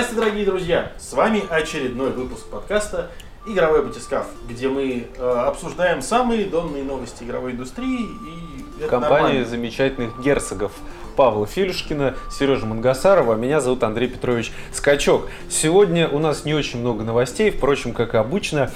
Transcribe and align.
Здравствуйте, 0.00 0.24
дорогие 0.24 0.46
друзья! 0.46 0.92
С 0.98 1.12
вами 1.12 1.42
очередной 1.50 2.10
выпуск 2.10 2.46
подкаста 2.46 3.10
«Игровой 3.46 3.84
батискаф», 3.84 4.28
где 4.48 4.70
мы 4.70 5.08
э, 5.14 5.22
обсуждаем 5.22 6.00
самые 6.00 6.46
донные 6.46 6.82
новости 6.82 7.22
игровой 7.22 7.52
индустрии 7.52 8.06
и 8.06 8.90
нормально. 8.90 9.44
замечательных 9.44 10.18
герцогов 10.22 10.72
Павла 11.16 11.46
Филюшкина, 11.46 12.14
Сережа 12.30 12.64
Мангасарова. 12.64 13.34
Меня 13.34 13.60
зовут 13.60 13.82
Андрей 13.82 14.08
Петрович 14.08 14.52
Скачок. 14.72 15.28
Сегодня 15.50 16.08
у 16.08 16.18
нас 16.18 16.46
не 16.46 16.54
очень 16.54 16.80
много 16.80 17.04
новостей, 17.04 17.50
впрочем, 17.50 17.92
как 17.92 18.14
и 18.14 18.16
обычно. 18.16 18.70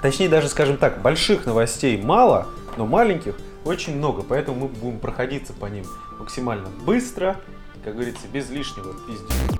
Точнее, 0.00 0.28
даже, 0.28 0.48
скажем 0.48 0.76
так, 0.76 1.02
больших 1.02 1.44
новостей 1.44 2.00
мало, 2.00 2.46
но 2.76 2.86
маленьких 2.86 3.34
очень 3.64 3.96
много. 3.96 4.22
Поэтому 4.22 4.60
мы 4.60 4.68
будем 4.68 5.00
проходиться 5.00 5.54
по 5.54 5.66
ним 5.66 5.86
максимально 6.20 6.68
быстро, 6.86 7.40
как 7.84 7.94
говорится, 7.94 8.28
без 8.32 8.48
лишнего 8.48 8.94
пиздежа, 9.08 9.58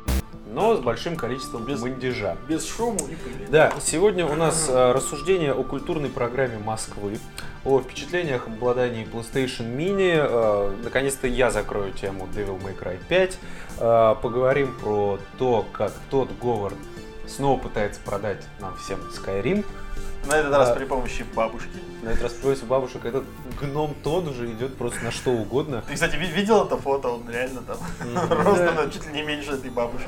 но 0.53 0.77
с 0.77 0.81
большим 0.81 1.17
количеством 1.17 1.65
Без- 1.65 1.81
мандежа. 1.81 2.37
Без 2.49 2.67
шума 2.69 2.99
и 2.99 3.15
пыли. 3.17 3.47
Да, 3.49 3.73
сегодня 3.81 4.27
у 4.27 4.35
нас 4.35 4.69
э, 4.69 4.93
рассуждение 4.93 5.53
о 5.53 5.63
культурной 5.63 6.09
программе 6.11 6.59
Москвы, 6.59 7.19
о 7.65 7.81
впечатлениях 7.81 8.47
об 8.47 8.55
обладании 8.55 9.07
PlayStation 9.07 9.65
Mini. 9.77 10.15
Э, 10.15 10.73
наконец-то 10.85 11.27
я 11.27 11.51
закрою 11.51 11.93
тему 11.93 12.29
Devil 12.35 12.61
May 12.63 12.79
Cry 12.79 12.99
5. 13.09 13.39
Э, 13.79 14.15
поговорим 14.21 14.75
про 14.79 15.19
то, 15.39 15.65
как 15.73 15.93
тот 16.11 16.29
Говард 16.41 16.77
снова 17.33 17.59
пытается 17.59 18.01
продать 18.05 18.43
нам 18.61 18.77
всем 18.77 19.01
Skyrim. 19.11 19.65
На 20.29 20.35
этот 20.37 20.55
раз 20.55 20.69
Да. 20.69 20.75
при 20.77 20.85
помощи 20.85 21.25
бабушки. 21.35 21.69
На 22.03 22.11
этот 22.11 22.23
раз 22.23 22.33
против 22.35 22.65
бабушек 22.67 23.05
этот 23.05 23.25
гном 23.61 23.93
тот 24.05 24.29
уже 24.29 24.47
идет 24.53 24.77
просто 24.77 25.03
на 25.05 25.11
что 25.11 25.31
угодно. 25.33 25.83
Ты, 25.89 25.95
кстати, 25.95 26.15
ви- 26.15 26.29
видел 26.31 26.65
это 26.65 26.77
фото? 26.77 27.09
Он 27.09 27.29
реально 27.29 27.63
там 27.63 27.77
ростом 28.31 28.75
на 28.77 28.89
чуть 28.89 29.05
ли 29.09 29.13
не 29.15 29.23
меньше 29.23 29.51
этой 29.53 29.71
бабушки. 29.71 30.07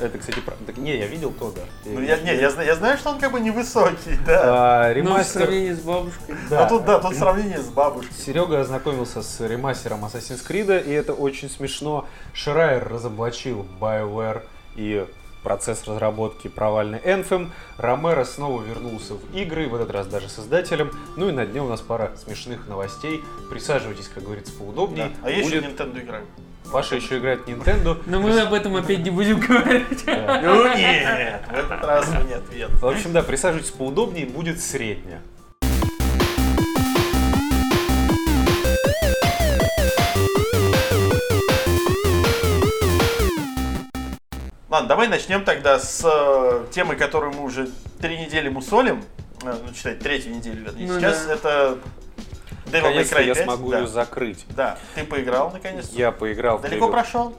Это, 0.00 0.18
кстати, 0.18 0.40
правда. 0.40 0.72
Не, 0.76 0.96
я 0.98 1.06
видел 1.06 1.30
то, 1.30 1.52
да. 1.52 1.60
Ну, 1.84 2.00
я, 2.00 2.18
не, 2.18 2.34
я, 2.34 2.50
я 2.62 2.74
знаю, 2.74 2.98
что 2.98 3.10
он 3.10 3.20
как 3.20 3.30
бы 3.30 3.38
невысокий, 3.38 4.18
да. 4.26 4.40
А, 4.42 4.88
Ну, 4.88 4.92
в 4.92 4.96
ремастер... 4.96 5.42
сравнении 5.42 5.72
с 5.72 5.78
бабушкой. 5.82 6.36
да. 6.50 6.62
Но 6.62 6.68
тут, 6.68 6.84
да, 6.84 6.98
тут 6.98 7.14
сравнение 7.14 7.60
с 7.60 7.68
бабушкой. 7.68 8.12
Серега 8.16 8.60
ознакомился 8.60 9.22
с 9.22 9.40
ремастером 9.40 10.04
Assassin's 10.04 10.44
Creed, 10.44 10.84
и 10.84 10.90
это 10.90 11.12
очень 11.12 11.48
смешно. 11.48 12.08
Шрайер 12.32 12.88
разоблачил 12.88 13.64
BioWare 13.80 14.42
и 14.74 15.06
процесс 15.44 15.84
разработки 15.86 16.48
провальный 16.48 16.98
Anthem. 16.98 17.50
Ромеро 17.76 18.24
снова 18.24 18.62
вернулся 18.62 19.14
в 19.14 19.36
игры, 19.36 19.68
в 19.68 19.74
этот 19.76 19.90
раз 19.92 20.06
даже 20.08 20.28
создателем. 20.28 20.90
Ну 21.16 21.28
и 21.28 21.32
на 21.32 21.46
дне 21.46 21.62
у 21.62 21.68
нас 21.68 21.80
пара 21.80 22.10
смешных 22.16 22.66
новостей. 22.66 23.22
Присаживайтесь, 23.50 24.08
как 24.12 24.24
говорится, 24.24 24.52
Да. 24.52 24.58
поудобнее. 24.58 25.10
А 25.22 25.30
есть 25.30 25.50
еще 25.50 25.60
Будет- 25.60 25.78
Nintendo 25.80 26.02
игра? 26.02 26.20
Паша 26.72 26.96
еще 26.96 27.18
играет 27.18 27.40
в 27.40 27.46
Nintendo. 27.48 28.02
Но 28.06 28.20
мы 28.20 28.40
об 28.40 28.52
этом 28.54 28.74
опять 28.74 29.00
не 29.00 29.10
будем 29.10 29.38
говорить. 29.38 30.04
Да. 30.06 30.40
Ну 30.42 30.64
нет, 30.76 31.42
в 31.48 31.52
этот 31.52 31.84
раз 31.84 32.08
мне 32.24 32.34
ответ. 32.36 32.70
В 32.80 32.86
общем, 32.86 33.12
да, 33.12 33.22
присаживайтесь 33.22 33.70
поудобнее, 33.70 34.26
будет 34.26 34.60
средняя. 34.60 35.20
Ладно, 44.74 44.88
давай 44.88 45.06
начнем 45.06 45.44
тогда 45.44 45.78
с 45.78 46.02
э, 46.04 46.66
темы, 46.72 46.96
которую 46.96 47.32
мы 47.32 47.44
уже 47.44 47.70
три 48.00 48.18
недели 48.18 48.48
мусолим. 48.48 49.04
Э, 49.44 49.56
ну, 49.64 49.72
читать 49.72 50.00
третью 50.00 50.34
неделю, 50.34 50.64
вернее. 50.64 50.88
Ну 50.88 50.98
Сейчас 50.98 51.26
да. 51.26 51.34
это 51.34 51.78
Devil 52.72 52.96
May 52.96 53.08
Cry 53.08 53.24
я 53.24 53.34
5. 53.34 53.44
смогу 53.44 53.70
да. 53.70 53.78
ее 53.78 53.86
закрыть. 53.86 54.44
Да, 54.48 54.76
ты 54.96 55.04
поиграл 55.04 55.52
наконец 55.52 55.90
Я 55.92 56.10
поиграл 56.10 56.58
Далеко 56.58 56.88
прошел? 56.88 57.36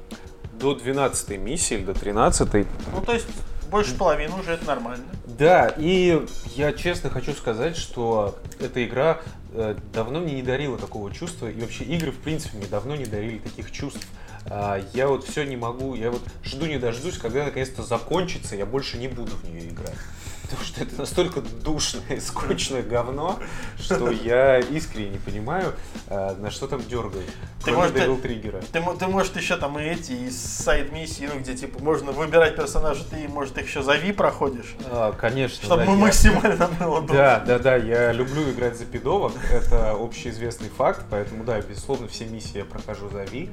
до 0.54 0.76
12 0.76 1.38
миссии 1.38 1.74
или 1.74 1.84
до 1.84 1.94
13 1.94 2.66
Ну, 2.94 3.02
то 3.02 3.12
есть, 3.12 3.28
больше 3.70 3.96
половины 3.96 4.34
уже 4.40 4.54
это 4.54 4.66
нормально. 4.66 5.04
Да, 5.26 5.74
и 5.76 6.26
я 6.56 6.72
честно 6.72 7.10
хочу 7.10 7.34
сказать, 7.34 7.76
что 7.76 8.40
эта 8.62 8.82
игра 8.86 9.20
э, 9.52 9.76
давно 9.94 10.22
мне 10.22 10.36
не 10.36 10.42
дарила 10.42 10.78
такого 10.78 11.14
чувства, 11.14 11.52
и 11.52 11.60
вообще 11.60 11.84
игры, 11.84 12.12
в 12.12 12.20
принципе, 12.20 12.56
мне 12.60 12.68
давно 12.68 12.96
не 12.96 13.06
дарили 13.06 13.40
таких 13.40 13.74
чувств. 13.74 14.08
А, 14.48 14.82
я 14.94 15.08
вот 15.08 15.26
все 15.26 15.44
не 15.44 15.56
могу, 15.56 15.96
я 15.96 16.12
вот 16.12 16.22
жду 16.44 16.66
не 16.66 16.78
дождусь, 16.78 17.18
когда 17.18 17.46
наконец-то 17.46 17.84
закончится, 17.84 18.56
я 18.56 18.66
больше 18.66 18.98
не 18.98 19.08
буду 19.08 19.36
в 19.36 19.44
нее 19.44 19.70
играть. 19.70 19.98
Потому 20.46 20.64
что 20.64 20.84
это 20.84 20.96
настолько 21.00 21.42
душное 21.42 22.04
и 22.10 22.20
скучное 22.20 22.84
говно, 22.84 23.40
что 23.80 24.12
я 24.12 24.60
искренне 24.60 25.10
не 25.10 25.18
понимаю, 25.18 25.74
а, 26.08 26.36
на 26.36 26.52
что 26.52 26.68
там 26.68 26.84
дергают. 26.86 27.30
Ты, 27.64 27.72
может, 27.72 27.96
Devil 27.96 28.22
Trigger. 28.22 28.64
Ты, 28.72 28.80
мо- 28.80 28.96
ты 28.96 29.08
может 29.08 29.36
еще 29.38 29.58
там 29.58 29.80
и 29.80 29.84
эти 29.84 30.12
из 30.12 30.40
сайд 30.40 30.92
миссии, 30.92 31.28
ну 31.34 31.40
где 31.40 31.56
типа 31.56 31.82
можно 31.84 32.12
выбирать 32.12 32.56
персонажа, 32.56 33.04
ты 33.10 33.28
может 33.28 33.58
их 33.58 33.66
еще 33.66 33.82
за 33.82 33.96
Ви 33.96 34.12
проходишь, 34.12 34.76
А, 34.86 35.14
конечно. 35.14 35.64
чтобы 35.64 35.84
да, 35.84 35.86
мы 35.92 35.98
я- 35.98 36.06
максимально 36.06 36.68
было. 36.80 37.02
Да, 37.02 37.40
да, 37.40 37.58
да, 37.58 37.76
я 37.76 38.12
люблю 38.12 38.48
играть 38.52 38.78
за 38.78 38.86
пидовок, 38.86 39.34
это 39.52 39.92
общеизвестный 39.94 40.70
факт, 40.70 41.02
поэтому 41.10 41.44
да, 41.44 41.60
безусловно, 41.62 42.08
все 42.08 42.26
миссии 42.26 42.58
я 42.60 42.66
прохожу 42.66 43.10
за 43.10 43.24
Ви. 43.24 43.50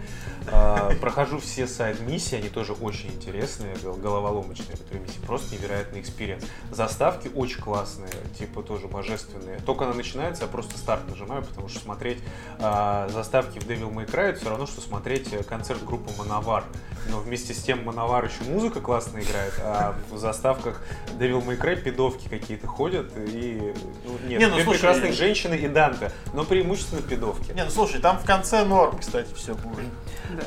А, 0.51 0.91
прохожу 1.01 1.41
все 1.41 1.67
side 1.67 1.90
-миссии, 1.90 2.37
они 2.37 2.49
тоже 2.51 2.75
очень 2.75 3.09
интересные, 3.13 3.75
гол- 3.83 3.95
головоломочные, 3.95 4.77
которые 4.77 5.01
миссии, 5.05 5.21
просто 5.27 5.55
невероятный 5.55 6.01
experience. 6.01 6.45
Заставки 6.83 7.31
очень 7.37 7.61
классные, 7.61 8.11
типа 8.37 8.61
тоже 8.61 8.89
божественные. 8.89 9.61
Только 9.65 9.85
она 9.85 9.95
начинается, 9.95 10.43
я 10.43 10.49
просто 10.49 10.77
старт 10.77 11.09
нажимаю, 11.09 11.45
потому 11.45 11.69
что 11.69 11.79
смотреть 11.79 12.19
а, 12.59 13.09
заставки 13.09 13.61
в 13.61 13.69
Devil 13.69 13.93
May 13.95 14.05
Cry 14.11 14.31
это 14.31 14.41
все 14.41 14.49
равно, 14.51 14.67
что 14.67 14.81
смотреть 14.81 15.33
э, 15.33 15.45
концерт 15.45 15.85
группы 15.85 16.11
Manowar. 16.19 16.65
Но 17.09 17.21
вместе 17.21 17.55
с 17.55 17.63
тем 17.63 17.85
Manowar 17.85 18.25
еще 18.25 18.43
музыка 18.51 18.81
классно 18.81 19.21
играет, 19.21 19.55
а 19.61 19.95
в 20.11 20.19
заставках 20.19 20.83
Devil 21.21 21.47
May 21.47 21.57
Cry 21.57 21.77
пидовки 21.77 22.27
какие-то 22.29 22.67
ходят 22.67 23.13
и... 23.17 23.73
Ну, 24.05 24.29
нет, 24.29 24.41
Не, 24.41 24.47
ну, 24.47 24.59
слушай, 24.59 24.81
прекрасных 24.81 25.13
женщины 25.13 25.55
и 25.55 25.69
Данте, 25.69 26.11
но 26.33 26.43
преимущественно 26.43 27.03
пидовки. 27.03 27.53
Не, 27.53 27.65
ну 27.65 27.71
слушай, 27.71 28.01
там 28.01 28.19
в 28.19 28.25
конце 28.25 28.65
норм, 28.65 28.99
кстати, 28.99 29.33
все 29.35 29.55
будет. 29.55 29.87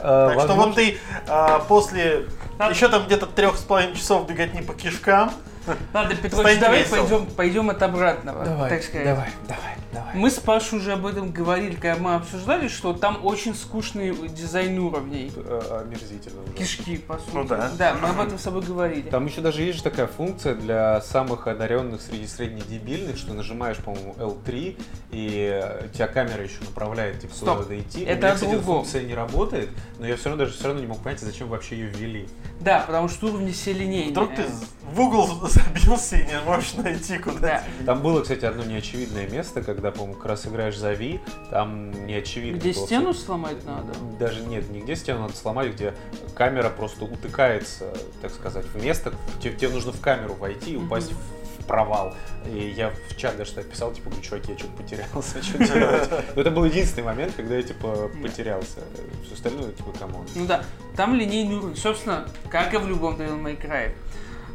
А, 0.02 0.28
Так 0.28 0.40
что 0.40 0.48
возможно- 0.50 0.66
вот 0.66 0.76
ты 0.76 0.98
а, 1.30 1.60
после 1.60 2.26
Надо- 2.58 2.74
еще 2.74 2.90
там 2.90 3.06
где-то 3.06 3.26
трех 3.26 3.56
с 3.56 3.62
половиной 3.62 3.96
часов 3.96 4.28
беготни 4.28 4.62
по 4.62 4.74
кишкам. 4.74 5.32
Ладно, 5.94 6.16
Петрович, 6.16 6.60
давай 6.60 6.86
пойдем, 6.86 7.26
пойдем 7.28 7.70
от 7.70 7.82
обратного, 7.82 8.70
так 8.70 8.84
сказать. 8.84 9.06
давай, 9.06 9.30
давай. 9.48 9.76
Мы 10.14 10.30
с 10.30 10.36
Пашей 10.40 10.80
уже 10.80 10.94
об 10.94 11.06
этом 11.06 11.32
говорили, 11.32 11.76
когда 11.76 11.96
мы 11.96 12.16
обсуждали, 12.16 12.68
что 12.68 12.94
там 12.94 13.26
очень 13.26 13.56
скучный 13.56 14.16
дизайн 14.30 14.78
уровней. 14.80 15.32
Э, 15.36 15.82
Омерзительно 15.86 16.44
уже. 16.44 16.54
Кишки, 16.54 16.98
по 16.98 17.18
сути. 17.18 17.30
Ну 17.34 17.44
да. 17.46 17.72
Да, 17.78 17.96
мы 18.02 18.10
об 18.10 18.20
этом 18.20 18.38
с 18.38 18.44
тобой 18.44 18.62
говорили. 18.62 19.10
Там 19.10 19.26
еще 19.26 19.42
даже 19.42 19.62
есть 19.62 19.78
же 19.78 19.84
такая 19.84 20.08
функция 20.08 20.56
для 20.56 21.02
самых 21.02 21.48
одаренных 21.48 22.02
среди 22.02 22.28
среднедебильных, 22.28 23.18
что 23.18 23.34
нажимаешь, 23.34 23.78
по-моему, 23.78 24.16
L3, 24.18 24.78
и 25.12 25.62
э, 25.64 25.88
тебя 25.94 26.08
камера 26.08 26.44
еще 26.44 26.60
направляет, 26.62 27.22
типа, 27.22 27.34
куда 27.34 27.52
Стоп. 27.54 27.64
надо 27.64 27.80
идти. 27.80 28.02
Это 28.04 28.14
У 28.14 28.22
меня, 28.22 28.34
кстати, 28.36 28.54
эта 28.54 28.64
функция 28.64 29.04
не 29.04 29.14
работает, 29.14 29.70
но 30.00 30.08
я 30.08 30.16
все 30.16 30.30
равно 30.30 30.46
даже 30.46 30.58
все 30.58 30.68
равно 30.68 30.82
не 30.82 30.88
мог 30.88 31.00
понять, 31.00 31.20
зачем 31.20 31.48
вообще 31.48 31.78
ее 31.78 31.88
ввели. 31.88 32.28
Да, 32.60 32.82
потому 32.86 33.10
что 33.10 33.28
уровни 33.28 33.52
все 33.52 33.74
линейные. 33.74 34.12
Вдруг 34.12 34.36
ты 34.36 34.44
в 34.92 35.00
угол 35.02 35.28
забился 35.56 36.18
и 36.18 36.26
не 36.26 36.40
можешь 36.42 36.74
найти 36.76 37.18
куда 37.18 37.40
Да. 37.40 37.64
Там 37.86 38.02
было, 38.02 38.22
кстати, 38.22 38.46
одно 38.46 38.64
неочевидное 38.64 39.28
место, 39.30 39.62
когда, 39.62 39.92
по-моему, 39.92 40.16
как 40.16 40.26
раз 40.26 40.46
играешь 40.48 40.78
за 40.78 40.94
Ви, 40.94 41.20
там 41.50 41.92
неочевидно. 42.06 42.58
Где 42.60 42.74
было 42.74 42.86
стену 42.86 43.14
сломать 43.14 43.64
надо? 43.66 43.94
Даже 44.20 44.42
нет, 44.42 44.70
нигде 44.70 44.96
стену 44.96 45.22
надо 45.22 45.36
сломать, 45.36 45.72
где 45.74 45.94
камера 46.36 46.70
просто 46.70 47.06
утыкается, 47.06 47.94
так 48.22 48.32
сказать, 48.32 48.66
в 48.66 48.82
место. 48.84 49.14
Тебе, 49.42 49.54
тебе 49.56 49.70
нужно 49.70 49.92
в 49.92 50.02
камеру 50.02 50.34
войти 50.36 50.74
и 50.74 50.78
упасть 50.78 51.12
Мгм. 51.12 51.20
в, 51.20 51.64
в 51.64 51.68
провал. 51.68 52.14
И 52.48 52.74
я 52.76 52.92
в 53.10 53.16
чат 53.18 53.38
даже 53.38 53.54
так 53.54 53.66
писал, 53.66 53.92
типа, 53.92 54.10
говорю, 54.10 54.24
чуваки, 54.24 54.52
я 54.52 54.58
что-то 54.58 54.74
потерялся, 54.84 55.42
что 55.44 55.58
делать? 55.58 56.10
Но 56.36 56.42
это 56.42 56.52
был 56.52 56.66
единственный 56.66 57.06
момент, 57.06 57.34
когда 57.36 57.56
я, 57.56 57.64
типа, 57.64 58.10
потерялся. 58.22 58.82
Все 59.26 59.34
остальное, 59.34 59.72
типа, 59.72 59.92
come 59.98 60.14
on. 60.14 60.26
Ну 60.36 60.46
да, 60.46 60.64
там 60.96 61.16
линейный 61.16 61.56
уровень. 61.56 61.76
Собственно, 61.78 62.28
как 62.50 62.74
и 62.74 62.78
в 62.78 62.88
любом 62.88 63.16
Devil 63.16 63.42
May 63.42 63.60
Cry. 63.60 63.92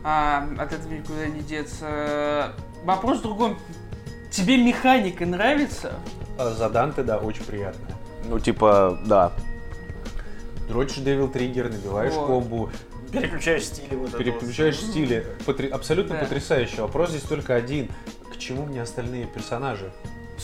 А, 0.02 0.48
от 0.58 0.72
этого 0.72 0.92
никуда 0.92 1.26
не 1.26 1.40
деться. 1.42 2.52
Вопрос 2.84 3.18
в 3.18 3.22
другом. 3.22 3.58
Тебе 4.30 4.56
механика 4.56 5.26
нравится? 5.26 5.92
А 6.38 6.50
за 6.50 6.70
Данте, 6.70 7.02
да, 7.02 7.18
очень 7.18 7.44
приятно. 7.44 7.86
Ну, 8.28 8.38
типа, 8.38 8.98
да. 9.06 9.32
Дрочишь 10.68 10.98
Devil 10.98 11.32
Trigger, 11.32 11.64
набиваешь 11.70 12.14
Вот. 12.14 12.26
комбу, 12.26 12.70
Переключаешь 13.12 13.64
стили 13.64 13.96
вот 13.96 14.16
переключаешь 14.16 14.80
вот. 14.80 14.90
стили. 14.90 15.26
Потри- 15.44 15.68
Абсолютно 15.68 16.14
Да. 16.14 16.20
потрясающий. 16.22 16.80
Вопрос 16.80 17.10
здесь 17.10 17.22
только 17.22 17.54
один. 17.56 17.88
К 18.32 18.38
чему 18.38 18.64
мне 18.66 18.80
остальные 18.80 19.26
персонажи? 19.26 19.90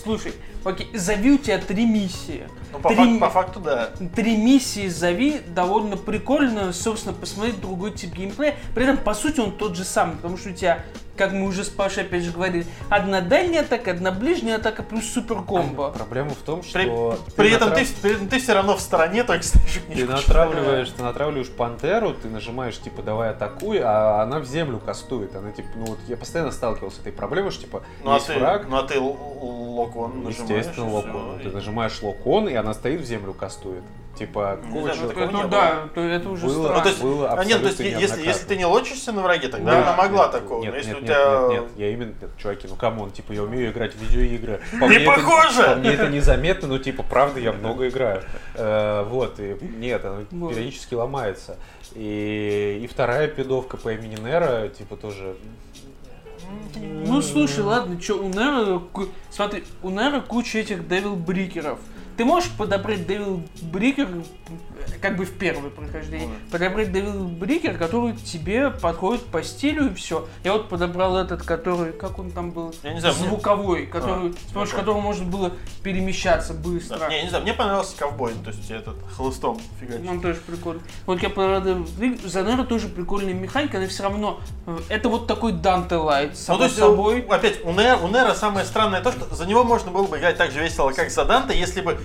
Слушай, 0.02 0.32
окей, 0.64 0.88
зови 0.94 1.32
у 1.32 1.38
тебя 1.38 1.58
три 1.58 1.87
миссии. 1.87 2.46
Ну, 2.72 2.78
по, 2.78 2.88
Три 2.90 2.96
фак- 2.96 3.20
по 3.20 3.31
факту, 3.31 3.60
да. 3.60 3.90
Три 4.14 4.37
миссии 4.37 4.88
зови 4.88 5.40
довольно 5.48 5.96
прикольно, 5.96 6.72
собственно, 6.72 7.14
посмотреть 7.14 7.60
другой 7.60 7.93
тип 7.93 8.14
геймплея. 8.14 8.56
При 8.75 8.84
этом, 8.84 8.98
по 8.98 9.14
сути, 9.14 9.40
он 9.40 9.52
тот 9.52 9.76
же 9.76 9.84
самый, 9.84 10.16
потому 10.16 10.37
что 10.37 10.50
у 10.50 10.52
тебя 10.52 10.84
как 11.16 11.32
мы 11.32 11.46
уже 11.46 11.64
с 11.64 11.68
Пашей 11.68 12.04
опять 12.04 12.22
же 12.22 12.32
говорили, 12.32 12.66
одна 12.88 13.20
дальняя 13.20 13.62
атака, 13.62 13.92
одна 13.92 14.12
ближняя 14.12 14.56
атака 14.56 14.82
плюс 14.82 15.04
супер 15.08 15.42
комбо. 15.42 15.90
Проблема 15.90 16.30
в 16.30 16.36
том, 16.38 16.60
При, 16.60 16.84
что... 16.84 17.18
при 17.36 17.50
этом 17.52 17.70
натрав- 17.70 17.86
ты, 17.86 18.02
при 18.02 18.14
этом 18.14 18.28
ты 18.28 18.38
все 18.38 18.52
равно 18.52 18.76
в 18.76 18.80
стороне, 18.80 19.24
только 19.24 19.44
стоишь 19.44 19.80
Ты 19.92 20.06
натравливаешь, 20.06 20.90
ты 20.90 21.02
натравливаешь 21.02 21.50
пантеру, 21.50 22.14
ты 22.14 22.28
нажимаешь, 22.28 22.78
типа, 22.78 23.02
давай 23.02 23.30
атакуй, 23.30 23.80
а 23.82 24.22
она 24.22 24.38
в 24.40 24.44
землю 24.44 24.78
кастует. 24.78 25.34
Она, 25.34 25.50
типа, 25.52 25.68
ну 25.76 25.86
вот 25.86 25.98
я 26.08 26.16
постоянно 26.16 26.52
сталкивался 26.52 26.98
с 26.98 27.00
этой 27.00 27.12
проблемой, 27.12 27.50
что, 27.50 27.62
типа, 27.62 27.82
Ну 28.04 28.10
а 28.12 28.14
есть 28.14 28.26
ты, 28.26 28.38
враг, 28.38 28.66
ну 28.68 28.76
а 28.76 28.82
ты 28.82 28.98
lock-on 29.00 30.25
нажимаешь. 30.24 30.38
естественно, 30.38 30.90
lock-on. 30.90 31.40
Ты 31.42 31.50
нажимаешь 31.50 32.02
lock-on, 32.02 32.49
и 32.48 32.54
она 32.54 32.74
стоит 32.74 33.00
в 33.00 33.04
землю 33.04 33.32
кастует. 33.32 33.82
Типа, 34.16 34.58
не 34.64 34.70
ну 34.70 34.80
было. 35.42 35.48
да, 35.48 35.88
то 35.94 36.00
это 36.00 36.30
уже 36.30 36.46
Было. 36.46 36.52
странно. 36.68 36.76
Ну, 36.76 36.82
то 36.82 36.88
есть, 36.88 37.02
было 37.02 37.30
а 37.32 37.44
нет, 37.44 37.60
то 37.60 37.66
есть, 37.68 37.80
абсолютно 37.80 38.00
если, 38.00 38.26
если 38.26 38.46
ты 38.46 38.56
не 38.56 38.64
лочишься 38.64 39.12
на 39.12 39.20
враге, 39.22 39.48
тогда 39.48 39.72
Да. 39.72 39.82
она 39.82 39.96
могла 39.96 40.22
Нет, 40.24 40.32
такого. 40.32 40.62
Нет, 40.62 40.74
если 40.74 40.90
нет, 40.94 41.02
у 41.02 41.04
тебя... 41.04 41.48
нет, 41.50 41.50
нет, 41.50 41.70
я 41.76 41.90
именно, 41.90 42.14
нет, 42.18 42.30
чуваки, 42.38 42.66
ну 42.66 42.76
come 42.76 42.96
on, 42.96 43.11
типа 43.10 43.32
я 43.32 43.42
умею 43.42 43.70
играть 43.72 43.92
в 43.94 44.00
видеоигры. 44.00 44.60
По 44.80 44.84
Не 44.84 44.88
мне 44.88 44.96
это- 45.04 45.12
похоже! 45.12 45.62
по 45.64 45.74
мне 45.74 45.90
это 45.92 46.08
незаметно, 46.08 46.68
но 46.68 46.78
типа 46.78 47.02
правда 47.02 47.40
я 47.40 47.52
много 47.52 47.88
играю. 47.88 48.22
Э, 48.54 49.04
Вот, 49.04 49.38
и 49.38 49.54
нет, 49.76 50.02
она 50.04 50.22
периодически 50.48 50.94
ломается. 50.94 51.58
И, 51.94 52.80
и 52.82 52.86
вторая 52.86 53.28
пидовка 53.28 53.76
по 53.76 53.92
имени 53.92 54.16
Нера, 54.18 54.68
типа 54.68 54.96
тоже 54.96 55.36
Ну 57.06 57.20
слушай, 57.22 57.60
ладно, 57.60 58.00
что, 58.00 58.14
у 58.14 58.28
Нера, 58.28 58.80
смотри, 59.30 59.64
у 59.82 59.90
Нера 59.90 60.20
куча 60.20 60.58
этих 60.58 60.88
Девил 60.88 61.16
Брикеров. 61.16 61.78
Ты 62.16 62.24
можешь 62.24 62.50
подобрать 62.50 63.06
Девил 63.06 63.42
Брикер, 63.60 64.08
как 65.00 65.17
бы 65.17 65.25
в 65.25 65.33
первое 65.33 65.71
прохождение, 65.71 66.37
подобрать 66.50 66.93
Девил 66.93 67.25
Брикер, 67.25 67.77
который 67.77 68.15
тебе 68.17 68.71
подходит 68.71 69.25
по 69.27 69.43
стилю 69.43 69.91
и 69.91 69.94
все. 69.94 70.27
Я 70.44 70.53
вот 70.53 70.69
подобрал 70.69 71.17
этот, 71.17 71.43
который, 71.43 71.93
как 71.93 72.19
он 72.19 72.31
там 72.31 72.50
был, 72.50 72.75
Я 72.83 72.94
не 72.94 73.00
знаю, 73.00 73.15
мне- 73.19 73.29
звуковой, 73.29 73.87
который, 73.87 74.31
А, 74.31 74.33
с 74.49 74.53
помощью 74.53 74.77
которого 74.77 75.00
можно 75.00 75.25
было 75.25 75.53
перемещаться 75.83 76.55
быстро. 76.55 76.99
Да, 76.99 77.09
Не, 77.09 77.23
не 77.23 77.29
знаю, 77.29 77.44
мне 77.44 77.55
понравился 77.55 77.97
ковбой, 77.97 78.33
то 78.44 78.50
есть 78.50 78.71
этот 78.71 78.97
хлыстом 79.17 79.61
фигачит. 79.81 80.09
Он 80.09 80.21
тоже 80.21 80.41
прикольный. 80.47 80.83
Вот 81.06 81.23
я 81.23 81.31
правда, 81.31 81.79
за 82.25 82.43
Нера 82.43 82.65
тоже 82.65 82.88
прикольная 82.88 83.35
механика, 83.35 83.79
но 83.79 83.87
все 83.87 84.03
равно 84.03 84.41
э, 84.67 84.79
это 84.88 85.09
вот 85.09 85.27
такой 85.27 85.53
Данте 85.53 85.97
Лайт, 85.97 86.31
Ну, 86.31 86.37
само 86.37 86.59
то 86.59 86.65
есть, 86.65 86.77
собой. 86.77 87.21
опять, 87.29 87.65
у 87.65 87.73
Нера, 87.73 87.97
у 87.97 88.09
Нера 88.09 88.35
самое 88.35 88.65
странное 88.67 89.00
то, 89.00 89.12
что 89.12 89.35
за 89.35 89.47
него 89.47 89.65
можно 89.65 89.91
было 89.91 90.06
бы 90.06 90.19
играть 90.19 90.37
так 90.37 90.50
же 90.53 90.61
весело, 90.61 90.91
как 90.93 91.11
за 91.11 91.25
Данте, 91.25 91.59
если 91.59 91.81
бы 91.81 91.99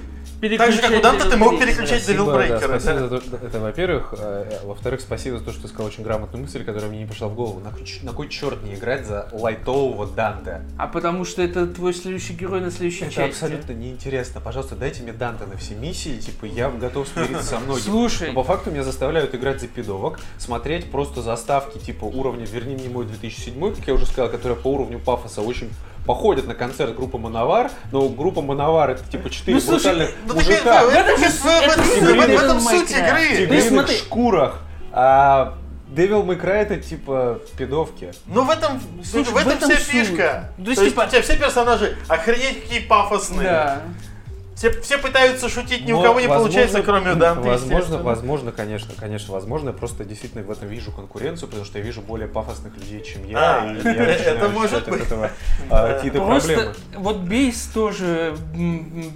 так 0.58 0.72
же, 0.72 0.82
как 0.82 0.92
у 0.92 1.02
Данте, 1.02 1.30
ты 1.30 1.38
мог 1.38 1.60
переключать 1.60 2.06
да, 2.08 2.14
Breaker. 2.14 2.71
Спасибо 2.80 3.00
за 3.00 3.10
то, 3.10 3.22
что- 3.22 3.38
это, 3.38 3.60
во-первых. 3.60 4.14
Э, 4.18 4.60
Во-вторых, 4.64 5.02
спасибо 5.02 5.38
за 5.40 5.46
то, 5.46 5.52
что 5.52 5.64
ты 5.64 5.68
сказал 5.68 5.88
очень 5.88 6.04
грамотную 6.04 6.44
мысль, 6.44 6.64
которая 6.64 6.90
мне 6.90 7.00
не 7.00 7.06
пришла 7.06 7.28
в 7.28 7.36
голову. 7.36 7.60
На, 7.60 7.72
на 8.04 8.14
кой 8.14 8.30
черт 8.30 8.64
не 8.64 8.76
играть 8.76 9.06
за 9.06 9.28
лайтового 9.32 10.08
Данте? 10.08 10.62
А 10.78 10.88
потому 10.88 11.26
что 11.26 11.42
это 11.42 11.68
твой 11.68 11.94
следующий 11.94 12.34
герой 12.34 12.62
на 12.62 12.72
следующей 12.72 13.06
Это 13.06 13.14
части. 13.14 13.30
абсолютно 13.44 13.74
неинтересно. 13.74 14.42
Пожалуйста, 14.42 14.76
дайте 14.76 15.04
мне 15.04 15.14
Данте 15.14 15.46
на 15.46 15.58
все 15.58 15.76
миссии, 15.76 16.18
типа, 16.20 16.46
я 16.46 16.70
готов 16.70 17.08
смириться 17.08 17.44
со 17.44 17.60
многим. 17.60 17.82
Слушай. 17.84 18.30
Но 18.30 18.34
по 18.36 18.44
факту 18.44 18.72
меня 18.72 18.84
заставляют 18.84 19.34
играть 19.36 19.60
за 19.62 19.68
пидовок, 19.68 20.20
смотреть 20.38 20.92
просто 20.92 21.22
заставки 21.22 21.78
типа 21.80 22.06
уровня 22.06 22.46
«Верни 22.46 22.76
мне 22.76 22.90
мой 22.90 23.06
2007», 23.06 23.76
как 23.76 23.88
я 23.88 23.94
уже 23.94 24.06
сказал, 24.06 24.30
которая 24.30 24.58
по 24.58 24.68
уровню 24.72 25.00
пафоса 25.00 25.42
очень 25.42 25.70
походит 26.06 26.48
на 26.48 26.56
концерт 26.56 26.96
группы 26.96 27.18
Мановар, 27.18 27.70
но 27.92 28.08
группа 28.10 28.42
Мановар 28.42 28.92
это 28.92 29.04
типа 29.10 29.30
четыре 29.30 29.60
Ну, 29.64 29.72
брутальных 29.72 30.10
Ну, 30.26 30.34
так 30.34 30.36
мужика 30.36 30.82
это- 30.82 30.86
В 30.86 30.90
этом 30.90 31.16
это 31.16 31.16
в 31.16 31.24
это 31.24 31.84
же 31.84 31.92
в 32.02 32.20
этом- 32.22 32.36
в 32.36 32.44
этом 32.44 32.60
суть 32.60 32.92
игры. 32.92 33.28
Ты 33.30 33.48
тигриных 33.48 33.90
шкурах. 33.92 34.60
А 34.92 35.58
Devil 35.94 36.26
May 36.26 36.42
Cry 36.42 36.54
это 36.62 36.78
типа 36.78 37.40
пидовки. 37.58 38.12
Ну 38.28 38.44
в 38.46 38.50
этом, 38.50 38.82
Слушай, 39.04 39.34
в 39.34 39.38
этом, 39.38 39.52
в 39.52 39.56
этом 39.56 39.70
вся 39.70 39.80
суть. 39.80 39.88
фишка. 39.88 40.52
То 40.58 40.64
То 40.64 40.70
есть, 40.72 40.82
есть, 40.82 40.94
типа- 40.96 41.06
у 41.06 41.10
тебя 41.10 41.22
все 41.22 41.38
персонажи 41.38 41.98
охренеть 42.08 42.64
какие 42.64 42.80
пафосные. 42.80 43.44
Да. 43.50 43.82
Все, 44.62 44.70
все 44.80 45.00
пытаются 45.00 45.50
шутить, 45.50 45.88
ни 45.88 45.92
у 45.92 45.96
Но, 45.98 46.04
кого 46.04 46.20
не 46.20 46.28
возможно, 46.28 46.52
получается, 46.52 46.84
кроме 46.84 47.16
Данте. 47.16 47.50
Возможно, 47.50 47.98
возможно, 47.98 48.52
конечно, 48.52 48.94
конечно, 48.96 49.34
возможно. 49.34 49.70
Я 49.70 49.74
просто 49.74 50.06
действительно 50.06 50.44
в 50.44 50.52
этом 50.52 50.68
вижу 50.68 50.92
конкуренцию, 50.92 51.48
потому 51.50 51.66
что 51.66 51.80
я 51.80 51.84
вижу 51.84 52.02
более 52.02 52.28
пафосных 52.28 52.78
людей, 52.78 53.04
чем 53.04 53.28
я. 53.28 53.64
А, 53.64 53.74
и 53.74 53.84
я 53.84 53.92
это 54.14 54.50
может 54.50 54.88
быть. 54.88 55.02
этого 55.02 55.32
а, 55.72 55.96
какие-то 55.96 56.20
Просто 56.22 56.54
проблемы. 56.54 56.76
вот 56.98 57.18
Бейс 57.22 57.72
тоже 57.74 58.36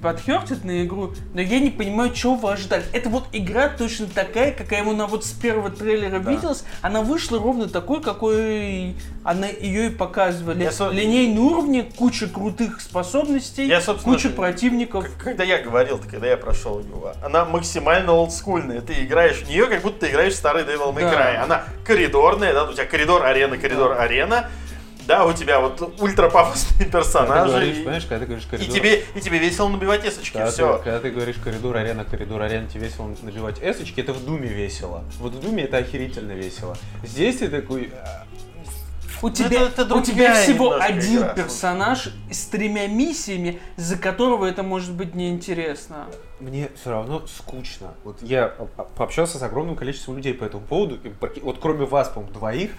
подхертит 0.01 0.63
на 0.63 0.83
игру, 0.83 1.13
но 1.35 1.41
я 1.41 1.59
не 1.59 1.69
понимаю, 1.69 2.11
чего 2.11 2.33
вы 2.33 2.51
ожидали. 2.53 2.83
Это 2.91 3.09
вот 3.09 3.25
игра 3.31 3.69
точно 3.69 4.07
такая, 4.07 4.51
какая 4.51 4.81
она 4.81 5.05
вот 5.05 5.25
с 5.25 5.31
первого 5.31 5.69
трейлера 5.69 6.19
Да. 6.21 6.31
виделась. 6.31 6.63
Она 6.81 7.01
вышла 7.03 7.37
ровно 7.37 7.69
такой, 7.69 8.01
какой 8.01 8.95
она 9.23 9.45
ее 9.45 9.87
и 9.87 9.89
показывали. 9.89 10.63
Я 10.63 10.71
со- 10.71 10.89
Линейный 10.89 11.37
уровень, 11.39 11.91
куча 11.95 12.27
крутых 12.27 12.81
способностей, 12.81 13.67
Я, 13.67 13.79
куча 13.81 14.29
противников. 14.29 15.05
Когда 15.35 15.43
я 15.53 15.61
говорил, 15.61 15.99
когда 16.09 16.27
я 16.27 16.37
прошел 16.37 16.79
его, 16.79 17.11
она 17.21 17.43
максимально 17.43 18.13
олдскульная. 18.13 18.79
Ты 18.79 19.03
играешь 19.03 19.39
в 19.41 19.49
нее, 19.49 19.65
как 19.67 19.81
будто 19.81 20.05
ты 20.05 20.09
играешь 20.09 20.31
в 20.31 20.37
старый 20.37 20.63
Devil 20.63 20.93
May 20.95 21.01
Да. 21.01 21.11
Cry. 21.13 21.35
Она 21.43 21.65
коридорная, 21.83 22.53
да, 22.53 22.63
у 22.63 22.71
тебя 22.71 22.85
коридор, 22.85 23.25
арена, 23.25 23.57
коридор, 23.57 23.99
арена. 23.99 24.49
Да, 25.07 25.25
у 25.25 25.33
тебя 25.33 25.59
вот 25.59 25.81
ультра 25.99 26.29
пафосные 26.29 26.85
Когда 26.89 26.99
ты 27.01 27.03
персонажи. 27.05 27.51
говоришь, 27.51 27.75
и- 27.75 27.79
понимаешь, 27.81 28.05
когда 28.05 28.19
ты 28.19 28.25
говоришь 28.27 28.45
И 28.45 28.49
коридор... 28.49 28.73
тебе, 28.75 29.03
и 29.13 29.19
тебе 29.19 29.37
весело 29.39 29.67
набивать 29.67 30.05
эсочки, 30.05 30.33
Когда, 30.33 30.49
все. 30.51 30.77
ты, 30.77 30.83
когда 30.85 30.99
ты 31.01 31.11
говоришь 31.11 31.35
коридор, 31.43 31.75
арена, 31.75 32.05
коридор, 32.05 32.41
арена, 32.41 32.67
тебе 32.69 32.85
весело 32.87 33.13
набивать 33.21 33.57
эсочки, 33.61 33.99
это 33.99 34.13
в 34.13 34.23
Думе 34.25 34.47
весело. 34.47 35.03
Вот 35.19 35.33
в 35.33 35.41
Думе 35.41 35.65
это 35.65 35.77
охерительно 35.77 36.31
весело. 36.31 36.77
Здесь 37.03 37.37
ты 37.39 37.49
такой... 37.49 37.91
У 39.21 39.29
тебя, 39.29 39.63
это- 39.63 39.81
это 39.83 39.95
у 39.95 40.01
тебя 40.01 40.33
всего 40.35 40.73
один 40.79 41.19
игра. 41.19 41.33
персонаж 41.33 42.09
с 42.31 42.45
тремя 42.47 42.87
миссиями, 42.87 43.59
за 43.77 43.97
которого 43.97 44.45
это 44.45 44.63
может 44.63 44.93
быть 44.93 45.15
неинтересно. 45.15 46.07
Мне 46.39 46.69
все 46.75 46.89
равно 46.91 47.25
скучно. 47.27 47.93
Вот 48.03 48.21
я 48.21 48.47
пообщался 48.97 49.37
с 49.39 49.43
огромным 49.43 49.75
количеством 49.75 50.17
людей 50.17 50.33
по 50.33 50.43
этому 50.43 50.65
поводу, 50.65 50.95
и 51.03 51.39
вот 51.41 51.59
кроме 51.61 51.85
вас, 51.85 52.09
по-моему, 52.09 52.33
двоих, 52.33 52.71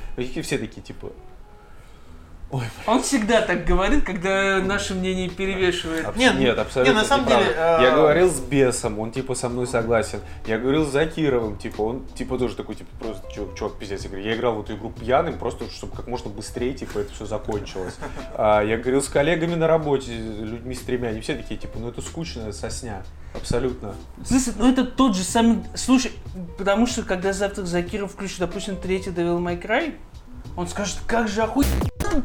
все 0.43 0.59
такие, 0.59 0.83
типа, 0.83 1.11
Он 2.87 3.03
всегда 3.03 3.41
так 3.43 3.65
говорит, 3.65 4.05
когда 4.05 4.59
наше 4.61 4.95
мнение 4.95 5.29
перевешивает. 5.29 6.07
Абс- 6.07 6.17
Нет, 6.17 6.39
Нет, 6.39 6.57
абсолютно 6.59 6.93
не, 6.93 6.99
на 6.99 7.05
самом 7.05 7.25
неправда. 7.27 7.45
деле, 7.49 7.57
э, 7.59 7.79
Я 7.83 7.91
говорил 7.97 8.31
с 8.31 8.39
Бесом, 8.41 8.99
он 9.01 9.11
типа 9.11 9.35
со 9.35 9.49
мной 9.49 9.67
согласен. 9.67 10.21
Я 10.47 10.59
говорил 10.59 10.87
с 10.87 10.91
Закировым, 10.91 11.57
типа, 11.59 11.83
он 11.83 12.05
типа 12.15 12.39
тоже 12.39 12.55
такой, 12.55 12.77
типа, 12.77 12.91
просто 13.01 13.33
чувак, 13.33 13.55
чувак 13.57 13.75
пиздец. 13.79 14.05
Я 14.05 14.09
говорю, 14.11 14.25
я 14.25 14.37
играл 14.37 14.55
в 14.55 14.61
эту 14.63 14.75
игру 14.77 14.91
пьяным, 14.91 15.39
просто 15.39 15.69
чтобы 15.71 15.97
как 15.97 16.07
можно 16.07 16.31
быстрее, 16.31 16.73
типа, 16.73 17.01
это 17.01 17.13
все 17.13 17.27
закончилось. 17.27 17.97
А, 18.39 18.63
я 18.63 18.77
говорил 18.77 19.03
с 19.03 19.09
коллегами 19.09 19.55
на 19.55 19.67
работе, 19.67 20.13
людьми 20.13 20.75
с 20.75 20.81
тремя, 20.81 21.09
они 21.09 21.21
все 21.21 21.35
такие, 21.37 21.59
типа, 21.59 21.79
ну 21.79 21.89
это 21.89 22.01
скучно, 22.03 22.53
сосня. 22.53 23.03
Абсолютно. 23.35 23.95
Смысле, 24.25 24.53
ну 24.59 24.71
это 24.71 24.85
тот 24.85 25.17
же 25.17 25.23
самый... 25.23 25.65
Слушай, 25.75 26.13
потому 26.59 26.87
что 26.87 27.03
когда 27.03 27.33
завтра 27.33 27.65
Закиров 27.65 28.13
включит, 28.13 28.39
допустим, 28.39 28.77
третий 28.77 29.11
Devil 29.11 29.39
May 29.41 29.61
Cry, 29.61 29.95
он 30.57 30.67
скажет, 30.69 30.97
как 31.07 31.29
же 31.29 31.43
охуенно. 31.43 31.73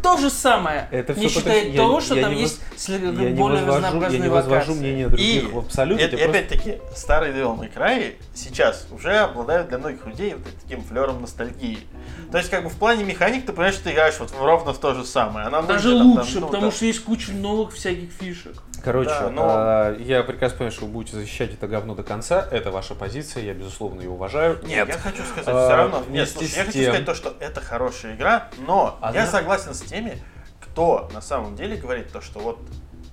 То 0.03 0.15
же 0.17 0.29
самое. 0.29 0.88
Это 0.91 1.13
не 1.15 1.27
считая 1.27 1.75
того, 1.75 1.95
я- 1.95 2.01
что 2.01 2.15
я 2.15 2.21
там 2.21 2.33
не 2.35 2.41
есть 2.41 2.61
Я 2.88 2.97
не 3.00 3.11
более 3.33 3.59
возвожу, 3.63 3.71
я 3.71 3.75
разнообразные 3.88 4.21
не 4.21 4.29
возвожу 4.29 4.75
мнение 4.75 5.07
других 5.09 5.51
в 5.51 5.57
абсолюте. 5.57 6.01
и- 6.03 6.05
это 6.05 6.15
и 6.15 6.19
просто- 6.19 6.38
опять-таки, 6.39 6.77
старые 6.95 7.33
May 7.33 7.73
Cry 7.73 8.15
сейчас 8.33 8.88
уже 8.91 9.17
обладают 9.17 9.69
для 9.69 9.79
многих 9.79 10.05
людей 10.05 10.35
вот 10.35 10.43
таким 10.63 10.83
флером 10.83 11.21
ностальгии. 11.21 11.79
То 12.31 12.38
есть, 12.38 12.50
как 12.50 12.63
бы 12.63 12.69
в 12.69 12.75
плане 12.77 13.03
механик, 13.03 13.45
ты 13.45 13.51
понимаешь, 13.51 13.75
что 13.75 13.85
ты 13.85 13.91
играешь 13.91 14.17
вот 14.19 14.31
ровно 14.39 14.73
в 14.73 14.77
то 14.77 14.93
же 14.93 15.03
самое. 15.03 15.47
Она 15.47 15.61
Даже 15.63 15.89
выглядит 15.89 16.15
там, 16.15 16.23
лучше, 16.23 16.39
ну, 16.39 16.47
потому 16.47 16.65
да. 16.67 16.71
что 16.71 16.85
есть 16.85 17.03
куча 17.03 17.31
новых 17.33 17.73
всяких 17.73 18.11
фишек. 18.13 18.53
Короче, 18.83 19.09
Да, 19.09 19.29
но- 19.29 19.45
а, 19.47 19.95
я 20.00 20.23
прекрасно 20.23 20.57
понимаю, 20.59 20.71
что 20.71 20.85
вы 20.85 20.91
будете 20.91 21.17
защищать 21.17 21.53
это 21.53 21.67
говно 21.67 21.93
до 21.95 22.03
конца. 22.03 22.47
Это 22.51 22.71
ваша 22.71 22.95
позиция, 22.95 23.43
я 23.43 23.53
безусловно 23.53 24.01
ее 24.01 24.09
уважаю. 24.09 24.59
Нет, 24.63 24.88
я 24.88 24.93
хочу 24.97 25.23
сказать, 25.23 25.47
А, 25.47 25.65
все 25.67 25.75
равно. 25.75 26.03
Нет, 26.09 26.29
слушай, 26.29 26.55
я 26.55 26.65
хочу 26.65 26.81
сказать 26.83 27.05
то, 27.05 27.13
что 27.13 27.35
это 27.39 27.61
хорошая 27.61 28.15
игра, 28.15 28.50
но 28.65 28.97
Одна- 29.01 29.21
я 29.21 29.27
согласен 29.27 29.73
с 29.73 29.81
теми, 29.81 30.17
кто 30.59 31.09
на 31.13 31.21
самом 31.21 31.55
деле 31.55 31.75
говорит 31.77 32.11
то, 32.11 32.21
что 32.21 32.39
вот 32.39 32.59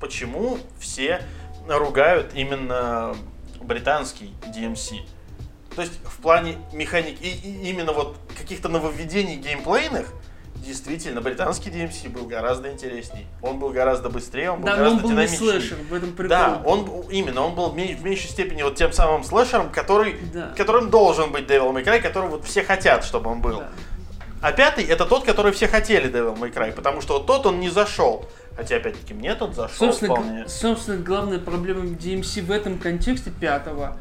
почему 0.00 0.58
все 0.78 1.22
ругают 1.68 2.32
именно 2.34 3.14
британский 3.60 4.32
DMC. 4.54 5.00
То 5.74 5.82
есть 5.82 6.00
в 6.04 6.20
плане 6.22 6.56
механики 6.72 7.22
и, 7.22 7.28
и 7.28 7.70
именно 7.70 7.92
вот 7.92 8.16
каких-то 8.36 8.68
нововведений 8.68 9.36
геймплейных, 9.36 10.12
действительно, 10.64 11.20
британский 11.20 11.70
DMC 11.70 12.08
был 12.10 12.26
гораздо 12.26 12.70
интересней. 12.72 13.26
Он 13.42 13.58
был 13.58 13.70
гораздо 13.70 14.08
быстрее, 14.10 14.50
он 14.50 14.60
был 14.60 14.66
Да, 14.66 14.76
но 14.76 14.76
он 14.76 14.84
гораздо 14.84 15.02
был 15.02 15.08
не 15.10 15.14
динамичнее. 15.26 15.38
слэшер, 15.52 15.76
в 15.90 15.94
этом 15.94 16.12
прикол. 16.12 16.28
Да, 16.28 16.62
он 16.64 16.90
именно, 17.10 17.42
он 17.42 17.54
был 17.54 17.70
в 17.70 17.76
ме- 17.76 17.94
в 17.96 18.04
меньшей 18.04 18.28
степени 18.30 18.62
вот 18.62 18.74
тем 18.76 18.92
самым 18.92 19.24
слэшером, 19.24 19.70
который, 19.70 20.16
Да. 20.32 20.52
которым 20.56 20.90
должен 20.90 21.32
быть 21.32 21.46
Devil 21.46 21.72
May 21.72 21.84
Cry, 21.84 22.00
который 22.00 22.28
вот 22.28 22.44
все 22.44 22.62
хотят, 22.62 23.04
чтобы 23.04 23.30
он 23.30 23.40
был. 23.40 23.58
Да. 23.58 23.70
А 24.40 24.52
пятый 24.52 24.84
это 24.84 25.04
тот, 25.04 25.24
который 25.24 25.50
все 25.52 25.66
хотели 25.66 26.08
Devil 26.10 26.38
May 26.38 26.52
Cry, 26.52 26.72
потому 26.72 27.00
что 27.00 27.14
вот 27.14 27.26
тот 27.26 27.46
он 27.46 27.58
не 27.60 27.70
зашел. 27.70 28.24
Хотя, 28.56 28.76
опять-таки, 28.76 29.14
мне 29.14 29.34
тот 29.36 29.54
зашел 29.54 29.86
Собственно, 29.88 30.14
вполне. 30.16 30.48
собственно, 30.48 30.96
главная 30.96 31.38
проблема 31.38 31.84
DMC 31.84 32.42
в 32.42 32.50
этом 32.50 32.78
контексте 32.78 33.30
пятого 33.30 33.96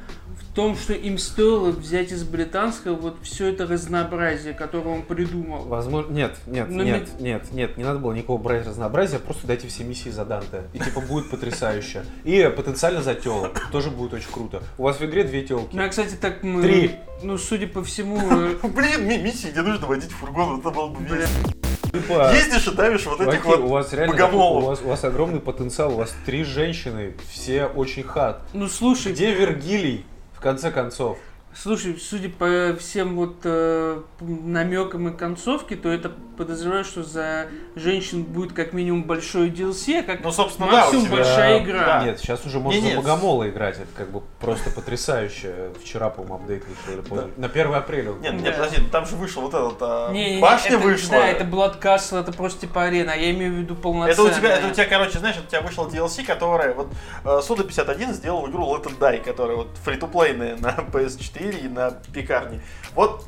том, 0.58 0.76
что 0.76 0.94
им 0.94 1.20
стоило 1.20 1.70
взять 1.70 2.12
из 2.12 2.24
британского 2.24 2.96
вот 2.96 3.18
все 3.22 3.46
это 3.50 3.68
разнообразие, 3.68 4.56
которое 4.56 4.90
он 4.90 5.04
придумал. 5.04 5.66
Возможно, 5.66 6.12
нет, 6.12 6.36
нет, 6.48 6.68
Но 6.68 6.84
нет, 6.84 7.08
нет, 7.20 7.52
нет, 7.52 7.78
не 7.78 7.84
надо 7.84 8.00
было 8.00 8.12
никакого 8.12 8.42
брать 8.42 8.66
разнообразия, 8.66 9.20
просто 9.20 9.46
дайте 9.46 9.68
все 9.68 9.84
миссии 9.84 10.10
за 10.10 10.26
Данте. 10.26 10.64
И 10.74 10.80
типа 10.80 11.02
будет 11.02 11.30
потрясающе. 11.30 12.06
И 12.24 12.52
потенциально 12.58 13.04
за 13.04 13.14
телок. 13.14 13.70
Тоже 13.72 13.92
будет 13.92 14.16
очень 14.16 14.32
круто. 14.32 14.64
У 14.80 14.84
вас 14.84 15.00
в 15.00 15.06
игре 15.06 15.26
две 15.26 15.44
телки. 15.44 15.76
Ну, 15.76 15.86
а, 15.86 15.90
кстати, 15.90 16.16
так 16.16 16.42
мы... 16.42 16.64
Три. 16.64 16.96
Ну, 17.22 17.38
судя 17.38 17.68
по 17.68 17.84
всему... 17.84 18.18
Блин, 18.64 19.08
ми- 19.08 19.20
миссии, 19.20 19.50
где 19.50 19.62
нужно 19.62 19.86
водить 19.86 20.10
фургон, 20.10 20.60
это 20.60 20.72
было 20.72 20.88
бы 20.88 21.04
весело. 21.04 21.54
Типа, 21.94 22.34
Ездишь 22.34 22.68
и 22.68 22.72
давишь 22.72 23.06
вот 23.06 23.22
этих 23.22 23.46
вот 23.46 23.60
у 23.60 23.68
вас 23.68 23.94
реально 23.94 24.16
богомолов. 24.16 24.64
у 24.64 24.68
вас, 24.68 24.82
у 24.82 24.88
вас 24.88 25.04
огромный 25.04 25.40
потенциал, 25.40 25.94
у 25.94 25.98
вас 25.98 26.16
три 26.26 26.44
женщины, 26.44 27.14
все 27.30 27.68
очень 27.68 28.02
хат. 28.02 28.42
Ну, 28.54 28.68
слушай, 28.68 29.14
Где 29.14 29.36
Вергилий, 29.36 30.04
в 30.38 30.39
конце 30.39 30.72
концов? 30.72 31.17
Слушай, 31.64 31.98
судя 32.00 32.30
по 32.30 32.76
всем 32.80 33.16
вот 33.16 33.38
э, 33.44 34.02
намекам 34.20 35.08
и 35.10 35.18
концовке, 35.18 35.76
то 35.76 35.90
это 35.90 36.12
подозреваю, 36.38 36.84
что 36.86 37.02
за 37.04 37.48
женщин 37.76 38.22
будет 38.22 38.54
как 38.54 38.74
минимум 38.74 39.06
большой 39.06 39.50
DLC, 39.50 40.02
а 40.02 40.04
как 40.04 40.24
Ну, 40.24 40.32
собственно, 40.32 40.70
да, 40.70 40.82
максимум 40.82 41.06
тебя- 41.08 41.16
большая 41.16 41.58
Да. 41.58 41.64
игра. 41.66 41.80
Да. 41.86 42.04
Нет, 42.06 42.20
сейчас 42.20 42.46
уже 42.46 42.60
можно 42.60 42.80
нет. 42.80 42.96
Богомола 42.98 43.50
играть, 43.50 43.78
это 43.78 43.88
как 43.96 44.12
бы 44.12 44.22
просто 44.40 44.70
потрясающе. 44.70 45.72
Вчера, 45.84 46.12
по-моему, 46.12 46.36
апдейт 46.36 46.64
вышел, 46.86 47.02
поздно. 47.02 47.30
на 47.38 47.50
1 47.50 47.74
апреля. 47.80 48.12
Нет, 48.22 48.34
нет, 48.34 48.44
Да. 48.44 48.52
подожди, 48.52 48.82
там 48.92 49.06
же 49.08 49.16
вышел 49.16 49.42
вот 49.42 49.54
этот, 49.56 49.78
а, 49.82 50.12
Не, 50.14 50.36
не, 50.36 50.42
башня 50.42 50.76
это- 50.76 50.78
вышла. 50.80 51.10
Да, 51.14 51.28
это 51.28 51.44
Blood 51.44 51.82
Castle, 51.82 52.20
это 52.22 52.32
просто 52.34 52.62
типа 52.68 52.84
арена, 52.84 53.14
а 53.14 53.16
я 53.16 53.32
имею 53.32 53.54
в 53.54 53.56
виду 53.56 53.74
Это 53.74 53.82
полноценная. 53.82 54.32
у 54.32 54.36
тебя, 54.36 54.58
это 54.58 54.68
у 54.68 54.72
тебя, 54.74 54.86
короче, 54.86 55.18
знаешь, 55.18 55.38
это 55.38 55.46
у 55.46 55.50
тебя 55.50 55.62
вышел 55.62 55.88
DLC, 55.88 56.24
которая 56.24 56.76
вот 56.76 56.90
э, 57.26 57.40
Суда 57.42 57.64
51 57.64 58.14
сделал 58.14 58.48
игру 58.48 58.64
Let 58.76 58.84
It 58.84 59.00
Die, 59.00 59.24
которая 59.24 59.58
вот 59.58 59.70
фри-то-плейная 59.84 60.58
на 60.58 60.70
PS4 60.94 61.47
и 61.51 61.68
на 61.68 61.92
пекарне. 62.13 62.62
Вот 62.96 63.25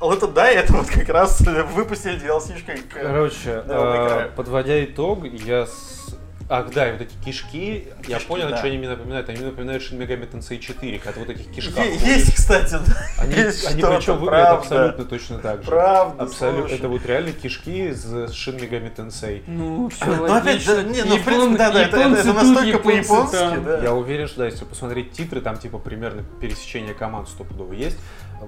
Let 0.00 0.20
It 0.20 0.34
Die 0.34 0.50
это 0.52 0.72
вот 0.72 0.86
как 0.88 1.08
раз 1.08 1.40
выпустили 1.40 2.20
DLC-шкой 2.20 2.82
Короче, 2.90 3.62
Да, 3.66 4.26
э, 4.26 4.28
подводя 4.36 4.84
итог, 4.84 5.24
я 5.24 5.66
с... 5.66 6.16
Ах, 6.48 6.70
да, 6.74 6.88
и 6.88 6.92
вот 6.92 7.00
эти 7.00 7.12
кишки, 7.24 7.88
я 8.06 8.16
Кишки, 8.18 8.28
понял, 8.28 8.50
да. 8.50 8.58
что 8.58 8.66
они 8.66 8.76
мне 8.76 8.88
напоминают. 8.88 9.28
Они 9.30 9.38
мне 9.38 9.46
напоминают 9.48 9.82
Shin 9.82 9.98
Megami 9.98 10.30
Tensei 10.30 10.58
4, 10.58 10.98
когда 10.98 11.20
вот 11.20 11.30
этих 11.30 11.50
кишках. 11.50 11.78
Е- 11.78 11.98
ходишь. 11.98 12.02
Есть, 12.02 12.34
кстати, 12.34 12.72
да. 12.72 12.96
Они, 13.18 13.34
есть 13.36 13.66
они 13.66 13.82
причем 13.82 14.18
выглядят 14.18 14.48
абсолютно 14.48 15.04
точно 15.04 15.38
так 15.38 15.62
же. 15.62 15.70
Правда, 15.70 16.22
Абсолютно. 16.22 16.60
слушай. 16.62 16.78
Это 16.78 16.88
вот 16.88 17.06
реально 17.06 17.32
кишки 17.32 17.88
из 17.88 18.04
Shin 18.04 18.60
Megami 18.60 18.94
Tensei. 18.94 19.42
Ну, 19.46 19.88
все 19.88 20.04
Ну 20.04 20.34
опять, 20.34 20.66
да, 20.66 20.82
не, 20.82 21.02
ну 21.04 21.16
в 21.16 21.24
принципе, 21.24 21.56
да, 21.56 21.70
да, 21.70 21.82
это, 21.82 21.96
это, 21.96 22.32
настолько 22.32 22.78
по-японски, 22.78 23.60
да. 23.64 23.78
Я 23.82 23.94
уверен, 23.94 24.28
что 24.28 24.40
да, 24.40 24.46
если 24.46 24.64
посмотреть 24.64 25.12
титры, 25.12 25.40
там 25.40 25.56
типа 25.56 25.78
примерно 25.78 26.24
пересечение 26.40 26.94
команд 26.94 27.28
стопудово 27.28 27.72
есть. 27.72 27.96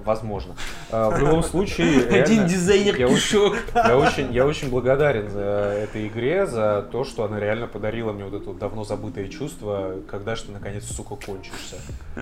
Возможно. 0.05 0.55
А, 0.91 1.09
В 1.09 1.19
любом 1.19 1.43
случае, 1.43 2.07
Один 2.21 2.47
дизайнер 2.47 2.95
я 2.97 3.07
очень-. 3.07 3.55
Я 3.73 3.97
очень, 3.97 4.33
я 4.33 4.45
очень 4.45 4.69
благодарен 4.69 5.29
за 5.29 5.41
этой 5.41 6.07
игре, 6.07 6.45
за 6.47 6.87
то, 6.91 7.03
что 7.03 7.23
она 7.23 7.39
реально 7.39 7.67
подарила 7.67 8.11
мне 8.13 8.25
вот 8.25 8.33
это 8.33 8.49
вот 8.49 8.57
давно 8.59 8.83
забытое 8.83 9.27
чувство, 9.27 9.95
когда 10.09 10.35
же 10.35 10.43
ты 10.43 10.51
наконец, 10.51 10.85
сука, 10.85 11.15
кончишься. 11.15 11.75
Э, 12.15 12.21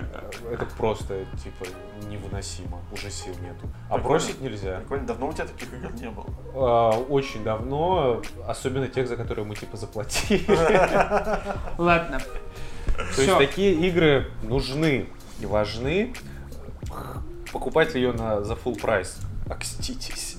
Это 0.52 0.66
просто, 0.76 1.24
типа, 1.42 1.66
невыносимо. 2.10 2.78
Уже 2.92 3.10
сил 3.10 3.34
нету. 3.42 3.68
А 3.88 3.98
бросить 3.98 4.40
нельзя. 4.40 4.78
Прикольно, 4.80 5.06
давно 5.06 5.28
у 5.28 5.32
тебя 5.32 5.46
таких 5.46 5.72
игр 5.72 5.92
не 6.00 6.10
было. 6.10 6.26
А, 6.54 6.90
Очень 7.08 7.44
давно, 7.44 8.22
особенно 8.46 8.88
тех, 8.88 9.08
за 9.08 9.16
которые 9.16 9.44
мы, 9.44 9.54
типа, 9.54 9.76
заплатили. 9.76 10.44
Ладно. 11.78 12.20
То 13.14 13.22
есть 13.22 13.38
такие 13.38 13.74
игры 13.88 14.30
нужны 14.42 15.06
и 15.40 15.46
важны. 15.46 16.14
Покупать 17.56 17.94
ее 17.94 18.12
на 18.12 18.42
за 18.42 18.52
full 18.52 18.78
прайс. 18.78 19.16
Окститесь. 19.48 20.36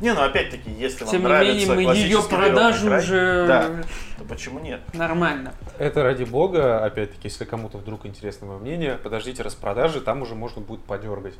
Не, 0.00 0.14
ну 0.14 0.22
опять-таки, 0.22 0.70
если 0.70 1.04
вам 1.04 1.10
Тем 1.10 1.20
не 1.22 1.26
нравится 1.28 1.74
менее, 1.74 1.86
мы 1.88 1.94
ее 1.94 2.22
продажу 2.22 2.88
Cry, 2.88 2.98
уже 2.98 3.46
Да, 3.46 3.70
то 4.18 4.24
почему 4.24 4.58
нет? 4.58 4.80
нормально. 4.94 5.52
Это 5.78 6.02
ради 6.02 6.24
бога, 6.24 6.84
опять-таки, 6.84 7.28
если 7.28 7.44
кому-то 7.44 7.78
вдруг 7.78 8.06
интересно 8.06 8.46
мое 8.46 8.58
мнение, 8.58 8.98
подождите 9.02 9.42
распродажи, 9.42 10.00
там 10.00 10.22
уже 10.22 10.34
можно 10.34 10.62
будет 10.62 10.82
подергать. 10.84 11.34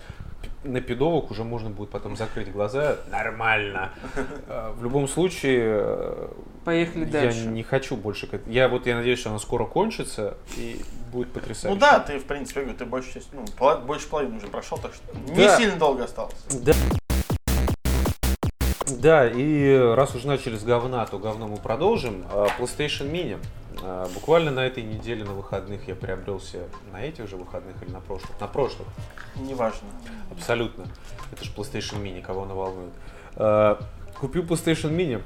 На 0.62 0.82
пидовок 0.82 1.30
уже 1.30 1.42
можно 1.42 1.70
будет 1.70 1.88
потом 1.90 2.16
закрыть 2.16 2.52
глаза. 2.52 2.96
Нормально. 3.10 3.90
Э, 4.46 4.72
В 4.76 4.82
любом 4.82 5.08
случае, 5.08 5.62
э, 5.82 6.28
Поехали 6.66 7.06
я 7.06 7.10
дальше. 7.10 7.46
не 7.46 7.62
хочу 7.62 7.96
больше... 7.96 8.28
Я 8.46 8.68
вот 8.68 8.86
я 8.86 8.96
надеюсь, 8.96 9.18
что 9.20 9.30
она 9.30 9.38
скоро 9.38 9.64
кончится 9.64 10.36
и 10.58 10.82
будет 11.10 11.32
потрясающе. 11.32 11.74
Ну 11.74 11.80
да, 11.80 11.98
ты, 12.00 12.18
в 12.18 12.24
принципе, 12.24 12.62
я 12.66 12.74
ты 12.74 12.84
больше, 12.84 13.14
часть- 13.14 13.30
ну, 13.32 13.44
больше 13.86 14.06
половины 14.08 14.36
уже 14.36 14.48
прошел, 14.48 14.76
так 14.76 14.92
что 14.92 15.32
не 15.32 15.44
Да. 15.46 15.56
сильно 15.56 15.76
долго 15.76 16.04
осталось. 16.04 16.34
Да. 16.50 16.72
Да, 18.98 19.28
и 19.28 19.76
раз 19.94 20.14
уже 20.14 20.26
начали 20.26 20.56
с 20.56 20.64
говна, 20.64 21.04
то 21.06 21.18
говно 21.18 21.46
мы 21.46 21.56
продолжим. 21.56 22.24
А, 22.30 22.46
PlayStation 22.58 23.10
Mini. 23.10 23.38
А, 23.82 24.08
Буквально 24.14 24.50
на 24.50 24.60
этой 24.60 24.82
неделе 24.82 25.24
на 25.24 25.32
выходных 25.32 25.86
я 25.88 25.94
приобрел 25.94 26.40
себе 26.40 26.64
на 26.92 27.02
этих 27.02 27.28
же 27.28 27.36
выходных 27.36 27.82
или 27.82 27.90
на 27.90 28.00
прошлых? 28.00 28.40
На 28.40 28.46
прошлых. 28.46 28.88
Неважно. 29.36 29.88
Абсолютно. 30.30 30.86
Это 31.32 31.44
же 31.44 31.50
PlayStation 31.56 32.02
Mini, 32.02 32.22
кого 32.22 32.42
она 32.42 32.54
волнует. 32.54 32.92
А, 33.36 33.80
Купил 34.18 34.42
PlayStation 34.42 34.90
Mini. 34.94 35.22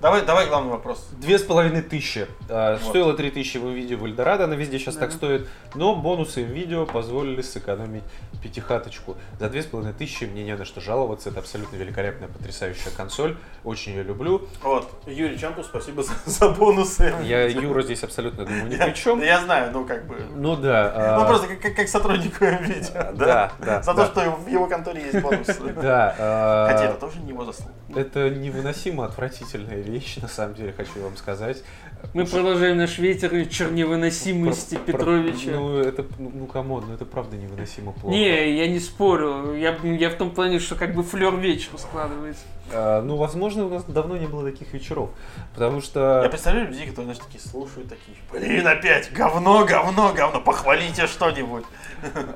Давай, 0.00 0.22
давай 0.24 0.46
главный 0.46 0.70
вопрос. 0.70 1.08
Две 1.20 1.40
с 1.40 1.42
половиной 1.42 1.82
тысячи. 1.82 2.28
А, 2.48 2.74
Вот. 2.78 2.88
Стоило 2.90 3.14
три 3.14 3.32
тысячи 3.32 3.58
в 3.58 3.68
видео 3.68 3.98
в 3.98 4.04
Эльдорадо, 4.06 4.44
она 4.44 4.54
везде 4.54 4.78
сейчас 4.78 4.94
Да. 4.94 5.00
так 5.00 5.12
стоит. 5.12 5.48
Но 5.74 5.96
бонусы 5.96 6.44
в 6.44 6.46
видео 6.46 6.86
позволили 6.86 7.42
сэкономить 7.42 8.04
пятихаточку. 8.40 9.16
За 9.40 9.48
две 9.50 9.60
с 9.60 9.66
половиной 9.66 9.94
тысячи 9.94 10.22
мне 10.22 10.44
не 10.44 10.54
на 10.54 10.64
что 10.64 10.80
жаловаться. 10.80 11.30
Это 11.30 11.40
абсолютно 11.40 11.74
великолепная, 11.74 12.28
потрясающая 12.28 12.92
консоль. 12.96 13.36
Очень 13.64 13.94
ее 13.94 14.04
люблю. 14.04 14.46
Вот, 14.62 14.88
Юрий 15.06 15.36
Чампу, 15.36 15.64
спасибо 15.64 16.04
за, 16.04 16.12
за 16.26 16.48
бонусы. 16.50 17.12
Я 17.24 17.46
Юра 17.48 17.82
здесь 17.82 18.04
абсолютно 18.04 18.44
думаю 18.44 18.68
ни 18.68 18.76
Я- 18.76 18.84
при 18.86 18.92
чем. 18.94 19.20
Я 19.20 19.40
знаю, 19.40 19.72
ну 19.72 19.84
как 19.84 20.06
бы. 20.06 20.14
Ну 20.36 20.54
да. 20.54 20.92
а, 20.94 21.18
Ну 21.20 21.26
просто 21.26 21.48
как, 21.56 21.74
как, 21.74 21.88
сотруднику 21.88 22.44
видео. 22.44 22.92
Да, 22.94 23.12
Да, 23.14 23.52
да, 23.58 23.82
За 23.82 23.94
да. 23.94 24.06
то, 24.06 24.12
что 24.12 24.30
в 24.30 24.46
его 24.48 24.68
конторе 24.68 25.02
есть 25.02 25.20
бонусы. 25.20 25.56
Да. 25.82 26.14
а, 26.16 26.68
Хотя 26.70 26.84
это 26.84 27.00
тоже 27.00 27.18
не 27.18 27.30
его 27.30 27.44
заслуга. 27.44 27.72
Это 27.94 28.28
невыносимо 28.30 29.04
отвратительная 29.06 29.80
вещь, 29.80 30.16
на 30.20 30.28
самом 30.28 30.54
деле, 30.54 30.72
хочу 30.72 31.00
вам 31.02 31.16
сказать. 31.16 31.62
Мы 32.12 32.26
продолжаем 32.26 32.76
наш 32.76 32.98
ветер 32.98 33.46
чер 33.46 33.72
невыносимости 33.72 34.74
Про- 34.76 34.84
про- 34.84 34.92
Петровича. 34.92 35.50
Ну, 35.52 35.78
это, 35.78 36.04
ну, 36.18 36.46
come 36.46 36.68
on, 36.68 36.84
ну 36.86 36.94
это 36.94 37.04
правда 37.06 37.36
невыносимо 37.36 37.92
плохо. 37.92 38.14
Не, 38.14 38.56
я 38.56 38.68
не 38.68 38.78
спорю. 38.78 39.54
Я, 39.54 39.76
я 39.82 40.10
в 40.10 40.14
том 40.14 40.30
плане, 40.30 40.58
что 40.60 40.74
как 40.74 40.94
бы 40.94 41.02
флер 41.02 41.34
вечер 41.36 41.70
складывается. 41.78 42.42
А, 42.72 43.00
ну, 43.02 43.16
возможно, 43.16 43.66
у 43.66 43.70
нас 43.70 43.84
давно 43.84 44.16
не 44.16 44.26
было 44.26 44.50
таких 44.50 44.72
вечеров. 44.74 45.10
Потому 45.54 45.80
что... 45.80 46.20
Я 46.22 46.28
представляю 46.28 46.68
людей, 46.68 46.86
которые, 46.86 47.14
знаешь, 47.14 47.24
такие 47.24 47.40
слушают, 47.40 47.88
такие, 47.88 48.16
блин, 48.30 48.66
опять 48.66 49.10
говно, 49.12 49.64
говно, 49.64 50.12
говно, 50.14 50.40
похвалите 50.40 51.06
что-нибудь. 51.06 51.64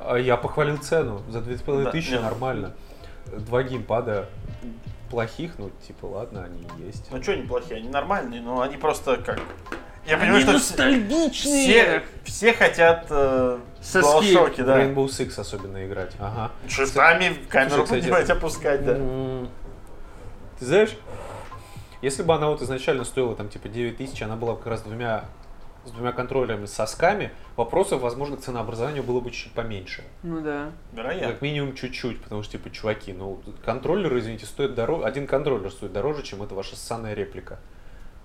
А 0.07 0.17
Я 0.17 0.37
похвалил 0.39 0.79
цену. 0.79 1.21
За 1.29 1.41
2500 1.41 1.85
Да, 1.85 1.91
тысячи 1.91 2.15
нормально. 2.15 2.73
Два 3.27 3.63
геймпада 3.63 4.29
плохих, 5.13 5.59
ну, 5.59 5.71
типа, 5.87 6.07
ладно, 6.07 6.45
они 6.45 6.87
есть. 6.87 7.07
Ну 7.11 7.23
что, 7.23 7.37
неплохие, 7.37 7.77
они 7.81 7.89
нормальные, 7.91 8.41
но 8.41 8.63
они 8.63 8.79
просто 8.79 9.19
как... 9.19 9.39
Я 10.07 10.15
Они 10.15 10.23
понимаю, 10.23 10.41
что 10.41 10.59
все, 10.59 10.71
ностальгичные. 10.71 11.67
все, 11.67 12.03
все 12.25 12.55
хотят 12.55 13.07
э, 13.11 13.59
Соски. 13.83 14.35
DualShock, 14.35 14.65
да. 14.65 14.81
Rainbow 14.81 15.07
Six 15.07 15.39
особенно 15.39 15.87
играть. 15.87 16.13
Ага. 16.19 16.51
Шестами 16.67 17.37
камеру 17.49 17.87
Слушай, 17.87 18.01
кстати, 18.01 18.31
опускать, 18.33 18.85
да. 18.87 18.95
Ты 20.59 20.65
знаешь, 20.65 20.97
если 22.01 22.23
бы 22.23 22.35
она 22.35 22.49
вот 22.49 22.63
изначально 22.63 23.05
стоила 23.05 23.37
там 23.37 23.51
типа 23.51 23.69
9 23.69 23.99
тысяч, 23.99 24.21
она 24.23 24.35
была 24.35 24.55
бы 24.55 24.59
как 24.59 24.69
раз 24.69 24.81
двумя 24.81 25.27
с 25.85 25.91
двумя 25.91 26.13
контроллерами 26.13 26.67
с 26.67 26.73
сосками, 26.73 27.33
вопросов, 27.57 28.01
возможно, 28.03 28.37
к 28.37 28.41
ценообразованию 28.41 29.03
было 29.03 29.21
бы 29.21 29.31
чуть 29.31 29.53
поменьше. 29.53 30.05
Ну 30.23 30.41
да. 30.41 30.71
Вероятно. 30.93 31.33
Как 31.33 31.43
минимум 31.43 31.75
чуть-чуть, 31.75 32.21
потому 32.23 32.43
что, 32.43 32.53
типа, 32.53 32.71
чуваки, 32.71 33.13
ну, 33.13 33.41
контроллеры, 33.65 34.21
извините, 34.21 34.47
стоят 34.47 34.75
дороже, 34.75 35.05
один 35.05 35.27
контроллер 35.27 35.71
стоит 35.71 35.93
дороже, 35.93 36.23
чем 36.23 36.43
это 36.43 36.55
ваша 36.55 36.77
ссаная 36.77 37.15
реплика 37.15 37.59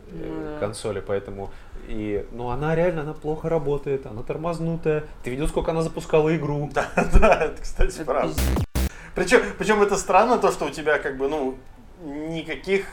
э, 0.10 0.14
Ну 0.14 0.54
да. 0.54 0.60
консоли, 0.60 1.00
поэтому, 1.00 1.52
и, 1.88 2.26
ну, 2.32 2.50
она 2.50 2.76
реально, 2.76 3.02
она 3.02 3.14
плохо 3.14 3.50
работает, 3.50 4.06
она 4.06 4.22
тормознутая, 4.24 5.06
ты 5.24 5.30
видел, 5.32 5.48
сколько 5.48 5.72
она 5.72 5.82
запускала 5.82 6.36
игру? 6.36 6.70
Да, 6.74 6.90
да, 7.14 7.46
это, 7.46 7.62
кстати, 7.62 8.04
правда. 8.04 8.40
Причем, 9.16 9.42
причем 9.58 9.82
это 9.82 9.98
странно, 9.98 10.38
то, 10.38 10.52
что 10.52 10.66
у 10.66 10.70
тебя 10.70 11.00
как 11.00 11.18
бы, 11.18 11.28
ну, 11.28 11.58
никаких 12.04 12.86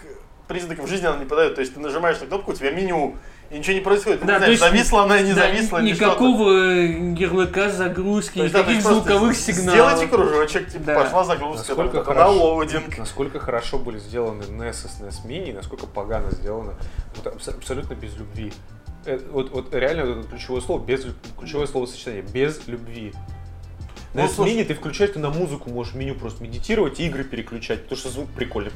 признаков 0.49 0.89
жизни 0.89 1.07
она 1.07 1.19
не 1.19 1.25
подает. 1.27 1.55
То 1.55 1.61
есть 1.61 1.75
ты 1.75 1.81
нажимаешь 1.81 2.21
на 2.21 2.27
кнопку, 2.27 2.53
у 2.53 2.55
тебя 2.55 2.71
меню, 2.71 3.17
и 3.55 3.59
ничего 3.59 3.75
не 3.75 3.81
происходит. 3.81 4.21
Да, 4.21 4.33
не 4.35 4.39
знаешь, 4.39 4.49
есть 4.51 4.63
зависла 4.63 5.03
она, 5.05 5.21
не 5.23 5.33
Да, 5.33 5.43
зависла. 5.43 5.79
Никакого 5.79 6.51
ярлыка 6.51 7.71
загрузки, 7.71 8.39
есть, 8.39 8.53
да, 8.53 8.61
никаких 8.61 8.83
просто 8.83 9.01
звуковых 9.11 9.37
Сделайте 9.37 9.63
сигналов. 9.63 10.11
кружочек, 10.11 10.69
типа, 10.69 10.85
Да. 10.85 10.95
пошла 11.01 11.25
загрузка, 11.25 11.67
там, 11.75 11.77
Насколько 11.87 11.99
на 11.99 12.05
хорошо, 12.05 12.33
loading. 12.55 12.99
насколько 12.99 13.39
хорошо 13.41 13.79
были 13.79 13.99
сделаны 13.99 14.43
NES 14.43 14.87
и 14.87 15.03
SNES 15.05 15.27
Mini, 15.27 15.55
насколько 15.55 15.87
погано 15.87 16.31
сделано, 16.33 16.75
вот 17.17 17.27
абс- 17.35 17.49
абсолютно 17.49 17.95
без 17.95 18.17
любви. 18.17 18.53
э, 19.07 19.21
вот, 19.33 19.51
вот 19.51 19.75
реально 19.75 20.07
вот 20.07 20.19
это 20.21 20.29
ключевое 20.29 20.63
слово, 20.63 20.83
без, 20.83 21.07
ключевое 21.39 21.67
словосочетание, 21.67 22.23
без 22.23 22.67
любви. 22.67 23.13
На 24.15 24.23
Ну, 24.23 24.29
S 24.29 24.35
слушай- 24.37 24.55
Mini 24.55 24.65
ты 24.65 24.75
включаешь, 24.75 25.11
ты 25.11 25.19
на 25.19 25.31
музыку 25.31 25.71
можешь 25.71 25.95
меню 25.95 26.15
просто 26.15 26.43
медитировать 26.43 27.01
и 27.01 27.07
игры 27.07 27.25
переключать, 27.25 27.83
потому 27.83 27.99
что 27.99 28.11
звук 28.11 28.29
прикольный. 28.31 28.71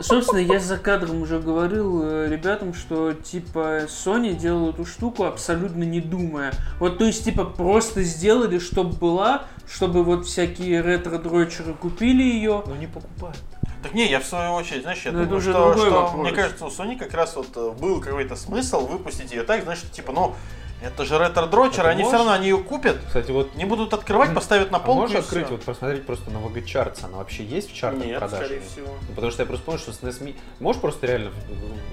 Собственно, 0.00 0.38
я 0.40 0.58
за 0.58 0.78
кадром 0.78 1.22
уже 1.22 1.38
говорил 1.38 2.02
э, 2.02 2.28
ребятам, 2.28 2.74
что 2.74 3.12
типа 3.12 3.82
Sony 3.86 4.34
делала 4.34 4.70
эту 4.70 4.84
штуку 4.84 5.24
абсолютно 5.24 5.84
не 5.84 6.00
думая. 6.00 6.52
Вот, 6.80 6.98
то 6.98 7.04
есть, 7.04 7.24
типа, 7.24 7.44
просто 7.44 8.02
сделали, 8.02 8.58
чтобы 8.58 8.96
была, 8.96 9.44
чтобы 9.68 10.02
вот 10.02 10.26
всякие 10.26 10.82
ретро-дрочеры 10.82 11.74
купили 11.74 12.22
ее. 12.22 12.64
Но 12.66 12.74
не 12.74 12.86
покупают. 12.88 13.38
Так 13.82 13.94
не, 13.94 14.08
я 14.08 14.18
в 14.20 14.24
свою 14.24 14.52
очередь, 14.54 14.82
знаешь, 14.82 15.02
я 15.04 15.10
это 15.12 15.24
думаю, 15.24 15.40
что, 15.40 15.52
что, 15.76 15.90
вопрос. 15.90 16.14
мне 16.14 16.32
кажется, 16.32 16.64
у 16.66 16.68
Sony 16.68 16.96
как 16.96 17.14
раз 17.14 17.36
вот 17.36 17.48
э, 17.56 17.70
был 17.80 18.00
какой-то 18.00 18.34
смысл 18.36 18.86
выпустить 18.86 19.30
ее 19.32 19.42
так, 19.44 19.62
знаешь, 19.62 19.80
что 19.80 19.88
типа, 19.88 20.12
ну, 20.12 20.34
это 20.82 21.04
же 21.04 21.18
ретро-дрочер, 21.18 21.86
А 21.86 21.90
они 21.90 22.02
все 22.02 22.12
можешь- 22.12 22.18
равно, 22.26 22.32
они 22.32 22.48
ее 22.48 22.58
купят, 22.58 22.98
Кстати, 23.06 23.30
вот 23.30 23.54
не 23.54 23.64
будут 23.64 23.94
открывать, 23.94 24.34
поставят 24.34 24.70
на 24.70 24.78
а 24.78 24.80
полку 24.80 25.02
можешь 25.02 25.16
и 25.16 25.18
открыть, 25.20 25.46
всё. 25.46 25.54
вот 25.56 25.64
посмотреть 25.64 26.04
просто 26.06 26.30
на 26.30 26.38
VG 26.38 26.64
Charts, 26.64 27.04
она 27.04 27.18
вообще 27.18 27.44
есть 27.44 27.70
в 27.70 27.74
чартах 27.74 28.04
Нет, 28.04 28.18
продаж? 28.18 28.38
скорее 28.46 28.60
всего. 28.60 28.86
Ну, 29.08 29.14
Потому 29.14 29.30
что 29.32 29.42
я 29.42 29.46
просто 29.46 29.64
помню, 29.64 29.80
что 29.80 29.92
с 29.92 30.00
NES 30.02 30.22
Mini... 30.22 30.36
Можешь 30.60 30.80
просто 30.80 31.06
реально 31.06 31.30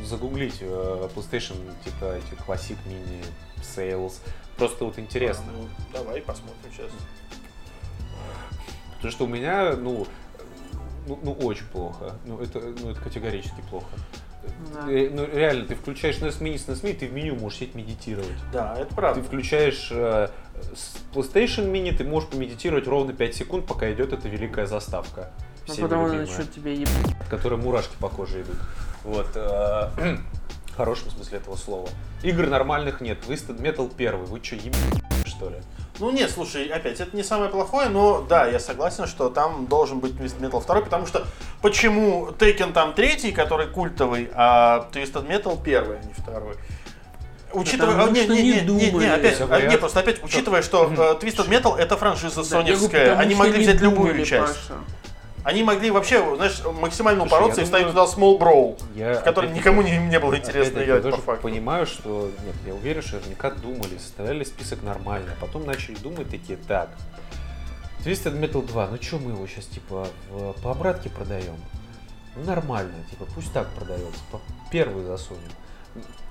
загуглить 0.04 0.58
э, 0.62 1.10
PlayStation, 1.16 1.56
типа, 1.86 2.16
эти 2.18 2.40
Classic 2.42 2.78
Mini 2.88 3.24
Sales? 3.62 4.14
Просто 4.58 4.86
вот 4.86 5.00
интересно. 5.00 5.46
А, 5.50 5.58
ну, 5.62 5.68
давай 5.94 6.22
посмотрим 6.22 6.72
сейчас. 6.76 6.92
Потому 8.96 9.12
что 9.12 9.24
у 9.26 9.28
меня, 9.28 9.74
ну, 9.78 10.06
ну, 11.08 11.20
ну, 11.24 11.32
очень 11.34 11.66
плохо. 11.68 12.14
Ну 12.26 12.40
это, 12.42 12.60
ну, 12.60 12.92
это 12.92 13.00
категорически 13.02 13.62
плохо. 13.70 13.88
Да. 14.74 14.92
Э, 14.92 15.10
Ну, 15.12 15.26
реально, 15.26 15.66
ты 15.66 15.76
включаешь 15.76 16.18
Mini 16.18 16.58
с 16.58 16.68
NES 16.68 16.82
Mini, 16.84 16.94
ты 16.94 17.08
в 17.08 17.14
меню 17.14 17.36
можешь 17.36 17.60
сидеть 17.60 17.76
медитировать. 17.76 18.28
Да, 18.52 18.76
это 18.78 18.90
Ты 18.90 18.96
правда. 18.96 19.24
включаешь 19.24 19.90
э, 19.92 20.30
PlayStation 21.14 21.72
Mini, 21.72 21.96
ты 21.96 22.04
можешь 22.04 22.30
помедитировать 22.30 22.88
ровно 22.88 23.14
5 23.14 23.36
секунд, 23.36 23.66
пока 23.66 23.92
идет 23.92 24.14
эта 24.14 24.28
великая 24.28 24.66
заставка. 24.66 25.32
Ну, 25.68 25.76
потому 25.76 26.08
любимая, 26.08 26.26
что 26.28 26.46
тебе 26.46 26.74
еб... 26.76 26.90
от 27.22 27.28
которой 27.30 27.60
мурашки 27.60 27.96
по 28.00 28.10
коже 28.10 28.42
идут. 28.42 28.58
Вот. 29.04 29.28
э, 29.36 30.18
В 30.68 30.76
хорошем 30.82 31.10
смысле 31.12 31.40
этого 31.40 31.58
слова. 31.58 31.90
Игр 32.24 32.48
нормальных 32.48 33.02
нет. 33.02 33.18
Twisted 33.28 33.60
Metal 33.60 33.92
первый. 33.96 34.26
Вы 34.28 34.42
что, 34.42 34.56
еб... 34.56 34.74
что 35.26 35.50
ли? 35.50 35.58
Ну 36.00 36.12
нет, 36.12 36.32
слушай, 36.32 36.68
опять, 36.68 37.02
это 37.02 37.16
не 37.16 37.24
самое 37.24 37.50
плохое, 37.50 37.90
но 37.90 38.22
да, 38.22 38.48
я 38.48 38.60
согласен, 38.60 39.06
что 39.06 39.30
там 39.30 39.66
должен 39.68 40.00
быть 40.00 40.14
Twisted 40.14 40.40
Metal 40.40 40.66
2, 40.66 40.82
потому 40.82 41.06
что 41.06 41.28
почему 41.62 42.30
Tekken 42.40 42.72
там 42.72 42.94
третий, 42.94 43.34
который 43.34 43.68
культовый, 43.68 44.30
а 44.34 44.88
Twisted 44.94 45.28
Metal 45.28 45.62
первый, 45.62 45.98
а 45.98 46.04
не 46.06 46.14
второй? 46.14 46.56
Учитывая, 47.52 47.96
Потому 47.96 48.12
а, 48.12 48.14
не, 48.14 48.28
не, 48.28 48.44
не 48.44 48.62
не, 48.62 48.92
не, 48.92 49.06
опять, 49.08 49.42
а, 49.42 49.62
не, 49.62 49.78
просто 49.78 50.00
опять, 50.00 50.24
учитывая, 50.24 50.62
что 50.62 50.86
э, 50.86 50.96
Twisted 51.20 51.50
Metal 51.50 51.76
это 51.76 51.98
франшиза 51.98 52.44
соневская, 52.44 53.18
они 53.18 53.36
могли 53.36 53.64
взять 53.64 53.82
любую 53.82 54.24
часть. 54.24 54.72
Они 55.50 55.64
могли 55.64 55.90
вообще, 55.90 56.24
знаешь, 56.36 56.62
максимально 56.80 57.22
Слушай, 57.22 57.34
упороться 57.34 57.62
и 57.62 57.64
вставить 57.64 57.88
думаю- 57.88 58.08
туда 58.08 58.22
Small 58.22 58.38
Brawl, 58.40 58.80
Я 58.96 59.16
в 59.16 59.18
опять-таки- 59.22 59.54
никому 59.54 59.82
не, 59.82 59.98
не 59.98 60.20
было 60.20 60.38
интересно 60.38 60.84
играть 60.84 61.04
я 61.04 61.12
по 61.12 61.18
факту. 61.18 61.42
понимаю, 61.42 61.88
что... 61.88 62.30
Нет, 62.46 62.56
я 62.68 62.76
уверен, 62.76 63.02
что 63.02 63.16
наверняка 63.18 63.50
думали, 63.50 63.98
составляли 63.98 64.44
список 64.44 64.84
нормально, 64.84 65.32
а 65.36 65.42
потом 65.44 65.66
начали 65.66 65.96
думать 65.96 66.30
такие, 66.30 66.60
так, 66.68 66.90
Twisted 68.06 68.40
Metal 68.40 68.64
2, 68.66 68.88
ну 68.92 69.02
что 69.02 69.18
мы 69.18 69.32
его 69.32 69.48
сейчас, 69.48 69.66
типа, 69.66 70.08
в- 70.30 70.54
по 70.62 70.70
обратке 70.72 71.10
продаем? 71.10 71.56
Ну, 72.36 72.44
нормально, 72.46 72.94
типа, 73.10 73.26
пусть 73.34 73.52
так 73.52 73.68
продается, 73.70 74.20
по- 74.32 74.42
первый 74.72 75.04
засунем. 75.04 75.42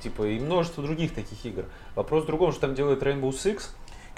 Типа, 0.01 0.23
и 0.29 0.39
множество 0.39 0.85
других 0.85 1.13
таких 1.13 1.45
игр. 1.45 1.65
Вопрос 1.97 2.23
в 2.23 2.27
другом, 2.29 2.53
что 2.53 2.61
там 2.61 2.77
делает 2.77 3.03
Rainbow 3.03 3.31
Six. 3.31 3.63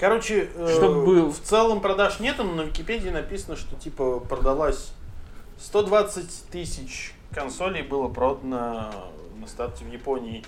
Короче, 0.01 0.49
э, 0.55 0.73
Чтоб 0.77 1.05
был. 1.05 1.31
в 1.31 1.39
целом 1.39 1.79
продаж 1.79 2.19
нету, 2.19 2.43
но 2.43 2.55
на 2.55 2.61
Википедии 2.63 3.09
написано, 3.09 3.55
что 3.55 3.75
типа 3.75 4.19
продалась 4.19 4.91
120 5.59 6.45
тысяч 6.51 7.13
консолей 7.31 7.83
было 7.83 8.07
продано 8.09 8.91
на 9.39 9.47
старте 9.47 9.85
в 9.85 9.91
Японии 9.93 10.43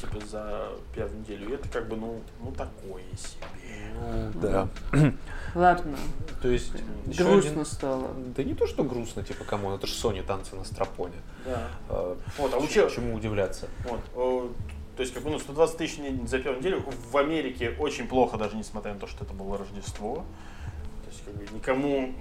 типа 0.00 0.16
за 0.26 0.70
первую 0.92 1.20
неделю. 1.20 1.50
И 1.50 1.54
это 1.54 1.68
как 1.68 1.88
бы, 1.88 1.94
ну, 1.96 2.20
ну 2.42 2.50
такое 2.50 3.04
себе. 3.16 4.32
Да. 4.34 4.68
Ладно, 5.54 5.96
То 6.42 6.48
есть, 6.48 6.72
грустно 7.06 7.36
один- 7.52 7.64
стало. 7.64 8.08
Да 8.36 8.42
не 8.42 8.54
то, 8.54 8.66
что 8.66 8.82
грустно, 8.82 9.22
типа, 9.22 9.44
кому, 9.44 9.72
это 9.74 9.86
же 9.86 9.94
Sony 9.94 10.22
танцы 10.24 10.56
на 10.56 10.64
стропоне. 10.64 11.14
Да. 11.44 11.68
А, 11.88 12.16
Вот, 12.38 12.52
а 12.54 12.60
ч- 12.66 12.84
учи- 12.86 12.94
Чему 12.94 13.14
удивляться? 13.14 13.68
Вот. 13.88 14.00
То 14.96 15.02
есть, 15.02 15.12
как 15.12 15.22
бы, 15.24 15.30
ну, 15.30 15.38
120 15.38 15.76
тысяч 15.76 15.98
за 16.26 16.38
первую 16.38 16.60
неделю 16.60 16.82
в 17.10 17.16
Америке 17.16 17.74
очень 17.78 18.08
плохо, 18.08 18.38
даже 18.38 18.56
несмотря 18.56 18.94
на 18.94 18.98
то, 19.00 19.06
что 19.06 19.24
это 19.24 19.34
было 19.34 19.58
Рождество. 19.58 20.24
То 21.04 21.10
есть, 21.10 21.22
как 21.24 21.34
бы, 21.34 21.46
никому... 21.54 22.14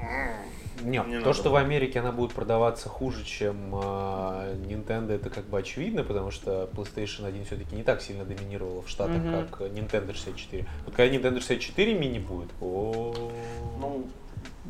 Нет, 0.84 1.08
Не 1.08 1.14
то, 1.20 1.28
надо 1.28 1.34
что 1.34 1.44
было. 1.46 1.54
в 1.54 1.56
Америке 1.56 2.02
она 2.02 2.12
будет 2.12 2.34
продаваться 2.34 2.90
хуже, 2.90 3.24
чем 3.24 3.72
а, 3.76 4.54
Nintendo, 4.56 5.14
это 5.14 5.30
как 5.30 5.46
бы 5.46 5.58
очевидно, 5.58 6.04
потому 6.04 6.32
что 6.32 6.70
PlayStation 6.74 7.26
1 7.26 7.46
все-таки 7.46 7.78
не 7.78 7.84
так 7.84 8.02
сильно 8.02 8.26
доминировала 8.26 8.82
в 8.82 8.90
Штатах, 8.90 9.16
Мгм. 9.16 9.48
как 9.48 9.62
Nintendo 9.62 10.12
64. 10.14 10.66
Вот 10.86 10.94
когда 10.94 11.16
Nintendo 11.16 11.40
64 11.40 11.94
мини 11.98 12.20
будет, 12.20 12.50
о, 12.60 13.14
Ну, 13.80 14.06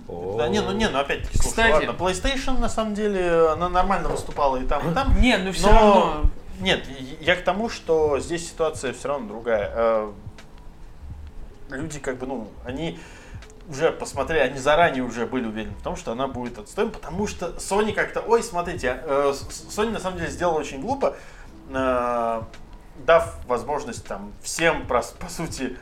о. 0.08 0.36
Да 0.38 0.48
не, 0.48 0.62
ну 0.62 0.74
не, 0.74 0.88
ну 0.90 1.00
опять-таки, 1.00 1.40
слушай, 1.40 1.50
Кстати. 1.50 1.88
ладно, 1.88 1.98
PlayStation 2.06 2.60
на 2.60 2.70
самом 2.70 2.94
деле, 2.94 3.50
она 3.50 3.68
нормально 3.68 4.08
выступала 4.10 4.58
и 4.58 4.66
там, 4.68 4.92
и 4.92 4.94
там. 4.94 5.20
Не, 5.20 5.38
ну 5.38 5.52
все 5.52 5.66
Но- 5.66 5.74
равно. 5.74 6.22
Нет, 6.60 6.86
я 7.20 7.36
к 7.36 7.44
тому, 7.44 7.70
что 7.70 8.20
здесь 8.20 8.48
ситуация 8.50 8.94
все 8.94 9.08
равно 9.10 9.28
другая. 9.28 9.72
Э, 9.74 10.12
Люди 11.70 12.00
как 12.00 12.18
бы, 12.18 12.28
ну, 12.28 12.48
они 12.64 13.00
уже 13.68 13.92
посмотрели, 13.92 14.40
они 14.42 14.60
заранее 14.60 15.04
уже 15.04 15.26
были 15.26 15.48
уверены 15.48 15.74
в 15.80 15.82
том, 15.82 15.96
что 15.96 16.12
она 16.12 16.28
будет 16.28 16.60
отстоем, 16.60 16.92
потому 16.92 17.26
что 17.26 17.48
Sony 17.58 17.92
как-то, 17.92 18.22
ой, 18.22 18.44
смотрите, 18.44 19.02
э, 19.04 19.34
С- 19.34 19.76
Sony 19.76 19.90
на 19.90 20.00
самом 20.00 20.20
деле 20.20 20.30
сделала 20.30 20.60
очень 20.60 20.80
глупо, 20.82 21.18
э, 21.70 22.42
дав 23.06 23.36
возможность 23.48 24.06
там 24.06 24.32
всем, 24.44 24.86
по 24.88 25.02
сути, 25.02 25.76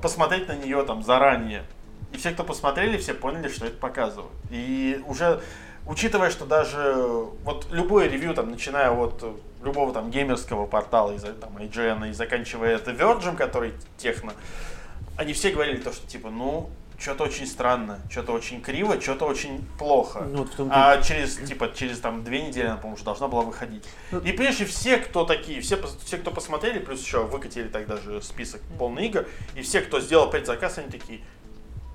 посмотреть 0.00 0.46
на 0.48 0.54
нее 0.54 0.84
там 0.84 1.02
заранее. 1.02 1.64
И 2.12 2.16
все, 2.16 2.30
кто 2.30 2.44
посмотрели, 2.44 2.96
все 2.96 3.12
поняли, 3.12 3.48
что 3.48 3.66
это 3.66 3.76
показывают. 3.76 4.32
И 4.50 5.02
уже, 5.06 5.40
учитывая, 5.86 6.30
что 6.30 6.46
даже 6.46 6.94
вот 7.44 7.66
любое 7.72 8.08
ревью, 8.08 8.32
там, 8.34 8.50
начиная 8.52 8.90
от 8.92 9.20
э, 9.24 9.32
любого 9.62 9.92
там 9.92 10.10
геймерского 10.10 10.66
портала, 10.66 11.12
из 11.12 11.22
там, 11.22 11.56
IGN, 11.56 12.10
и 12.10 12.12
заканчивая 12.12 12.76
это 12.76 12.92
Virgin, 12.92 13.36
который 13.36 13.74
техно, 13.96 14.32
они 15.16 15.32
все 15.32 15.50
говорили 15.50 15.78
то, 15.78 15.92
что 15.92 16.06
типа, 16.06 16.30
ну, 16.30 16.70
что-то 16.98 17.24
очень 17.24 17.46
странно, 17.46 18.00
что-то 18.10 18.32
очень 18.32 18.60
криво, 18.60 19.00
что-то 19.00 19.26
очень 19.26 19.64
плохо. 19.78 20.26
Ну, 20.28 20.46
вот 20.56 20.68
А 20.70 21.00
через, 21.00 21.36
типа, 21.36 21.72
через 21.74 22.00
там 22.00 22.24
две 22.24 22.42
недели, 22.42 22.66
она, 22.66 22.76
по-моему, 22.76 23.02
должна 23.04 23.28
была 23.28 23.42
выходить. 23.42 23.84
Ну, 24.10 24.18
И 24.20 24.32
прежде 24.32 24.64
все, 24.64 24.98
кто 24.98 25.24
такие, 25.24 25.60
все, 25.60 25.80
все, 26.04 26.18
кто 26.18 26.32
посмотрели, 26.32 26.80
плюс 26.80 27.00
еще 27.00 27.24
выкатили 27.24 27.68
тогда 27.68 27.96
же 27.98 28.20
список 28.20 28.60
полный 28.78 29.06
игр, 29.06 29.26
и 29.54 29.62
все, 29.62 29.80
кто 29.80 30.00
сделал 30.00 30.28
предзаказ, 30.28 30.78
они 30.78 30.90
такие, 30.90 31.20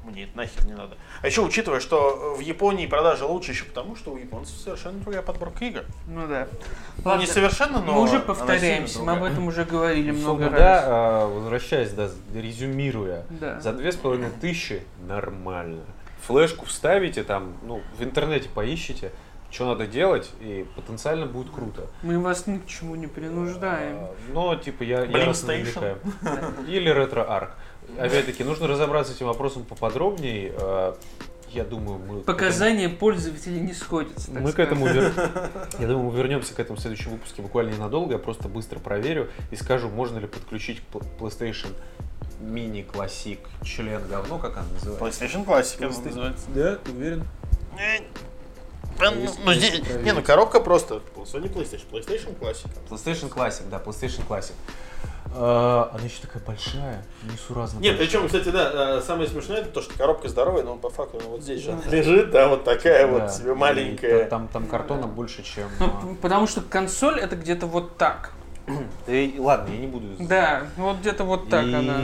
мне 0.03 0.23
это 0.25 0.37
нахер 0.37 0.65
не 0.65 0.73
надо. 0.73 0.97
А 1.21 1.27
еще 1.27 1.41
учитывая, 1.41 1.79
что 1.79 2.35
в 2.37 2.39
Японии 2.39 2.85
продажи 2.87 3.25
лучше 3.25 3.51
еще 3.51 3.65
потому, 3.65 3.95
что 3.95 4.11
у 4.11 4.17
японцев 4.17 4.55
совершенно 4.57 4.99
другая 4.99 5.21
подборка 5.21 5.65
игр. 5.65 5.83
Ну 6.07 6.27
да. 6.27 6.47
Ну, 6.97 7.03
Ладно, 7.05 7.21
не 7.21 7.27
совершенно, 7.27 7.81
но 7.81 7.93
мы 7.93 8.01
уже 8.01 8.19
повторяемся, 8.19 8.99
мы 9.01 9.13
об 9.13 9.23
этом 9.23 9.47
уже 9.47 9.65
говорили 9.65 10.11
много 10.11 10.43
Собственно, 10.45 10.65
раз. 10.65 10.85
да, 10.85 11.25
возвращаясь, 11.27 11.91
да, 11.91 12.09
резюмируя, 12.33 13.25
Да. 13.29 13.59
за 13.59 13.73
две 13.73 13.91
с 13.91 13.95
половиной 13.95 14.29
тысячи 14.41 14.83
нормально. 15.07 15.83
Флешку 16.27 16.65
вставите 16.65 17.23
там, 17.23 17.53
ну, 17.63 17.81
в 17.97 18.03
интернете 18.03 18.47
поищите, 18.53 19.11
что 19.51 19.65
надо 19.67 19.85
делать, 19.85 20.31
и 20.41 20.65
потенциально 20.75 21.25
будет 21.27 21.51
круто. 21.53 21.87
Мы 22.01 22.17
вас 22.19 22.47
ни 22.47 22.57
к 22.57 22.65
чему 22.65 22.95
не 22.95 23.07
принуждаем. 23.07 23.97
А, 23.99 24.15
Но, 24.33 24.55
типа, 24.55 24.83
я, 24.83 25.01
я 25.03 25.05
Station. 25.31 25.45
навлекаю. 25.47 25.97
Или 26.67 26.89
ретро-арк. 26.89 27.51
Опять-таки, 27.99 28.43
нужно 28.43 28.67
разобраться 28.67 29.13
с 29.13 29.15
этим 29.15 29.27
вопросом 29.27 29.63
поподробнее. 29.63 30.53
А, 30.57 30.97
Я 31.51 31.63
думаю, 31.63 31.99
мы... 31.99 32.21
к 32.21 32.25
Показания 32.25 32.89
пользователей 32.89 33.59
не 33.59 33.73
сходятся. 33.73 34.31
этому- 34.31 34.45
Мы 34.47 34.49
к 34.49 34.53
сказать. 34.53 34.71
этому 34.71 34.87
вер- 34.87 35.69
Я 35.79 35.87
думаю, 35.87 36.11
мы 36.11 36.17
вернемся 36.17 36.53
к 36.55 36.59
этому 36.59 36.77
в 36.77 36.81
следующем 36.81 37.11
выпуске 37.11 37.41
буквально 37.43 37.71
ненадолго. 37.73 38.13
Я 38.13 38.19
просто 38.19 38.47
быстро 38.47 38.79
проверю 38.79 39.29
и 39.51 39.55
скажу, 39.55 39.89
можно 39.89 40.17
ли 40.19 40.27
подключить 40.27 40.81
к 40.81 40.95
PlayStation 41.19 41.67
Mini 42.41 42.85
Classic 42.85 43.37
член 43.63 44.01
говно, 44.07 44.39
как 44.39 44.57
она 44.57 44.65
называется. 44.73 45.23
PlayStation 45.25 45.45
Classic 45.45 45.77
она 45.77 45.87
PlayStation. 45.87 46.05
называется. 46.05 46.45
Да, 46.55 46.75
ты 46.77 46.91
уверен? 46.91 47.23
Есть- 47.77 49.39
ну, 49.43 49.53
здесь- 49.53 49.81
не, 50.03 50.11
ну 50.13 50.21
коробка 50.23 50.59
просто. 50.59 51.01
Sony 51.17 51.51
PlayStation. 51.51 51.83
PlayStation 51.91 52.37
Classic. 52.39 52.67
PlayStation 52.89 53.29
Classic, 53.29 53.67
да, 53.69 53.77
PlayStation 53.77 54.21
Classic. 54.27 54.53
А, 55.35 55.89
Она 55.93 56.03
еще 56.03 56.21
такая 56.21 56.43
большая, 56.43 57.03
несуразно 57.23 57.79
Нет, 57.79 57.97
большая. 57.97 58.21
причем, 58.21 58.25
кстати, 58.27 58.49
да, 58.49 58.97
э, 58.97 59.01
самое 59.01 59.27
смешное, 59.27 59.61
это 59.61 59.69
то, 59.69 59.81
что 59.81 59.97
коробка 59.97 60.29
здоровая, 60.29 60.63
но 60.63 60.75
по 60.75 60.89
факту 60.89 61.19
вот 61.27 61.41
здесь 61.41 61.61
же 61.61 61.71
она 61.71 61.81
лежит, 61.89 62.31
да, 62.31 62.47
вот 62.47 62.63
такая 62.63 63.07
Да, 63.07 63.13
вот 63.13 63.31
себе 63.31 63.51
и 63.51 63.55
маленькая. 63.55 64.25
Там, 64.25 64.47
там 64.47 64.67
картона 64.67 65.07
больше, 65.07 65.43
чем... 65.43 65.69
Ну, 65.79 65.85
а, 65.87 66.15
потому 66.21 66.45
что 66.45 66.61
консоль 66.61 67.19
это 67.19 67.35
где-то 67.35 67.65
вот 67.65 67.97
так. 67.97 68.33
Да 69.07 69.13
и 69.13 69.39
ладно, 69.39 69.73
я 69.73 69.79
не 69.79 69.87
буду... 69.87 70.07
Да, 70.19 70.67
вот 70.77 70.97
где-то 70.99 71.23
вот 71.23 71.49
так 71.49 71.65
и... 71.65 71.73
она. 71.73 71.99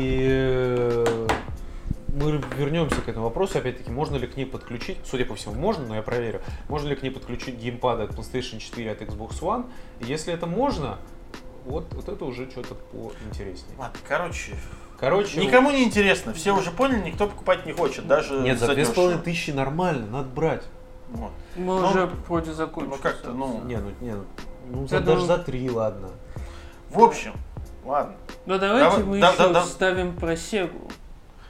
Мы 2.11 2.41
вернемся 2.57 3.01
к 3.01 3.07
этому 3.07 3.25
вопросу. 3.25 3.59
Опять-таки, 3.59 3.91
можно 3.91 4.15
ли 4.17 4.27
к 4.27 4.35
ней 4.35 4.45
подключить, 4.45 4.97
судя 5.05 5.25
по 5.25 5.35
всему, 5.35 5.53
можно, 5.53 5.85
но 5.85 5.95
я 5.95 6.01
проверю, 6.01 6.41
можно 6.67 6.89
ли 6.89 6.95
к 6.95 7.03
ней 7.03 7.11
подключить 7.11 7.55
геймпад 7.55 7.99
от 7.99 8.09
PlayStation 8.11 8.59
4 8.59 8.91
от 8.91 9.01
Xbox 9.01 9.39
One. 9.41 9.69
Если 10.01 10.33
это 10.33 10.47
можно, 10.47 10.97
вот, 11.69 11.93
вот 11.93 12.09
это 12.09 12.25
уже 12.25 12.49
что-то 12.49 12.75
поинтереснее. 12.75 13.77
Ладно, 13.77 13.99
короче, 14.07 14.55
Короче, 14.99 15.39
никому 15.39 15.71
не 15.71 15.83
интересно. 15.83 16.33
Все 16.33 16.53
уже 16.53 16.71
поняли, 16.71 17.01
никто 17.09 17.27
покупать 17.27 17.65
не 17.65 17.71
хочет, 17.73 18.07
даже 18.07 18.39
нет, 18.41 18.59
за 18.59 18.73
две 18.73 18.85
с 18.85 18.89
половиной 18.89 19.21
тысячи 19.21 19.51
нормально, 19.51 20.07
надо 20.07 20.27
брать. 20.29 20.63
Вот. 21.09 21.31
Мы 21.55 21.79
Ну, 21.79 21.87
уже 21.87 22.05
вроде 22.27 22.53
закончили. 22.53 22.95
Ну 22.95 23.01
как-то, 23.01 23.31
ну... 23.31 23.61
Не, 23.63 23.77
ну, 23.77 23.91
не, 24.01 24.13
ну, 24.13 24.25
ну, 24.71 24.87
за- 24.87 24.99
думаю- 24.99 25.15
даже 25.15 25.25
за 25.25 25.37
три, 25.39 25.69
ладно. 25.69 26.09
В 26.89 27.01
общем, 27.01 27.33
ладно. 27.85 28.15
Ну 28.45 28.59
давайте 28.59 28.89
Давай- 28.89 29.03
мы 29.03 29.19
да- 29.19 29.29
еще 29.29 29.37
да- 29.37 29.53
да. 29.53 29.61
вставим 29.61 30.15
про 30.15 30.35
Сегу. 30.35 30.91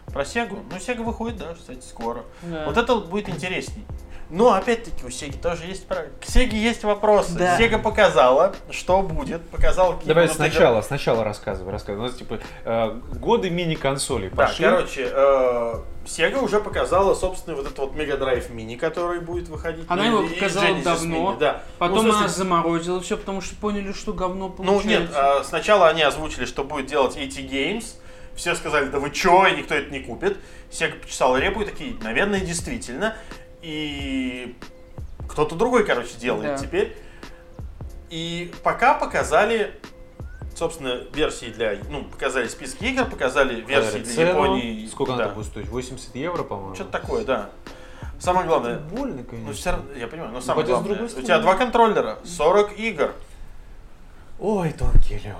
Про 0.08 0.25
Сегу. 0.25 0.60
Ну, 0.71 0.79
Сега 0.79 1.03
выходит, 1.03 1.38
да, 1.38 1.53
кстати, 1.53 1.84
скоро. 1.86 2.23
Да. 2.43 2.65
Вот 2.67 2.77
это 2.77 2.93
вот 2.95 3.08
будет 3.08 3.29
интересней. 3.29 3.86
Но 4.30 4.54
опять-таки 4.54 5.06
у 5.06 5.10
Сеги 5.10 5.36
тоже 5.38 5.65
есть. 5.65 5.88
К 5.88 6.26
Сеге 6.26 6.58
есть 6.58 6.84
вопросы. 6.84 7.34
Да. 7.34 7.58
Сега 7.58 7.80
показала, 7.80 8.56
что 8.70 9.02
будет, 9.02 9.48
показала 9.50 9.94
какие 9.94 10.10
Давай 10.10 10.26
будут 10.26 10.38
игры. 10.39 10.50
сначала, 10.52 10.82
сначала 10.82 11.24
рассказывай, 11.24 11.72
рассказывай. 11.72 12.06
У 12.06 12.08
нас 12.10 12.15
типа 12.15 12.39
э, 12.63 12.92
годы 13.20 13.50
мини-консолей 13.50 14.30
Да, 14.30 14.36
пошли. 14.46 14.65
короче, 14.65 15.10
э, 15.12 15.74
Sega 16.06 16.44
уже 16.44 16.60
показала, 16.60 17.15
собственно, 17.15 17.56
вот 17.56 17.65
этот 17.65 17.78
вот 17.80 17.94
Mega 17.96 18.20
Drive 18.20 18.52
Mini, 18.52 18.78
который 18.78 19.20
будет 19.20 19.50
выходить. 19.50 19.86
Она 19.88 20.04
Ну, 20.04 20.22
его 20.24 20.30
показала 20.34 20.65
Genesis 20.65 20.84
давно, 20.84 21.32
Mini, 21.34 21.38
да. 21.39 21.62
Потом 21.80 21.96
Ну, 21.98 22.02
смысле, 22.04 22.20
она 22.20 22.28
заморозила 22.28 23.02
все, 23.02 23.18
потому 23.18 23.42
что 23.42 23.56
поняли, 23.56 23.94
что 23.94 24.13
говно 24.13 24.48
Ну 24.48 24.63
получается. 24.63 24.89
нет, 25.02 25.10
а, 25.15 25.44
сначала 25.44 25.88
они 25.88 26.04
озвучили, 26.04 26.46
что 26.46 26.63
будет 26.63 26.86
делать 26.86 27.18
AT 27.18 27.36
Games. 27.50 27.86
Все 28.36 28.56
сказали, 28.56 28.86
да 28.86 29.00
вы 29.00 29.10
чё, 29.10 29.48
и 29.48 29.56
никто 29.58 29.74
это 29.76 29.92
не 29.92 30.00
купит. 30.00 30.38
Сега 30.72 30.94
почесал 31.02 31.36
репу 31.36 31.62
и 31.62 31.65
такие, 31.65 31.96
наверное, 32.02 32.39
действительно. 32.39 33.15
И 33.62 34.58
кто-то 35.28 35.56
другой, 35.56 35.86
короче, 35.86 36.15
делает 36.17 36.56
Да. 36.56 36.58
теперь. 36.58 36.95
И 38.10 38.52
пока 38.63 38.93
показали, 38.95 39.80
собственно, 40.56 41.02
версии 41.13 41.48
для... 41.48 41.78
Ну, 41.89 42.04
показали 42.06 42.48
списки 42.48 42.86
игр, 42.86 43.06
показали 43.06 43.56
версии 43.62 43.89
Говорят, 43.89 44.04
для 44.04 44.15
цену. 44.15 44.30
Японии. 44.30 44.88
Сколько 44.88 45.13
да. 45.15 45.26
она 45.26 45.34
будет 45.34 45.45
стоить? 45.48 45.67
80 45.67 46.15
евро, 46.15 46.43
по-моему? 46.43 46.76
Что-то 46.76 46.91
такое, 46.91 47.24
да. 47.26 47.50
Самое 48.19 48.48
главное, 48.48 48.74
Это 48.76 48.84
больно, 48.84 49.24
конечно. 49.24 49.48
ну, 49.48 49.54
все 49.54 49.72
равно, 49.72 49.86
я 49.93 50.08
понимаю, 50.08 50.32
но 50.34 50.41
самое 50.41 50.65
хотя 50.65 50.80
главное, 50.82 51.06
у 51.06 51.08
тебя 51.22 51.39
два 51.39 51.56
контроллера, 51.56 52.19
40 52.26 52.78
игр. 52.80 53.13
Ой, 54.39 54.74
тонкий 54.74 55.15
лед. 55.19 55.36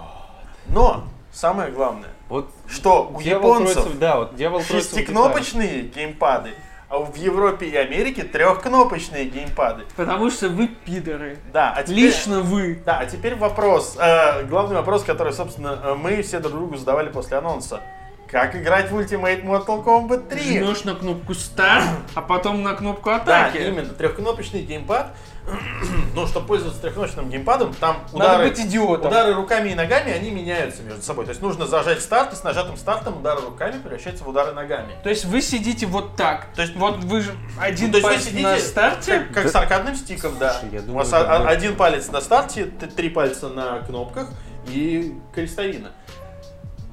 Но 0.68 1.04
самое 1.32 1.72
главное, 1.72 2.10
Вот 2.30 2.50
что 2.68 3.10
у 3.14 3.22
дьявол 3.22 3.54
японцев 3.56 3.84
кроется- 3.84 4.00
да, 4.00 4.18
вот 4.20 4.36
дьявол 4.36 4.62
шестикнопочные 4.62 5.82
геймпады, 5.84 6.52
а 6.90 6.98
в 7.00 7.16
Европе 7.16 7.68
и 7.68 7.76
Америке 7.76 8.24
трехкнопочные 8.24 9.26
геймпады. 9.26 9.84
Потому 9.96 10.32
что 10.32 10.50
вы 10.50 10.68
пидоры. 10.68 11.38
Да, 11.54 11.72
а 11.76 11.84
теперь, 11.84 11.96
Лично 12.06 12.42
вы. 12.42 12.82
Да, 12.86 13.00
а 13.00 13.06
теперь 13.06 13.36
вопрос, 13.36 13.96
э, 14.00 14.44
главный 14.46 14.76
вопрос, 14.76 15.04
который, 15.04 15.32
собственно, 15.34 15.80
э, 15.84 15.94
мы 15.96 16.22
все 16.24 16.40
друг 16.40 16.54
другу 16.54 16.78
задавали 16.78 17.10
после 17.10 17.38
анонса. 17.38 17.82
Как 18.28 18.56
играть 18.56 18.92
в 18.92 18.98
Ultimate 19.00 19.44
Mortal 19.44 19.84
Kombat 19.84 20.30
3? 20.30 20.60
Жмешь 20.60 20.84
на 20.84 20.94
кнопку 20.96 21.34
старт, 21.34 21.86
а 22.14 22.22
потом 22.22 22.62
на 22.62 22.74
кнопку 22.76 23.10
Да, 23.10 23.16
атаки. 23.18 23.58
именно, 23.58 23.90
трехкнопочный 23.90 24.62
геймпад. 24.62 25.14
Но 26.16 26.28
чтобы 26.28 26.48
пользоваться 26.48 26.82
трехкнопочным 26.82 27.30
геймпадом, 27.30 27.74
там 27.76 27.98
Надо 28.14 28.16
удары, 28.16 28.50
быть 28.50 28.60
идиотом. 28.60 29.08
удары 29.12 29.34
руками 29.34 29.70
и 29.70 29.76
ногами, 29.76 30.12
они 30.12 30.32
меняются 30.32 30.84
между 30.84 31.02
собой. 31.02 31.26
То 31.26 31.30
есть 31.30 31.42
нужно 31.42 31.66
зажать 31.68 32.02
старт, 32.02 32.34
и 32.34 32.36
с 32.36 32.44
нажатым 32.44 32.78
стартом 32.78 33.18
удары 33.18 33.42
руками 33.42 33.80
превращаются 33.80 34.24
в 34.24 34.30
удары 34.30 34.54
ногами. 34.54 34.94
То 35.04 35.10
есть 35.10 35.26
вы 35.26 35.42
сидите 35.42 35.86
вот 35.86 36.16
так. 36.16 36.48
То 36.56 36.62
есть- 36.62 36.76
вот 36.76 36.98
вы 37.04 37.22
же 37.22 37.32
один 37.60 37.92
То 37.92 37.98
есть 37.98 38.08
вы 38.08 38.14
палец 38.14 38.26
сидите 38.26 38.44
на 38.44 38.58
старте. 38.60 39.20
Как, 39.20 39.32
как 39.44 39.48
с 39.52 39.56
аркадным 39.56 39.96
стиком, 39.96 40.38
да. 40.40 40.54
Слушай, 40.54 40.74
я 40.74 40.80
У 40.80 40.84
думаю, 40.84 40.98
вас 41.00 41.08
это 41.10 41.18
а- 41.20 41.36
а- 41.36 41.40
будет- 41.40 41.50
один 41.52 41.76
палец 41.76 42.08
на 42.10 42.22
старте, 42.22 42.66
т- 42.66 42.88
три 42.88 43.10
пальца 43.10 43.50
на 43.50 43.80
кнопках 43.80 44.28
и 44.68 45.16
крестовина. 45.34 45.92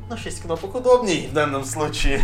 Ну, 0.09 0.17
6 0.17 0.43
кнопок 0.43 0.75
удобнее 0.77 1.29
в 1.29 1.33
данном 1.33 1.65
случае. 1.65 2.21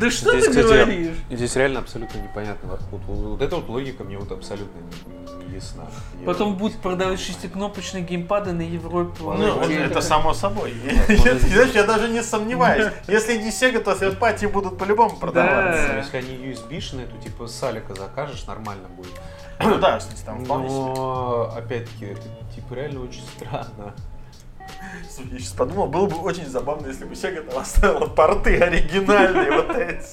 Да 0.00 0.10
что 0.10 0.30
Здесь, 0.32 0.44
ты 0.44 0.50
кстати, 0.50 0.66
говоришь? 0.66 1.16
Здесь 1.30 1.56
реально 1.56 1.80
абсолютно 1.80 2.18
непонятно. 2.18 2.68
Вот, 2.90 3.02
вот- 3.06 3.16
вот 3.18 3.42
эта 3.42 3.56
вот 3.56 3.68
логика 3.68 4.04
мне 4.04 4.18
вот 4.18 4.30
абсолютно 4.32 4.78
не, 4.78 5.46
не 5.48 5.54
ясна. 5.56 5.84
Я- 6.20 6.26
Потом 6.26 6.56
будут 6.56 6.78
продавать 6.78 7.20
шестикнопочные 7.20 8.02
геймпады 8.02 8.52
на 8.52 8.62
Европе. 8.62 9.22
Ладно, 9.22 9.46
Ну, 9.46 9.60
это 9.60 9.72
это- 9.72 10.00
само 10.00 10.32
собой. 10.34 10.74
Знаешь, 11.08 11.72
я 11.74 11.84
даже 11.84 12.08
не 12.08 12.22
сомневаюсь. 12.22 12.90
Если 13.08 13.36
не 13.36 13.50
Sega, 13.50 13.80
то 13.80 13.92
third 13.92 14.18
party 14.18 14.48
будут 14.48 14.78
по-любому 14.78 15.16
продаваться. 15.16 15.88
Да. 15.88 15.98
Если 15.98 16.16
они 16.16 16.36
USB-шные, 16.52 17.06
то 17.06 17.22
типа 17.22 17.46
с 17.48 17.62
Алика 17.62 17.94
закажешь, 17.94 18.46
нормально 18.46 18.88
будет. 18.88 19.12
Ну 19.60 19.78
да, 19.78 19.98
кстати, 19.98 20.22
там 20.24 20.44
вполне 20.44 20.68
себе. 20.68 20.78
Но, 20.78 21.52
опять-таки, 21.56 22.06
это 22.06 22.22
типа 22.54 22.74
реально 22.74 23.02
очень 23.02 23.22
странно. 23.36 23.94
Слушай, 25.10 25.32
Я 25.32 25.38
сейчас 25.38 25.52
подумал, 25.52 25.86
было 25.88 26.06
бы 26.06 26.16
очень 26.18 26.46
забавно, 26.46 26.86
если 26.88 27.04
бы 27.04 27.14
Sega 27.14 27.42
там 27.48 27.58
оставила 27.60 28.06
порты 28.06 28.58
оригинальные 28.58 29.50
вот 29.62 29.76
эти. 29.76 30.04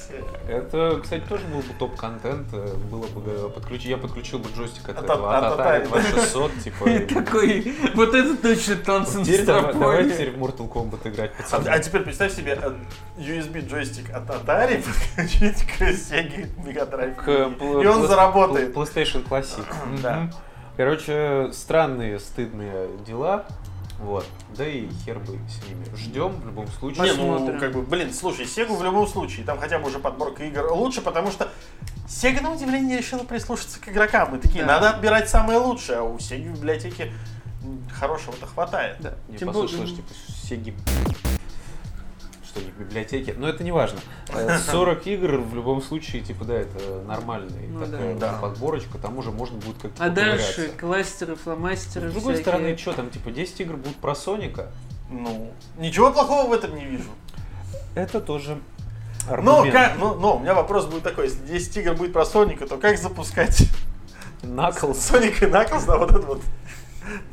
Это, 0.48 1.00
кстати, 1.02 1.24
тоже 1.28 1.44
был 1.48 1.60
бы 1.60 1.74
топ-контент. 1.78 2.48
э, 2.54 2.74
Было 2.90 3.06
бы 3.08 3.22
э, 3.32 3.50
подключить. 3.50 3.88
Я 3.88 3.98
подключил 3.98 4.40
бы 4.40 4.50
джойстик 4.56 4.90
от 4.90 4.98
От- 5.00 5.04
этого, 5.06 5.36
от 5.38 5.44
от 5.46 5.60
Atari 5.60 5.84
Atari. 5.84 5.92
2600, 5.92 6.52
типа. 6.64 6.90
И 6.90 7.00
такой, 7.06 7.76
вот 7.96 8.14
это 8.14 8.36
точно 8.38 8.76
танцы 8.78 9.20
на 9.20 9.26
Теперь 9.26 9.46
давай- 9.46 10.10
теперь 10.10 10.32
в 10.32 10.38
Mortal 10.38 10.70
Kombat 10.72 11.08
играть, 11.10 11.32
А, 11.38 11.42
пацаны. 11.42 11.70
а 11.70 11.80
теперь 11.80 12.02
представь 12.04 12.34
себе 12.34 12.58
э, 12.62 12.72
USB 13.18 13.68
джойстик 13.68 14.10
от 14.14 14.30
Atari 14.30 14.84
подключить 15.16 15.64
к 15.66 15.82
Sega 15.82 16.48
Mega 16.64 16.90
Drive. 16.90 17.84
И 17.84 17.88
он 17.88 18.08
заработает. 18.08 18.74
PlayStation 18.76 19.28
Classic. 19.28 19.66
Да. 20.02 20.30
Короче, 20.76 21.50
странные, 21.54 22.20
стыдные 22.20 22.88
дела. 23.06 23.46
Вот. 24.04 24.26
Да 24.58 24.68
и 24.68 24.90
хер 25.06 25.20
бы 25.20 25.40
с 25.48 25.68
ними. 25.68 25.86
Ждем 25.96 26.34
в 26.42 26.46
любом 26.46 26.68
случае. 26.68 27.04
Не, 27.06 27.14
ну, 27.14 27.58
как 27.60 27.72
бы, 27.74 27.82
блин, 27.82 28.14
слушай, 28.14 28.46
Sega 28.46 28.76
в 28.76 28.84
любом 28.84 29.08
случае, 29.08 29.46
там 29.46 29.58
хотя 29.60 29.80
бы 29.80 29.88
уже 29.88 30.00
подборка 30.00 30.44
игр 30.44 30.72
лучше, 30.74 31.02
потому 31.02 31.32
что 31.32 31.50
Sega, 32.08 32.42
на 32.42 32.52
удивление, 32.54 32.98
решила 32.98 33.24
прислушаться 33.24 33.80
к 33.80 33.88
игрокам. 33.88 34.32
Мы 34.32 34.40
такие, 34.40 34.66
Да. 34.66 34.74
надо 34.74 34.90
отбирать 34.92 35.30
самое 35.30 35.58
лучшее, 35.58 36.00
а 36.00 36.04
у 36.04 36.18
Sega 36.18 36.52
в 36.52 36.56
библиотеке 36.58 37.12
хорошего-то 37.98 38.46
хватает. 38.46 38.98
Да. 39.00 39.14
Не 39.30 39.38
Тем 39.38 39.48
послышалось, 39.48 39.92
более- 39.92 39.96
типа, 39.96 40.10
Сеги... 40.50 40.76
Что 42.54 42.62
не 42.64 42.72
в 42.72 42.78
библиотеке. 42.78 43.34
Но 43.36 43.50
это 43.50 43.64
не 43.64 43.72
важно. 43.72 44.00
Э, 44.30 44.60
40 44.60 45.08
игр 45.08 45.38
в 45.38 45.56
любом 45.56 45.82
случае, 45.82 46.22
типа, 46.22 46.46
да, 46.46 46.54
это 46.54 47.02
нормальная 47.08 47.68
Ну 47.68 47.84
такая 47.84 48.16
да. 48.16 48.34
подборочка. 48.34 49.00
Там 49.00 49.18
уже 49.18 49.32
можно 49.32 49.58
будет 49.58 49.78
как-то 49.82 50.04
А 50.04 50.10
дальше 50.10 50.72
кластеры, 50.80 51.36
фломастеры, 51.36 52.10
С 52.10 52.14
другой 52.14 52.34
всякие. 52.36 52.54
стороны, 52.54 52.78
что 52.78 52.94
там, 52.94 53.10
типа, 53.10 53.32
10 53.32 53.60
игр 53.62 53.78
будут 53.78 53.96
про 53.96 54.14
Соника? 54.14 54.68
Ну, 55.10 55.52
ничего 55.80 56.12
плохого 56.12 56.48
в 56.50 56.54
этом 56.54 56.76
не 56.76 56.86
вижу. 56.86 57.10
Это 57.96 58.22
тоже 58.22 58.60
Но, 59.42 59.66
как, 59.72 59.98
но, 59.98 60.14
но 60.14 60.38
у 60.38 60.40
меня 60.40 60.54
вопрос 60.54 60.86
будет 60.86 61.04
такой, 61.04 61.26
если 61.26 61.44
10 61.46 61.78
игр 61.78 61.94
будет 61.96 62.14
про 62.14 62.24
Соника, 62.26 62.68
то 62.68 62.78
как 62.78 63.00
запускать 63.00 63.68
Knuckles. 64.44 64.96
Соник 64.96 65.42
и 65.42 65.48
Наклз 65.48 65.88
на 65.88 65.98
вот 65.98 66.12
это 66.12 66.22
вот? 66.22 66.42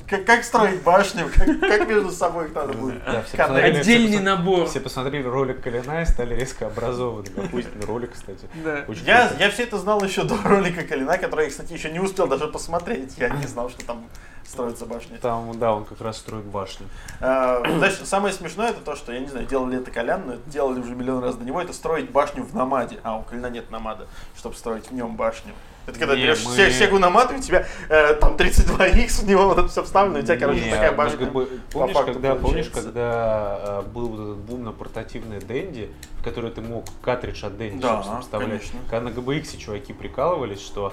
Как, 0.08 0.24
как 0.24 0.44
строить 0.44 0.82
башню, 0.82 1.28
как, 1.34 1.60
как 1.60 1.88
между 1.88 2.10
собой 2.10 2.46
их 2.46 2.54
надо 2.54 2.72
будет 2.72 3.04
Да, 3.04 3.22
все 3.22 3.36
Отдельный 3.42 4.16
все, 4.16 4.20
набор. 4.20 4.66
все 4.66 4.80
посмотрели 4.80 5.26
ролик 5.26 5.62
Калина 5.62 6.02
и 6.02 6.04
стали 6.06 6.34
резко 6.34 6.66
образованы. 6.66 7.28
Охуительный 7.36 7.86
ролик, 7.86 8.12
кстати. 8.12 8.48
Да. 8.64 8.84
Я, 9.04 9.32
я 9.38 9.50
все 9.50 9.62
это 9.64 9.78
знал 9.78 10.02
еще 10.02 10.24
до 10.24 10.36
ролика 10.42 10.82
Калина, 10.82 11.18
который 11.18 11.44
я, 11.44 11.50
кстати, 11.50 11.72
еще 11.72 11.90
не 11.90 12.00
успел 12.00 12.26
даже 12.26 12.48
посмотреть. 12.48 13.16
Я 13.18 13.28
не 13.28 13.46
знал, 13.46 13.70
что 13.70 13.84
там 13.84 14.04
строится 14.50 14.84
башня. 14.84 15.18
Там, 15.18 15.56
да, 15.58 15.72
он 15.72 15.84
как 15.84 16.00
раз 16.00 16.18
строит 16.18 16.44
башню. 16.44 16.86
А, 17.20 17.62
знаешь, 17.64 17.98
самое 18.04 18.34
смешное 18.34 18.70
это 18.70 18.80
то, 18.80 18.96
что, 18.96 19.12
я 19.12 19.20
не 19.20 19.28
знаю, 19.28 19.46
делали 19.46 19.78
это 19.78 19.90
Колян, 19.90 20.22
но 20.26 20.34
это 20.34 20.50
делали 20.50 20.80
уже 20.80 20.94
миллион 20.94 21.22
раз 21.22 21.36
до 21.36 21.44
него, 21.44 21.62
это 21.62 21.72
строить 21.72 22.10
башню 22.10 22.42
в 22.42 22.54
намаде. 22.54 22.98
А, 23.04 23.16
у 23.18 23.22
Коляна 23.22 23.46
нет 23.46 23.70
намада, 23.70 24.06
чтобы 24.36 24.56
строить 24.56 24.90
в 24.90 24.94
нем 24.94 25.14
башню. 25.14 25.52
Это 25.90 25.98
когда 25.98 26.14
Не, 26.16 26.22
берешь 26.22 26.44
мы- 26.46 26.54
се- 26.56 26.70
Сегу 26.70 26.98
Nomad, 26.98 27.32
и 27.32 27.36
у 27.36 27.40
тебя 27.40 27.66
э, 27.88 28.14
там 28.14 28.36
32X, 28.36 29.22
в 29.22 29.26
него 29.28 29.44
вот 29.48 29.58
это 29.58 29.68
все 29.68 29.82
вставлено, 29.84 30.18
и 30.18 30.22
у 30.22 30.24
тебя, 30.24 30.36
короче, 30.38 30.60
Не, 30.64 30.70
такая 30.70 30.92
башня. 30.92 31.18
как 31.18 31.32
бы- 31.32 31.48
помнишь, 31.72 31.96
когда, 32.04 32.34
помнишь, 32.34 32.68
когда 32.68 33.82
э, 33.86 33.88
был 33.92 34.08
вот 34.08 34.20
этот 34.20 34.36
бум 34.38 34.64
на 34.64 34.72
портативные 34.72 35.40
Дэнди, 35.40 35.90
в 36.18 36.24
который 36.24 36.50
ты 36.50 36.60
мог 36.60 36.84
картридж 37.02 37.44
от 37.44 37.56
Дэнди, 37.58 37.80
Да, 37.82 37.96
собственно, 37.96 38.20
вставлять? 38.22 38.48
конечно. 38.60 38.78
Когда 38.88 39.10
на 39.10 39.14
GBX 39.14 39.56
чуваки 39.58 39.92
прикалывались, 39.92 40.60
что 40.60 40.92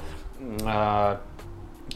а, 0.65 1.19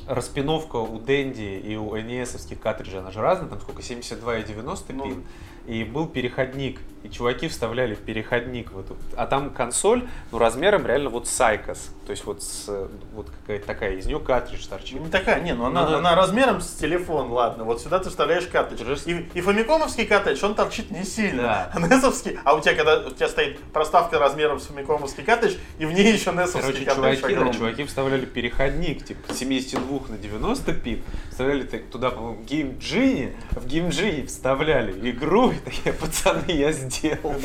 распиновка 0.08 0.78
у 0.78 1.00
Дэнди 1.00 1.62
и 1.64 1.76
у 1.76 1.96
NES-овских 1.96 2.60
картриджей, 2.60 3.00
она 3.00 3.12
же 3.12 3.22
разная, 3.22 3.50
там 3.50 3.60
сколько, 3.62 3.82
72 3.82 4.38
и 4.38 4.44
90 4.44 4.94
Ну. 4.94 5.04
пин, 5.04 5.24
и 5.68 5.84
был 5.84 6.08
переходник 6.08 6.80
и 7.04 7.10
чуваки 7.10 7.48
вставляли 7.48 7.96
переходник 7.96 8.72
в 8.72 8.80
эту. 8.80 8.98
А 9.16 9.26
там 9.26 9.50
консоль, 9.50 10.08
ну, 10.32 10.38
размером 10.38 10.86
реально 10.86 11.10
вот 11.10 11.28
Сайкос. 11.28 11.90
То 12.06 12.12
есть 12.12 12.26
вот, 12.26 12.44
с, 12.44 12.68
вот 13.14 13.30
какая-то 13.30 13.66
такая, 13.66 13.94
из 13.94 14.06
нее 14.06 14.20
картридж 14.20 14.68
торчит. 14.68 15.00
Не 15.00 15.10
такая, 15.10 15.42
не, 15.42 15.54
ну 15.54 15.66
она, 15.66 15.90
Ну, 15.90 15.98
она 15.98 16.16
размером 16.16 16.62
с 16.62 16.74
телефон, 16.74 17.32
ладно. 17.32 17.64
Вот 17.64 17.82
сюда 17.82 18.00
ты 18.00 18.10
вставляешь 18.10 18.48
картридж. 18.48 18.82
С- 18.84 19.08
И, 19.08 19.30
и 19.34 19.42
фамикомовский 19.42 20.06
картридж, 20.06 20.44
он 20.44 20.56
торчит 20.56 20.92
не 20.92 21.04
сильно. 21.04 21.44
Да. 21.44 21.72
А 21.74 21.80
несовский, 21.88 22.38
а 22.44 22.54
у 22.56 22.62
тебя, 22.62 22.76
когда 22.76 23.00
у 23.00 23.12
тебя 23.12 23.30
стоит 23.30 23.60
проставка 23.72 24.20
размером 24.20 24.60
с 24.60 24.66
фамикомовский 24.68 25.24
картридж, 25.24 25.56
и 25.80 25.86
в 25.86 25.94
ней 25.94 26.12
еще 26.12 26.32
несовский 26.32 26.62
Короче, 26.62 26.86
картридж 26.86 27.20
чуваки, 27.20 27.36
да, 27.36 27.54
чуваки 27.54 27.84
вставляли 27.86 28.26
переходник, 28.26 29.06
типа, 29.06 29.34
с 29.34 29.38
72 29.38 30.00
на 30.10 30.18
90 30.18 30.74
пин, 30.74 31.04
вставляли 31.30 31.64
туда, 31.64 32.12
по-моему, 32.12 32.42
Game 32.44 32.78
Genie, 32.78 33.34
в 33.52 33.66
Game 33.66 33.90
Genie 33.90 34.26
вставляли 34.28 35.12
игру, 35.12 35.52
и 35.52 35.56
такие, 35.56 35.94
пацаны, 35.94 36.44
я 36.48 36.72
сделал. 36.72 36.91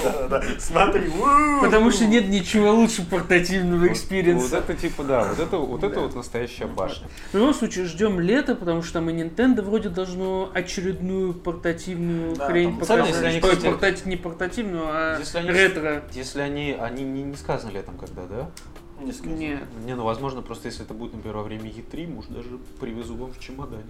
Да, 0.03 0.29
да. 0.29 0.43
Смотри. 0.59 1.11
Потому 1.61 1.91
что 1.91 2.07
нет 2.07 2.29
ничего 2.29 2.73
лучше 2.73 3.05
портативного 3.05 3.81
Вот 3.81 3.91
experience 3.90 4.47
а. 4.47 4.59
это 4.59 4.75
типа, 4.75 5.05
да, 5.05 5.25
вот 5.25 5.39
это 5.39 5.57
вот, 5.57 5.85
это 5.85 6.01
вот 6.01 6.15
настоящая 6.15 6.67
башня. 6.67 7.07
В 7.33 7.37
любом 7.37 7.55
случае, 7.55 7.85
ждем 7.87 8.21
лета, 8.21 8.55
потому 8.55 8.83
что 8.83 8.95
там 8.95 9.11
и 9.11 9.13
Nintendo 9.13 9.63
вроде 9.63 9.89
должно 9.89 10.51
очередную 10.55 11.35
портативную 11.35 12.37
хрень 12.37 12.79
показать. 12.79 14.07
не 14.07 14.17
портативную, 14.17 14.85
а 14.87 15.21
ретро. 15.35 16.03
Если 16.13 16.41
они, 16.41 16.77
они 16.79 17.05
не, 17.05 17.35
сказано 17.37 17.71
летом 17.71 17.97
когда, 17.99 18.23
да? 18.27 18.51
Не 19.01 19.13
сказано. 19.13 19.37
Не. 19.37 19.61
Не, 19.85 19.95
ну 19.95 20.05
возможно, 20.05 20.43
просто 20.43 20.69
если 20.69 20.85
это 20.85 20.95
будет, 20.95 21.13
например, 21.13 21.37
во 21.37 21.43
время 21.43 21.71
E3, 21.71 22.13
может 22.13 22.33
даже 22.33 22.49
привезу 22.81 23.15
вам 23.15 23.33
в 23.33 23.39
чемодане. 23.39 23.85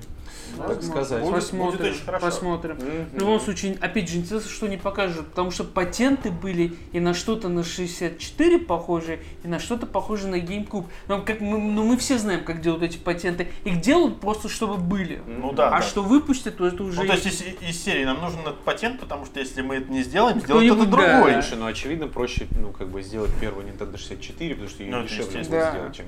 Ну, 0.57 0.67
Так 0.67 0.83
сказать. 0.83 1.23
Будет- 1.23 1.35
посмотрим, 1.35 1.79
будет 1.79 1.93
очень 1.93 2.05
хорошо. 2.05 2.27
посмотрим. 2.27 2.79
В 3.13 3.19
любом 3.19 3.41
случае, 3.41 3.77
опять 3.81 4.09
же, 4.09 4.19
интересно, 4.19 4.51
что 4.51 4.67
они 4.67 4.77
покажут, 4.77 5.29
потому 5.29 5.51
что 5.51 5.65
патенты 5.65 6.31
были 6.31 6.75
и 6.93 7.01
на 7.01 7.15
что-то 7.15 7.49
на 7.49 7.63
64 7.63 8.59
похожие, 8.59 9.21
и 9.45 9.49
на 9.49 9.59
что-то 9.59 9.87
похожее 9.87 10.31
на 10.31 10.37
GameCube. 10.37 10.87
Но 11.09 11.23
как 11.23 11.41
мы, 11.41 11.59
ну, 11.59 11.85
мы 11.85 11.97
все 11.97 12.19
знаем, 12.19 12.45
как 12.45 12.61
делают 12.61 12.83
эти 12.83 12.99
патенты. 12.99 13.49
Их 13.65 13.81
делают 13.81 14.21
просто, 14.21 14.49
чтобы 14.49 14.77
были. 14.77 15.21
Ну 15.27 15.53
да, 15.53 15.69
а 15.69 15.81
да. 15.81 15.83
что 15.83 16.03
выпустят, 16.03 16.57
то 16.57 16.67
это 16.67 16.83
уже... 16.83 17.01
Ну, 17.01 17.07
то 17.07 17.15
есть 17.15 17.27
из, 17.27 17.43
из 17.61 17.83
серии 17.83 18.05
нам 18.05 18.21
нужен 18.21 18.41
этот 18.41 18.61
патент, 18.61 19.01
потому 19.01 19.25
что 19.25 19.39
если 19.39 19.63
мы 19.63 19.77
это 19.77 19.91
не 19.91 20.03
сделаем, 20.03 20.41
сделает 20.41 20.73
кто-то 20.73 20.91
да. 20.91 20.97
другой. 20.97 21.33
Слушай, 21.35 21.59
ну 21.59 21.67
очевидно 21.67 22.09
проще, 22.09 22.47
ну 22.59 22.73
как 22.73 22.89
бы 22.89 23.03
сделать 23.03 23.31
первую 23.41 23.67
Nintendo 23.67 23.97
64, 23.97 24.55
потому 24.55 24.71
что 24.71 24.83
ее 24.83 24.96
Ну, 24.99 25.05
это 25.05 25.09
дешевле 25.15 25.39
будет. 25.39 25.51
Да. 25.51 25.71
сделать, 25.71 25.97
чем. 25.97 26.07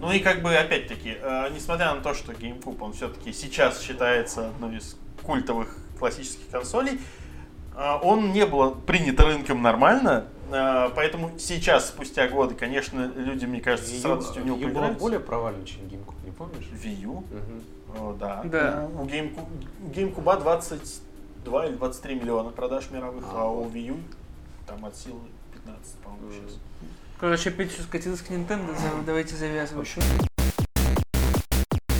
Ну 0.00 0.12
и 0.12 0.20
как 0.20 0.42
бы 0.42 0.54
опять-таки, 0.54 1.16
э, 1.20 1.48
несмотря 1.54 1.94
на 1.94 2.00
то, 2.00 2.14
что 2.14 2.32
GameCube, 2.32 2.76
он 2.80 2.92
все-таки 2.92 3.32
сейчас 3.32 3.80
считается 3.82 4.48
одной 4.48 4.76
из 4.76 4.96
культовых 5.22 5.76
классических 5.98 6.48
консолей, 6.50 7.00
э, 7.76 7.92
он 8.02 8.32
не 8.32 8.46
был 8.46 8.76
принят 8.76 9.18
рынком 9.20 9.60
нормально, 9.62 10.26
э, 10.52 10.90
поэтому 10.94 11.32
сейчас, 11.38 11.88
спустя 11.88 12.28
годы, 12.28 12.54
конечно, 12.54 13.10
люди, 13.16 13.44
мне 13.46 13.60
кажется, 13.60 13.92
с 13.92 14.04
радостью 14.04 14.42
в 14.42 14.46
него 14.46 14.56
Wii 14.56 14.68
U 14.68 14.68
была 14.74 14.88
более 14.90 15.20
провальна, 15.20 15.66
чем 15.66 15.80
GameCube, 15.82 16.24
не 16.24 16.30
помнишь? 16.30 16.68
Wii 16.84 17.00
U, 17.02 17.12
Мгм. 17.30 17.62
О, 17.96 18.16
да. 18.20 18.42
Да. 18.44 18.88
У, 18.94 19.02
у 19.02 19.06
GameCube, 19.06 19.48
GameCube 19.94 20.40
22 20.40 21.66
или 21.66 21.74
23 21.74 22.14
миллиона 22.14 22.50
продаж 22.50 22.90
мировых, 22.90 23.24
а, 23.32 23.42
А, 23.42 23.50
у. 23.50 23.64
Wii 23.68 23.86
U 23.88 23.96
там 24.66 24.84
от 24.84 24.94
силы 24.96 25.20
15, 25.54 25.94
по-моему, 26.04 26.30
сейчас. 26.30 26.58
Короче, 27.20 27.50
опять 27.50 27.72
все 27.72 27.82
скатилось 27.82 28.20
к 28.20 28.30
Nintendo, 28.30 28.72
давайте 29.04 29.34
завязывать. 29.34 29.92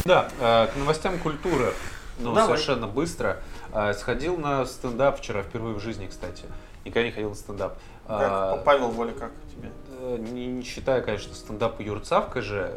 Да, 0.04 0.28
э, 0.40 0.68
к 0.68 0.76
новостям 0.76 1.18
культуры. 1.18 1.72
Ну, 2.20 2.32
Давай. 2.34 2.46
совершенно 2.46 2.86
быстро. 2.86 3.38
Э, 3.72 3.92
Сходил 3.94 4.38
на 4.38 4.64
стендап 4.64 5.18
вчера, 5.18 5.42
впервые 5.42 5.74
в 5.74 5.80
жизни, 5.80 6.06
кстати. 6.06 6.44
Никогда 6.84 7.02
не 7.06 7.12
ходил 7.12 7.30
на 7.30 7.34
стендап. 7.34 7.74
Как, 8.06 8.30
А, 8.30 8.56
Павел 8.64 8.88
Воля, 8.88 9.12
как 9.12 9.32
тебе? 9.54 9.70
э, 10.00 10.16
Не, 10.18 10.46
не 10.46 10.62
считая, 10.62 11.02
конечно, 11.02 11.34
стендапа 11.34 11.82
Юрцавка 11.82 12.40
же, 12.40 12.72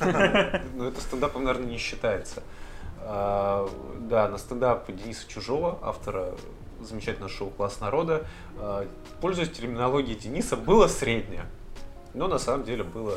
но 0.74 0.88
это 0.88 1.00
стендапом, 1.00 1.44
наверное, 1.44 1.70
не 1.70 1.78
считается. 1.78 2.42
А, 3.00 3.68
Да, 4.00 4.28
на 4.28 4.38
стендап 4.38 4.90
Дениса 4.90 5.26
Чужого, 5.28 5.78
автора 5.82 6.34
замечательного 6.82 7.30
шоу 7.30 7.48
«Класс 7.50 7.80
народа», 7.80 8.26
пользуясь 9.22 9.50
терминологией 9.50 10.18
Дениса, 10.18 10.56
было 10.56 10.88
среднее. 10.88 11.46
Но 12.16 12.28
на 12.28 12.38
самом 12.38 12.64
деле 12.64 12.82
было 12.82 13.14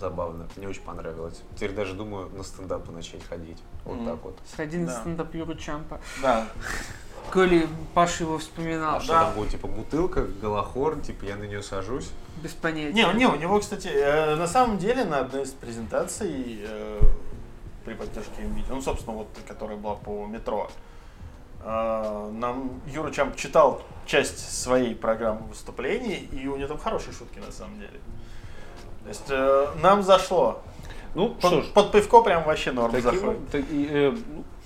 забавно. 0.00 0.46
Мне 0.56 0.68
очень 0.68 0.82
понравилось. 0.82 1.42
Теперь 1.56 1.72
даже 1.72 1.94
думаю 1.94 2.30
на 2.30 2.44
стендапы 2.44 2.92
начать 2.92 3.22
ходить. 3.28 3.58
Вот 3.84 3.96
Мгм. 3.96 4.06
так 4.06 4.24
вот. 4.24 4.38
Сходи 4.50 4.78
на 4.78 4.86
Да. 4.86 5.00
стендап 5.00 5.34
Юру 5.34 5.54
Чампа. 5.56 6.00
Да. 6.22 6.46
Коли 7.30 7.66
Паша 7.94 8.24
его 8.24 8.38
вспоминал. 8.38 8.96
А 8.96 9.00
что 9.00 9.12
да. 9.12 9.24
там 9.24 9.34
будет, 9.34 9.50
типа, 9.50 9.66
бутылка, 9.66 10.22
голохор, 10.40 11.00
типа, 11.00 11.24
я 11.24 11.36
на 11.36 11.44
нее 11.44 11.62
сажусь. 11.62 12.10
Без 12.42 12.52
понятия. 12.52 12.92
Не, 12.92 13.12
не, 13.14 13.26
у 13.26 13.36
него, 13.36 13.58
кстати, 13.58 13.88
э, 13.88 14.36
на 14.36 14.46
самом 14.46 14.78
деле 14.78 15.04
на 15.04 15.18
одной 15.20 15.42
из 15.42 15.50
презентаций 15.50 16.60
э, 16.64 17.00
при 17.84 17.94
поддержке 17.94 18.42
NVIDIA, 18.42 18.66
ну, 18.70 18.82
собственно, 18.82 19.16
вот, 19.16 19.28
которая 19.48 19.76
была 19.76 19.94
по 19.96 20.26
метро, 20.26 20.68
э, 20.68 20.91
нам 21.64 22.80
Юра 22.86 23.10
Чамп 23.10 23.36
читал 23.36 23.82
часть 24.06 24.38
своей 24.62 24.94
программы 24.94 25.46
выступлений, 25.48 26.28
и 26.32 26.46
у 26.48 26.56
него 26.56 26.68
там 26.68 26.78
хорошие 26.78 27.12
шутки, 27.12 27.38
на 27.38 27.52
самом 27.52 27.76
деле. 27.78 28.00
То 29.04 29.08
есть 29.08 29.24
э, 29.30 29.66
нам 29.82 30.02
зашло. 30.02 30.62
Ну, 31.14 31.36
что 31.40 31.60
ж, 31.62 31.66
Под, 31.66 31.74
под 31.74 31.92
пивко 31.92 32.22
прям 32.22 32.44
вообще 32.44 32.72
норм 32.72 32.90
Таким, 32.92 33.10
заходит. 33.10 33.50
так- 33.50 33.64
э, 33.70 34.16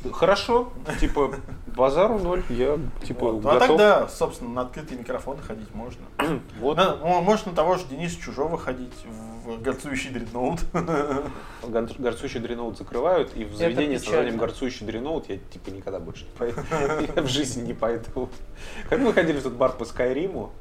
ну, 0.04 0.12
хорошо, 0.12 0.72
типа, 1.00 1.34
базару 1.76 2.18
ноль, 2.18 2.42
я, 2.48 2.78
типа, 3.04 3.32
Вот. 3.32 3.42
Ну, 3.44 3.50
а 3.50 3.54
готов. 3.54 3.68
тогда, 3.68 4.08
собственно, 4.08 4.50
на 4.50 4.60
открытый 4.62 4.96
микрофон 4.98 5.38
ходить 5.38 5.72
можно. 5.74 6.02
Вот, 6.60 6.76
На- 6.76 6.96
мо- 6.96 7.20
можно 7.20 7.50
на 7.52 7.56
того 7.56 7.76
же 7.76 7.84
Дениса 7.88 8.20
Чужого 8.20 8.56
ходить 8.58 8.94
в 9.44 9.60
горцующий 9.62 10.10
дредноут. 10.10 10.60
гор- 11.62 11.88
горцующий 11.98 12.40
дреноут 12.40 12.78
закрывают, 12.78 13.36
и 13.36 13.44
в 13.44 13.54
заведение 13.54 13.98
с 13.98 14.06
названием 14.06 14.38
горцующий 14.38 14.86
дреноут 14.86 15.28
я, 15.28 15.36
типа, 15.36 15.70
никогда 15.70 16.00
больше 16.00 16.24
не 16.24 16.30
пойду. 16.36 16.60
Я 17.16 17.22
в 17.22 17.28
жизни 17.28 17.66
не 17.66 17.74
пойду. 17.74 18.28
Как 18.88 18.98
мы 18.98 19.12
ходили 19.12 19.38
в 19.38 19.42
тот 19.42 19.52
бар 19.52 19.72
по 19.72 19.84
Скайриму, 19.84 20.52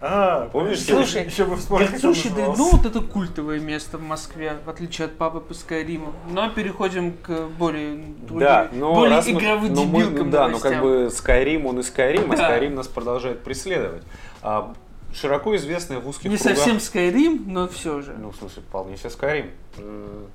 А, 0.00 0.48
Помнишь, 0.52 0.84
Слушай, 0.84 1.24
еще 1.24 1.44
бы 1.44 1.56
Горцующий 1.56 2.30
назывался. 2.30 2.34
Дредноут 2.34 2.86
это 2.86 3.00
культовое 3.00 3.58
место 3.58 3.98
в 3.98 4.02
Москве, 4.02 4.56
в 4.64 4.70
отличие 4.70 5.06
от 5.06 5.16
папы 5.16 5.40
по 5.40 5.54
Скайриму. 5.54 6.12
Но 6.30 6.48
переходим 6.50 7.14
к 7.14 7.48
более, 7.58 8.04
Да, 8.30 8.68
но 8.72 8.94
более 8.94 9.20
мы- 9.20 9.30
игровым 9.32 9.72
мы- 9.74 10.02
дебилкам 10.02 10.30
Да, 10.30 10.46
но 10.48 10.60
как 10.60 10.76
новостям. 10.76 10.82
бы 10.82 11.06
Skyrim, 11.06 11.66
он 11.66 11.80
и 11.80 11.82
Skyrim, 11.82 12.32
а 12.32 12.36
Да. 12.36 12.56
Skyrim 12.58 12.74
нас 12.74 12.86
продолжает 12.86 13.42
преследовать. 13.42 14.04
А, 14.40 14.72
широко 15.12 15.56
известная 15.56 15.98
в 15.98 16.06
узких 16.06 16.30
Не 16.30 16.36
кругах... 16.36 16.56
совсем 16.56 16.76
Skyrim, 16.76 17.42
но 17.46 17.66
все 17.66 18.00
же. 18.00 18.14
Ну, 18.16 18.30
в 18.30 18.36
смысле, 18.36 18.62
вполне 18.62 18.96
себе 18.96 19.10
Skyrim. 19.10 19.50
М, 19.78 20.26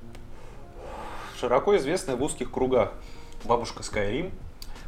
Широко 1.40 1.76
известная 1.76 2.16
в 2.16 2.22
узких 2.22 2.50
кругах 2.50 2.92
бабушка 3.44 3.82
Skyrim, 3.82 4.30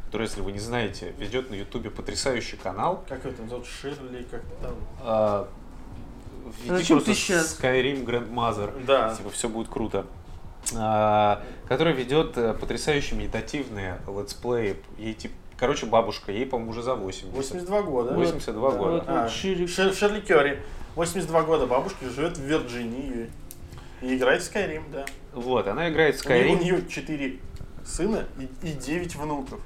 которая, 0.07 0.27
если 0.27 0.41
вы 0.41 0.53
не 0.53 0.59
знаете, 0.59 1.13
ведет 1.17 1.49
на 1.51 1.55
ютубе 1.55 1.89
потрясающий 1.89 2.55
канал. 2.57 3.03
Как 3.07 3.25
это 3.25 3.45
зовут? 3.47 3.65
Ширли, 3.67 4.23
как-то 4.31 4.55
там. 4.61 4.75
А, 5.01 5.47
Зачем 6.65 7.01
ты 7.01 7.13
щас? 7.13 7.59
Skyrim 7.59 8.05
Grandmother. 8.05 8.85
Да. 8.85 9.13
Типа 9.15 9.29
все 9.29 9.49
будет 9.49 9.67
круто. 9.67 10.05
А, 10.75 11.43
которая 11.67 11.93
ведет 11.93 12.37
э, 12.37 12.53
потрясающие 12.53 13.19
медитативные 13.19 13.99
летсплеи. 14.07 14.77
Ей 14.97 15.13
типа, 15.13 15.33
короче, 15.57 15.85
бабушка, 15.85 16.31
ей, 16.31 16.45
по-моему, 16.45 16.71
уже 16.71 16.83
за 16.83 16.95
80. 16.95 17.33
82 17.33 17.81
года. 17.81 18.13
82 18.13 18.71
года. 18.71 18.91
Вот, 18.91 19.03
А. 19.07 19.27
Шер- 19.27 19.93
Шерли 19.93 20.21
Керри. 20.21 20.59
82 20.95 21.43
года 21.43 21.67
бабушка 21.67 22.09
живет 22.09 22.37
в 22.37 22.41
Вирджинии 22.41 23.29
и 24.01 24.15
играет 24.15 24.41
в 24.41 24.49
Skyrim, 24.55 24.83
да. 24.91 25.05
Вот, 25.33 25.67
она 25.67 25.89
играет 25.89 26.15
в 26.15 26.25
У 26.25 26.29
нее- 26.29 26.43
Skyrim. 26.47 26.55
У 26.59 26.63
нее 26.63 26.87
4 26.87 27.39
сына 27.85 28.25
и, 28.39 28.67
и 28.67 28.71
9 28.71 29.15
внуков. 29.17 29.59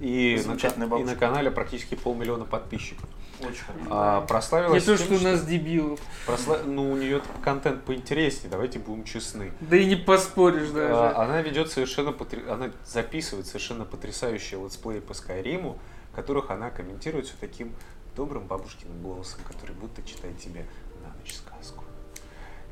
И 0.00 0.40
на, 0.46 0.54
и 0.98 1.04
на 1.04 1.16
канале 1.16 1.50
практически 1.50 1.94
полмиллиона 1.94 2.44
подписчиков. 2.44 3.08
Очень 3.40 3.64
хорошо. 3.64 3.86
А, 3.90 4.20
Не 4.20 4.26
прославилась 4.26 4.84
то, 4.84 4.96
тем, 4.96 5.06
что 5.06 5.14
у 5.16 5.20
нас 5.20 5.44
дебилов. 5.46 5.98
просла- 6.26 6.62
Ну, 6.64 6.90
у 6.92 6.96
нее 6.96 7.22
контент 7.42 7.84
поинтереснее, 7.84 8.50
давайте 8.50 8.78
будем 8.78 9.04
честны. 9.04 9.52
Да 9.60 9.76
и 9.76 9.86
не 9.86 9.96
поспоришь 9.96 10.68
А, 10.70 10.74
даже. 10.74 11.16
Она 11.16 11.40
ведет 11.42 11.70
совершенно 11.70 12.10
потр- 12.10 12.48
она 12.50 12.70
записывает 12.86 13.46
совершенно 13.46 13.86
потрясающие 13.86 14.62
летсплеи 14.62 15.00
по 15.00 15.14
Скайриму, 15.14 15.78
в 16.12 16.14
которых 16.16 16.50
она 16.50 16.68
комментирует 16.70 17.26
все 17.26 17.34
таким 17.40 17.72
добрым 18.14 18.46
бабушкиным 18.46 19.00
голосом, 19.02 19.40
который 19.48 19.72
будто 19.74 20.02
читает 20.02 20.38
тебе 20.38 20.66
на 21.02 21.14
ночь 21.18 21.34
сказку. 21.34 21.84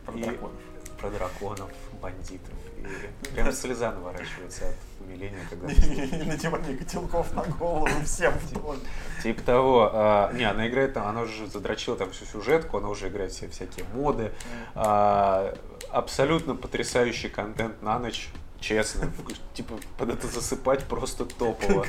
Про 0.04 0.14
и- 0.18 0.22
драконов. 0.22 0.60
Про 1.00 1.10
драконов, 1.10 1.70
бандитов. 2.00 2.54
И 2.78 3.28
прям 3.34 3.52
слеза 3.52 3.92
наворачивается 3.92 4.68
от 4.68 4.76
умиления, 5.06 5.40
когда 5.50 5.70
И 5.70 6.24
надевание 6.24 6.76
котелков 6.76 7.32
на 7.34 7.42
голову 7.42 7.88
всем 8.04 8.34
доме. 8.52 8.80
Типа 9.22 9.42
того, 9.42 9.90
а, 9.92 10.32
не, 10.32 10.44
она 10.44 10.68
играет 10.68 10.94
там, 10.94 11.06
она 11.06 11.22
уже 11.22 11.46
задрочила 11.46 11.96
там 11.96 12.10
всю 12.10 12.24
сюжетку, 12.24 12.78
она 12.78 12.88
уже 12.88 13.08
играет 13.08 13.32
все 13.32 13.48
всякие 13.48 13.84
моды, 13.94 14.32
а, 14.74 15.54
абсолютно 15.90 16.54
потрясающий 16.54 17.28
контент 17.28 17.82
на 17.82 17.98
ночь, 17.98 18.30
Честно. 18.60 19.10
Типа, 19.54 19.74
под 19.96 20.10
это 20.10 20.26
засыпать 20.26 20.84
просто 20.84 21.24
топово. 21.24 21.84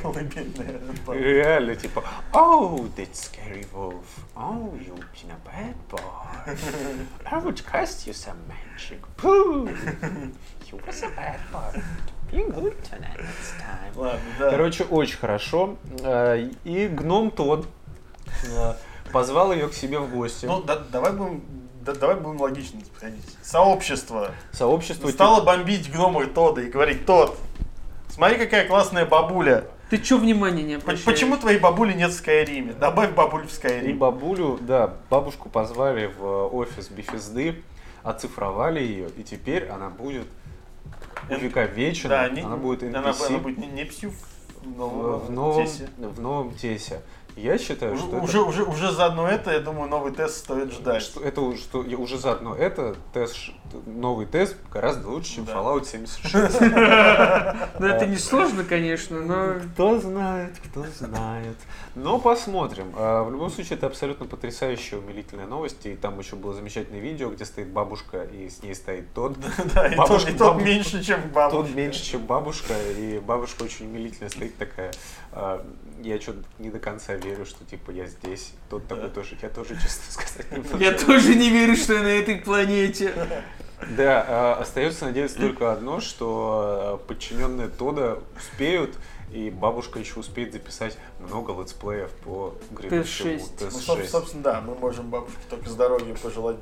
Реально, 1.12 1.74
типа, 1.76 2.04
oh, 2.32 2.88
that 2.96 3.12
scary 3.12 3.66
wolf. 3.72 4.04
Oh, 4.36 4.72
you've 4.78 5.04
been 5.12 5.30
a 5.30 5.38
bad 5.44 5.74
boy. 5.88 6.00
I 7.26 7.38
would 7.40 7.60
cast 7.64 8.06
you 8.06 8.12
some 8.12 8.36
magic. 8.48 9.00
Pooh. 9.16 9.68
You 10.70 10.80
was 10.86 11.02
a 11.02 11.08
bad 11.16 11.40
boy. 11.52 11.82
Ладно, 13.96 14.20
да. 14.38 14.50
Короче, 14.50 14.84
очень 14.84 15.18
хорошо. 15.18 15.76
Э, 16.02 16.48
И 16.64 16.86
гном 16.86 17.32
тот 17.32 17.66
э, 18.44 18.74
позвал 19.12 19.52
ее 19.52 19.68
к 19.68 19.74
себе 19.74 19.98
в 19.98 20.08
гости. 20.14 20.46
Ну, 20.46 20.62
да- 20.62 20.78
давай 20.78 21.12
будем 21.12 21.42
да- 21.92 22.00
давай 22.00 22.16
будем 22.16 22.40
логично 22.40 22.80
подходить. 22.80 23.24
Сообщество 23.42 24.30
Сообщество 24.52 25.08
стало 25.08 25.42
бомбить 25.44 25.90
гнома 25.92 26.26
Тода 26.26 26.62
и 26.62 26.70
говорить, 26.70 27.06
Тод, 27.06 27.36
смотри, 28.08 28.36
какая 28.38 28.66
классная 28.66 29.06
бабуля. 29.06 29.64
Ты 29.90 29.98
чё 29.98 30.18
внимания 30.18 30.62
не 30.62 30.74
обращаешь? 30.74 31.04
Почему 31.04 31.36
твоей 31.36 31.58
бабули 31.58 31.92
нет 31.94 32.10
в 32.12 32.14
Скайриме? 32.14 32.72
Добавь 32.74 33.10
бабуль 33.12 33.42
в 33.42 33.50
И 33.50 33.54
Скайрим. 33.54 33.98
бабулю, 33.98 34.58
да, 34.60 34.94
бабушку 35.10 35.48
позвали 35.48 36.06
в 36.06 36.46
офис 36.54 36.88
Бифизды, 36.90 37.60
оцифровали 38.04 38.80
ее, 38.80 39.08
и 39.16 39.24
теперь 39.24 39.66
она 39.68 39.88
будет 39.90 40.26
увековечена, 41.28 42.08
Да, 42.08 42.28
не- 42.28 42.42
она 42.42 42.56
будет 42.56 42.82
она, 42.82 43.00
NPC 43.10 43.26
она 43.26 43.38
будет 43.38 43.58
не, 43.58 43.66
не 43.66 43.84
псю 43.84 44.10
в 44.10 44.14
в, 44.64 44.76
новом, 44.76 45.18
в 45.20 45.30
новом, 45.30 45.64
тесе. 45.66 45.88
в 45.96 46.20
новом 46.20 46.54
тесе. 46.54 47.00
Я 47.42 47.58
считаю, 47.58 47.94
Уже, 47.94 48.02
что 48.02 48.16
это- 48.16 48.24
уже, 48.24 48.40
уже, 48.42 48.62
уже 48.64 48.92
заодно 48.92 49.28
это, 49.28 49.52
я 49.52 49.60
думаю, 49.60 49.88
новый 49.88 50.12
тест 50.12 50.38
стоит 50.38 50.72
ждать. 50.72 51.02
Что 51.02 51.20
это 51.22 51.40
уже, 51.40 51.58
что 51.58 51.82
я 51.84 51.96
уже 51.96 52.18
заодно 52.18 52.54
это 52.54 52.94
тест, 53.14 53.36
новый 53.86 54.26
тест 54.26 54.56
гораздо 54.72 55.08
лучше, 55.08 55.36
чем 55.36 55.44
Да. 55.46 55.54
Fallout 55.54 55.84
76. 55.86 56.60
Ну 57.80 57.86
это 57.86 58.06
не 58.06 58.16
сложно, 58.16 58.64
конечно, 58.64 59.20
но... 59.20 59.54
Кто 59.72 59.98
знает, 60.00 60.52
кто 60.64 60.84
знает. 60.98 61.56
Но 61.94 62.18
посмотрим. 62.18 62.92
А, 62.96 63.24
В 63.24 63.32
любом 63.32 63.50
случае, 63.50 63.76
это 63.78 63.86
абсолютно 63.86 64.26
потрясающая, 64.26 64.98
умилительная 64.98 65.46
новость. 65.46 65.86
И 65.86 65.94
там 65.96 66.18
еще 66.18 66.36
было 66.36 66.52
замечательное 66.54 67.00
видео, 67.00 67.30
где 67.30 67.44
стоит 67.44 67.68
бабушка, 67.68 68.22
и 68.24 68.48
с 68.50 68.62
ней 68.62 68.74
стоит 68.74 69.12
тот. 69.14 69.36
Да, 69.74 69.86
и 69.88 69.96
Бабушка- 69.96 70.28
тот, 70.30 70.38
тот 70.38 70.48
бабушка- 70.48 70.64
меньше, 70.68 71.02
чем 71.02 71.22
Тот 71.22 71.32
бабушка. 71.32 71.74
меньше, 71.74 72.04
чем 72.04 72.26
бабушка, 72.26 72.74
и 72.98 73.18
бабушка 73.18 73.62
очень 73.62 73.86
умилительная 73.86 74.30
стоит 74.30 74.56
такая. 74.56 74.92
а, 75.32 75.64
Я 76.02 76.20
что-то 76.20 76.42
не 76.58 76.70
до 76.70 76.78
конца 76.78 77.16
верю, 77.30 77.46
что 77.46 77.64
типа 77.64 77.90
я 77.90 78.06
здесь. 78.06 78.52
Тот 78.68 78.86
такой 78.86 79.04
Да. 79.04 79.14
тоже. 79.14 79.36
Я 79.40 79.48
тоже, 79.48 79.74
честно 79.74 80.02
сказать, 80.12 80.46
не 80.74 80.80
Я 80.84 80.92
тоже 80.92 81.34
не 81.34 81.48
верю, 81.50 81.76
что 81.76 81.94
я 81.94 82.02
на 82.02 82.08
этой 82.08 82.36
планете. 82.36 83.12
Да, 83.96 84.24
а, 84.28 84.58
остается 84.60 85.06
надеяться 85.06 85.38
только 85.38 85.72
одно, 85.72 86.00
что 86.00 86.60
а, 86.62 86.96
подчиненные 86.98 87.68
Тода 87.68 88.18
успеют, 88.36 88.94
и 89.32 89.48
бабушка 89.48 89.98
еще 89.98 90.20
успеет 90.20 90.52
записать 90.52 90.98
много 91.20 91.58
летсплеев 91.58 92.10
по 92.24 92.54
грядущему 92.72 93.30
TS6. 93.36 93.40
Ну, 93.60 93.66
TS6. 93.68 93.70
соб- 93.86 94.06
собственно, 94.08 94.42
да, 94.42 94.60
мы 94.60 94.74
можем 94.74 95.08
бабушке 95.08 95.38
только 95.48 95.70
здоровья 95.70 96.14
пожелать. 96.14 96.56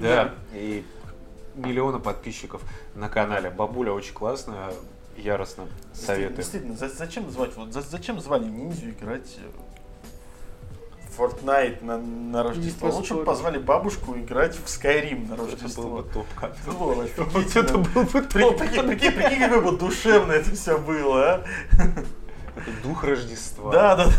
Да, 0.00 0.34
и 0.54 0.82
миллиона 1.56 1.98
подписчиков 1.98 2.62
на 2.94 3.08
канале. 3.08 3.50
Бабуля 3.50 3.92
очень 3.92 4.14
классная, 4.14 4.72
яростно 5.16 5.64
советую. 5.92 6.36
Действительно, 6.36 6.76
за- 6.76 6.88
зачем 6.88 7.30
звать, 7.30 7.54
вот, 7.56 7.72
за- 7.72 7.82
зачем 7.82 8.20
звали 8.20 8.44
ниндзю 8.44 8.90
играть 8.90 9.36
э, 9.38 9.50
Fortnite 11.16 11.84
на, 11.84 11.98
на 11.98 12.42
Рождество? 12.42 12.88
Лучше 12.90 13.14
бы 13.14 13.24
позвали 13.24 13.58
бабушку 13.58 14.16
играть 14.16 14.56
в 14.56 14.64
Skyrim 14.66 15.28
на 15.28 15.34
Это 15.34 15.42
был 15.42 15.50
Рождество. 15.50 15.88
бы 15.88 16.02
топ 16.10 16.26
Это 16.42 16.72
было 16.72 16.94
Вот 17.16 17.56
это 17.56 17.78
был 17.78 18.02
бы 18.02 18.22
Прикинь, 18.22 18.40
топ 18.40 18.58
прикинь, 18.58 19.12
прикинь, 19.12 19.60
бы 19.60 19.76
душевно 19.76 20.32
это 20.32 20.50
все 20.54 20.78
было, 20.78 21.34
а? 21.34 21.44
Это 22.56 22.70
дух 22.82 23.04
Рождества. 23.04 23.70
Да, 23.70 23.96
да. 23.96 24.12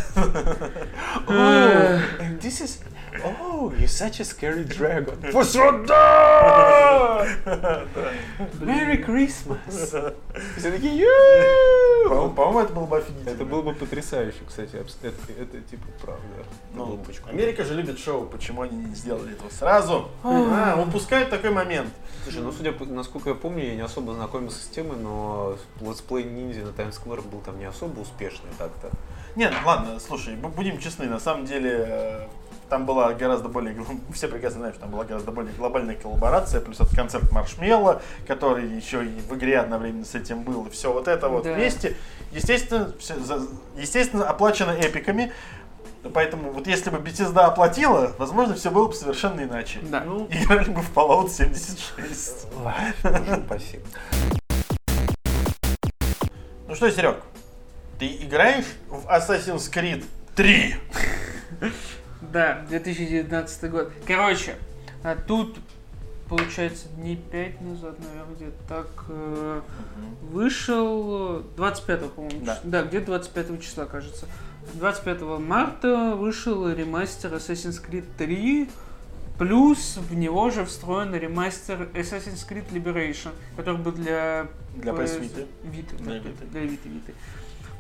Oh, 1.28 2.02
and 2.20 2.40
this 2.40 2.62
is... 2.62 2.80
Oh, 3.24 3.74
you're 3.78 3.88
such 3.88 4.20
a 4.20 4.26
scary 4.26 4.64
dragon. 4.64 5.18
Merry 8.62 8.98
Christmas! 9.04 10.14
Все 10.58 10.72
такие, 10.72 11.04
По-моему, 12.08 12.60
это 12.60 12.74
было 12.74 12.86
бы 12.86 12.98
офигительно. 12.98 13.30
Это 13.30 13.46
было 13.46 13.62
бы 13.64 13.74
потрясающе, 13.74 14.38
кстати. 14.48 14.76
Это, 14.76 15.62
типа 15.62 15.88
правда. 16.02 16.24
Ну. 16.74 17.04
Америка 17.28 17.64
же 17.64 17.74
любит 17.74 17.98
шоу, 18.00 18.26
почему 18.26 18.62
они 18.62 18.78
не 18.78 18.96
сделали 18.96 19.34
этого 19.34 19.50
сразу? 19.50 20.10
А, 20.24 20.80
упускают 20.80 21.30
такой 21.30 21.50
момент. 21.50 21.90
Слушай, 22.24 22.42
ну 22.42 22.52
судя 22.52 22.72
по, 22.72 22.86
насколько 22.86 23.30
я 23.30 23.36
помню, 23.36 23.66
я 23.66 23.76
не 23.76 23.82
особо 23.82 24.14
знакомился 24.14 24.64
с 24.64 24.68
темой, 24.68 24.98
но 24.98 25.58
let's 25.82 26.06
play 26.06 26.26
Ninja 26.26 26.66
на 26.66 26.74
Times 26.74 27.02
Square 27.02 27.28
был 27.28 27.40
там 27.40 27.58
не 27.58 27.66
особо 27.66 28.02
успешный 28.02 28.27
так-то. 28.58 28.90
Нет, 29.36 29.54
ладно, 29.66 30.00
слушай, 30.00 30.36
бу- 30.36 30.50
будем 30.50 30.80
честны, 30.80 31.06
на 31.06 31.20
самом 31.20 31.46
деле 31.46 31.86
э, 31.88 32.28
там 32.70 32.86
была 32.86 33.14
гораздо 33.14 33.50
более, 33.50 33.76
все 34.14 34.28
прекрасно 34.28 34.60
знают, 34.60 34.76
что 34.76 34.86
там 34.86 34.92
была 34.92 35.04
гораздо 35.04 35.32
более 35.32 35.54
глобальная 35.54 35.96
коллаборация, 35.96 36.60
плюс 36.62 36.80
этот 36.80 36.96
концерт 36.96 37.32
Маршмелла, 37.32 38.02
который 38.28 38.68
еще 38.68 39.06
и 39.06 39.10
в 39.20 39.36
игре 39.36 39.60
одновременно 39.60 40.06
с 40.06 40.16
этим 40.16 40.42
был, 40.44 40.66
и 40.66 40.70
все 40.72 40.92
вот 40.92 41.08
это 41.08 41.30
вот 41.30 41.44
Да. 41.44 41.54
вместе, 41.54 41.96
естественно, 42.32 42.92
за- 43.00 43.48
естественно, 43.78 44.28
оплачено 44.28 44.72
эпиками, 44.72 45.32
поэтому 46.14 46.52
вот 46.52 46.66
если 46.68 46.90
бы 46.90 46.98
Bethesda 46.98 47.42
оплатила, 47.42 48.14
возможно, 48.18 48.56
все 48.56 48.72
было 48.72 48.88
бы 48.88 48.94
совершенно 48.94 49.42
иначе. 49.42 49.80
Да. 49.84 50.02
Ну, 50.04 50.28
играли 50.32 50.70
бы 50.72 50.82
в 50.82 50.92
Fallout 50.96 51.30
76. 51.30 52.48
Боже 53.04 53.38
упаси. 53.40 53.80
Ну 56.68 56.76
что, 56.76 56.90
Серег, 56.92 57.18
ты 58.00 58.08
играешь 58.18 58.66
в 58.90 59.06
Assassin's 59.08 59.72
Creed 59.72 60.06
3? 60.36 60.76
Да, 62.22 62.66
2019 62.70 63.72
год. 63.72 63.92
Короче, 64.06 64.56
а 65.04 65.16
тут, 65.16 65.58
получается, 66.30 66.88
дней 66.98 67.16
5 67.16 67.62
назад, 67.62 68.00
наверное, 68.00 68.36
где-то 68.36 68.58
так 68.68 68.88
э, 69.10 69.62
вышел 70.22 71.44
25 71.56 72.12
по-моему. 72.12 72.46
Да. 72.46 72.60
Да, 72.64 72.84
где-то 72.84 73.08
25 73.08 73.62
числа, 73.64 73.86
кажется. 73.86 74.26
25 74.74 75.22
марта 75.40 76.16
вышел 76.16 76.70
ремастер 76.70 77.34
Assassin's 77.34 77.82
Creed 77.84 78.06
3, 78.18 78.70
плюс 79.40 79.98
в 79.98 80.14
него 80.14 80.50
же 80.50 80.66
встроен 80.66 81.14
ремастер 81.16 81.88
Assassin's 81.94 82.46
Creed 82.48 82.70
Liberation, 82.72 83.30
который 83.56 83.78
был 83.78 83.92
для 83.94 84.48
Для 84.76 84.92
PS 84.92 85.22
Vita. 85.22 85.48
Vita, 85.64 85.96
Для 85.98 86.14
да, 86.14 86.30
Vita. 86.30 86.50
для 86.52 86.62
Vita, 86.64 86.86
Vita. 86.86 87.14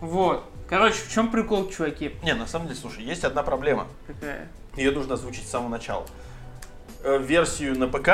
Вот. 0.02 0.44
Короче, 0.70 0.96
в 0.98 1.12
чем 1.12 1.32
прикол, 1.32 1.70
чуваки? 1.70 2.16
Не, 2.24 2.34
на 2.34 2.46
самом 2.46 2.68
деле, 2.68 2.80
слушай, 2.80 3.04
есть 3.04 3.24
одна 3.24 3.44
проблема. 3.44 3.88
Какая? 4.06 4.50
Ее 4.76 4.92
нужно 4.92 5.14
озвучить 5.16 5.48
с 5.48 5.52
самого 5.52 5.70
начала. 5.70 6.06
Э, 7.04 7.18
Версию 7.20 7.78
на 7.80 7.88
ПК, 7.88 8.10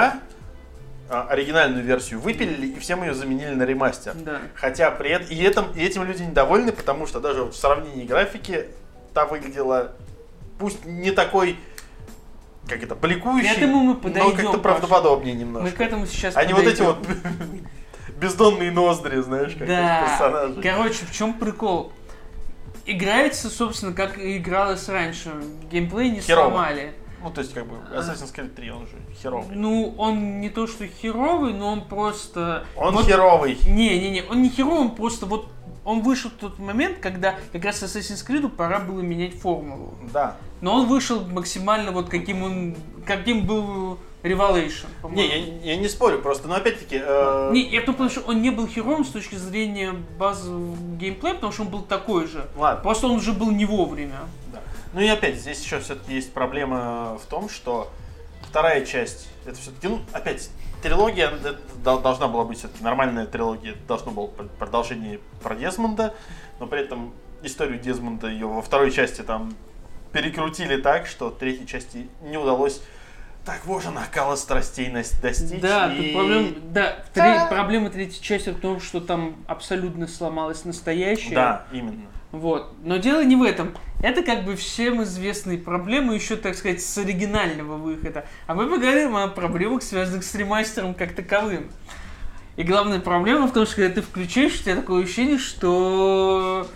а, 1.09 1.27
оригинальную 1.29 1.83
версию 1.83 2.19
выпилили, 2.21 2.67
и 2.67 2.79
всем 2.79 3.03
ее 3.03 3.13
заменили 3.13 3.53
на 3.53 3.63
ремастер. 3.63 4.13
Да. 4.15 4.39
Хотя 4.55 4.91
при 4.91 5.09
этом, 5.11 5.27
и, 5.29 5.41
этом, 5.43 5.65
и 5.75 5.83
этим 5.83 6.03
люди 6.03 6.21
недовольны, 6.23 6.71
потому 6.71 7.07
что 7.07 7.19
даже 7.19 7.43
вот 7.43 7.53
в 7.55 7.57
сравнении 7.57 8.05
графики 8.05 8.67
та 9.13 9.25
выглядела, 9.25 9.93
пусть 10.59 10.85
не 10.85 11.11
такой, 11.11 11.57
как 12.67 12.81
это, 12.83 12.95
бликующий, 12.95 13.53
К 13.53 13.57
этому 13.57 13.79
мы 13.81 13.93
но 13.93 13.99
подойдем, 13.99 14.35
как-то 14.35 14.53
Паш. 14.53 14.61
правдоподобнее 14.61 15.33
Мы 15.33 15.39
немножко. 15.41 15.75
к 15.75 15.81
этому 15.81 16.05
сейчас 16.05 16.37
А 16.37 16.45
не 16.45 16.53
вот 16.53 16.65
эти 16.65 16.81
подойдем. 16.81 17.03
вот 17.03 17.07
бездонные 18.23 18.71
ноздри, 18.71 19.19
знаешь, 19.21 19.53
как 19.57 19.67
Да. 19.67 20.07
персонажей. 20.07 20.63
Короче, 20.63 21.05
в 21.05 21.11
чем 21.11 21.33
прикол? 21.33 21.91
Играется, 22.85 23.49
собственно, 23.49 23.93
как 23.93 24.17
и 24.17 24.37
игралось 24.37 24.87
раньше. 24.89 25.31
Геймплей 25.71 26.09
не 26.11 26.19
Херово. 26.21 26.49
сломали. 26.49 26.93
Ну, 27.21 27.29
то 27.31 27.39
есть, 27.39 27.53
как 27.53 27.65
бы, 27.67 27.75
Assassin's 27.95 28.33
Creed 28.35 28.49
3, 28.53 28.71
он 28.71 28.85
же 28.85 28.97
херовый. 29.21 29.55
Ну, 29.55 29.95
он 29.97 30.41
не 30.41 30.49
то 30.49 30.67
что 30.67 30.85
херовый, 30.85 31.53
но 31.53 31.71
он 31.71 31.87
просто... 31.87 32.65
Он 32.75 32.93
вот- 32.93 33.05
херовый. 33.05 33.57
Не-не-не, 33.65 34.23
он 34.29 34.41
не 34.41 34.49
херовый, 34.49 34.79
он 34.79 34.95
просто 34.95 35.25
вот... 35.25 35.47
Он 35.85 36.01
вышел 36.01 36.29
в 36.31 36.33
тот 36.33 36.59
момент, 36.59 36.99
когда 36.99 37.35
как 37.53 37.63
раз 37.65 37.81
Assassin's 37.83 38.25
Creed 38.27 38.47
пора 38.49 38.79
было 38.79 38.99
менять 39.01 39.33
формулу. 39.35 39.95
Да. 40.13 40.35
Но 40.61 40.75
он 40.75 40.87
вышел 40.87 41.25
максимально 41.25 41.91
вот 41.91 42.09
каким 42.09 42.43
он... 42.43 42.75
Каким 43.05 43.45
был 43.45 43.97
Revelation, 44.23 44.87
Не, 45.09 45.27
я, 45.27 45.73
я 45.73 45.75
не 45.75 45.89
спорю, 45.89 46.19
просто, 46.19 46.47
но 46.47 46.55
опять-таки... 46.55 47.01
э, 47.03 47.49
Не, 47.51 47.67
я 47.69 47.81
потому 47.81 48.09
что 48.09 48.21
он 48.21 48.41
не 48.41 48.51
был 48.51 48.67
херовым 48.67 49.03
с 49.03 49.09
точки 49.09 49.35
зрения 49.35 49.91
базового 50.17 50.77
геймплея, 50.97 51.35
потому 51.35 51.51
что 51.51 51.63
он 51.63 51.67
был 51.67 51.81
такой 51.81 52.27
же. 52.27 52.47
Ладно. 52.55 52.81
Просто 52.81 53.07
он 53.07 53.17
уже 53.17 53.33
был 53.33 53.51
не 53.51 53.65
вовремя. 53.65 54.21
Да. 54.53 54.61
Ну 54.93 55.01
и 55.01 55.07
опять, 55.07 55.35
здесь 55.35 55.61
еще 55.61 55.79
все-таки 55.79 56.13
есть 56.13 56.31
проблема 56.33 57.19
в 57.21 57.25
том, 57.25 57.49
что 57.49 57.91
вторая 58.43 58.85
часть, 58.85 59.27
это 59.45 59.55
все-таки, 59.57 59.89
ну, 59.89 59.99
опять, 60.13 60.49
трилогия 60.81 61.29
должна 61.83 62.29
была 62.29 62.45
быть 62.45 62.59
все-таки 62.59 62.81
нормальная 62.81 63.25
трилогия, 63.25 63.71
это 63.71 63.87
должно 63.87 64.11
было 64.11 64.27
продолжение 64.27 65.19
про 65.41 65.55
Дезмонда, 65.55 66.13
но 66.61 66.67
при 66.67 66.79
этом 66.79 67.13
историю 67.41 67.77
Дезмонда 67.77 68.27
ее 68.27 68.47
во 68.47 68.61
второй 68.61 68.91
части 68.91 69.21
там 69.21 69.53
перекрутили 70.13 70.77
так, 70.77 71.07
что 71.07 71.29
третьей 71.29 71.67
части 71.67 72.07
не 72.21 72.37
удалось 72.37 72.81
такого 73.45 73.81
же 73.81 73.91
накала 73.91 74.35
страстей 74.35 74.89
нас- 74.89 75.11
достичь. 75.19 75.59
Да, 75.59 75.93
и... 75.93 75.97
тут 75.97 76.13
проблем, 76.13 76.55
да, 76.73 77.03
в 77.09 77.13
тре- 77.13 77.47
проблема 77.49 77.89
третьей 77.89 78.21
части 78.21 78.49
в 78.49 78.59
том, 78.59 78.79
что 78.79 79.01
там 79.01 79.35
абсолютно 79.47 80.07
сломалось 80.07 80.65
настоящее. 80.65 81.35
Да, 81.35 81.67
именно. 81.71 82.07
Вот. 82.31 82.73
Но 82.83 82.97
дело 82.97 83.23
не 83.23 83.35
в 83.35 83.43
этом. 83.43 83.75
Это 84.01 84.23
как 84.23 84.43
бы 84.43 84.55
всем 84.55 85.03
известные 85.03 85.59
проблемы, 85.59 86.15
еще, 86.15 86.35
так 86.35 86.55
сказать, 86.55 86.81
с 86.81 86.97
оригинального 86.97 87.77
выхода. 87.77 88.25
А 88.47 88.55
мы 88.55 88.67
поговорим 88.67 89.15
о 89.15 89.27
проблемах, 89.27 89.83
связанных 89.83 90.23
с 90.23 90.33
ремастером 90.33 90.95
как 90.95 91.13
таковым. 91.13 91.69
И 92.55 92.63
главная 92.63 92.99
проблема 92.99 93.47
в 93.47 93.53
том, 93.53 93.65
что 93.65 93.75
когда 93.75 93.95
ты 93.95 94.01
включаешь, 94.01 94.55
у 94.55 94.63
тебя 94.63 94.75
такое 94.75 95.03
ощущение, 95.03 95.37
что... 95.37 96.67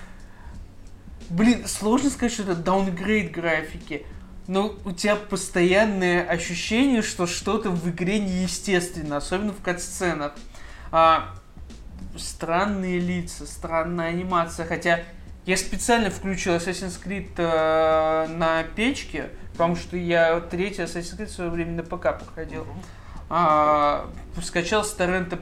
Блин, 1.30 1.66
сложно 1.68 2.10
сказать, 2.10 2.34
что 2.34 2.44
это 2.44 2.56
даунгрейд 2.56 3.32
графики. 3.32 4.06
Но 4.48 4.74
у 4.86 4.92
тебя 4.92 5.18
постоянное 5.18 6.24
ощущение, 6.24 7.02
что 7.02 7.28
что-то 7.28 7.70
в 7.70 7.90
игре 7.90 8.20
неестественно, 8.20 9.18
особенно 9.18 9.52
в 9.52 9.62
катсценах. 9.62 10.34
А, 10.92 11.36
странные 12.18 13.00
лица, 13.00 13.46
странная 13.46 14.08
анимация, 14.08 14.66
хотя 14.66 15.02
я 15.46 15.58
специально 15.58 16.10
включил 16.10 16.56
Assassin's 16.56 17.02
Creed 17.04 17.32
э, 17.38 18.28
на 18.28 18.64
печке, 18.64 19.30
потому 19.52 19.76
что 19.76 19.98
я 19.98 20.40
третий 20.40 20.82
Assassin's 20.82 21.18
Creed 21.18 21.28
в 21.28 21.32
свое 21.32 21.50
время 21.50 21.72
на 21.72 21.84
ПК 21.84 22.18
проходил. 22.18 22.66
А, 23.30 24.10
скачал 24.42 24.86
с 24.86 24.94
торрента 24.94 25.40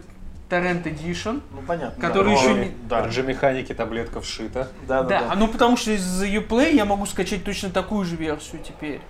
Torrent 0.50 0.84
Edition. 0.84 1.42
Ну, 1.52 1.62
понятно. 1.66 2.00
Который 2.02 2.34
да. 2.36 2.40
еще 2.40 2.50
Ну, 2.50 2.56
не- 2.64 2.72
Да, 2.88 3.06
RG-механики 3.08 3.74
таблетка 3.74 4.22
вшита. 4.22 4.70
да, 4.88 5.02
да. 5.04 5.20
Да, 5.22 5.30
да. 5.30 5.36
ну 5.36 5.48
потому 5.48 5.76
что 5.78 5.92
из 5.92 6.22
Uplay 6.24 6.76
я 6.76 6.86
могу 6.86 7.06
скачать 7.06 7.44
точно 7.44 7.70
такую 7.72 8.06
же 8.06 8.16
версию 8.16 8.62
теперь, 8.64 9.02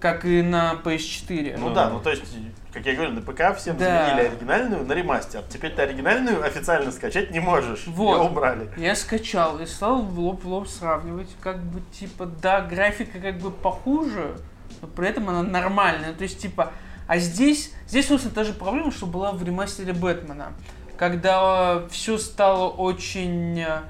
как 0.00 0.24
и 0.26 0.42
на 0.42 0.74
PS4. 0.84 1.56
Ну 1.58 1.68
Ну, 1.68 1.74
да, 1.74 1.88
ну 1.88 2.00
то 2.00 2.10
есть, 2.10 2.24
как 2.72 2.84
я 2.84 2.94
говорю, 2.94 3.12
на 3.12 3.22
ПК 3.22 3.56
всем 3.56 3.78
Да. 3.78 4.06
заменили 4.08 4.26
оригинальную 4.28 4.84
на 4.84 4.92
ремастер. 4.92 5.42
Теперь 5.48 5.72
ты 5.72 5.80
оригинальную 5.82 6.44
официально 6.44 6.92
скачать 6.92 7.30
не 7.30 7.40
можешь. 7.40 7.86
Вот. 7.86 8.18
Ее 8.18 8.28
убрали. 8.28 8.70
Я 8.76 8.94
скачал 8.94 9.58
и 9.60 9.66
стал 9.66 10.02
в 10.02 10.18
лоб 10.20 10.44
в 10.44 10.48
лоб 10.48 10.68
сравнивать, 10.68 11.30
как 11.40 11.62
бы 11.62 11.80
типа, 11.98 12.26
да, 12.26 12.60
графика 12.60 13.18
как 13.20 13.38
бы 13.38 13.50
похуже, 13.50 14.36
но 14.82 14.88
при 14.88 15.08
этом 15.08 15.30
она 15.30 15.42
нормальная. 15.42 16.12
То 16.12 16.24
есть 16.24 16.38
типа, 16.40 16.72
а 17.06 17.18
здесь, 17.18 17.72
здесь, 17.88 18.08
собственно, 18.08 18.34
та 18.34 18.44
же 18.44 18.52
проблема, 18.52 18.90
что 18.90 19.06
была 19.06 19.32
в 19.32 19.42
ремастере 19.42 19.92
Бэтмена, 19.92 20.52
когда 20.96 21.86
все 21.88 22.18
стало 22.18 22.68
очень 22.70 23.60
э, 23.60 23.82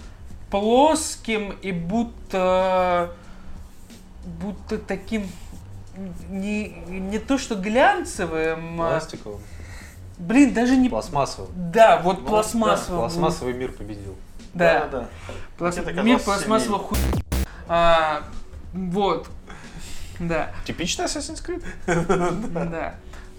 плоским 0.51 1.51
и 1.62 1.73
будто, 1.73 3.12
будто 4.25 4.79
таким 4.79 5.29
не, 6.29 6.69
не 6.89 7.19
то 7.19 7.39
что 7.39 7.55
глянцевым, 7.55 8.81
а, 8.81 8.91
Пластиковым. 8.91 9.41
блин, 10.19 10.53
даже 10.55 10.77
не... 10.77 10.89
Пластмассовым. 10.89 11.51
Да, 11.55 12.01
вот 12.03 12.21
Ну, 12.21 12.27
пластмассовым. 12.27 13.01
Пластмассовый 13.01 13.55
мир 13.55 13.73
победил. 13.73 14.17
Да. 14.55 14.87
да. 14.89 15.09
Пласт- 15.59 15.85
Тебе 15.85 16.03
Мир 16.03 16.19
пластмассовых 16.19 16.83
хуй. 16.83 16.99
А, 17.69 18.23
вот. 18.73 19.29
Да, 20.21 20.51
Типичный 20.65 21.07
Assassin's 21.07 21.45
Creed. 21.45 21.62
да. 22.71 22.95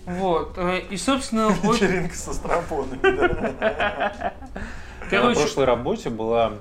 Вот. 0.06 0.58
э, 0.58 0.82
И, 0.90 0.98
собственно, 0.98 1.50
вот, 1.64 1.76
Вечеринка 1.76 2.16
со 2.16 2.34
стропонами. 2.34 3.00
да. 3.02 4.34
На 5.12 5.34
прошлой 5.34 5.66
работе 5.66 6.10
была 6.10 6.54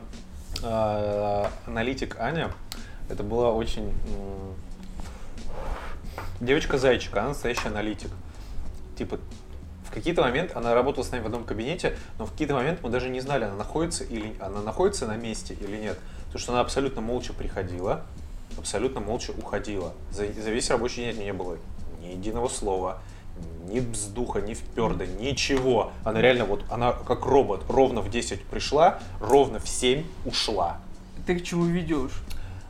э, 0.63 1.45
аналитик 1.67 2.19
Аня. 2.21 2.53
Это 3.09 3.23
была 3.23 3.53
очень 3.53 3.89
м, 3.89 4.55
девочка-зайчик, 6.41 7.17
она 7.17 7.29
настоящий 7.29 7.69
аналитик. 7.69 8.11
Типа, 8.99 9.19
в 9.87 9.91
какие-то 9.93 10.23
моменты 10.23 10.55
она 10.55 10.75
работала 10.75 11.05
с 11.05 11.11
нами 11.11 11.23
в 11.23 11.27
одном 11.27 11.45
кабинете, 11.45 11.97
но 12.19 12.27
в 12.27 12.33
какие-то 12.33 12.55
моменты 12.55 12.81
мы 12.83 12.91
даже 12.91 13.09
не 13.09 13.21
знали, 13.21 13.45
она 13.45 13.55
находится 13.55 14.05
или 14.05 14.35
она 14.41 14.61
находится 14.61 15.07
на 15.07 15.17
месте 15.17 15.55
или 15.55 15.77
нет. 15.77 15.99
Потому 16.27 16.39
что 16.39 16.53
она 16.53 16.61
абсолютно 16.61 17.01
молча 17.01 17.33
приходила, 17.33 18.03
абсолютно 18.59 19.01
молча 19.01 19.33
уходила. 19.37 19.93
За, 20.11 20.31
за 20.33 20.51
весь 20.51 20.71
рабочий 20.71 21.05
день 21.13 21.23
не 21.25 21.33
было 21.33 21.59
ни 22.01 22.07
единого 22.09 22.49
слова, 22.49 22.99
ни 23.68 23.80
вздуха, 23.80 24.41
ни 24.41 24.55
вперда, 24.55 25.07
ничего. 25.07 25.93
Она 26.05 26.20
реально 26.20 26.45
вот, 26.45 26.64
она 26.70 26.93
как 26.93 27.24
робот, 27.24 27.62
ровно 27.68 28.01
в 28.01 28.11
10 28.11 28.45
пришла, 28.45 28.99
ровно 29.20 29.59
в 29.59 29.68
7 29.68 30.05
ушла. 30.24 30.78
ты 31.26 31.39
к 31.39 31.43
чему 31.43 31.64
ведешь? 31.64 32.22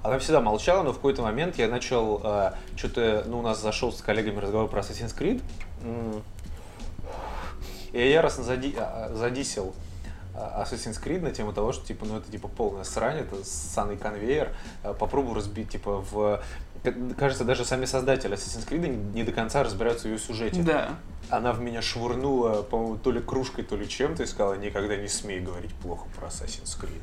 Она 0.03 0.19
всегда 0.19 0.41
молчала, 0.41 0.83
но 0.83 0.93
в 0.93 0.97
какой-то 0.97 1.23
момент 1.23 1.57
я 1.59 1.67
начал 1.67 2.53
что-то, 2.77 3.25
ну, 3.27 3.39
у 3.39 3.43
нас 3.43 3.61
зашел 3.61 3.91
с 3.91 4.03
коллегами 4.03 4.39
разговор 4.39 4.69
про 4.69 4.81
Assassin's 4.81 5.17
Creed. 5.17 5.43
И 7.93 7.99
я 7.99 8.07
яростно 8.11 8.43
зади- 8.43 8.75
а, 8.77 9.11
а, 9.11 9.15
задисел 9.15 9.73
а, 10.35 10.65
Assassin's 10.65 11.01
Creed 11.03 11.21
на 11.21 11.31
тему 11.31 11.53
того, 11.53 11.73
что 11.73 11.87
типа, 11.87 12.05
ну 12.07 12.19
это 12.19 12.29
типа 12.31 12.49
полная 12.49 12.83
срань, 12.83 13.19
это 13.19 13.45
ссаный 13.45 13.97
конвейер. 13.97 14.53
А, 14.83 14.95
Попробую 14.95 15.37
разбить, 15.37 15.71
типа, 15.71 16.05
в... 16.11 16.43
Кажется, 17.19 17.45
даже 17.45 17.65
сами 17.65 17.87
создатели 17.87 18.35
Assassin's 18.37 18.69
Creed 18.69 18.81
не, 18.87 18.89
не 19.15 19.23
до 19.25 19.33
конца 19.33 19.63
разбираются 19.63 20.07
в 20.09 20.11
ее 20.13 20.19
сюжете. 20.19 20.63
Да. 20.63 20.91
Она 21.31 21.53
в 21.53 21.61
меня 21.61 21.81
швырнула, 21.81 22.63
по-моему, 22.63 22.97
то 22.99 23.11
ли 23.11 23.21
кружкой, 23.21 23.65
то 23.65 23.75
ли 23.77 23.89
чем-то, 23.89 24.23
и 24.23 24.27
сказала, 24.27 24.55
никогда 24.55 24.95
не 24.97 25.09
смей 25.09 25.41
говорить 25.41 25.73
плохо 25.77 26.07
про 26.19 26.27
Assassin's 26.29 26.79
Creed. 26.79 27.01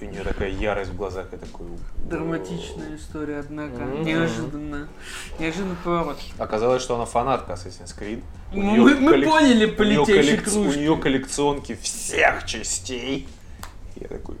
И 0.00 0.06
у 0.06 0.10
нее 0.10 0.22
такая 0.22 0.48
ярость 0.48 0.92
в 0.92 0.96
глазах, 0.96 1.26
я 1.32 1.38
такой... 1.38 1.66
Драматичная 2.08 2.96
история, 2.96 3.40
однако. 3.40 3.80
Мгм. 3.82 4.02
Неожиданно. 4.02 4.88
Неожиданный 5.38 5.76
поворот. 5.84 6.18
Оказалось, 6.38 6.82
что 6.82 6.94
она 6.94 7.04
фанатка 7.04 7.52
Assassin's 7.52 7.94
Creed. 7.98 8.22
У 8.52 8.56
Ну, 8.56 8.76
мы- 8.76 8.94
мы 8.94 9.12
коллек- 9.12 9.24
поняли 9.26 9.66
по 9.66 9.82
у 9.82 9.84
летящей 9.84 10.38
коллек-. 10.38 10.48
У 10.56 10.72
нее 10.78 10.96
коллекционки 10.96 11.74
всех 11.74 12.46
частей. 12.46 13.28
Я 13.96 14.08
такой... 14.08 14.36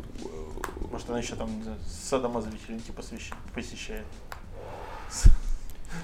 Может, 0.90 1.08
она 1.10 1.18
еще 1.18 1.36
там 1.36 1.50
садомаза 1.86 2.48
вечеринки 2.50 2.90
посвящ- 2.90 3.32
посещает. 3.54 4.04
С- 5.08 5.24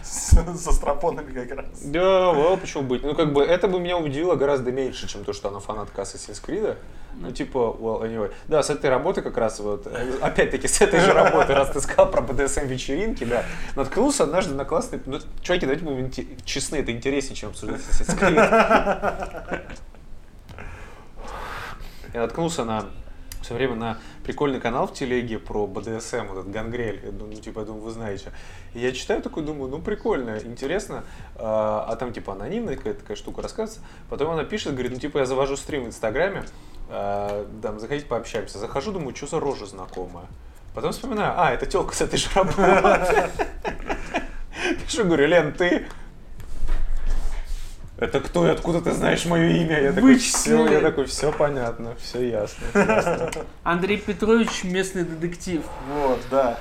с- 0.03 0.61
Со 0.65 0.73
стропонами 0.73 1.33
как 1.33 1.59
раз. 1.59 1.67
Да, 1.85 2.01
well, 2.33 2.57
почему 2.57 2.83
быть? 2.85 3.03
Ну, 3.05 3.15
как 3.15 3.33
бы, 3.33 3.43
это 3.45 3.69
бы 3.69 3.79
меня 3.81 3.99
удивило 3.99 4.35
гораздо 4.37 4.73
меньше, 4.73 5.09
чем 5.09 5.25
то, 5.25 5.33
что 5.33 5.49
она 5.49 5.59
фанатка 5.61 6.03
Assassin's 6.03 6.43
Creed. 6.45 6.77
Ну, 7.19 7.31
типа, 7.33 7.59
well, 7.79 8.03
anyway. 8.03 8.33
Да, 8.47 8.63
с 8.63 8.71
этой 8.71 8.91
работы 8.91 9.23
как 9.23 9.37
раз 9.39 9.59
вот, 9.61 9.87
э, 9.87 10.19
опять-таки, 10.21 10.69
с 10.69 10.81
этой 10.81 11.01
же 11.01 11.13
работы, 11.13 11.55
раз 11.55 11.71
ты 11.71 11.81
сказал 11.81 12.11
про 12.11 12.21
BDSM 12.21 12.67
вечеринки, 12.67 13.25
да, 13.25 13.45
наткнулся 13.75 14.25
однажды 14.25 14.55
на 14.55 14.65
классный, 14.65 15.01
ну, 15.07 15.19
чуваки, 15.41 15.67
давайте 15.67 15.85
будем 15.85 16.11
честны, 16.45 16.77
это 16.77 16.93
интереснее, 16.93 17.35
чем 17.37 17.51
обсуждать 17.51 17.81
Assassin's 17.81 18.19
Creed. 18.19 19.63
Я 22.15 22.21
наткнулся 22.23 22.65
на 22.65 22.87
все 23.43 23.55
время 23.55 23.75
на 23.75 23.99
прикольный 24.25 24.61
канал 24.61 24.87
в 24.87 24.95
телеге 24.95 25.39
про 25.39 25.67
БДСМ, 25.67 26.27
вот 26.29 26.39
этот 26.39 26.51
Гангрель, 26.51 27.01
я 27.05 27.13
думаю, 27.13 27.37
ну, 27.37 27.41
типа, 27.41 27.61
я 27.61 27.67
думаю, 27.67 27.83
вы 27.83 27.91
знаете. 27.91 28.33
И 28.75 28.81
я 28.81 28.93
читаю 28.93 29.23
такой, 29.23 29.43
думаю, 29.43 29.71
ну, 29.71 29.81
прикольно, 29.81 30.39
интересно, 30.39 31.05
а, 31.37 31.87
а 31.89 31.97
там, 31.97 32.13
типа, 32.13 32.33
анонимная 32.33 32.77
какая-то 32.77 33.01
такая 33.01 33.17
штука 33.17 33.43
рассказывается. 33.43 33.87
Потом 34.11 34.31
она 34.31 34.45
пишет, 34.45 34.73
говорит, 34.73 34.93
ну, 34.93 34.99
типа, 34.99 35.19
я 35.19 35.27
завожу 35.27 35.57
стрим 35.57 35.85
в 35.85 35.87
Инстаграме, 35.87 36.45
а, 36.89 37.47
там, 37.63 37.81
заходите, 37.81 38.07
пообщаемся. 38.07 38.59
Захожу, 38.59 38.93
думаю, 38.93 39.15
что 39.15 39.27
за 39.27 39.41
рожа 39.41 39.67
знакомая. 39.67 40.27
Потом 40.75 40.93
вспоминаю, 40.93 41.33
а, 41.37 41.53
это 41.53 41.67
телка 41.67 41.95
с 41.95 42.03
этой 42.03 42.19
же 42.19 42.29
работы. 42.35 43.31
Пишу, 44.87 45.05
говорю, 45.05 45.27
Лен, 45.27 45.53
ты... 45.53 45.87
Это 47.99 48.21
кто 48.21 48.47
и 48.47 48.51
откуда 48.51 48.83
ты 48.83 48.93
знаешь 48.93 49.25
мое 49.25 49.49
имя? 49.49 49.81
Я 49.81 49.93
такой, 49.93 50.17
все, 50.19 50.67
я 50.67 50.81
такой, 50.81 51.07
все 51.07 51.33
понятно, 51.33 51.95
все 51.97 52.29
ясно. 52.29 52.65
ясно». 52.75 53.31
Андрей 53.63 53.97
Петрович, 53.99 54.65
местный 54.65 55.05
детектив. 55.05 55.63
Вот, 55.95 56.21
да. 56.31 56.59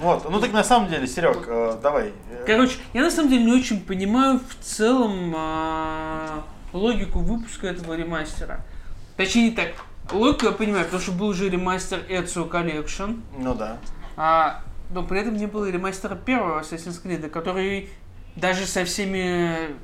Вот, 0.00 0.28
ну 0.30 0.40
так 0.40 0.52
на 0.52 0.64
самом 0.64 0.88
деле, 0.88 1.06
Серег, 1.06 1.44
э, 1.46 1.76
давай. 1.82 2.14
Короче, 2.46 2.76
я 2.94 3.02
на 3.02 3.10
самом 3.10 3.28
деле 3.30 3.44
не 3.44 3.52
очень 3.52 3.80
понимаю 3.82 4.40
в 4.40 4.64
целом 4.64 5.34
а, 5.36 6.42
логику 6.72 7.18
выпуска 7.18 7.66
этого 7.66 7.92
ремастера. 7.94 8.64
Точнее 9.18 9.50
не 9.50 9.54
так. 9.54 9.72
Логику 10.10 10.46
я 10.46 10.52
понимаю, 10.52 10.86
потому 10.86 11.02
что 11.02 11.12
был 11.12 11.26
уже 11.28 11.50
ремастер 11.50 11.98
Ezio 12.08 12.48
Collection, 12.50 13.20
Ну 13.36 13.54
да. 13.54 13.76
а, 14.16 14.62
но 14.90 15.02
при 15.02 15.20
этом 15.20 15.36
не 15.36 15.44
было 15.46 15.70
ремастера 15.70 16.14
первого 16.16 16.60
Assassin's 16.62 17.02
Creed, 17.04 17.28
который 17.28 17.90
даже 18.36 18.66
со 18.66 18.84
всеми 18.84 19.74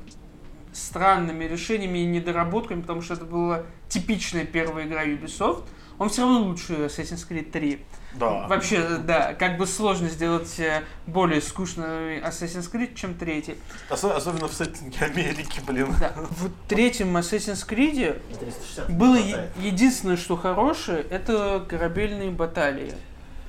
странными 0.73 1.45
решениями 1.45 1.99
и 1.99 2.05
недоработками, 2.05 2.81
потому 2.81 3.01
что 3.01 3.15
это 3.15 3.25
была 3.25 3.63
типичная 3.89 4.45
первая 4.45 4.85
игра 4.85 5.05
Ubisoft, 5.05 5.63
он 5.97 6.09
все 6.09 6.21
равно 6.21 6.41
лучше 6.41 6.73
Assassin's 6.73 7.27
Creed 7.27 7.49
3. 7.51 7.81
Да. 8.13 8.47
Вообще, 8.47 8.97
да, 8.99 9.33
как 9.33 9.57
бы 9.57 9.65
сложно 9.65 10.09
сделать 10.09 10.59
э, 10.59 10.83
более 11.07 11.41
скучный 11.41 12.19
Assassin's 12.19 12.71
Creed, 12.71 12.93
чем 12.93 13.15
третий. 13.15 13.55
Осо- 13.89 14.15
Особенно 14.15 14.47
в 14.47 14.53
сеттинге 14.53 14.97
Америки, 15.05 15.59
блин. 15.65 15.93
Да, 15.99 16.13
в 16.15 16.49
третьем 16.67 17.15
Assassin's 17.17 17.67
Creed 17.67 18.19
360 18.39 18.91
было 18.91 19.15
е- 19.15 19.49
единственное, 19.59 20.17
что 20.17 20.35
хорошее, 20.35 21.03
это 21.09 21.65
корабельные 21.67 22.29
баталии. 22.29 22.93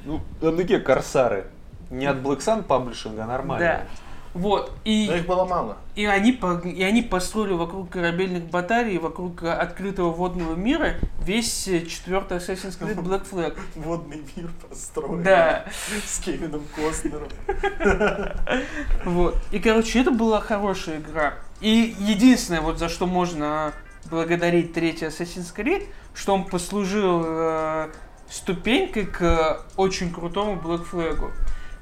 Ну, 0.07 0.21
там 0.41 0.57
такие 0.57 0.81
корсары. 0.81 1.47
Не 1.91 2.07
от 2.07 2.19
Black 2.19 2.39
Sun 2.39 2.63
паблишинга, 2.63 3.25
а 3.25 3.27
нормально. 3.27 3.67
Да. 3.87 3.87
Вот. 4.35 4.73
И, 4.85 5.07
Но 5.09 5.17
их 5.17 5.27
было 5.27 5.45
мало. 5.45 5.79
и, 5.95 6.05
они, 6.05 6.39
и 6.65 6.83
они 6.83 7.03
построили 7.03 7.55
вокруг 7.55 7.91
корабельных 7.91 8.45
батарей, 8.45 8.99
вокруг 8.99 9.43
открытого 9.43 10.11
водного 10.11 10.55
мира 10.55 10.95
весь 11.21 11.69
э, 11.69 11.87
четвертый 11.87 12.39
Assassin's 12.39 12.79
Creed 12.79 13.03
Black 13.03 13.29
Flag. 13.31 13.59
Водный 13.75 14.23
мир 14.37 14.51
построен. 14.69 15.23
Да. 15.23 15.65
С 16.07 16.19
Кевином 16.21 16.63
Костнером. 16.75 17.29
Вот. 19.05 19.37
И, 19.51 19.59
короче, 19.59 20.01
это 20.01 20.11
была 20.11 20.41
хорошая 20.41 20.99
игра. 20.99 21.35
И 21.61 21.95
единственное, 21.99 22.61
вот 22.61 22.79
за 22.79 22.89
что 22.89 23.07
можно 23.07 23.73
благодарить 24.11 24.73
третий 24.73 25.07
Assassin's 25.07 25.55
Creed, 25.55 25.87
что 26.15 26.35
он 26.35 26.45
послужил 26.45 27.23
э, 27.27 27.89
ступенькой 28.31 29.07
к 29.07 29.63
очень 29.77 30.13
крутому 30.13 30.61
Black 30.61 30.87
Flag. 30.91 31.31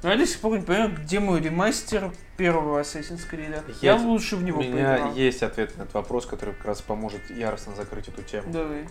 Но 0.03 0.09
я 0.11 0.17
до 0.17 0.25
сих 0.27 0.39
пор 0.39 0.57
не 0.59 0.63
понимаю, 0.63 0.95
где 0.95 1.19
мой 1.19 1.41
ремастер 1.41 2.11
первого 2.37 2.81
Assassin's 2.81 3.21
Creed. 3.29 3.75
Я, 3.81 3.93
Я- 3.93 4.01
лучше 4.01 4.35
в 4.35 4.39
У 4.39 4.43
него 4.43 4.61
меня 4.61 4.93
поиграл. 4.95 5.13
есть 5.15 5.43
ответ 5.43 5.75
на 5.77 5.83
этот 5.83 5.95
вопрос, 5.95 6.25
который 6.25 6.53
как 6.53 6.65
раз 6.65 6.81
поможет 6.81 7.29
яростно 7.31 7.75
закрыть 7.75 8.07
эту 8.07 8.21
тему. 8.21 8.51
Давай. 8.51 8.87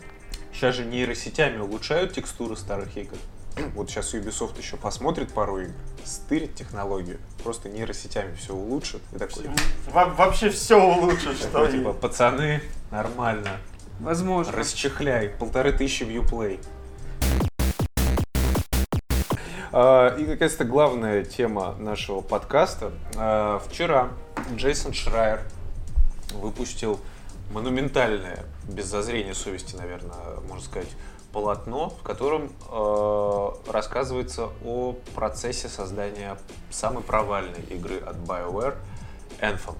Сейчас 0.52 0.74
же 0.74 0.84
нейросетями 0.84 1.58
улучшают 1.58 2.12
текстуры 2.14 2.56
старых 2.56 2.96
игр. 2.96 3.16
Вот 3.74 3.88
сейчас 3.88 4.12
Ubisoft 4.14 4.58
еще 4.58 4.76
посмотрит 4.76 5.32
пару 5.32 5.60
игр, 5.60 5.72
стырит 6.04 6.54
технологию, 6.54 7.18
просто 7.42 7.68
нейросетями 7.70 8.34
все 8.34 8.52
улучшит. 8.54 9.00
И 9.14 9.18
такой, 9.18 9.44
Во- 9.92 10.06
Вообще 10.06 10.50
все 10.50 10.78
улучшит, 10.82 11.36
что 11.38 11.48
такой, 11.50 11.72
типа, 11.72 11.92
пацаны, 11.94 12.60
нормально, 12.90 13.58
Возможно. 14.00 14.52
расчехляй, 14.52 15.30
полторы 15.30 15.72
тысячи 15.72 16.02
вьюплей. 16.04 16.60
И 19.76 20.24
наконец-то 20.26 20.64
главная 20.64 21.22
тема 21.22 21.74
нашего 21.78 22.22
подкаста. 22.22 22.92
А, 23.14 23.58
Вчера 23.58 24.08
Джейсон 24.54 24.94
Шрайер 24.94 25.42
выпустил 26.32 26.98
монументальное, 27.50 28.46
без 28.66 28.86
зазрения 28.86 29.34
совести, 29.34 29.76
наверное, 29.76 30.40
можно 30.48 30.64
сказать, 30.64 30.88
полотно, 31.30 31.90
в 31.90 32.02
котором 32.02 32.50
э, 32.70 33.70
рассказывается 33.70 34.48
о 34.64 34.94
процессе 35.14 35.68
создания 35.68 36.38
самой 36.70 37.02
провальной 37.02 37.60
игры 37.68 37.98
от 37.98 38.16
BioWare 38.16 38.76
Anthem. 39.40 39.74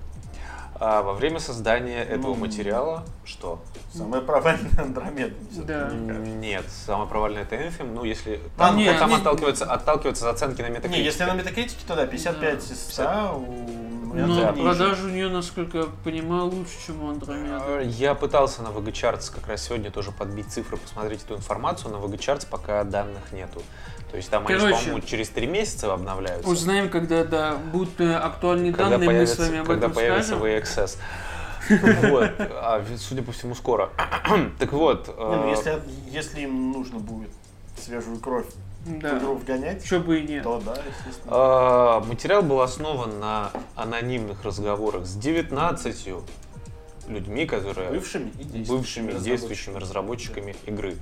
А 0.79 1.03
во 1.03 1.15
время 1.15 1.39
создания 1.41 2.03
этого 2.03 2.35
Ну. 2.35 2.41
материала 2.41 3.03
что? 3.25 3.61
Самая 3.95 4.21
провальная 4.21 4.71
Андромеда. 4.79 5.35
Да. 5.65 5.91
Нет, 5.91 6.65
самая 6.69 7.07
провальная 7.07 7.43
это 7.43 7.57
Anthem, 7.57 7.93
ну 7.95 8.05
если 8.05 8.41
А, 8.59 8.69
там, 8.69 8.77
нет, 8.77 8.99
там 8.99 9.09
нет. 9.11 9.21
отталкивается, 9.21 9.65
отталкивается 9.65 10.29
от 10.29 10.37
оценки 10.37 10.61
на 10.61 10.67
Metacritic. 10.67 10.89
Не, 10.91 11.03
если 11.03 11.25
на 11.25 11.33
метакритике, 11.35 11.81
то 11.87 11.97
да, 11.97 12.07
55 12.07 12.71
из 12.71 12.93
100 12.93 13.03
у 13.39 13.96
Но. 14.15 14.27
Anthem 14.27 14.53
ниже. 14.53 14.63
продажи 14.63 15.07
у 15.07 15.11
нее, 15.11 15.29
насколько 15.29 15.79
я 15.79 15.85
понимаю, 16.05 16.45
лучше, 16.45 16.73
чем 16.87 17.03
у 17.03 17.09
Э, 17.09 17.11
Андромеда. 17.11 17.81
Я 17.83 18.15
пытался 18.15 18.63
на 18.63 18.69
VG 18.69 18.93
Charts 18.93 19.33
как 19.33 19.49
раз 19.49 19.63
сегодня 19.63 19.91
тоже 19.91 20.13
подбить 20.13 20.49
цифры, 20.49 20.77
посмотреть 20.77 21.23
эту 21.25 21.35
информацию. 21.35 21.91
На 21.91 21.97
VG 21.97 22.19
Charts 22.19 22.47
пока 22.49 22.85
данных 22.85 23.33
нету. 23.33 23.63
То 24.11 24.17
есть 24.17 24.31
там 24.31 24.47
они, 24.47 24.57
Короче. 24.57 24.77
по-моему, 24.77 25.01
через 25.01 25.29
три 25.31 25.47
месяца 25.47 25.93
обновляются. 25.93 26.49
Узнаем, 26.49 26.89
когда 26.89 27.25
да, 27.25 27.57
будут 27.57 28.01
э, 28.01 28.15
актуальные 28.15 28.73
когда 28.73 28.91
данные, 28.91 29.09
появится, 29.09 29.41
мы 29.41 29.45
с 29.45 29.49
вами 29.49 29.61
об 29.61 29.67
когда 29.67 29.87
этом 29.87 29.97
появится. 29.97 30.35
VXS. 30.35 30.97
Вот. 31.69 32.31
А, 32.39 32.85
судя 32.97 33.23
по 33.23 33.33
всему, 33.33 33.55
скоро. 33.55 33.91
Так 34.59 34.73
вот. 34.73 35.09
Не, 35.09 35.15
ну, 35.17 35.49
э, 35.49 35.51
если, 35.51 35.83
если 36.09 36.41
им 36.43 36.73
нужно 36.73 36.99
будет 36.99 37.31
свежую 37.77 38.19
кровь 38.19 38.47
Да. 38.87 39.19
игру 39.19 39.35
вгонять, 39.35 39.85
Чё 39.85 40.01
бы 40.01 40.21
и 40.21 40.27
нет. 40.27 40.43
то 40.45 40.63
да, 40.65 40.73
естественно. 40.73 41.27
А, 41.29 42.01
Материал 42.01 42.43
был 42.43 42.61
основан 42.61 43.19
на 43.21 43.51
анонимных 43.75 44.45
разговорах 44.45 45.07
с 45.07 45.15
19 45.15 46.09
людьми, 47.09 47.47
которые 47.47 47.91
Бывшими 47.91 48.31
и 48.39 48.45
действующими 48.45 48.63
бывшими 48.77 49.07
разработчиками. 49.09 49.25
действующими 49.31 49.77
разработчиками 49.79 50.57
игры. 50.67 50.97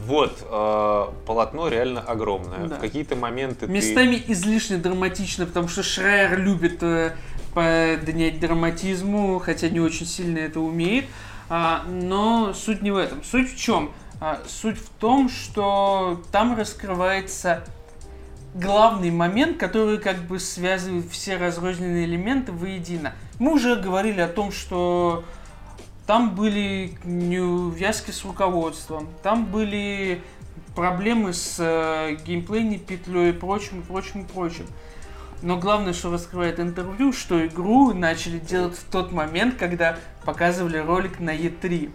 Вот, 0.00 0.38
э, 0.48 1.04
полотно 1.26 1.66
реально 1.68 2.00
огромное. 2.00 2.68
Да. 2.68 2.76
В 2.76 2.80
какие-то 2.80 3.16
моменты 3.16 3.66
ты- 3.66 3.72
Местами 3.72 4.22
излишне 4.28 4.76
драматично, 4.76 5.44
потому 5.44 5.66
что 5.66 5.82
Шрайер 5.82 6.38
любит 6.38 6.82
э, 6.84 7.16
поднять 7.52 8.38
драматизму, 8.38 9.40
хотя 9.40 9.68
не 9.68 9.80
очень 9.80 10.06
сильно 10.06 10.38
это 10.38 10.60
умеет. 10.60 11.06
А, 11.48 11.82
но 11.88 12.52
суть 12.52 12.82
не 12.82 12.90
в 12.92 12.96
этом. 12.96 13.24
Суть 13.24 13.52
в 13.52 13.58
чем? 13.58 13.90
А, 14.20 14.42
суть 14.46 14.78
в 14.78 14.88
том, 14.88 15.28
что 15.28 16.20
там 16.32 16.56
раскрывается 16.56 17.64
главный 18.54 19.10
момент, 19.10 19.58
который 19.58 19.98
как 19.98 20.18
бы 20.22 20.40
связывает 20.40 21.08
все 21.10 21.36
разрозненные 21.36 22.04
элементы 22.04 22.50
воедино. 22.50 23.12
Мы 23.38 23.52
уже 23.54 23.76
говорили 23.76 24.20
о 24.20 24.28
том, 24.28 24.50
что 24.50 25.24
там 26.06 26.34
были 26.34 26.98
неувязки 27.04 28.10
с 28.10 28.24
руководством, 28.24 29.08
там 29.22 29.46
были 29.46 30.22
проблемы 30.74 31.32
с 31.32 31.56
э, 31.58 32.16
геймплейной 32.24 32.78
петлей 32.78 33.30
и 33.30 33.32
прочим, 33.32 33.82
прочим, 33.82 34.24
прочим. 34.24 34.66
Но 35.42 35.58
главное, 35.58 35.92
что 35.92 36.10
раскрывает 36.10 36.58
интервью, 36.58 37.12
что 37.12 37.46
игру 37.46 37.92
начали 37.92 38.38
делать 38.38 38.76
в 38.76 38.84
тот 38.90 39.12
момент, 39.12 39.54
когда 39.56 39.96
показывали 40.24 40.78
ролик 40.78 41.20
на 41.20 41.36
E3. 41.36 41.90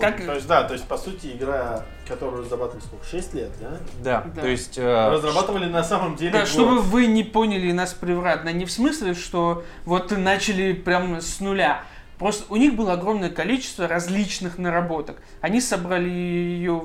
Как- 0.00 0.24
То 0.24 0.34
есть, 0.34 0.46
да, 0.46 0.64
то 0.64 0.72
есть, 0.74 0.86
по 0.86 0.96
сути, 0.96 1.28
игра, 1.36 1.84
которую 2.08 2.42
разрабатывали 2.42 2.82
сколько, 2.82 3.04
6 3.06 3.34
лет, 3.34 3.50
да? 3.60 3.70
Да, 4.02 4.24
Да. 4.34 4.40
то 4.42 4.48
есть... 4.48 4.78
э, 4.78 5.08
Разрабатывали 5.10 5.66
на 5.66 5.82
самом 5.84 6.16
деле 6.16 6.32
Да, 6.32 6.40
год. 6.40 6.48
чтобы 6.48 6.80
вы 6.80 7.06
не 7.06 7.22
поняли 7.24 7.70
нас 7.72 7.92
превратно, 7.94 8.50
не 8.52 8.64
в 8.64 8.70
смысле, 8.72 9.14
что 9.14 9.62
вот 9.84 10.10
начали 10.16 10.72
прям 10.72 11.20
с 11.20 11.40
нуля. 11.40 11.82
Просто 12.18 12.44
у 12.52 12.56
них 12.56 12.74
было 12.74 12.92
огромное 12.94 13.30
количество 13.30 13.88
различных 13.88 14.58
наработок. 14.58 15.16
Они 15.40 15.60
собрали 15.60 16.08
ее, 16.10 16.82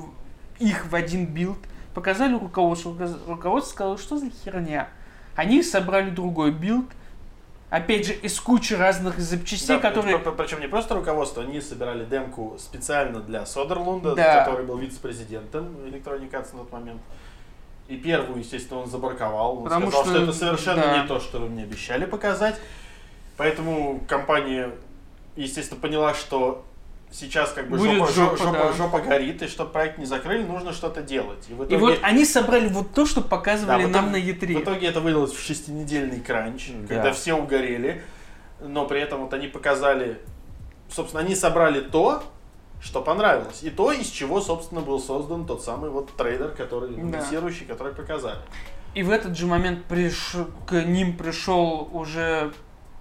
их 0.59 0.86
в 0.89 0.95
один 0.95 1.26
build, 1.26 1.58
показали 1.93 2.34
руководству. 2.34 2.95
Руководство 3.28 3.72
сказало, 3.74 3.97
что 3.97 4.18
за 4.18 4.28
херня. 4.30 4.88
Они 5.36 5.61
собрали 5.63 6.09
другой 6.09 6.51
билд, 6.51 6.86
опять 7.76 8.08
же, 8.08 8.14
из 8.14 8.40
кучи 8.40 8.74
разных 8.74 9.20
запчастей, 9.20 9.68
Да, 9.76 9.80
которые... 9.80 10.18
Причем 10.20 10.62
не 10.62 10.68
просто 10.68 10.96
руководство, 10.96 11.44
они 11.44 11.60
собирали 11.60 12.06
демку 12.06 12.56
специально 12.58 13.20
для 13.20 13.46
Содерлунда, 13.46 14.16
Да. 14.16 14.46
который 14.46 14.66
был 14.66 14.78
вице-президентом 14.78 15.66
Electronic 15.86 16.32
Arts 16.32 16.54
на 16.54 16.60
тот 16.60 16.72
момент. 16.72 17.02
И 17.90 17.98
первую, 17.98 18.40
естественно, 18.40 18.80
он 18.80 18.90
забраковал. 18.90 19.58
Он 19.58 19.64
Потому 19.66 19.88
сказал, 19.88 20.06
что, 20.06 20.14
что- 20.16 20.24
это 20.24 20.34
совершенно 20.34 20.82
да. 20.84 21.02
не 21.02 21.08
то, 21.08 21.20
что 21.20 21.40
вы 21.40 21.50
мне 21.50 21.64
обещали 21.64 22.06
показать. 22.06 22.56
Поэтому 23.38 24.02
компания, 24.08 24.72
естественно, 25.36 25.80
поняла, 25.80 26.14
что 26.14 26.66
сейчас 27.16 27.51
как 27.53 27.70
бы 27.70 27.78
Будет 27.78 27.93
жопа, 27.97 28.11
жопа, 28.11 28.38
жопа, 28.38 28.51
да. 28.57 28.74
жопа 28.74 28.99
горит, 28.99 29.41
и 29.41 29.47
чтобы 29.47 29.72
проект 29.72 29.97
не 29.97 30.05
закрыли, 30.05 30.43
нужно 30.43 30.74
что-то 30.74 31.01
делать. 31.01 31.45
И 31.49 31.53
в 31.53 31.61
И 31.63 31.66
итоге, 31.66 31.78
вот 31.78 31.99
они 32.01 32.26
собрали 32.26 32.68
вот 32.68 32.93
то, 32.93 33.05
что 33.05 33.22
да, 33.22 33.28
показывали 33.28 33.86
в 33.86 33.89
нам 33.89 34.11
на 34.11 34.18
итоге- 34.20 34.53
E3. 34.53 34.59
В 34.59 34.63
итоге 34.63 34.88
это 34.88 34.99
вылилось 34.99 35.32
в 35.32 35.39
шестинедельный 35.41 36.20
кранч, 36.20 36.70
Да. 36.88 36.95
когда 36.95 37.13
все 37.13 37.34
угорели, 37.34 38.01
но 38.61 38.86
при 38.86 38.99
этом 39.01 39.22
вот 39.22 39.34
они 39.34 39.47
показали, 39.47 40.20
собственно, 40.89 41.24
они 41.24 41.36
собрали 41.36 41.80
то, 41.82 42.24
что 42.82 43.01
понравилось, 43.01 43.63
и 43.63 43.70
то, 43.70 43.91
из 43.91 44.07
чего, 44.07 44.41
собственно, 44.41 44.82
был 44.82 44.99
создан 44.99 45.45
тот 45.45 45.63
самый 45.63 45.89
вот 45.89 46.16
трейдер, 46.16 46.49
который, 46.49 46.89
Да. 46.95 47.01
анонсирующий, 47.01 47.66
который 47.66 47.93
показали. 47.93 48.38
И 48.93 49.03
в 49.03 49.09
этот 49.09 49.38
же 49.38 49.45
момент 49.45 49.86
приш... 49.86 50.36
к 50.68 50.74
ним 50.84 51.18
пришел 51.18 51.89
уже 51.91 52.51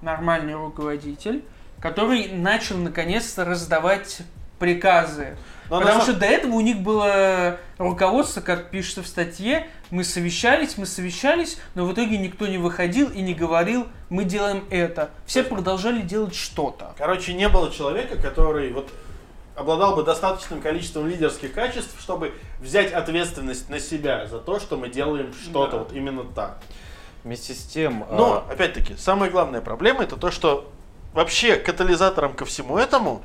нормальный 0.03 0.55
руководитель, 0.55 1.45
который 1.85 2.29
начал 2.29 2.79
наконец-то 2.79 3.45
раздавать 3.45 4.23
приказы. 4.59 5.37
Но 5.69 5.81
Потому 5.81 6.01
сам- 6.01 6.13
что 6.13 6.21
до 6.21 6.25
этого 6.25 6.55
у 6.55 6.61
них 6.63 6.79
было 6.79 7.59
руководство, 7.77 8.41
как 8.41 8.71
пишется 8.71 9.03
в 9.03 9.07
статье, 9.07 9.67
мы 9.91 10.03
совещались, 10.03 10.79
мы 10.79 10.87
совещались, 10.87 11.59
но 11.75 11.85
в 11.85 11.93
итоге 11.93 12.17
никто 12.17 12.47
не 12.47 12.57
выходил 12.57 13.11
и 13.11 13.21
не 13.21 13.35
говорил, 13.35 13.87
мы 14.09 14.25
делаем 14.25 14.65
это. 14.71 15.11
Все 15.27 15.43
продолжали 15.43 16.01
делать 16.01 16.35
что-то. 16.35 16.95
Короче, 16.97 17.35
не 17.35 17.51
было 17.51 17.71
человека, 17.71 18.17
который 18.17 18.73
вот 18.73 18.91
обладал 19.55 19.95
бы 19.95 20.05
достаточным 20.05 20.63
количеством 20.63 21.07
лидерских 21.07 21.53
качеств, 21.53 22.01
чтобы 22.01 22.33
взять 22.63 22.95
ответственность 22.95 23.69
на 23.69 23.79
себя 23.79 24.27
за 24.27 24.39
то, 24.39 24.59
что 24.59 24.79
мы 24.79 24.89
делаем 24.89 25.35
что-то 25.35 25.73
Да. 25.73 25.79
вот 25.81 25.93
именно 25.93 26.25
так. 26.25 26.61
Вместе 27.25 27.53
с 27.53 27.63
тем... 27.65 28.07
Но, 28.11 28.47
э, 28.49 28.53
опять-таки, 28.55 28.97
самая 28.97 29.31
главная 29.31 29.61
проблема 29.61 30.03
это 30.03 30.17
то, 30.17 30.31
что 30.31 30.71
вообще 31.15 31.57
катализатором 31.57 32.35
ко 32.35 32.45
всему 32.45 32.77
этому 32.77 33.23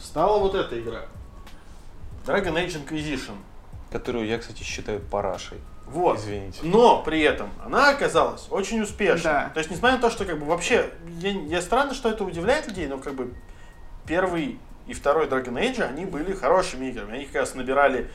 стала 0.00 0.38
вот 0.38 0.54
эта 0.54 0.80
игра. 0.80 1.02
Dragon 2.26 2.54
Age 2.54 2.84
Inquisition. 2.84 3.36
Которую 3.92 4.26
я, 4.26 4.38
кстати, 4.38 4.62
считаю 4.64 5.00
парашей. 5.00 5.58
Вот. 5.86 6.18
Извините. 6.18 6.58
Но 6.64 7.02
при 7.02 7.20
этом 7.20 7.50
она 7.64 7.90
оказалась 7.90 8.46
очень 8.50 8.80
успешной. 8.80 9.32
Да. 9.32 9.50
То 9.54 9.58
есть, 9.58 9.70
несмотря 9.70 9.96
на 9.96 10.02
то, 10.02 10.10
что 10.10 10.24
как 10.24 10.40
бы 10.40 10.46
вообще, 10.46 10.90
я, 11.20 11.30
я 11.30 11.62
странно, 11.62 11.94
что 11.94 12.08
это 12.10 12.24
удивляет 12.24 12.66
людей, 12.66 12.88
но 12.88 12.98
как 12.98 13.14
бы 13.14 13.32
первый 14.06 14.58
и 14.88 14.92
второй 14.94 15.26
Dragon 15.28 15.54
Age, 15.54 15.82
они 15.82 16.04
были 16.04 16.32
хорошими 16.32 16.86
играми. 16.86 17.14
Они 17.14 17.26
как 17.26 17.36
раз 17.42 17.54
набирали 17.54 18.10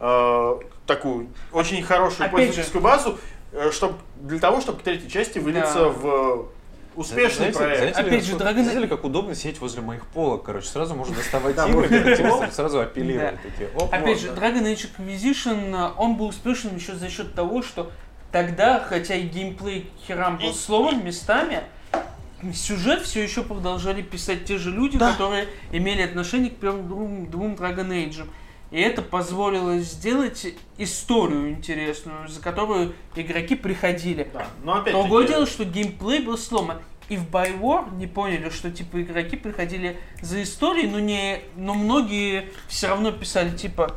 э, 0.00 0.60
такую 0.86 1.28
очень 1.52 1.82
хорошую 1.84 2.26
Опять 2.26 2.32
пользовательскую 2.32 2.82
базу. 2.82 3.18
чтобы 3.70 3.94
для 4.16 4.40
того, 4.40 4.60
чтобы 4.60 4.80
к 4.80 4.82
третьей 4.82 5.08
части 5.10 5.38
вылиться 5.38 5.74
Да. 5.78 5.88
в 5.90 6.48
успешный 6.96 7.52
Знаете- 7.52 7.58
проект. 7.58 7.78
знаете 7.78 8.00
Опять 8.00 8.24
же, 8.24 8.32
как- 8.32 8.40
Dragon- 8.42 8.62
знаете 8.62 8.80
ли, 8.80 8.86
как 8.88 9.04
удобно 9.04 9.34
сидеть 9.34 9.60
возле 9.60 9.82
моих 9.82 10.06
полок, 10.06 10.44
короче, 10.44 10.66
сразу 10.68 10.94
можно 10.94 11.14
доставать 11.14 11.56
игры, 11.68 12.50
сразу 12.52 12.80
апеллировать. 12.80 13.36
Опять 13.90 14.20
же. 14.20 14.28
Dragon 14.28 14.62
Age 14.64 14.88
Inquisition, 14.98 15.92
он 15.96 16.16
был 16.16 16.26
успешным 16.26 16.76
еще 16.76 16.94
за 16.94 17.08
счет 17.08 17.34
того, 17.34 17.62
что 17.62 17.90
тогда, 18.30 18.80
хотя 18.80 19.14
и 19.14 19.22
геймплей 19.22 19.90
херам 20.06 20.38
был 20.38 20.54
сломан 20.54 21.04
местами, 21.04 21.60
сюжет 22.54 23.02
все 23.02 23.22
еще 23.22 23.42
продолжали 23.42 24.02
писать 24.02 24.44
те 24.44 24.58
же 24.58 24.70
люди, 24.70 24.98
Да. 24.98 25.12
которые 25.12 25.46
имели 25.70 26.02
отношение 26.02 26.50
к 26.50 26.56
первым 26.56 26.88
двум, 26.88 27.30
двум 27.30 27.54
Dragon 27.54 27.88
Age. 27.88 28.26
И 28.72 28.80
это 28.80 29.02
позволило 29.02 29.78
сделать 29.80 30.46
историю 30.78 31.50
интересную, 31.50 32.26
за 32.26 32.40
которую 32.40 32.94
игроки 33.14 33.54
приходили. 33.54 34.28
Да, 34.32 34.46
но 34.64 34.78
опять 34.78 34.94
Другое 34.94 35.28
дело, 35.28 35.46
что 35.46 35.66
геймплей 35.66 36.20
был 36.20 36.38
сломан. 36.38 36.78
И 37.10 37.18
в 37.18 37.28
BioWar 37.28 37.94
не 37.96 38.06
поняли, 38.06 38.48
что 38.48 38.70
типа 38.70 39.02
игроки 39.02 39.36
приходили 39.36 39.98
за 40.22 40.42
историей, 40.42 40.88
но 40.88 40.98
не, 40.98 41.40
но 41.54 41.74
многие 41.74 42.48
все 42.66 42.88
равно 42.88 43.12
писали 43.12 43.54
типа 43.54 43.94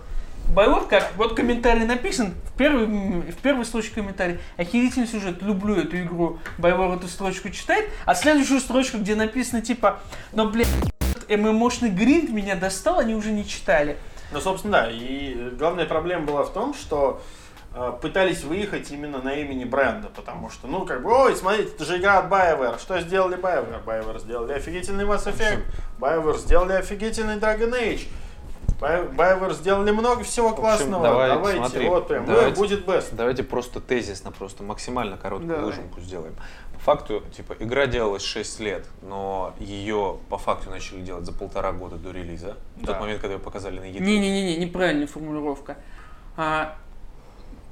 BioWar 0.53 0.89
как 0.89 1.13
вот 1.15 1.38
комментарий 1.38 1.86
написан 1.86 2.34
в 2.43 2.57
первый 2.57 2.86
в 2.86 3.38
первой 3.38 3.63
строчке 3.63 3.95
комментарий 3.95 4.39
охерительный 4.57 5.07
сюжет, 5.07 5.41
люблю 5.41 5.76
эту 5.76 5.97
игру. 6.01 6.39
BioWar 6.57 6.97
эту 6.97 7.07
строчку 7.07 7.49
читает, 7.49 7.89
а 8.05 8.13
следующую 8.13 8.59
строчку, 8.59 8.97
где 8.97 9.15
написано 9.15 9.61
типа, 9.61 10.01
но 10.34 10.49
блядь 10.49 10.67
ММОшный 11.30 11.91
гринд 11.91 12.30
меня 12.30 12.55
достал, 12.55 12.99
они 12.99 13.15
уже 13.15 13.32
не 13.32 13.47
читали. 13.47 13.95
Ну, 14.32 14.41
собственно, 14.41 14.84
да. 14.84 14.91
И 14.91 15.49
главная 15.57 15.86
проблема 15.86 16.26
была 16.26 16.43
в 16.43 16.51
том, 16.51 16.73
что 16.73 17.21
э, 17.73 17.93
пытались 18.01 18.43
выехать 18.43 18.91
именно 18.91 19.19
на 19.19 19.34
имени 19.36 19.63
бренда, 19.63 20.09
потому 20.15 20.49
что, 20.49 20.67
ну, 20.67 20.86
как 20.86 21.03
бы, 21.03 21.11
ой, 21.11 21.36
смотрите, 21.36 21.69
это 21.73 21.86
же 21.86 21.97
игра 21.97 22.19
от 22.19 22.26
BioWare. 22.32 22.80
Что 22.80 22.99
сделали 23.01 23.38
BioWare? 23.38 23.84
BioWare 23.86 24.19
сделали 24.19 24.53
офигительный 24.53 25.05
Mass 25.05 25.26
Effect, 25.26 25.63
BioWare 25.99 26.38
сделали 26.38 26.73
офигительный 26.73 27.36
DragonAge. 27.38 28.01
Bio- 28.01 28.07
BioWare 28.80 29.53
сделали 29.53 29.91
много 29.91 30.23
всего 30.23 30.47
общем, 30.49 30.61
классного. 30.61 31.03
давай, 31.03 31.30
Давайте, 31.30 31.59
смотри, 31.59 31.88
вот 31.89 32.07
прям, 32.07 32.26
давайте. 32.26 32.51
«Э, 32.51 32.55
будет 32.55 32.86
best. 32.88 33.07
Давайте 33.13 33.43
просто 33.43 33.80
тезисно, 33.80 34.32
просто 34.32 34.63
максимально 34.63 35.17
короткую 35.17 35.49
Давай. 35.49 35.65
выжимку 35.65 36.01
сделаем. 36.01 36.36
По 36.73 36.80
факту, 36.80 37.23
типа, 37.36 37.55
игра 37.59 37.86
делалась 37.88 38.21
6 38.23 38.59
лет, 38.59 38.86
но 39.01 39.53
ее 39.59 40.17
по 40.30 40.38
факту 40.38 40.69
начали 40.69 41.01
делать 41.01 41.26
за 41.26 41.32
полтора 41.32 41.71
года 41.71 41.95
до 41.95 42.11
релиза. 42.11 42.57
В 42.76 42.82
Да. 42.82 42.93
тот 42.93 43.01
момент, 43.01 43.21
когда 43.21 43.36
ее 43.36 43.39
показали 43.39 43.80
на 43.80 43.86
E3. 43.86 44.01
Не-не-не, 44.01 44.57
неправильная 44.57 45.07
формулировка. 45.07 45.78
А, 46.38 46.76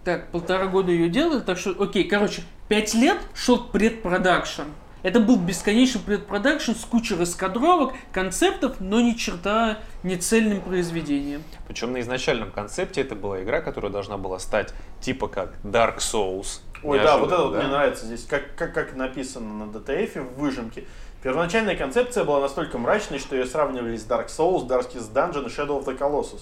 так, 0.05 0.29
полтора 0.31 0.67
года 0.67 0.91
ее 0.91 1.09
делали, 1.09 1.41
так 1.41 1.57
что, 1.57 1.71
окей, 1.81 2.05
короче, 2.05 2.43
пять 2.69 2.93
лет 2.93 3.17
шел 3.35 3.59
предпродакшн. 3.67 4.63
Это 5.03 5.19
был 5.19 5.35
бесконечный 5.35 6.01
предпродакшн 6.01 6.71
с 6.71 6.85
кучей 6.85 7.15
раскадровок, 7.15 7.93
концептов, 8.13 8.77
но 8.79 9.01
ни 9.01 9.11
черта 9.11 9.79
не 10.01 10.15
цельным 10.15 10.61
произведением. 10.61 11.43
Причем 11.67 11.91
на 11.91 11.99
изначальном 11.99 12.51
концепте 12.51 13.01
это 13.01 13.13
была 13.13 13.43
игра, 13.43 13.59
которая 13.59 13.91
должна 13.91 14.17
была 14.17 14.39
стать 14.39 14.73
типа 15.01 15.27
как 15.27 15.55
Dark 15.63 15.97
Souls. 15.97 16.61
Ой, 16.83 16.99
да, 16.99 17.17
вот 17.17 17.31
это 17.31 17.43
вот 17.43 17.53
да? 17.53 17.59
мне 17.59 17.67
нравится 17.67 18.05
здесь, 18.05 18.25
как, 18.25 18.55
как, 18.55 18.73
как 18.73 18.95
написано 18.95 19.65
на 19.65 19.69
DTF 19.69 20.35
в 20.35 20.39
выжимке. 20.39 20.85
Первоначальная 21.21 21.75
концепция 21.75 22.23
была 22.23 22.41
настолько 22.41 22.77
мрачной, 22.77 23.19
что 23.19 23.35
ее 23.35 23.45
сравнивали 23.45 23.95
с 23.95 24.05
Dark 24.05 24.27
Souls, 24.27 24.67
Darkest 24.67 25.13
Dungeon 25.13 25.45
и 25.45 25.49
Shadow 25.49 25.81
of 25.81 25.85
the 25.85 25.97
Colossus. 25.97 26.41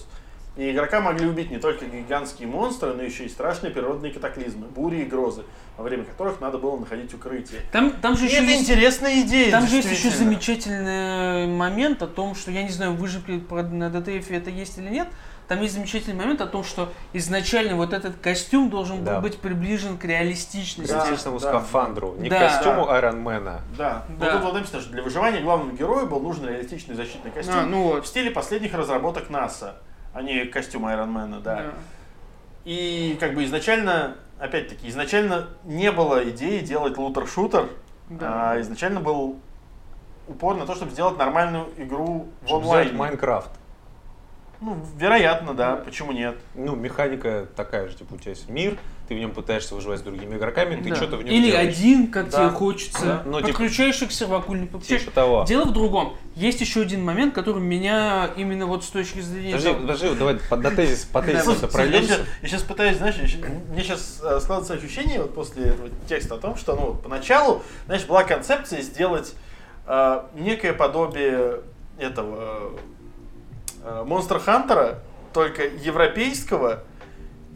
И 0.54 0.70
игрока 0.70 1.00
могли 1.00 1.26
убить 1.26 1.50
не 1.50 1.58
только 1.58 1.86
гигантские 1.86 2.46
монстры, 2.46 2.92
но 2.92 3.02
еще 3.02 3.24
и 3.24 3.28
страшные 3.30 3.70
природные 3.72 4.12
катаклизмы, 4.12 4.66
бури 4.66 4.96
и 4.98 5.04
грозы, 5.04 5.44
во 5.78 5.84
время 5.84 6.04
которых 6.04 6.40
надо 6.42 6.58
было 6.58 6.78
находить 6.78 7.14
укрытие. 7.14 7.60
Там, 7.72 7.92
там 8.02 8.16
же 8.18 8.24
И 8.26 8.28
еще 8.28 8.36
это 8.42 8.44
есть... 8.50 8.62
интересная 8.62 9.20
идея, 9.22 9.50
Там 9.50 9.66
же 9.66 9.76
есть 9.76 9.90
еще 9.90 10.10
замечательный 10.10 11.46
момент 11.46 12.02
о 12.02 12.06
том, 12.06 12.34
что, 12.34 12.50
я 12.50 12.62
не 12.62 12.68
знаю, 12.68 12.92
выжимки 12.94 13.38
про- 13.38 13.62
на 13.62 13.84
DTF 13.88 14.26
это 14.36 14.50
есть 14.50 14.76
или 14.76 14.90
нет, 14.90 15.08
там 15.48 15.60
есть 15.62 15.72
замечательный 15.74 16.14
момент 16.16 16.42
о 16.42 16.46
том, 16.46 16.64
что 16.64 16.92
изначально 17.14 17.76
вот 17.76 17.94
этот 17.94 18.16
костюм 18.18 18.68
должен 18.68 19.04
Да. 19.04 19.14
был 19.14 19.22
быть 19.22 19.38
приближен 19.38 19.96
к 19.96 20.04
реалистичности. 20.04 20.92
Да. 20.92 21.04
Естественному 21.04 21.40
да. 21.40 21.48
скафандру, 21.48 22.14
не 22.18 22.28
Да. 22.28 22.38
костюму 22.48 22.90
Айронмена. 22.90 23.62
Да, 23.78 24.04
Да. 24.18 24.26
но 24.26 24.32
тут 24.32 24.42
вот 24.44 24.54
написано, 24.54 24.82
что 24.82 24.90
для 24.92 25.02
выживания 25.02 25.40
главному 25.40 25.72
герою 25.72 26.06
был 26.06 26.20
нужен 26.20 26.46
реалистичный 26.46 26.94
защитный 26.94 27.30
костюм 27.30 27.54
А, 27.58 27.64
ну 27.64 27.82
в 27.84 27.94
вот. 27.94 28.06
стиле 28.06 28.30
последних 28.30 28.74
разработок 28.74 29.30
НАСА, 29.30 29.76
а 30.12 30.22
не 30.22 30.44
костюм 30.46 30.86
Айронмена, 30.86 31.40
да. 31.40 31.72
И 32.64 33.16
как 33.18 33.34
бы 33.34 33.44
изначально, 33.44 34.16
опять-таки, 34.38 34.88
изначально 34.88 35.48
не 35.64 35.90
было 35.90 36.28
идеи 36.30 36.60
делать 36.60 36.96
лутер-шутер, 36.96 37.68
Да. 38.10 38.52
а 38.52 38.60
изначально 38.60 39.00
был 39.00 39.38
упор 40.28 40.56
на 40.56 40.66
то, 40.66 40.74
чтобы 40.74 40.92
сделать 40.92 41.18
нормальную 41.18 41.68
игру 41.76 42.28
в 42.42 42.46
Чтобы 42.46 42.62
онлайне. 42.64 42.92
Майнкрафт. 42.92 43.50
Ну, 44.64 44.76
вероятно, 44.96 45.54
да, 45.54 45.74
почему 45.74 46.12
нет? 46.12 46.36
Ну, 46.54 46.76
механика 46.76 47.48
такая 47.56 47.88
же, 47.88 47.96
типа 47.96 48.14
у 48.14 48.16
тебя 48.16 48.30
есть 48.30 48.48
мир, 48.48 48.78
ты 49.08 49.16
в 49.16 49.18
нем 49.18 49.32
пытаешься 49.32 49.74
выживать 49.74 49.98
с 49.98 50.02
другими 50.02 50.36
игроками, 50.36 50.80
ты 50.80 50.90
Да. 50.90 50.94
что-то 50.94 51.16
в 51.16 51.24
нем 51.24 51.34
Или 51.34 51.50
делаешь. 51.50 51.76
один, 51.76 52.06
как 52.12 52.30
Да. 52.30 52.38
тебе 52.48 52.56
хочется. 52.56 53.04
Да. 53.04 53.22
Ну, 53.26 53.38
типа- 53.40 53.48
Подключаешься 53.48 54.06
к 54.06 54.12
серваку, 54.12 54.54
не 54.54 54.66
подключаешь. 54.66 55.00
Типа 55.02 55.12
того. 55.14 55.44
Дело 55.48 55.64
в 55.64 55.72
другом. 55.72 56.16
Есть 56.36 56.60
еще 56.60 56.82
один 56.82 57.04
момент, 57.04 57.34
который 57.34 57.60
меня 57.60 58.30
именно 58.36 58.66
вот 58.66 58.84
с 58.84 58.88
точки 58.88 59.18
зрения... 59.20 59.50
Подожди, 59.56 59.68
того- 59.72 59.80
подожди, 59.80 60.14
давай 60.14 60.34
по, 60.48 60.56
до 60.56 60.70
тезис, 60.70 61.04
по 61.06 61.22
тезису 61.22 61.44
Слушай, 61.44 61.58
слушай, 61.58 61.72
я, 61.72 61.76
пройдемся. 61.90 62.14
сейчас, 62.14 62.26
я 62.42 62.48
сейчас 62.48 62.62
пытаюсь, 62.62 62.96
знаешь, 62.98 63.16
мне 63.16 63.82
сейчас 63.82 64.16
складывается 64.42 64.74
ощущение 64.74 65.20
вот 65.20 65.34
после 65.34 65.64
этого 65.64 65.88
текста 66.08 66.36
о 66.36 66.38
том, 66.38 66.54
что, 66.56 66.76
ну, 66.76 66.94
поначалу, 66.94 67.62
знаешь, 67.86 68.04
была 68.06 68.22
концепция 68.22 68.80
сделать 68.82 69.34
э, 69.86 70.22
некое 70.36 70.72
подобие 70.72 71.62
этого 71.98 72.70
э, 72.76 72.78
Монстр 74.04 74.38
Хантера, 74.38 74.98
только 75.32 75.64
европейского 75.66 76.84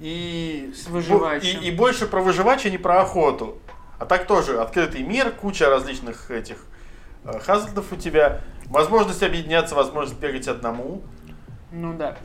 и, 0.01 0.72
и, 1.45 1.68
и 1.68 1.70
больше 1.70 2.07
про 2.07 2.20
выживач, 2.20 2.66
а 2.66 2.70
не 2.70 2.79
про 2.79 3.01
охоту. 3.01 3.59
А 3.99 4.05
так 4.05 4.27
тоже 4.27 4.61
открытый 4.61 5.03
мир, 5.03 5.31
куча 5.31 5.70
различных 5.70 6.31
этих 6.31 6.57
э, 7.24 7.39
хазлдов 7.39 7.93
у 7.93 7.97
тебя, 7.97 8.41
возможность 8.66 9.22
объединяться, 9.22 9.74
возможность 9.74 10.20
бегать 10.20 10.49
одному. 10.49 11.03
Ну 11.72 11.95
да. 11.95 12.16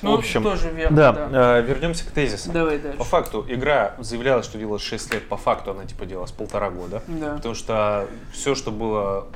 В 0.00 0.02
Ну, 0.02 0.14
общем, 0.14 0.42
тоже 0.42 0.70
верно, 0.70 0.96
Да, 0.96 1.12
да. 1.12 1.58
э, 1.58 1.62
вернемся 1.62 2.04
к 2.06 2.10
тезисам. 2.10 2.52
Давай 2.52 2.78
дальше. 2.78 2.98
По 2.98 3.04
факту, 3.04 3.44
игра 3.48 3.94
заявляла, 3.98 4.42
что 4.42 4.58
делалась 4.58 4.82
6 4.82 5.14
лет, 5.14 5.28
по 5.28 5.36
факту 5.36 5.72
она 5.72 5.84
типа 5.84 6.04
делалась 6.04 6.32
полтора 6.32 6.70
года. 6.70 7.02
Да. 7.08 7.36
Потому 7.36 7.54
что 7.54 8.06
все, 8.32 8.54
что 8.54 8.70
было 8.70 9.26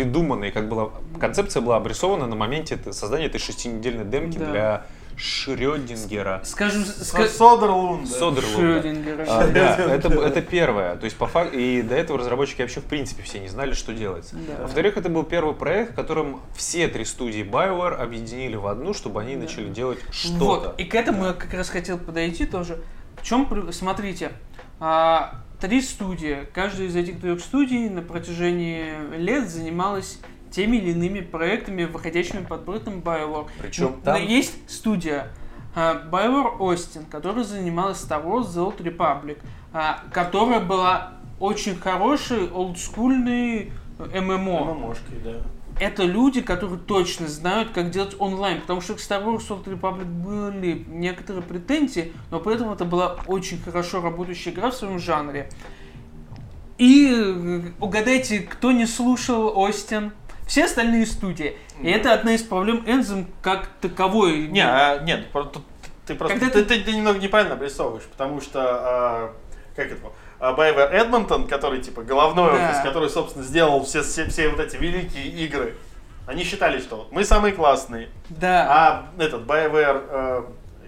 придумано 0.00 0.44
и 0.44 0.50
как 0.52 0.68
была 0.68 0.90
концепция 1.20 1.60
была 1.60 1.76
обрисована 1.76 2.26
на 2.26 2.36
моменте 2.36 2.78
создания 2.92 3.26
этой 3.26 3.40
шестинедельной 3.40 4.04
демки 4.04 4.38
Да. 4.38 4.46
для 4.50 4.86
Шрёдингера. 5.16 6.40
Скажем, 6.44 6.82
ска- 6.82 7.26
Содерлунда. 7.28 8.06
Содерлунда. 8.08 8.80
Шрёдингера. 8.80 9.26
А, 9.28 9.46
да, 9.48 9.76
это, 9.76 10.08
это 10.08 10.40
первое. 10.40 10.96
То 10.96 11.04
есть 11.04 11.16
по 11.16 11.26
факту 11.26 11.58
и 11.58 11.82
до 11.82 11.94
этого 11.96 12.20
разработчики 12.20 12.62
вообще 12.62 12.80
в 12.80 12.84
принципе 12.84 13.22
все 13.24 13.40
не 13.40 13.48
знали, 13.48 13.72
что 13.74 13.92
делается. 13.92 14.36
Да. 14.36 14.62
Во-вторых, 14.62 14.96
это 14.96 15.10
был 15.10 15.24
первый 15.24 15.54
проект, 15.54 15.92
в 15.92 15.94
котором 15.94 16.40
все 16.56 16.88
три 16.88 17.04
студии 17.04 17.42
BioWare 17.44 17.96
объединили 17.96 18.56
в 18.56 18.66
одну, 18.66 18.94
чтобы 18.94 19.20
они 19.20 19.34
Да. 19.34 19.42
начали 19.42 19.68
делать 19.68 19.98
что-то. 20.10 20.38
Вот, 20.44 20.80
и 20.80 20.84
к 20.84 20.94
этому 20.94 21.26
я 21.26 21.32
как 21.34 21.52
раз 21.52 21.68
хотел 21.68 21.98
подойти 21.98 22.46
тоже. 22.46 22.80
В 23.20 23.22
чем, 23.24 23.70
смотрите, 23.72 24.30
а, 24.78 25.34
три 25.60 25.80
студии. 25.82 26.46
Каждая 26.52 26.88
из 26.88 26.96
этих 26.96 27.20
трех 27.20 27.40
студий 27.40 27.88
на 27.88 28.02
протяжении 28.02 29.16
лет 29.16 29.48
занималась 29.48 30.20
теми 30.50 30.78
или 30.78 30.90
иными 30.90 31.20
проектами, 31.20 31.84
выходящими 31.84 32.44
под 32.44 32.64
брендом 32.64 33.00
BioWare. 33.00 33.48
Причем 33.60 33.96
Но 34.04 34.12
там- 34.14 34.26
есть 34.26 34.54
студия 34.68 35.28
а, 35.74 36.02
BioWare 36.10 36.58
Austin, 36.58 37.08
которая 37.08 37.44
занималась 37.44 37.98
Star 37.98 38.24
Wars 38.24 38.48
The 38.48 38.74
Old 38.76 38.78
Republic, 38.78 39.38
а, 39.72 40.02
которая 40.12 40.60
была 40.60 41.12
очень 41.38 41.76
хорошей, 41.76 42.50
олдскульной 42.50 43.72
э, 43.98 44.20
ММО 44.20 44.74
ММОшкой, 44.74 45.18
да. 45.24 45.34
Это 45.80 46.04
люди, 46.04 46.42
которые 46.42 46.78
точно 46.78 47.26
знают, 47.26 47.70
как 47.70 47.90
делать 47.90 48.14
онлайн, 48.18 48.60
потому 48.60 48.80
что 48.82 48.94
к 48.94 48.98
Star 48.98 49.24
Wars 49.24 49.48
Old 49.48 49.64
Republic 49.64 50.04
были 50.04 50.84
некоторые 50.88 51.42
претензии, 51.42 52.12
но 52.30 52.38
при 52.38 52.54
этом 52.54 52.70
это 52.70 52.84
была 52.84 53.16
очень 53.26 53.60
хорошо 53.60 54.00
работающая 54.02 54.52
игра 54.52 54.70
в 54.70 54.74
своем 54.74 54.98
жанре. 54.98 55.48
И 56.78 57.10
э, 57.12 57.60
угадайте, 57.80 58.40
кто 58.40 58.72
не 58.72 58.86
слушал 58.86 59.58
Остин? 59.58 60.12
Все 60.46 60.64
остальные 60.64 61.06
студии. 61.06 61.56
И 61.82 61.88
это 61.88 62.12
одна 62.12 62.34
из 62.34 62.42
проблем 62.42 62.82
Энзем 62.86 63.26
как 63.42 63.68
таковой. 63.80 64.48
Не, 64.48 64.60
а, 64.60 64.98
нет, 65.02 65.26
ты 66.06 66.14
просто 66.14 66.38
ты- 66.50 66.64
ты- 66.64 66.80
ты 66.80 66.92
немного 66.92 67.18
неправильно 67.18 67.54
обрисовываешь, 67.54 68.04
потому 68.04 68.40
что 68.40 68.60
а, 68.62 69.34
как 69.76 69.86
это? 69.92 69.96
А, 70.40 70.52
BioWare 70.54 70.90
Эдмонтон, 70.90 71.46
который 71.46 71.80
типа 71.80 72.02
головной 72.02 72.50
Да. 72.52 72.70
офис, 72.70 72.80
который, 72.82 73.08
собственно, 73.10 73.44
сделал 73.44 73.84
все, 73.84 74.02
все, 74.02 74.26
все 74.28 74.48
вот 74.48 74.58
эти 74.60 74.76
великие 74.76 75.26
игры, 75.26 75.74
они 76.26 76.44
считали, 76.44 76.80
что 76.80 76.96
вот 76.96 77.12
мы 77.12 77.24
самые 77.24 77.52
классные. 77.54 78.08
Да. 78.28 78.66
А 78.70 79.22
этот 79.22 79.42
BioWare, 79.42 80.06
э, 80.08 80.42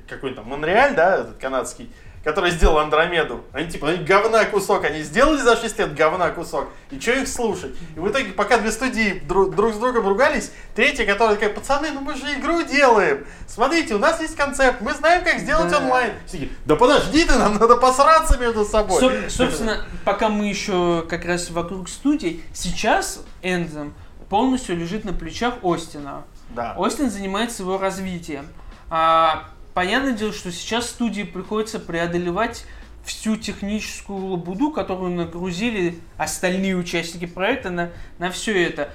какой 0.08 0.34
там, 0.34 0.46
Монреаль, 0.48 0.94
да, 0.94 1.18
этот 1.18 1.38
канадский, 1.38 1.90
который 2.24 2.50
сделал 2.50 2.78
Андромеду. 2.78 3.44
Они 3.52 3.68
типа, 3.68 3.88
они 3.90 4.04
говна 4.04 4.44
кусок, 4.44 4.84
они 4.84 5.02
сделали 5.02 5.38
за 5.38 5.56
6 5.56 5.78
лет 5.78 5.94
говна 5.94 6.30
кусок. 6.30 6.68
И 6.90 7.00
что 7.00 7.12
их 7.12 7.28
слушать? 7.28 7.74
И 7.96 7.98
в 8.00 8.08
итоге, 8.08 8.32
пока 8.32 8.58
две 8.58 8.70
студии 8.70 9.20
друг, 9.26 9.54
друг 9.54 9.74
с 9.74 9.78
другом 9.78 10.06
ругались, 10.06 10.52
третья, 10.74 11.04
которая 11.04 11.36
такая, 11.36 11.52
пацаны, 11.52 11.90
ну 11.92 12.00
мы 12.00 12.14
же 12.14 12.32
игру 12.34 12.62
делаем. 12.62 13.26
Смотрите, 13.46 13.94
у 13.94 13.98
нас 13.98 14.20
есть 14.20 14.36
концепт, 14.36 14.80
мы 14.80 14.92
знаем, 14.94 15.24
как 15.24 15.38
сделать 15.38 15.70
Да. 15.70 15.78
онлайн. 15.78 16.12
Все 16.26 16.48
да 16.64 16.76
подожди 16.76 17.24
ты, 17.24 17.34
нам 17.36 17.54
надо 17.58 17.76
посраться 17.76 18.38
между 18.38 18.64
собой. 18.64 19.02
Соб- 19.02 19.28
собственно, 19.28 19.84
пока 20.04 20.28
мы 20.28 20.46
еще 20.46 21.04
как 21.08 21.24
раз 21.24 21.50
вокруг 21.50 21.88
студий, 21.88 22.44
сейчас 22.54 23.20
Энзем 23.42 23.94
полностью 24.28 24.76
лежит 24.76 25.04
на 25.04 25.12
плечах 25.12 25.54
Остина. 25.62 26.24
Да. 26.50 26.74
Остин 26.76 27.10
занимается 27.10 27.62
его 27.62 27.78
развитием. 27.78 28.46
А, 28.90 29.48
понятное 29.74 30.12
дело, 30.12 30.32
что 30.32 30.50
сейчас 30.52 30.88
студии 30.88 31.22
приходится 31.22 31.78
преодолевать 31.80 32.64
всю 33.04 33.36
техническую 33.36 34.26
лабуду, 34.26 34.70
которую 34.70 35.10
нагрузили 35.12 35.98
остальные 36.16 36.76
участники 36.76 37.26
проекта 37.26 37.70
на, 37.70 37.90
на 38.18 38.30
все 38.30 38.62
это. 38.64 38.90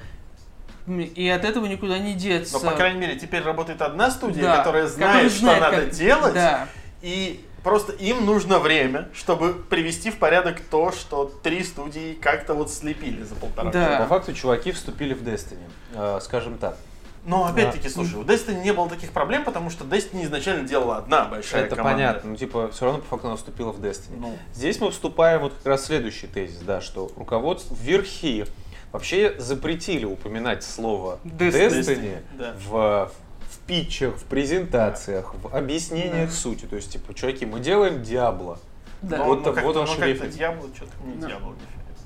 И 0.86 1.28
от 1.28 1.44
этого 1.44 1.66
никуда 1.66 1.98
не 1.98 2.14
деться. 2.14 2.54
Но, 2.54 2.70
по 2.70 2.76
крайней 2.76 2.98
мере, 3.00 3.16
теперь 3.16 3.42
работает 3.42 3.82
одна 3.82 4.10
студия, 4.10 4.42
Да, 4.42 4.56
которая 4.56 4.86
знает, 4.86 5.10
которая 5.12 5.30
что 5.30 5.38
знает, 5.40 5.60
надо 5.60 5.76
как- 5.82 5.90
делать. 5.90 6.34
Да. 6.34 6.68
И 7.02 7.44
просто 7.62 7.92
им 7.92 8.24
нужно 8.24 8.58
время, 8.58 9.08
чтобы 9.12 9.52
привести 9.52 10.10
в 10.10 10.16
порядок 10.16 10.60
то, 10.70 10.90
что 10.92 11.26
три 11.42 11.62
студии 11.62 12.14
как-то 12.14 12.54
вот 12.54 12.72
слепили 12.72 13.22
за 13.22 13.34
полтора 13.34 13.70
Да. 13.70 13.84
года. 13.84 13.98
По 14.04 14.06
факту 14.06 14.32
чуваки 14.32 14.72
вступили 14.72 15.12
в 15.12 15.22
Destiny, 15.22 15.68
э, 15.92 16.20
скажем 16.22 16.56
так. 16.56 16.78
Но 17.28 17.44
опять-таки, 17.46 17.88
слушай, 17.90 18.14
у 18.16 18.22
Destiny 18.22 18.62
не 18.62 18.72
было 18.72 18.88
таких 18.88 19.10
проблем, 19.12 19.44
потому 19.44 19.68
что 19.68 19.84
Destiny 19.84 20.24
изначально 20.24 20.66
делала 20.66 20.96
одна 20.96 21.26
большая 21.26 21.64
Это 21.64 21.76
команда. 21.76 21.96
понятно, 21.98 22.30
ну 22.30 22.36
типа 22.36 22.70
все 22.72 22.86
равно 22.86 23.00
по 23.00 23.06
факту 23.06 23.26
она 23.28 23.36
вступила 23.36 23.70
в 23.70 23.80
Destiny. 23.84 24.16
Ну, 24.18 24.36
Здесь 24.54 24.80
мы 24.80 24.90
вступаем 24.90 25.42
вот 25.42 25.52
как 25.52 25.66
раз 25.66 25.82
в 25.82 25.84
следующий 25.84 26.26
тезис, 26.26 26.58
да, 26.60 26.80
что 26.80 27.10
руководство 27.16 27.74
верхи 27.74 28.46
вообще 28.92 29.34
запретили 29.38 30.06
упоминать 30.06 30.64
слово 30.64 31.18
Destiny. 31.24 31.68
Destiny, 31.80 32.22
Да. 32.38 32.54
в, 32.66 33.10
в 33.50 33.58
питчах, 33.66 34.14
в 34.16 34.24
презентациях, 34.24 35.34
в 35.34 35.54
объяснениях 35.54 36.30
Да. 36.30 36.34
сути. 36.34 36.64
То 36.64 36.76
есть, 36.76 36.92
типа, 36.92 37.12
чуваки, 37.12 37.44
мы 37.44 37.60
делаем 37.60 38.02
Диабло. 38.02 38.58
Да. 39.02 39.22
Вот 39.24 39.44
но 39.44 39.52
так- 39.52 39.62
вот 39.64 39.74
но 39.76 39.84
шрифт. 39.86 40.22
как-то 40.22 40.36
Diablo, 40.38 40.74
что-то 40.74 40.92
не 41.04 41.20
Да. 41.20 41.26
Нифига. 41.28 41.46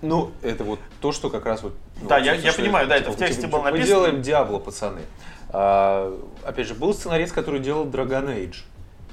Ну, 0.03 0.33
это 0.43 0.65
вот 0.65 0.81
то, 1.01 1.13
что 1.13 1.31
как 1.31 1.47
раз 1.47 1.63
вот... 1.63 1.75
ну, 2.01 2.09
Да, 2.09 2.17
вот, 2.19 2.25
я- 2.25 2.33
собственно, 2.33 2.47
я 2.47 2.53
что 2.53 2.63
понимаю, 2.63 2.89
да, 2.89 2.97
это 2.97 3.11
в 3.13 3.17
тексте 3.17 3.47
было 3.47 3.59
Мы 3.61 3.65
написано. 3.71 3.87
делаем 3.87 4.23
Диабло, 4.23 4.59
пацаны. 4.59 5.03
А, 5.51 6.13
опять 6.45 6.67
же, 6.67 6.75
был 6.75 6.93
сценарист, 6.93 7.33
который 7.33 7.61
делал 7.61 7.87
Dragon 7.87 8.27
Age. 8.27 8.57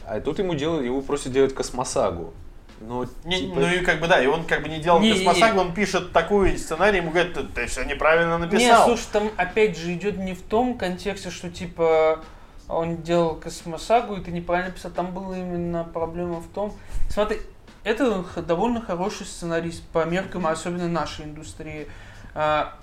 А 0.05 0.19
тут 0.19 0.39
ему 0.39 0.55
делают, 0.55 0.83
его 0.85 1.01
просят 1.01 1.31
делать 1.31 1.53
Космосагу. 1.53 2.33
Но, 2.81 3.05
Не- 3.25 3.39
типа, 3.41 3.59
Ну 3.59 3.67
и 3.67 3.79
как 3.79 3.99
бы 3.99 4.07
да, 4.07 4.23
и 4.23 4.27
он 4.27 4.45
как 4.45 4.63
бы 4.63 4.69
не 4.69 4.79
делал 4.79 4.99
Не-не-не. 5.01 5.25
космосагу, 5.25 5.59
он 5.59 5.73
пишет 5.73 6.13
такой 6.13 6.57
сценарий, 6.57 6.97
ему 6.99 7.11
говорят, 7.11 7.33
ты, 7.33 7.43
ты 7.43 7.65
все 7.67 7.83
неправильно 7.83 8.37
Не, 8.37 8.45
написал. 8.45 8.85
слушай, 8.85 9.05
там 9.11 9.29
опять 9.35 9.77
же 9.77 9.93
идет 9.93 10.17
не 10.17 10.33
в 10.33 10.41
том 10.41 10.77
контексте, 10.77 11.29
что 11.29 11.49
типа 11.51 12.21
он 12.69 13.01
делал 13.01 13.35
космосагу, 13.35 14.15
и 14.15 14.21
ты 14.21 14.31
неправильно 14.31 14.71
писал. 14.71 14.91
Там 14.91 15.11
была 15.13 15.37
именно 15.37 15.83
проблема 15.83 16.39
в 16.39 16.47
том. 16.47 16.73
Смотри, 17.09 17.41
это 17.83 18.25
довольно 18.41 18.81
хороший 18.81 19.25
сценарист 19.25 19.83
по 19.89 20.05
меркам, 20.05 20.47
особенно 20.47 20.87
нашей 20.87 21.25
индустрии. 21.25 21.87
А, 22.33 22.77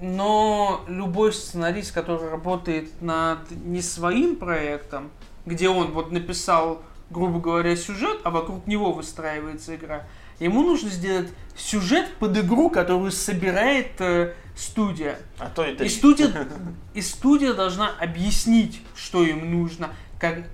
Но 0.00 0.84
любой 0.88 1.32
сценарист, 1.32 1.92
который 1.92 2.28
работает 2.28 3.00
над 3.00 3.50
не 3.50 3.82
своим 3.82 4.36
проектом, 4.36 5.10
где 5.46 5.68
он 5.68 5.92
вот 5.92 6.10
написал, 6.10 6.82
грубо 7.10 7.40
говоря, 7.40 7.76
сюжет, 7.76 8.20
а 8.24 8.30
вокруг 8.30 8.66
него 8.66 8.92
выстраивается 8.92 9.76
игра, 9.76 10.06
ему 10.40 10.62
нужно 10.62 10.90
сделать 10.90 11.28
сюжет 11.56 12.12
под 12.18 12.36
игру, 12.36 12.70
которую 12.70 13.12
собирает 13.12 14.00
э, 14.00 14.34
студия. 14.56 15.18
А 15.38 15.48
то 15.48 15.62
это 15.62 15.84
И 15.84 15.88
студия, 15.88 16.48
и 16.94 17.00
студия 17.00 17.54
должна 17.54 17.90
объяснить, 18.00 18.82
что 18.96 19.22
им 19.22 19.50
нужно, 19.52 19.90
как, 20.18 20.44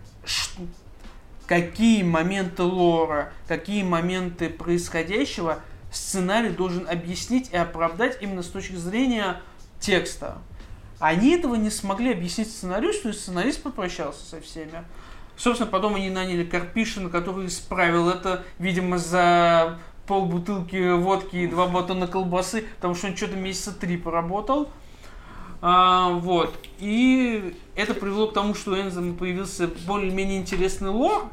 какие 1.49 2.03
моменты 2.03 2.63
лора, 2.63 3.33
какие 3.49 3.83
моменты 3.83 4.51
происходящего 4.51 5.61
сценарий 5.91 6.51
должен 6.51 6.87
объяснить 6.89 7.51
и 7.51 7.57
оправдать 7.57 8.19
именно 8.21 8.43
с 8.43 8.49
точки 8.49 8.75
зрения 8.75 9.41
текста. 9.81 10.39
Они 11.01 11.35
этого 11.35 11.55
не 11.55 11.71
смогли 11.71 12.13
объяснить 12.13 12.51
сценаристу, 12.51 13.09
и 13.09 13.13
сценарист 13.13 13.63
попрощался 13.63 14.25
со 14.25 14.41
всеми. 14.41 14.85
Собственно, 15.37 15.71
потом 15.71 15.95
они 15.95 16.11
наняли 16.11 16.45
Карпишина, 16.45 17.09
который 17.09 17.47
исправил 17.47 18.11
это, 18.11 18.45
видимо, 18.59 18.99
за 18.99 19.79
полбутылки 20.07 20.93
водки 20.97 21.37
и 21.37 21.47
два 21.47 21.67
батона 21.67 22.09
колбасы, 22.09 22.65
потому 22.77 22.95
что 22.95 23.07
он 23.07 23.17
что-то 23.17 23.37
месяца 23.37 23.73
три 23.73 23.97
поработал. 23.97 24.69
А, 25.61 26.11
вот. 26.11 26.55
И 26.79 27.55
это 27.75 27.95
привело 27.95 28.29
к 28.29 28.35
тому, 28.35 28.55
что 28.55 28.73
у 28.73 28.77
Энзема 28.77 29.15
появился 29.15 29.69
более-менее 29.87 30.39
интересный 30.41 30.91
лор, 30.91 31.25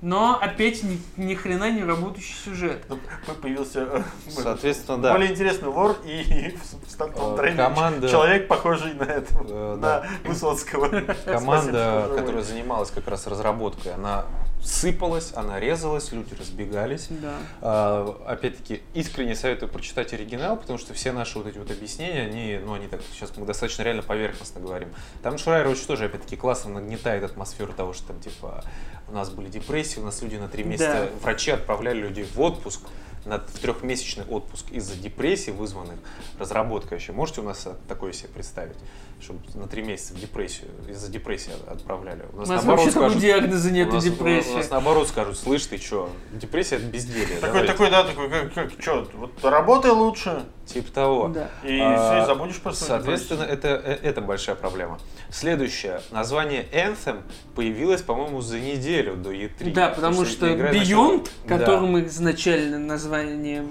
но 0.00 0.38
опять 0.40 0.82
ни, 0.84 1.00
ни 1.16 1.34
хрена 1.34 1.70
не 1.70 1.82
работающий 1.84 2.34
сюжет. 2.44 2.84
Ну, 2.88 2.98
появился 3.40 3.80
э, 3.90 4.02
Соответственно, 4.28 4.98
да. 5.02 5.12
более 5.12 5.30
интересный 5.32 5.68
лор 5.68 5.96
и 6.04 6.56
в 6.86 6.90
стартовом 6.90 7.34
Э, 7.34 7.36
трейлере 7.38 7.62
команда- 7.64 8.08
человек, 8.08 8.48
похожий 8.48 8.94
на 8.94 9.02
этого, 9.04 9.44
Э, 9.48 9.74
на 9.76 9.80
да. 9.80 10.06
Высоцкого. 10.24 10.88
Команда, 11.24 12.10
которая 12.16 12.42
занималась 12.42 12.90
как 12.90 13.06
раз 13.08 13.26
разработкой, 13.26 13.94
она 13.94 14.24
сыпалась, 14.62 15.32
она 15.34 15.60
резалась, 15.60 16.12
люди 16.12 16.34
разбегались. 16.34 17.06
Да. 17.10 17.34
А, 17.60 18.22
опять-таки, 18.26 18.82
искренне 18.94 19.34
советую 19.34 19.70
прочитать 19.70 20.12
оригинал, 20.12 20.56
потому 20.56 20.78
что 20.78 20.94
все 20.94 21.12
наши 21.12 21.38
вот 21.38 21.46
эти 21.46 21.58
вот 21.58 21.70
объяснения, 21.70 22.22
они, 22.22 22.58
ну, 22.64 22.74
они 22.74 22.86
так, 22.86 23.00
сейчас 23.12 23.36
мы 23.36 23.46
достаточно 23.46 23.82
реально 23.82 24.02
поверхностно 24.02 24.60
говорим. 24.60 24.88
Там 25.22 25.38
Шрайер 25.38 25.68
очень 25.68 25.86
тоже, 25.86 26.06
опять-таки, 26.06 26.36
классно 26.36 26.72
нагнетает 26.72 27.24
атмосферу 27.24 27.72
того, 27.72 27.92
что 27.92 28.08
там, 28.08 28.20
типа, 28.20 28.64
у 29.08 29.12
нас 29.12 29.30
были 29.30 29.48
депрессии, 29.48 30.00
у 30.00 30.04
нас 30.04 30.20
люди 30.22 30.36
на 30.36 30.48
три 30.48 30.64
месяца, 30.64 31.08
врачи 31.22 31.50
отправляли 31.50 32.00
людей 32.00 32.24
в 32.24 32.40
отпуск, 32.40 32.82
на, 33.24 33.38
в 33.38 33.58
трехмесячный 33.58 34.24
отпуск 34.24 34.70
из-за 34.70 34.96
депрессий, 34.96 35.50
вызванных 35.50 35.98
разработкой 36.38 36.92
вообще. 36.92 37.12
Можете 37.12 37.40
у 37.40 37.44
нас 37.44 37.68
такое 37.86 38.12
себе 38.12 38.28
представить? 38.28 38.76
Чтобы 39.20 39.40
на 39.54 39.66
три 39.66 39.82
месяца 39.82 40.14
в 40.14 40.20
депрессию, 40.20 40.68
из-за 40.88 41.10
депрессии 41.10 41.50
отправляли. 41.66 42.24
У 42.32 42.36
У 42.36 42.38
нас, 42.40 42.48
нас 42.48 42.64
наоборот, 42.64 42.92
скажут, 42.92 43.18
диагноза 43.18 43.68
у 43.68 43.72
нет, 43.72 43.92
нас, 43.92 44.04
депрессия. 44.04 44.52
у 44.52 44.56
нас 44.58 44.70
наоборот 44.70 45.08
скажут, 45.08 45.36
слышь, 45.36 45.66
ты 45.66 45.76
что, 45.78 46.08
депрессия 46.32 46.76
это 46.76 46.84
безделье. 46.84 47.36
Такой, 47.40 47.62
давай». 47.62 47.66
такой, 47.66 47.90
да, 47.90 48.04
такой, 48.04 48.30
как, 48.30 48.54
как, 48.54 48.70
что, 48.78 49.08
вот 49.14 49.32
работай 49.44 49.90
лучше, 49.90 50.44
Типа 50.66 50.92
того. 50.92 51.28
Да. 51.28 51.48
и 51.64 51.80
А, 51.80 51.96
все, 51.96 52.22
и 52.22 52.26
забудешь 52.26 52.60
про 52.60 52.72
Соответственно, 52.74 53.42
это, 53.42 53.68
э, 53.68 53.98
это 54.02 54.20
большая 54.20 54.54
проблема. 54.54 54.98
Следующее. 55.30 56.02
Название 56.10 56.66
Anthem 56.72 57.22
появилось, 57.54 58.02
по-моему, 58.02 58.42
за 58.42 58.60
неделю 58.60 59.16
до 59.16 59.32
E3. 59.32 59.72
Да, 59.72 59.88
потому 59.88 60.26
что 60.26 60.46
Beyond, 60.46 60.70
начала- 60.74 61.22
Да. 61.46 61.58
которым 61.58 62.04
изначально 62.06 62.78
название, 62.78 63.64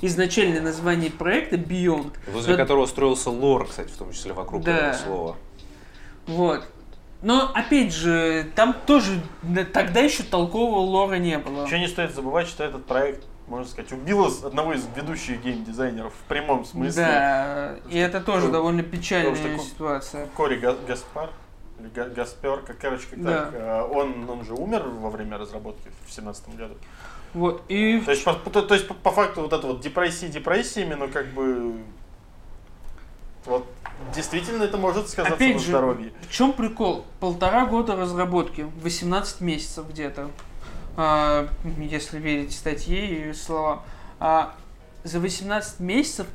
изначальное 0.00 0.62
название 0.62 1.10
проекта 1.10 1.56
Beyond, 1.56 2.12
Возле 2.32 2.54
Вот- 2.54 2.60
которого 2.62 2.86
строился 2.86 3.28
лор, 3.30 3.66
кстати, 3.68 3.88
в 3.90 3.96
том 3.98 4.12
числе 4.12 4.32
вокруг 4.32 4.62
Да. 4.64 4.87
Слова. 4.94 5.36
вот. 6.26 6.64
Но 7.20 7.50
опять 7.52 7.92
же, 7.92 8.46
там 8.54 8.74
тоже 8.86 9.20
тогда 9.72 10.00
еще 10.00 10.22
толкового 10.22 10.78
лора 10.78 11.16
не 11.16 11.36
было. 11.38 11.64
Еще 11.66 11.80
не 11.80 11.88
стоит 11.88 12.14
забывать, 12.14 12.46
что 12.46 12.62
этот 12.62 12.84
проект, 12.86 13.24
можно 13.48 13.66
сказать, 13.66 13.90
убил 13.90 14.26
из- 14.28 14.44
одного 14.44 14.72
из 14.74 14.86
ведущих 14.94 15.42
геймдизайнеров 15.42 16.12
в 16.14 16.28
прямом 16.28 16.64
смысле. 16.64 17.02
Да, 17.02 17.74
и 17.90 17.98
это 17.98 18.20
тоже 18.20 18.42
что- 18.42 18.52
довольно 18.52 18.84
печальная 18.84 19.34
потому 19.34 19.58
что- 19.58 19.66
ситуация. 19.66 20.26
Кори 20.36 20.58
Га- 20.60 20.76
Гаспар, 20.86 21.30
или 21.80 21.88
Га- 21.88 22.08
Гаспер, 22.08 22.60
как, 22.60 22.78
короче, 22.78 23.06
как 23.10 23.20
Да. 23.24 23.44
так, 23.46 23.54
э, 23.54 23.82
он, 23.90 24.30
он 24.30 24.44
же 24.44 24.54
умер 24.54 24.84
во 24.84 25.10
время 25.10 25.38
разработки 25.38 25.88
в 26.06 26.12
семнадцатом 26.12 26.54
году. 26.54 26.74
Вот, 27.34 27.62
и 27.68 28.00
То 28.00 28.12
есть, 28.12 28.24
по, 28.24 28.32
то, 28.34 28.62
то 28.62 28.74
есть 28.74 28.86
по, 28.86 28.94
по 28.94 29.10
факту 29.10 29.42
вот 29.42 29.52
это 29.52 29.66
вот 29.66 29.80
депрессии 29.80 30.26
депрессиями, 30.26 30.94
но 30.94 31.08
как 31.08 31.26
бы 31.32 31.74
вот 33.44 33.66
действительно 34.14 34.62
это 34.62 34.76
может 34.76 35.08
сказаться 35.08 35.36
Опять 35.36 35.54
на 35.54 35.60
же, 35.60 35.66
здоровье. 35.68 36.12
В 36.22 36.32
чем 36.32 36.52
прикол? 36.52 37.04
Полтора 37.20 37.66
года 37.66 37.96
разработки, 37.96 38.66
18 38.82 39.40
месяцев 39.40 39.88
где-то, 39.88 40.30
а, 40.96 41.48
если 41.78 42.18
верить 42.18 42.52
статье 42.52 43.30
и 43.30 43.32
словам. 43.32 43.82
А, 44.20 44.54
за 45.04 45.20
18 45.20 45.80
месяцев 45.80 46.26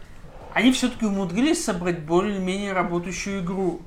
они 0.53 0.71
все-таки 0.71 1.05
умудрились 1.05 1.63
собрать 1.63 1.99
более-менее 1.99 2.73
работающую 2.73 3.41
игру. 3.41 3.81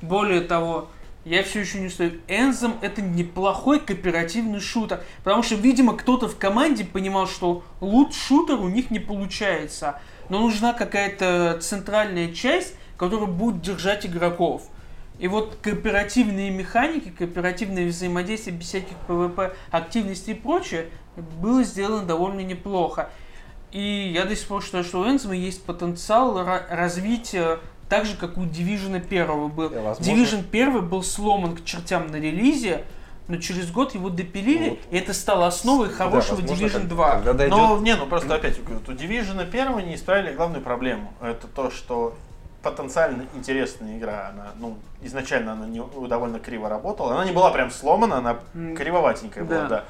Более 0.00 0.40
того, 0.40 0.88
я 1.24 1.42
все 1.42 1.60
еще 1.60 1.80
настою, 1.80 2.12
Anthem 2.28 2.78
это 2.80 3.02
неплохой 3.02 3.80
кооперативный 3.80 4.60
шутер. 4.60 5.02
Потому 5.22 5.42
что, 5.42 5.56
видимо, 5.56 5.96
кто-то 5.96 6.28
в 6.28 6.38
команде 6.38 6.84
понимал, 6.84 7.26
что 7.26 7.62
лут-шутер 7.80 8.58
у 8.58 8.68
них 8.68 8.90
не 8.90 8.98
получается. 8.98 10.00
Но 10.28 10.40
нужна 10.40 10.72
какая-то 10.72 11.58
центральная 11.60 12.32
часть, 12.32 12.74
которая 12.96 13.26
будет 13.26 13.62
держать 13.62 14.06
игроков. 14.06 14.68
И 15.18 15.26
вот 15.26 15.58
кооперативные 15.62 16.50
механики, 16.50 17.10
кооперативное 17.10 17.88
взаимодействие 17.88 18.56
без 18.56 18.66
всяких 18.66 18.96
ПВП 19.06 19.54
активностей 19.70 20.34
и 20.34 20.36
прочее 20.36 20.90
было 21.40 21.64
сделано 21.64 22.04
довольно 22.04 22.40
неплохо. 22.40 23.10
И 23.72 24.12
я 24.14 24.24
до 24.24 24.36
сих 24.36 24.46
пор 24.46 24.62
считаю, 24.62 24.84
что 24.84 25.00
у 25.00 25.08
Энзема 25.08 25.34
есть 25.34 25.64
потенциал 25.64 26.38
развития 26.70 27.58
так 27.88 28.06
же, 28.06 28.16
как 28.16 28.38
у 28.38 28.42
Division 28.42 28.96
1 28.96 29.48
был. 29.48 29.70
Возможно. 29.70 30.02
Division 30.02 30.44
1 30.50 30.88
был 30.88 31.02
сломан 31.02 31.56
к 31.56 31.64
чертям 31.64 32.06
на 32.08 32.16
релизе, 32.16 32.84
но 33.28 33.36
через 33.36 33.70
год 33.70 33.94
его 33.94 34.08
допилили, 34.08 34.64
Ну, 34.64 34.70
вот. 34.70 34.78
и 34.90 34.96
это 34.96 35.12
стало 35.12 35.46
основой 35.46 35.90
хорошего 35.90 36.36
Да, 36.40 36.48
возможно, 36.48 36.64
Division 36.66 36.80
как- 36.80 36.88
2. 36.88 37.10
Когда 37.12 37.32
дойдет... 37.34 37.56
Но, 37.56 37.78
не, 37.78 37.94
ну 37.94 38.06
просто 38.06 38.34
опять, 38.34 38.62
говорю, 38.64 38.80
у 38.86 38.90
Division 38.90 39.48
первого 39.50 39.78
не 39.80 39.94
исправили 39.94 40.34
главную 40.34 40.62
проблему. 40.62 41.12
Это 41.20 41.46
то, 41.46 41.70
что 41.70 42.14
потенциально 42.62 43.24
интересная 43.34 43.98
игра, 43.98 44.30
она, 44.32 44.48
ну, 44.58 44.78
изначально 45.02 45.52
она 45.52 45.66
не, 45.66 45.82
довольно 46.08 46.40
криво 46.40 46.68
работала. 46.68 47.12
Она 47.14 47.24
не 47.26 47.32
была 47.32 47.50
прям 47.50 47.70
сломана, 47.70 48.16
она 48.18 48.38
кривоватенькая 48.76 49.44
была, 49.44 49.60
да. 49.62 49.68
да. 49.68 49.84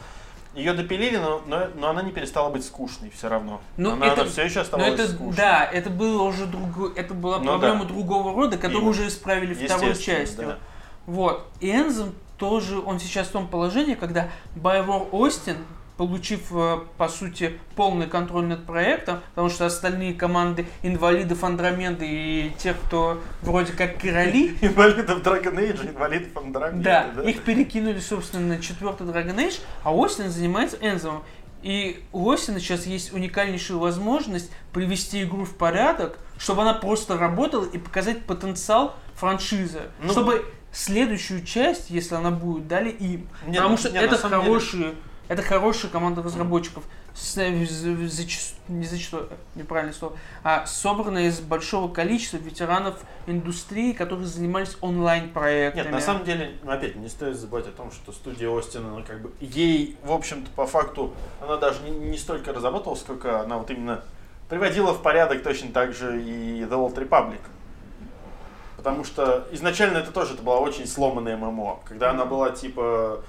Ее 0.55 0.73
допилили, 0.73 1.17
но, 1.19 1.41
но, 1.47 1.69
но 1.77 1.91
она 1.91 2.03
не 2.03 2.11
перестала 2.11 2.51
быть 2.51 2.65
скучной 2.65 3.11
все 3.11 3.29
равно. 3.29 3.61
Ну, 3.77 3.93
она, 3.93 4.07
это- 4.09 4.25
все 4.27 4.43
еще 4.43 4.57
Но 4.57 4.63
оставалась 4.63 4.95
это, 5.01 5.09
скучной. 5.13 5.37
да, 5.37 5.65
это 5.65 5.91
было 5.91 6.23
уже 6.23 6.47
другое, 6.47 6.93
это 6.97 7.15
была 7.15 7.39
Ну 7.39 7.45
проблема 7.45 7.85
да. 7.85 7.91
другого 7.91 8.35
рода, 8.35 8.57
которую 8.57 8.79
Именно. 8.79 8.91
уже 8.91 9.07
исправили 9.07 9.55
второй 9.55 9.95
частью. 9.97 10.45
да. 10.49 10.59
Вот. 11.07 11.47
И 11.61 11.71
Энзем 11.71 12.15
тоже, 12.39 12.79
он 12.79 13.01
сейчас 13.01 13.29
в 13.29 13.33
том 13.33 13.49
положении, 13.49 13.95
когда 13.95 14.29
BioWare 14.57 15.11
Остин, 15.11 15.57
получив, 15.97 16.53
э, 16.53 16.79
по 16.97 17.09
сути, 17.09 17.59
полный 17.75 18.07
контроль 18.07 18.45
над 18.45 18.65
проектом, 18.65 19.21
потому 19.31 19.49
что 19.51 19.67
остальные 19.67 20.15
команды 20.15 20.67
инвалидов 20.83 21.43
Андромеды 21.43 22.07
и 22.09 22.53
тех, 22.57 22.77
кто 22.87 23.21
вроде 23.43 23.73
как 23.73 23.99
короли, 23.99 24.57
Инвалидов 24.63 25.23
Dragon 25.23 25.57
Age, 25.57 25.91
инвалидов 25.91 26.37
Андромеды, 26.37 26.85
да, 26.85 27.11
да? 27.17 27.23
их 27.29 27.43
перекинули, 27.43 27.99
собственно, 27.99 28.55
на 28.55 28.63
четвертый 28.63 29.09
Dragon 29.09 29.37
Age, 29.37 29.61
а 29.83 29.93
Остин 29.93 30.31
занимается 30.31 30.79
Энзомом. 30.81 31.25
И 31.63 32.05
у 32.13 32.31
Остина 32.31 32.61
сейчас 32.61 32.87
есть 32.87 33.13
уникальнейшая 33.13 33.79
возможность 33.79 34.53
привести 34.73 35.25
игру 35.25 35.45
в 35.45 35.55
порядок, 35.57 36.21
чтобы 36.39 36.63
она 36.63 36.75
просто 36.75 37.19
работала 37.19 37.65
и 37.65 37.79
показать 37.79 38.25
потенциал 38.25 38.95
франшизы. 39.17 39.81
Ну. 40.01 40.13
чтобы 40.13 40.45
следующую 40.73 41.45
часть, 41.45 41.91
если 41.91 42.15
она 42.15 42.31
будет, 42.31 42.69
дали 42.69 42.91
им. 42.91 43.29
Нет, 43.47 43.57
Потому 43.57 43.71
ну, 43.71 43.77
что 43.77 43.91
нет, 43.91 44.03
это 44.03 44.17
самом 44.17 44.41
деле- 44.41 44.45
хорошие, 44.45 44.95
это 45.29 45.43
хорошая 45.43 45.91
команда 45.91 46.23
разработчиков. 46.23 46.85
За- 47.15 47.49
зачаст- 47.49 48.55
не 48.69 48.85
зачастую, 48.85 49.29
неправильное 49.57 49.93
слово, 49.93 50.17
а 50.45 50.67
собранная 50.67 51.27
из 51.27 51.41
большого 51.41 51.93
количества 51.93 52.37
ветеранов 52.37 53.01
индустрии, 53.27 53.93
которые 53.93 54.29
занимались 54.29 54.77
онлайн-проектами. 54.81 55.83
Нет, 55.83 55.93
на 55.93 56.01
самом 56.01 56.25
деле, 56.25 56.53
ну, 56.63 56.71
опять, 56.71 56.95
не 56.95 57.09
стоит 57.09 57.37
забывать 57.37 57.67
о 57.67 57.73
том, 57.73 57.91
что 57.91 58.13
студия 58.13 58.49
Остин, 58.49 58.87
она 58.87 59.03
как 59.03 59.21
бы, 59.21 59.33
ей, 59.41 59.97
в 60.05 60.13
общем-то, 60.13 60.49
по 60.55 60.65
факту, 60.67 61.13
она 61.41 61.57
даже 61.57 61.83
не, 61.83 61.91
не 61.91 62.19
столько 62.19 62.53
разработала, 62.53 62.95
сколько 62.95 63.41
она 63.41 63.59
вот 63.59 63.69
именно 63.71 64.05
приводила 64.49 64.93
в 64.95 65.03
порядок 65.03 65.43
точно 65.43 65.73
так 65.73 65.95
же 65.95 66.23
и 66.23 66.61
The 66.63 66.71
Old 66.71 66.95
Republic. 66.95 67.41
Потому 68.79 69.03
что 69.03 69.49
изначально 69.51 69.99
это 69.99 70.13
тоже 70.13 70.35
это 70.35 70.43
была 70.45 70.61
очень 70.61 70.87
сломанная 70.87 71.37
ММО. 71.37 71.81
Когда 71.85 72.11
она 72.11 72.25
была 72.25 72.51
типа 72.51 73.25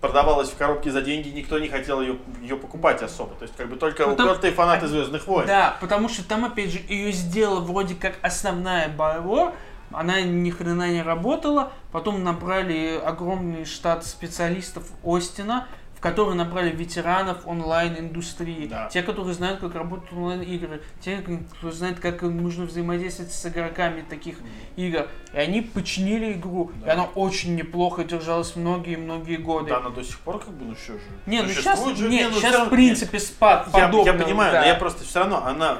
продавалась 0.00 0.50
в 0.50 0.56
коробке 0.56 0.90
за 0.90 1.02
деньги, 1.02 1.28
никто 1.28 1.60
не 1.60 1.68
хотел 1.68 2.00
ее, 2.00 2.18
ее 2.42 2.56
покупать 2.56 3.00
особо. 3.00 3.36
То 3.36 3.44
есть 3.44 3.56
как 3.56 3.68
бы 3.68 3.76
только 3.76 4.06
Ну, 4.06 4.16
там- 4.16 4.26
упертые 4.26 4.52
фанаты 4.52 4.88
Звездных 4.88 5.24
войн. 5.28 5.46
Да, 5.46 5.76
потому 5.80 6.08
что 6.08 6.26
там, 6.26 6.44
опять 6.44 6.72
же, 6.72 6.80
ее 6.88 7.12
сделала 7.12 7.60
вроде 7.60 7.94
как 7.94 8.14
основная 8.22 8.88
BioWare, 8.88 9.54
она 9.92 10.20
ни 10.20 10.50
хрена 10.50 10.90
не 10.90 11.02
работала, 11.02 11.70
потом 11.92 12.24
набрали 12.24 13.00
огромный 13.02 13.64
штат 13.64 14.04
специалистов 14.04 14.82
Остина, 15.04 15.68
в 15.98 16.00
который 16.00 16.36
набрали 16.36 16.70
ветеранов 16.70 17.38
онлайн-индустрии, 17.44 18.68
Да. 18.68 18.88
те, 18.88 19.02
которые 19.02 19.34
знают, 19.34 19.58
как 19.58 19.74
работают 19.74 20.12
онлайн-игры, 20.12 20.80
те, 21.00 21.24
кто 21.58 21.72
знает, 21.72 21.98
как 21.98 22.22
нужно 22.22 22.66
взаимодействовать 22.66 23.32
с 23.32 23.46
игроками 23.46 24.04
таких 24.08 24.36
игр. 24.76 25.08
И 25.32 25.36
они 25.36 25.60
починили 25.60 26.34
игру, 26.34 26.70
и 26.82 26.84
Да. 26.84 26.92
она 26.92 27.04
очень 27.16 27.56
неплохо 27.56 28.04
держалась 28.04 28.54
многие-многие 28.54 29.38
годы. 29.38 29.70
Да, 29.70 29.78
она 29.78 29.90
до 29.90 30.04
сих 30.04 30.20
пор 30.20 30.38
как 30.38 30.50
бы, 30.50 30.66
ну 30.66 30.76
что 30.76 30.92
же. 30.92 31.00
Не, 31.26 31.42
ну 31.42 31.48
сейчас, 31.48 31.84
же, 31.96 32.08
не, 32.08 32.28
ну, 32.28 32.34
сейчас 32.34 32.52
равно- 32.52 32.66
в 32.66 32.70
принципе 32.70 33.18
спад 33.18 33.66
Я, 33.72 33.80
я 33.80 33.86
подобного, 33.86 34.18
понимаю, 34.22 34.52
да. 34.52 34.60
но 34.60 34.66
я 34.68 34.74
просто 34.76 35.02
все 35.02 35.18
равно, 35.18 35.44
она... 35.44 35.78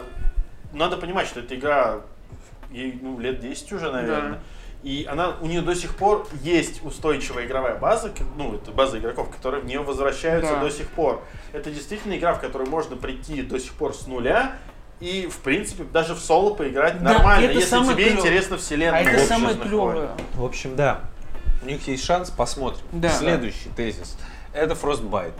Надо 0.72 0.96
понимать, 0.96 1.28
что 1.28 1.38
эта 1.38 1.54
игра, 1.54 2.00
ей 2.72 2.98
ну, 3.00 3.20
лет 3.20 3.38
10 3.38 3.72
уже, 3.72 3.92
наверное. 3.92 4.32
Да. 4.32 4.38
И 4.82 5.06
она, 5.10 5.36
у 5.40 5.46
нее 5.46 5.60
до 5.60 5.74
сих 5.74 5.96
пор 5.96 6.26
есть 6.42 6.84
устойчивая 6.84 7.46
игровая 7.46 7.76
база, 7.76 8.12
ну, 8.36 8.54
это 8.54 8.70
база 8.70 8.98
игроков, 8.98 9.28
которые 9.30 9.62
в 9.62 9.66
нее 9.66 9.80
возвращаются 9.80 10.52
Да. 10.54 10.60
до 10.60 10.70
сих 10.70 10.88
пор. 10.90 11.22
Это 11.52 11.70
действительно 11.70 12.16
игра, 12.16 12.32
в 12.34 12.40
которую 12.40 12.70
можно 12.70 12.94
прийти 12.96 13.42
до 13.42 13.58
сих 13.58 13.72
пор 13.72 13.92
с 13.92 14.06
нуля, 14.06 14.52
и, 15.00 15.26
в 15.26 15.38
принципе, 15.38 15.82
даже 15.84 16.14
в 16.14 16.20
соло 16.20 16.54
поиграть 16.54 17.02
Да, 17.02 17.14
нормально, 17.14 17.46
это 17.46 17.54
если 17.58 17.76
тебе 17.76 18.04
клёвое. 18.04 18.10
интересна 18.20 18.56
вселенная. 18.56 18.98
А 18.98 19.02
это 19.02 19.10
«Звездных 19.10 19.28
самое 19.28 19.54
войн». 19.56 19.68
клевое. 19.68 20.08
В 20.34 20.44
общем, 20.44 20.76
да. 20.76 21.00
У 21.62 21.66
них 21.66 21.86
есть 21.88 22.04
шанс, 22.04 22.30
посмотрим. 22.30 22.84
Да. 22.92 23.08
Следующий 23.10 23.68
тезис. 23.76 24.16
Это 24.52 24.74
Frostbite, 24.74 25.32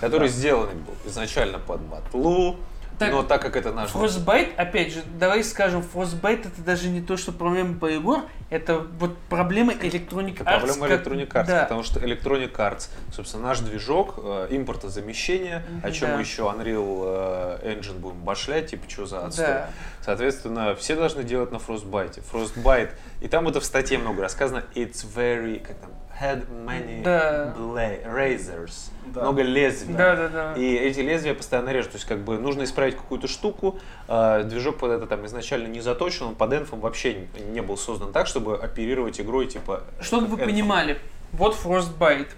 который 0.00 0.28
Да. 0.28 0.34
сделанный 0.34 0.74
был 0.74 0.94
изначально 1.04 1.58
под 1.58 1.80
батлу, 1.80 2.56
Так, 2.98 3.12
но 3.12 3.22
так 3.22 3.40
как 3.42 3.56
это 3.56 3.72
наш... 3.72 3.90
Frostbite, 3.90 4.54
опять 4.56 4.92
же, 4.92 5.02
давай 5.18 5.44
скажем, 5.44 5.82
Frostbite 5.94 6.48
это 6.48 6.62
даже 6.62 6.88
не 6.88 7.00
то, 7.00 7.16
что 7.16 7.32
проблема 7.32 7.74
BioWare, 7.74 8.22
это 8.50 8.78
вот 8.98 9.16
проблема 9.28 9.72
Electronic 9.72 10.38
Arts. 10.38 10.44
проблема 10.44 10.88
как- 10.88 11.06
Electronic 11.06 11.28
Arts, 11.28 11.46
да. 11.46 11.62
потому 11.62 11.82
что 11.82 12.00
Electronic 12.00 12.52
Arts, 12.56 12.88
собственно, 13.12 13.44
наш 13.44 13.60
движок, 13.60 14.14
э, 14.18 14.48
импортозамещение, 14.50 15.64
о 15.82 15.90
чем 15.90 16.10
Да. 16.10 16.20
еще 16.20 16.42
Unreal 16.42 17.58
э, 17.62 17.74
Engine 17.74 17.98
будем 17.98 18.20
башлять, 18.24 18.70
типа, 18.70 18.88
что 18.90 19.06
за 19.06 19.26
отстой. 19.26 19.46
Да. 19.46 19.70
Соответственно, 20.02 20.74
все 20.74 20.96
должны 20.96 21.22
делать 21.22 21.52
на 21.52 21.56
Frostbite. 21.56 22.22
Frostbite, 22.32 22.90
и 23.20 23.28
там 23.28 23.46
это 23.48 23.60
в 23.60 23.64
статье 23.64 23.98
много 23.98 24.22
рассказано, 24.22 24.64
it's 24.74 25.04
very, 25.14 25.60
как 25.60 25.76
там, 25.76 25.90
had 26.20 26.46
many 26.66 27.02
Да. 27.02 27.54
bla- 27.56 28.04
razors, 28.06 28.90
Да. 29.06 29.22
много 29.22 29.42
лезвий. 29.42 29.94
Да, 29.94 30.16
да, 30.16 30.28
да. 30.28 30.54
И 30.54 30.74
эти 30.74 31.00
лезвия 31.00 31.34
постоянно 31.34 31.70
режут. 31.70 31.92
То 31.92 31.96
есть, 31.96 32.06
как 32.08 32.18
бы 32.20 32.38
нужно 32.38 32.64
исправить 32.64 32.96
какую-то 32.96 33.28
штуку. 33.28 33.78
э, 34.08 34.42
движок 34.44 34.78
под 34.78 34.90
это 34.92 35.06
там 35.06 35.26
изначально 35.26 35.66
не 35.68 35.80
заточен, 35.80 36.26
он 36.26 36.34
под 36.34 36.52
энфом 36.54 36.80
вообще 36.80 37.26
не, 37.50 37.60
был 37.62 37.76
создан 37.76 38.12
так, 38.12 38.26
чтобы 38.26 38.56
оперировать 38.56 39.20
игрой 39.20 39.46
типа. 39.46 39.82
Чтобы 40.00 40.26
вы 40.26 40.38
Anthem. 40.38 40.44
понимали, 40.46 40.98
вот 41.32 41.54
Frostbite. 41.62 42.28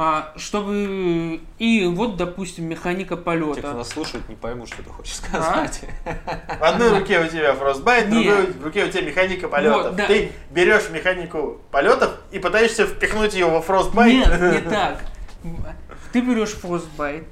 А, 0.00 0.32
чтобы... 0.36 1.40
И 1.58 1.84
вот, 1.86 2.16
допустим, 2.16 2.66
механика 2.66 3.16
Те, 3.16 3.20
кто 3.20 3.24
полета. 3.24 3.72
нас 3.72 3.88
слушают, 3.88 4.28
не 4.28 4.36
поймут, 4.36 4.68
что 4.68 4.84
ты 4.84 4.90
хочешь 4.90 5.16
сказать. 5.16 5.80
В 6.60 6.62
одной 6.62 7.00
руке 7.00 7.18
у 7.18 7.26
тебя 7.26 7.52
Frostbite, 7.54 8.06
в 8.06 8.10
другой 8.10 8.62
руке 8.62 8.84
у 8.84 8.88
тебя 8.90 9.02
механика 9.02 9.48
полетов. 9.48 9.82
Вот, 9.86 9.96
да. 9.96 10.06
Ты 10.06 10.30
берешь 10.52 10.88
механику 10.90 11.60
полетов 11.72 12.12
и 12.30 12.38
пытаешься 12.38 12.86
впихнуть 12.86 13.34
ее 13.34 13.46
во 13.46 13.58
Frostbite. 13.58 14.06
Нет, 14.06 14.64
не 14.64 14.70
так. 14.70 15.00
Ты 16.12 16.20
берешь 16.20 16.56
Frostbite, 16.62 17.26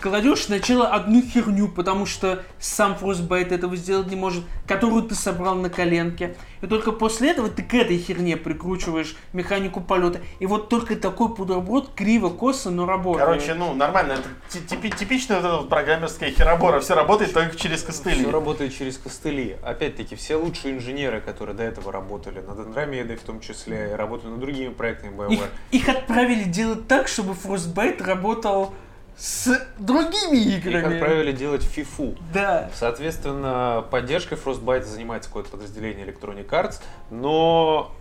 кладешь 0.00 0.44
сначала 0.44 0.88
одну 0.88 1.22
херню, 1.22 1.68
потому 1.68 2.06
что 2.06 2.42
сам 2.58 2.96
Frostbite 3.00 3.54
этого 3.54 3.76
сделать 3.76 4.08
не 4.08 4.16
может, 4.16 4.44
которую 4.66 5.02
ты 5.02 5.14
собрал 5.14 5.54
на 5.54 5.70
коленке. 5.70 6.36
И 6.62 6.66
только 6.66 6.92
после 6.92 7.30
этого 7.30 7.48
ты 7.48 7.62
к 7.62 7.74
этой 7.74 7.98
херне 7.98 8.36
прикручиваешь 8.36 9.16
механику 9.32 9.80
полета. 9.80 10.20
И 10.40 10.46
вот 10.46 10.68
только 10.68 10.96
такой 10.96 11.28
бутерброд 11.28 11.90
криво, 11.94 12.30
косо, 12.30 12.70
но 12.70 12.86
работает. 12.86 13.26
Короче, 13.26 13.54
ну 13.54 13.74
нормально, 13.74 14.12
это 14.12 14.28
ти- 14.48 14.60
типи- 14.74 14.96
типичная 14.96 15.40
вот 15.40 15.46
эта 15.46 15.56
вот 15.58 15.68
программерская 15.68 16.30
херобора, 16.30 16.80
все 16.80 16.94
работает 16.94 17.32
только 17.32 17.56
через 17.56 17.82
костыли. 17.82 18.22
Все 18.22 18.30
работает 18.30 18.74
через 18.76 18.98
костыли. 18.98 19.56
Опять-таки, 19.62 20.16
все 20.16 20.36
лучшие 20.36 20.76
инженеры, 20.76 21.20
которые 21.20 21.54
до 21.56 21.62
этого 21.62 21.92
работали 21.92 22.40
над 22.40 22.58
Андромедой 22.58 23.16
в 23.16 23.22
том 23.22 23.40
числе, 23.40 23.90
и 23.92 23.94
работали 23.94 24.30
над 24.30 24.40
другими 24.40 24.72
проектами 24.72 25.10
их, 25.32 25.40
BioWare. 25.40 25.48
их 25.70 25.88
отправили 25.88 26.44
делать 26.44 26.88
так, 26.88 27.08
чтобы 27.08 27.34
Frostbite 27.34 28.02
работал 28.02 28.74
с 29.16 29.66
другими 29.78 30.56
играми. 30.56 30.94
отправили 30.96 31.32
делать 31.32 31.62
фифу. 31.62 32.14
Да. 32.34 32.70
Соответственно, 32.74 33.84
поддержкой 33.90 34.36
Frostbite 34.36 34.84
занимается 34.84 35.30
какое-то 35.30 35.50
подразделение 35.50 36.06
Electronic 36.06 36.48
Arts, 36.48 36.82
но 37.10 37.92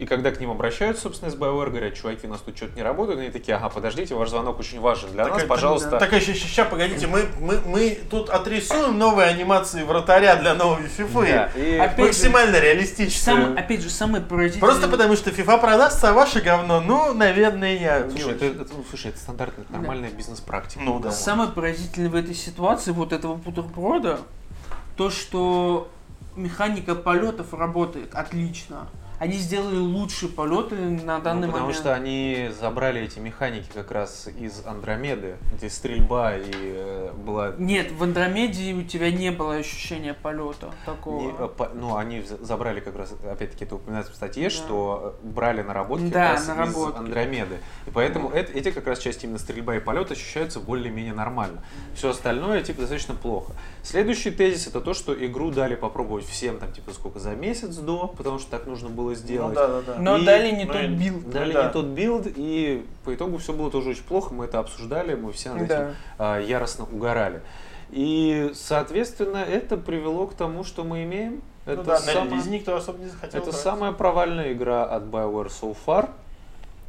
и 0.00 0.06
когда 0.06 0.30
к 0.30 0.40
ним 0.40 0.50
обращаются, 0.50 1.02
собственно, 1.02 1.28
из 1.28 1.34
BioWare, 1.34 1.68
говорят, 1.68 1.94
чуваки, 1.94 2.26
у 2.26 2.30
нас 2.30 2.40
тут 2.40 2.56
что-то 2.56 2.74
не 2.74 2.82
работает, 2.82 3.18
они 3.20 3.28
такие, 3.28 3.54
ага, 3.54 3.68
подождите, 3.68 4.14
ваш 4.14 4.30
звонок 4.30 4.58
очень 4.58 4.80
важен 4.80 5.10
для 5.12 5.24
Так 5.24 5.34
нас, 5.34 5.42
это- 5.42 5.48
пожалуйста. 5.48 5.98
Так, 5.98 6.10
сейчас, 6.14 6.66
погодите, 6.68 7.06
мы, 7.06 7.26
мы, 7.38 7.60
мы 7.66 7.98
тут 8.10 8.30
отрисуем 8.30 8.96
новые 8.96 9.28
анимации 9.28 9.82
вратаря 9.82 10.36
для 10.36 10.54
новой 10.54 10.88
фифы. 10.88 11.26
Да, 11.26 11.50
и 11.54 11.76
Опять 11.76 11.98
же, 11.98 12.04
Максимально 12.04 12.60
реалистично. 12.60 13.20
Сам, 13.20 13.58
опять 13.58 13.82
же, 13.82 13.90
самое 13.90 14.24
поразительное... 14.24 14.70
Просто 14.70 14.88
потому, 14.88 15.16
что 15.16 15.28
FIFA 15.28 15.60
продастся, 15.60 16.08
а 16.08 16.12
ваше 16.14 16.40
говно, 16.40 16.80
ну, 16.80 17.12
наверное, 17.12 17.76
я... 17.76 18.08
Слушай, 18.08 18.36
это, 18.36 18.46
это- 18.46 18.72
ну, 18.74 18.82
слушай, 18.88 19.08
это 19.08 19.18
стандартная, 19.18 19.66
нормальная 19.68 20.10
бизнес-практика. 20.10 20.80
Ну 20.82 20.98
да. 20.98 21.10
Самое 21.10 21.50
поразительное 21.50 22.08
в 22.08 22.14
этой 22.14 22.34
ситуации, 22.34 22.92
вот 22.92 23.12
этого 23.12 23.34
бутерброда, 23.34 24.20
то, 24.96 25.10
что 25.10 25.90
механика 26.36 26.94
полетов 26.94 27.52
работает 27.52 28.14
отлично. 28.14 28.88
Они 29.20 29.34
сделали 29.36 29.76
лучшие 29.76 30.30
полеты 30.30 30.74
на 30.76 31.18
данный 31.20 31.46
Ну, 31.46 31.52
потому 31.52 31.66
момент. 31.66 31.78
что 31.78 31.94
они 31.94 32.50
забрали 32.58 33.02
эти 33.02 33.18
механики 33.18 33.68
как 33.72 33.90
раз 33.90 34.26
из 34.38 34.64
Андромеды, 34.66 35.36
где 35.54 35.68
стрельба 35.68 36.36
и 36.38 36.50
э, 36.50 37.12
была... 37.14 37.52
Нет, 37.58 37.92
в 37.92 38.02
Андромеде 38.02 38.72
у 38.72 38.82
тебя 38.82 39.10
не 39.12 39.30
было 39.30 39.56
ощущения 39.56 40.14
полета 40.14 40.72
такого. 40.86 41.20
не- 41.20 41.34
э, 41.38 41.48
по- 41.48 41.68
ну, 41.74 41.96
они 41.96 42.22
забрали 42.40 42.80
как 42.80 42.96
раз, 42.96 43.12
опять-таки, 43.30 43.66
это 43.66 43.74
упоминается 43.74 44.10
в 44.10 44.16
статье, 44.16 44.44
Да. 44.44 44.50
что 44.50 45.18
брали 45.22 45.60
наработки 45.60 46.06
Да, 46.08 46.20
как 46.28 46.30
раз 46.32 46.42
из 46.44 46.48
наработки. 46.48 46.98
Андромеды. 46.98 47.58
И 47.86 47.90
поэтому 47.90 48.30
эт- 48.30 48.50
эти 48.54 48.70
как 48.70 48.86
раз 48.86 49.00
части 49.00 49.26
именно 49.26 49.38
стрельба 49.38 49.76
и 49.76 49.80
полет 49.80 50.10
ощущаются 50.10 50.60
более-менее 50.60 51.12
нормально. 51.12 51.62
Все 51.94 52.08
остальное, 52.08 52.62
типа, 52.62 52.80
достаточно 52.80 53.14
плохо. 53.14 53.52
Следующий 53.82 54.30
тезис 54.30 54.66
это 54.66 54.80
то, 54.80 54.92
что 54.94 55.12
игру 55.26 55.50
дали 55.50 55.74
попробовать 55.74 56.24
всем, 56.26 56.58
там, 56.58 56.70
типа, 56.72 56.92
сколько, 56.92 57.18
за 57.18 57.30
месяц 57.30 57.76
до, 57.76 58.08
потому 58.08 58.38
что 58.38 58.50
так 58.50 58.66
нужно 58.66 58.88
было 58.90 59.10
Ну 59.10 59.14
сделать. 59.14 59.54
да, 59.54 59.68
да, 59.68 59.80
да. 59.82 59.94
Но 59.98 60.16
И- 60.18 60.24
дали 60.24 60.50
не 60.50 60.64
ну 60.64 60.72
тот 60.72 60.86
билд. 60.90 61.30
Дали 61.30 61.52
да. 61.52 61.66
не 61.66 61.72
тот 61.72 61.86
билд, 61.86 62.26
и 62.36 62.84
по 63.04 63.14
итогу 63.14 63.38
все 63.38 63.52
было 63.52 63.70
тоже 63.70 63.90
очень 63.90 64.04
плохо. 64.04 64.34
Мы 64.34 64.44
это 64.44 64.58
обсуждали, 64.58 65.14
мы 65.14 65.32
все 65.32 65.54
над 65.54 65.66
Да. 65.68 65.82
этим 65.88 65.94
а, 66.18 66.38
яростно 66.40 66.84
угорали. 66.84 67.40
И, 67.90 68.52
соответственно, 68.54 69.38
это 69.38 69.76
привело 69.76 70.26
к 70.26 70.34
тому, 70.34 70.62
что 70.62 70.84
мы 70.84 71.02
имеем. 71.04 71.42
Ну 71.66 71.72
это 71.72 71.82
да, 71.82 71.92
на 71.94 71.98
самое- 71.98 72.30
релизе 72.30 72.50
никто 72.50 72.76
особо 72.76 72.98
не 72.98 73.06
захотел. 73.08 73.40
это 73.40 73.50
брать. 73.50 73.60
самая 73.62 73.92
провальная 73.92 74.52
игра 74.52 74.84
от 74.84 75.04
BioWare 75.04 75.48
so 75.50 75.76
far. 75.86 76.10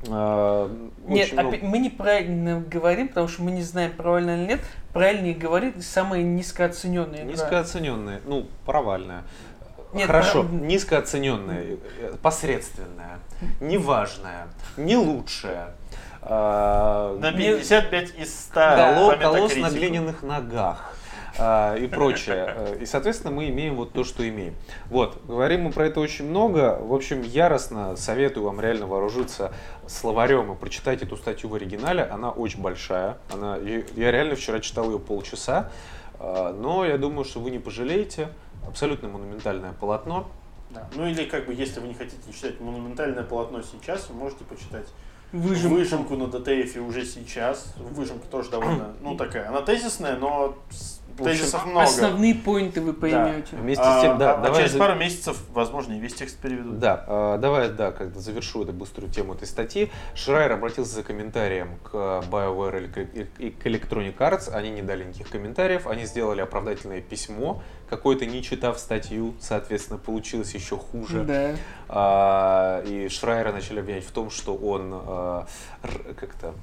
А, 0.09 0.69
Нет, 1.07 1.33
много- 1.33 1.49
опять, 1.49 1.61
мы 1.63 1.77
неправильно 1.77 2.59
говорим, 2.61 3.07
потому 3.09 3.27
что 3.27 3.43
мы 3.43 3.51
не 3.51 3.61
знаем, 3.61 3.91
правильно 3.91 4.31
или 4.41 4.47
нет. 4.49 4.61
Правильнее 4.93 5.35
говорит 5.35 5.83
самая 5.83 6.23
низкооцененная 6.23 7.23
игра. 7.23 7.31
Низкооцененная, 7.31 8.21
ну, 8.25 8.47
провальная. 8.65 9.23
Нет, 9.93 10.07
Хорошо, 10.07 10.43
прав- 10.43 10.51
низкооцененная, 10.53 11.77
посредственная, 12.21 13.19
неважная, 13.59 14.47
не 14.77 14.95
лучшая. 14.97 15.75
А, 16.21 17.17
На 17.19 17.31
Мне- 17.31 17.55
55 17.57 18.15
из 18.17 18.39
100 18.45 18.53
Да. 18.55 19.17
Колосс 19.19 19.55
на 19.55 19.69
глиняных 19.69 20.21
ногах 20.23 20.95
а, 21.37 21.75
и 21.75 21.87
прочее. 21.87 22.55
И, 22.79 22.85
соответственно, 22.85 23.31
мы 23.31 23.49
имеем 23.49 23.75
вот 23.75 23.91
то, 23.93 24.03
что 24.03 24.27
имеем. 24.27 24.53
Вот, 24.89 25.19
говорим 25.25 25.63
мы 25.63 25.71
про 25.71 25.87
это 25.87 25.99
очень 25.99 26.29
много. 26.29 26.77
В 26.79 26.93
общем, 26.93 27.21
яростно 27.23 27.95
советую 27.95 28.45
вам 28.45 28.61
реально 28.61 28.85
вооружиться 28.85 29.51
словарем 29.91 30.51
и 30.51 30.55
прочитать 30.55 31.01
эту 31.03 31.17
статью 31.17 31.49
в 31.49 31.55
оригинале. 31.55 32.03
Она 32.03 32.31
очень 32.31 32.61
большая. 32.61 33.17
Она, 33.31 33.57
я 33.57 34.11
реально 34.11 34.35
вчера 34.35 34.59
читал 34.59 34.85
ее 34.91 34.99
полчаса. 34.99 35.71
А, 36.19 36.53
Но 36.53 36.85
я 36.85 36.97
думаю, 36.97 37.25
что 37.25 37.39
вы 37.39 37.51
не 37.51 37.59
пожалеете. 37.59 38.29
Абсолютно 38.67 39.09
монументальное 39.09 39.73
полотно. 39.73 40.29
Да. 40.69 40.87
Ну 40.95 41.05
или 41.05 41.25
как 41.25 41.47
бы, 41.47 41.53
если 41.53 41.79
вы 41.81 41.89
не 41.89 41.93
хотите 41.93 42.31
читать 42.33 42.59
монументальное 42.61 43.23
полотно 43.23 43.61
сейчас, 43.61 44.07
вы 44.09 44.15
можете 44.15 44.45
почитать 44.45 44.87
Выжимку. 45.33 45.75
выжимку 45.75 46.15
на 46.15 46.27
ДТФ 46.27 46.77
уже 46.87 47.05
сейчас. 47.05 47.73
Выжимка 47.77 48.25
тоже 48.27 48.49
довольно, 48.51 48.93
ну 49.01 49.17
такая, 49.17 49.49
она 49.49 49.61
тезисная, 49.61 50.15
но 50.15 50.57
с- 50.69 51.00
тезисов 51.17 51.65
много. 51.65 51.83
Основные 51.83 52.35
поинты 52.35 52.81
вы 52.81 52.93
поймете. 52.93 53.55
Вместе 53.55 53.83
А, 53.85 53.99
с 53.99 54.01
тем, 54.01 54.17
да, 54.17 54.33
а- 54.33 54.39
а 54.39 54.41
давай 54.43 54.59
через 54.59 54.71
за- 54.73 54.79
пару 54.79 54.95
месяцев, 54.95 55.37
возможно, 55.53 55.93
и 55.93 55.99
весь 55.99 56.13
текст 56.13 56.37
переведут. 56.39 56.79
Да, 56.79 57.05
э, 57.07 57.37
давай, 57.39 57.69
да, 57.69 57.91
как 57.91 58.15
завершу 58.15 58.63
эту 58.63 58.73
быструю 58.73 59.11
тему 59.11 59.33
этой 59.33 59.47
статьи. 59.47 59.91
Шрайер 60.15 60.51
обратился 60.53 60.95
за 60.95 61.03
комментарием 61.03 61.77
к 61.83 61.93
BioWare 62.29 63.27
и 63.39 63.49
к- 63.51 63.65
Electronic 63.65 64.17
Arts. 64.17 64.51
Они 64.53 64.69
не 64.71 64.81
дали 64.81 65.03
никаких 65.03 65.29
комментариев, 65.29 65.87
они 65.87 66.05
сделали 66.05 66.41
оправдательное 66.41 67.01
письмо, 67.01 67.61
какое-то 67.89 68.25
не 68.25 68.41
читав 68.43 68.79
статью, 68.79 69.33
соответственно, 69.39 69.99
получилось 69.99 70.53
еще 70.53 70.77
хуже. 70.77 71.23
Да. 71.23 71.55
А, 71.89 72.81
и 72.85 73.07
Шрайера 73.09 73.51
начали 73.51 73.79
обвинять 73.79 74.05
в 74.05 74.11
том, 74.11 74.29
что 74.29 74.55
он 74.55 74.91
а, 74.93 75.45
как-то 76.19 76.53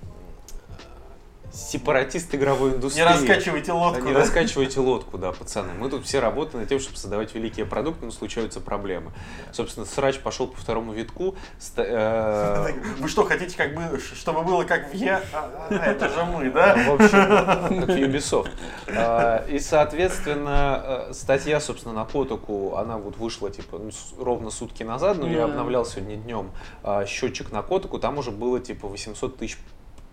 сепаратист 1.53 2.35
игровой 2.35 2.71
Не 2.71 2.77
индустрии. 2.77 3.03
раскачивайте 3.05 3.73
лодку. 3.73 4.05
Не 4.05 4.13
да? 4.13 4.21
раскачивайте 4.21 4.81
лодку, 4.81 5.19
да, 5.19 5.33
пацаны. 5.33 5.73
Мы 5.79 5.89
тут 5.91 6.05
все 6.05 6.21
работаем 6.21 6.61
над 6.61 6.69
тем, 6.69 6.79
чтобы 6.79 6.97
создавать 6.97 7.35
великие 7.35 7.67
продукты, 7.67 8.05
но 8.05 8.11
случаются 8.11 8.61
проблемы. 8.61 9.13
Собственно, 9.53 9.87
срач 9.87 10.19
пошел 10.21 10.47
по 10.47 10.57
второму 10.57 10.93
витку. 10.93 11.37
э, 11.77 12.73
Вы 12.99 13.09
что, 13.09 13.25
хотите, 13.25 13.57
как 13.57 13.75
бы, 13.75 13.99
чтобы 13.99 14.43
было 14.43 14.65
как 14.65 14.93
в 14.93 14.95
Е? 14.95 15.21
А, 15.33 15.69
а, 15.71 15.75
Это 15.75 16.09
же 16.09 16.25
мы, 16.25 16.51
да? 16.51 16.75
В 16.89 16.95
общем, 16.95 17.09
как 17.87 17.89
Ubisoft. 17.91 18.51
А, 18.89 19.47
И, 19.49 19.59
соответственно, 19.59 21.07
э, 21.09 21.13
статья, 21.13 21.61
собственно, 21.61 21.95
на 21.95 22.05
Котоку, 22.05 22.77
она 22.77 22.99
вот 22.99 23.17
вышла, 23.17 23.51
типа, 23.51 23.79
ну, 23.79 23.91
ровно 24.23 24.51
сутки 24.51 24.83
назад, 24.83 25.19
но 25.19 25.29
я 25.29 25.45
обновлял 25.45 25.85
сегодня 25.85 26.17
днем 26.17 26.51
а, 26.83 27.07
счетчик 27.07 27.53
на 27.53 27.63
Котоку, 27.63 27.99
там 27.99 28.19
уже 28.19 28.31
было, 28.31 28.61
типа, 28.61 28.89
800 28.89 29.37
тысяч 29.39 29.59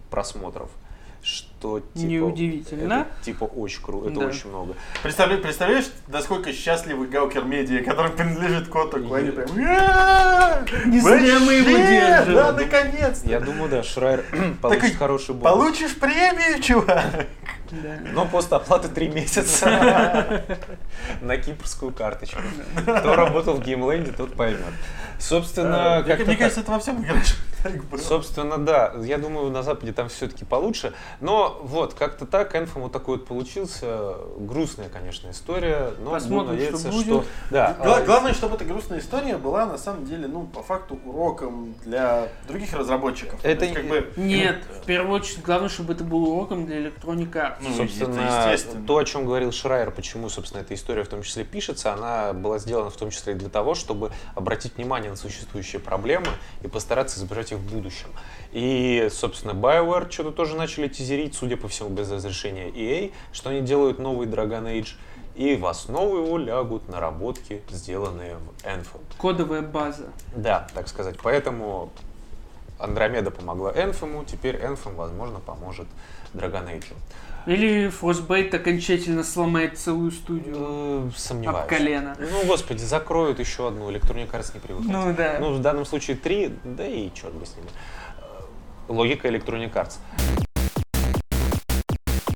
просмотров. 0.10 0.70
Что, 1.26 1.55
типа... 1.94 2.06
Неудивительно. 2.08 2.94
это, 2.94 3.24
типа, 3.24 3.44
очень 3.46 3.82
круто, 3.82 4.10
это 4.10 4.20
Да. 4.20 4.26
очень 4.28 4.50
много. 4.50 4.76
Представляешь, 5.04 5.42
представляешь, 5.42 5.86
насколько 6.08 6.54
счастливы 6.54 7.08
Гаукер 7.08 7.44
Медиа, 7.44 7.84
который 7.84 8.12
принадлежит 8.12 8.68
Котаку. 8.68 9.14
Они 9.14 9.32
прям... 9.32 9.48
Не 10.86 11.00
зря 11.00 11.40
мы 11.40 11.54
его 11.54 11.72
«Вообще, 11.78 12.00
держим». 12.00 12.34
Да, 12.34 12.52
наконец-то. 12.52 13.30
Я 13.30 13.40
думаю, 13.40 13.70
да, 13.70 13.84
Шрайер 13.84 14.26
получит 14.62 14.96
хороший 14.98 15.36
бонус. 15.36 15.58
Получишь 15.58 15.96
премию, 15.96 16.62
чувак. 16.62 17.28
Да. 17.72 17.98
Но 18.14 18.26
после 18.28 18.58
оплаты 18.58 18.90
3 18.90 19.10
месяца 19.10 20.44
на 21.22 21.38
кипрскую 21.38 21.92
карточку. 21.92 22.40
Кто 22.82 23.16
работал 23.16 23.56
в 23.56 23.64
геймленде, 23.64 24.12
тот 24.12 24.36
поймет. 24.36 24.60
Собственно, 25.20 26.04
Мне 26.06 26.16
как 26.16 26.28
мне 26.28 26.36
кажется, 26.36 26.62
это 26.62 26.72
во 26.72 26.80
всем. 26.80 27.06
Собственно, 28.00 28.58
да. 28.58 28.94
Я 29.02 29.18
думаю, 29.18 29.50
на 29.50 29.64
Западе 29.64 29.94
там 29.94 30.10
все-таки 30.10 30.46
получше. 30.46 30.94
Но 31.22 31.55
вот, 31.62 31.94
как-то 31.94 32.26
так, 32.26 32.56
Энфом 32.56 32.84
вот 32.84 32.92
такой 32.92 33.18
вот 33.18 33.26
получился. 33.26 34.16
Грустная, 34.38 34.90
конечно, 34.90 35.30
история. 35.30 35.92
Но 36.00 36.12
Посмотрим, 36.12 36.38
буду 36.38 36.52
надеяться, 36.52 36.92
что 36.92 36.92
будет. 36.92 37.06
что... 37.06 37.26
Да, 37.52 37.74
Гла- 37.82 37.98
а, 37.98 38.02
Главное, 38.04 38.34
чтобы 38.34 38.56
эта 38.56 38.66
грустная 38.66 39.00
история 39.00 39.38
была 39.38 39.66
на 39.66 39.78
самом 39.78 40.06
деле, 40.06 40.28
ну, 40.28 40.44
по 40.46 40.64
факту, 40.64 41.00
уроком 41.06 41.76
для 41.84 42.30
других 42.48 42.74
разработчиков. 42.74 43.40
Это 43.44 43.60
То 43.60 43.66
есть, 43.66 43.76
как 43.76 43.88
бы, 43.88 44.14
Нет, 44.16 44.64
в 44.82 44.86
первую 44.86 45.16
очередь, 45.16 45.42
главное, 45.44 45.70
чтобы 45.70 45.94
это 45.94 46.04
был 46.04 46.24
уроком 46.32 46.66
для 46.66 46.86
Arts. 46.86 47.58
Ну, 47.62 47.74
собственно, 47.76 48.20
это 48.20 48.52
естественно. 48.52 48.86
то, 48.86 48.98
о 48.98 49.06
чем 49.06 49.26
говорил 49.26 49.52
Шрайер, 49.52 49.92
почему, 49.92 50.30
собственно, 50.30 50.62
эта 50.62 50.74
история 50.74 51.04
в 51.04 51.08
том 51.08 51.24
числе 51.24 51.44
пишется, 51.44 51.94
она 51.94 52.34
была 52.34 52.60
сделана 52.60 52.90
в 52.90 52.98
том 52.98 53.10
числе 53.10 53.34
и 53.34 53.36
для 53.36 53.50
того, 53.50 53.76
чтобы 53.76 54.12
обратить 54.36 54.78
внимание 54.78 55.10
на 55.12 55.18
существующие 55.18 55.80
проблемы 55.80 56.28
и 56.62 56.68
постараться 56.68 57.20
избежать 57.20 57.52
их 57.52 57.58
в 57.60 57.74
будущем. 57.74 58.10
И, 58.56 59.10
собственно, 59.12 59.52
BioWare 59.52 60.10
что-то 60.10 60.32
тоже 60.32 60.56
начали 60.56 60.88
тизерить, 60.88 61.36
судя 61.36 61.58
по 61.58 61.68
всему, 61.68 61.90
без 61.90 62.10
разрешения 62.10 62.70
EA, 62.70 63.12
что 63.34 63.50
они 63.50 63.60
делают 63.60 64.00
новый 64.00 64.28
Dragon 64.28 64.64
Age, 64.64 64.96
и 65.36 65.58
в 65.58 65.66
основу 65.66 66.16
его 66.20 66.38
лягут 66.38 66.88
наработки, 66.88 67.62
сделанные 67.70 68.38
в 68.38 68.66
Anthem. 68.66 69.02
Кодовая 69.18 69.62
база. 69.62 70.06
Да, 70.34 70.70
так 70.74 70.88
сказать. 70.88 71.18
Поэтому 71.22 71.90
Андромеда 72.80 73.30
помогла 73.30 73.74
Энфему, 73.74 74.24
теперь 74.24 74.56
Энфем, 74.56 74.96
возможно, 74.96 75.42
поможет 75.42 75.88
Dragon 76.34 76.66
Age. 76.74 76.94
Или 77.48 77.90
Frostbite 77.90 78.56
окончательно 78.56 79.24
сломает 79.26 79.78
целую 79.78 80.12
студию 80.12 80.56
Э, 80.58 81.10
Сомневаюсь. 81.16 81.64
об 81.64 81.70
колено. 81.70 82.16
Ну, 82.18 82.46
господи, 82.48 82.82
закроют 82.84 83.40
еще 83.40 83.68
одну, 83.68 83.92
Electronic 83.92 84.32
Arts 84.32 84.52
не 84.54 84.62
привыкнет. 84.62 84.92
Ну 84.92 85.14
да. 85.14 85.38
Ну, 85.42 85.54
в 85.54 85.62
данном 85.62 85.86
случае 85.86 86.16
три, 86.16 86.56
да 86.64 86.88
и 86.88 87.12
черт 87.14 87.34
бы 87.34 87.46
с 87.46 87.56
ними. 87.58 87.68
Логика 88.88 89.28
Electronic 89.28 89.74
Arts. 89.74 89.98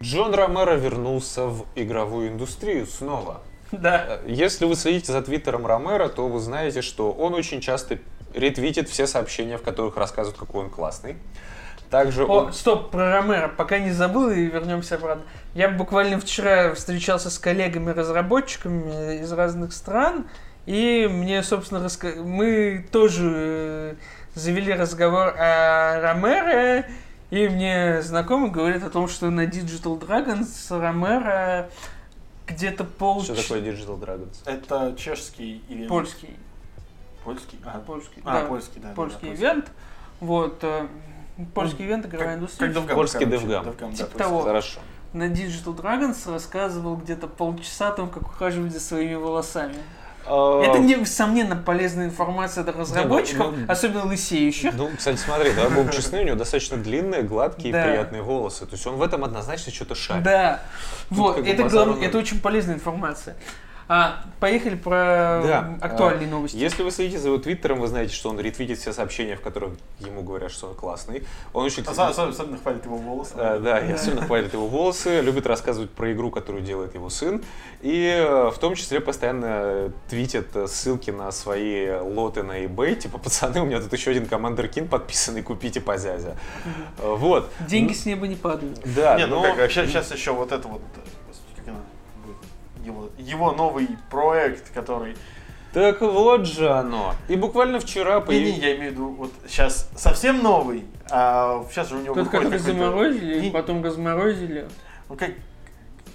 Джон 0.01 0.33
Ромеро 0.33 0.75
вернулся 0.75 1.45
в 1.45 1.65
игровую 1.75 2.29
индустрию 2.29 2.87
снова. 2.87 3.41
Да. 3.71 4.05
Э, 4.07 4.19
Если 4.27 4.65
вы 4.65 4.75
следите 4.75 5.11
за 5.11 5.21
твиттером 5.21 5.67
Ромеро, 5.67 6.07
то 6.09 6.27
вы 6.27 6.39
знаете, 6.39 6.81
что 6.81 7.11
он 7.11 7.33
очень 7.33 7.61
часто 7.61 7.99
ретвитит 8.33 8.89
все 8.89 9.07
сообщения, 9.07 9.57
в 9.57 9.63
которых 9.63 9.97
рассказывает, 9.97 10.39
какой 10.39 10.63
он 10.65 10.69
классный. 10.69 11.17
Также 11.89 12.23
О, 12.23 12.45
он... 12.45 12.53
стоп, 12.53 12.91
про 12.91 13.11
Ромеро, 13.11 13.47
пока 13.47 13.79
не 13.79 13.91
забыл 13.91 14.29
и 14.29 14.45
вернемся 14.45 14.95
обратно. 14.95 15.23
Я 15.55 15.69
буквально 15.69 16.19
вчера 16.19 16.73
встречался 16.75 17.29
с 17.31 17.39
коллегами-разработчиками 17.39 19.21
из 19.21 19.31
разных 19.31 19.73
стран, 19.73 20.27
и 20.69 21.07
мне, 21.07 21.41
собственно, 21.41 21.81
раска... 21.81 22.09
мы 22.09 22.85
тоже 22.91 23.31
э, 23.33 23.95
завели 24.35 24.71
разговор 24.71 25.33
о 25.35 25.99
Ромеро, 25.99 26.85
и 27.31 27.49
мне 27.49 28.03
знакомый 28.03 28.51
говорит 28.51 28.83
о 28.83 28.91
том, 28.91 29.07
что 29.07 29.31
на 29.31 29.47
Digital 29.47 29.99
Dragons 29.99 30.79
Ромеро 30.79 31.71
где-то 32.45 32.83
пол... 32.83 33.23
Что 33.23 33.33
такое 33.33 33.61
Digital 33.61 33.99
Dragons? 33.99 34.35
Это 34.45 34.93
чешский 34.95 35.63
ивент. 35.69 35.89
Польский. 35.89 36.37
Польский? 37.23 37.59
А, 37.65 37.79
Польский, 37.79 38.21
а, 38.23 38.41
да. 38.41 38.45
польский, 38.45 38.79
да. 38.79 38.89
да, 38.89 38.93
Польский 38.93 39.29
да, 39.29 39.33
ивент. 39.33 39.71
Вот. 40.19 40.59
э, 40.61 40.87
Польский 41.55 41.85
ивент, 41.87 42.05
игровая 42.05 42.35
индустрия. 42.35 42.71
как 42.71 42.83
Devgam, 42.83 42.93
Польский. 42.93 43.25
Devgam, 43.25 43.47
да, 43.47 43.71
Типа 43.71 43.87
польский. 43.87 44.17
того. 44.19 44.41
Хорошо. 44.43 44.81
на 45.13 45.29
Digital 45.31 45.75
Dragons 45.75 46.31
рассказывал 46.31 46.95
где-то 46.95 47.27
полчаса 47.27 47.87
о 47.87 47.93
том, 47.93 48.07
как 48.11 48.27
ухаживать 48.27 48.71
за 48.71 48.79
своими 48.79 49.15
волосами. 49.15 49.73
А, 50.29 50.63
Это, 50.63 50.79
несомненно, 50.79 51.55
полезная 51.55 52.05
информация 52.05 52.63
для 52.63 52.73
разработчиков, 52.73 53.53
ну, 53.57 53.65
особенно 53.67 54.05
лысеющих. 54.05 54.73
Ну, 54.75 54.89
кстати, 54.95 55.17
смотри, 55.17 55.51
давай 55.53 55.71
будем 55.71 55.89
честны, 55.95 56.21
у 56.21 56.23
него 56.23 56.35
достаточно 56.35 56.77
длинные, 56.77 57.23
гладкие, 57.23 57.73
Да. 57.73 57.83
приятные 57.83 58.21
волосы. 58.21 58.65
То 58.65 58.73
есть 58.73 58.85
он 58.85 58.95
в 58.97 59.01
этом 59.01 59.23
однозначно 59.23 59.71
что-то 59.73 59.95
шарит. 59.95 60.23
Да. 60.23 60.61
Вот, 61.09 61.35
как 61.35 61.43
бы 61.45 61.49
это, 61.49 61.63
глав- 61.63 62.01
это 62.01 62.17
очень 62.17 62.39
полезная 62.39 62.75
информация. 62.75 63.35
А, 63.91 64.21
поехали 64.39 64.75
про 64.75 65.41
Да. 65.43 65.77
актуальные 65.81 66.27
А, 66.27 66.31
новости. 66.31 66.55
Если 66.55 66.83
вы 66.83 66.91
следите 66.91 67.17
за 67.17 67.29
его 67.29 67.39
твиттером, 67.39 67.79
вы 67.79 67.87
знаете, 67.87 68.13
что 68.13 68.29
он 68.29 68.39
ретвитит 68.39 68.77
все 68.77 68.93
сообщения, 68.93 69.35
в 69.35 69.41
которых 69.41 69.71
ему 69.99 70.21
говорят, 70.21 70.51
что 70.51 70.67
он 70.67 70.75
классный. 70.75 71.23
Он 71.53 71.65
очень... 71.65 71.81
Осо- 71.81 72.07
Особенно, 72.09 72.29
особенно 72.29 72.57
хвалит 72.59 72.85
его 72.85 72.97
волосы. 72.97 73.33
А, 73.35 73.59
да, 73.59 73.79
и 73.79 73.91
особенно 73.91 74.21
хвалит 74.27 74.53
его 74.53 74.67
волосы, 74.67 75.21
любит 75.21 75.47
рассказывать 75.47 75.89
про 75.89 76.13
игру, 76.13 76.29
которую 76.29 76.63
делает 76.63 76.93
его 76.93 77.09
сын. 77.09 77.41
И 77.81 78.05
э, 78.15 78.51
в 78.51 78.59
том 78.59 78.75
числе 78.75 78.99
постоянно 78.99 79.91
твитит 80.07 80.55
э, 80.55 80.67
ссылки 80.67 81.09
на 81.09 81.31
свои 81.31 81.89
лоты 81.89 82.43
на 82.43 82.63
eBay. 82.65 82.93
Типа, 82.93 83.17
пацаны, 83.17 83.59
у 83.61 83.65
меня 83.65 83.81
тут 83.81 83.91
еще 83.91 84.11
один 84.11 84.27
Командер 84.27 84.67
Кин 84.67 84.87
подписанный, 84.87 85.41
купите 85.41 85.81
по 85.81 85.97
зязя. 85.97 86.37
Вот. 87.01 87.49
Деньги 87.67 87.93
с 87.93 88.05
неба 88.05 88.27
не 88.27 88.35
падают. 88.35 88.79
Да, 88.95 89.17
Не, 89.17 89.25
ну 89.25 89.41
но- 89.41 89.55
как, 89.55 89.71
сейчас, 89.71 90.11
еще 90.11 90.31
вот 90.33 90.51
это 90.51 90.67
вот, 90.67 90.81
его, 92.83 93.09
его 93.17 93.51
новый 93.51 93.87
проект, 94.09 94.71
который... 94.73 95.15
Так 95.73 96.01
вот 96.01 96.47
же 96.47 96.67
оно. 96.69 97.13
И 97.27 97.35
буквально 97.35 97.79
вчера 97.79 98.23
Не, 98.27 98.39
не, 98.53 98.59
я 98.59 98.75
имею 98.75 98.91
в 98.91 98.93
виду, 98.95 99.09
вот 99.09 99.31
сейчас 99.47 99.87
совсем 99.95 100.41
новый, 100.41 100.85
а 101.11 101.63
сейчас 101.69 101.89
же 101.89 101.97
у 101.97 102.01
него 102.01 102.15
Тот, 102.15 102.23
выходит 102.25 102.45
какой-то- 102.51 102.63
заморозили, 102.63 103.39
Не- 103.39 103.51
потом 103.51 103.83
разморозили. 103.83 104.67
ну, 105.09 105.15
как- 105.15 105.33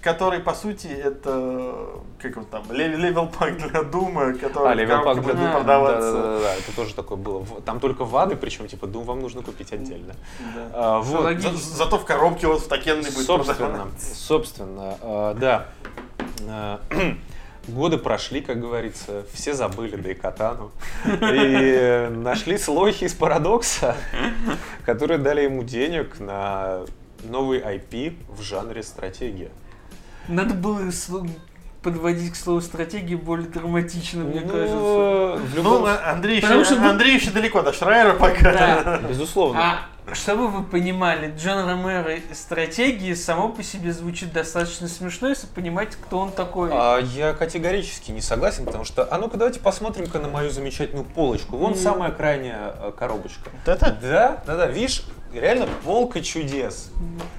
который, 0.03 0.41
по 0.41 0.53
сути, 0.55 0.89
это, 0.89 1.87
как 2.21 2.37
вот 2.37 2.51
там, 2.51 2.65
лев- 2.71 2.97
level 2.99 3.29
pack 3.29 3.57
для 3.57 3.85
Doom 3.85 4.18
а, 4.18 4.35
который 4.35 4.73
А, 4.73 4.75
в 4.75 4.79
level 4.79 4.97
pack 4.97 5.05
коробке 5.05 5.33
для 5.33 5.35
Doom 5.45 5.52
а. 5.52 5.55
продаваться. 5.59 6.13
Да, 6.13 6.21
да, 6.23 6.33
да, 6.35 6.39
да, 6.41 6.55
это 6.57 6.77
тоже 6.77 6.95
такое 6.95 7.17
было. 7.17 7.45
Там 7.65 7.79
только 7.81 8.05
WAD 8.05 8.23
ы, 8.23 8.35
причем, 8.37 8.67
типа, 8.67 8.87
Doom 8.87 9.05
вам 9.05 9.21
нужно 9.21 9.43
купить 9.43 9.73
отдельно. 9.73 10.15
Да. 10.57 10.71
А, 10.75 11.01
вот. 11.01 11.39
За- 11.41 11.57
зато 11.57 11.97
в 11.99 12.05
коробке 12.05 12.49
вот 12.49 12.61
в 12.61 12.69
такенной 12.69 13.11
будет 13.13 13.25
Собственно, 13.25 13.55
продаваться. 13.71 14.15
собственно, 14.17 14.99
э, 15.01 15.35
да. 15.39 15.67
Э, 16.41 16.79
Годы 17.67 17.97
прошли, 17.97 18.43
как 18.43 18.61
говорится, 18.61 19.25
все 19.33 19.55
забыли 19.55 19.97
Дайкатану. 19.97 20.71
И 21.07 22.09
нашли 22.15 22.59
слухи 22.59 23.05
из 23.05 23.15
Парадокса, 23.15 23.97
которые 24.85 25.17
дали 25.19 25.43
ему 25.43 25.63
денег 25.63 26.21
на 26.21 26.81
новый 27.25 27.61
IP 27.61 28.17
в 28.29 28.43
жанре 28.43 28.83
стратегия. 28.83 29.49
Надо 30.29 30.53
было 30.55 30.81
подводить 31.83 32.33
к 32.33 32.37
слову 32.37 32.61
стратегии 32.61 33.15
более 33.15 33.49
драматично, 33.49 34.25
мне 34.25 34.41
Ну, 34.41 34.49
кажется. 34.49 34.75
в 34.77 35.51
Ну, 35.51 35.57
любом 35.57 35.85
а- 35.87 36.13
Андрей 36.13 36.39
еще, 36.39 36.77
Андрей 36.79 37.15
еще 37.15 37.31
далеко 37.31 37.63
до 37.63 37.73
Шрайера 37.73 38.15
пока. 38.15 38.53
Да. 38.53 39.01
Безусловно. 39.09 39.61
А 39.63 39.79
чтобы 40.13 40.49
вы 40.49 40.63
понимали, 40.63 41.33
Джон 41.37 41.67
Ромеро 41.67 42.15
из 42.17 42.39
стратегии 42.39 43.15
само 43.15 43.49
по 43.49 43.63
себе 43.63 43.93
звучит 43.93 44.33
достаточно 44.33 44.87
смешно, 44.89 45.29
если 45.29 45.47
понимаете, 45.47 45.97
кто 46.01 46.19
он 46.19 46.31
такой. 46.33 46.71
А 46.73 46.99
я 46.99 47.33
категорически 47.33 48.11
не 48.11 48.21
согласен, 48.21 48.67
потому 48.67 48.85
что, 48.85 49.07
а 49.11 49.19
ну-ка 49.19 49.37
давайте 49.39 49.61
посмотрим-ка 49.61 50.19
на 50.19 50.29
мою 50.29 50.51
замечательную 50.51 51.05
полочку. 51.07 51.57
Вон 51.57 51.73
Мгм. 51.73 51.81
самая 51.81 52.11
крайняя 52.11 52.75
э, 52.81 52.93
коробочка. 52.97 53.51
Это? 53.65 53.97
Да, 54.03 54.43
да, 54.47 54.57
да, 54.57 54.67
видишь, 54.67 55.05
реально 55.33 55.67
полка 55.85 56.21
чудес. 56.21 56.91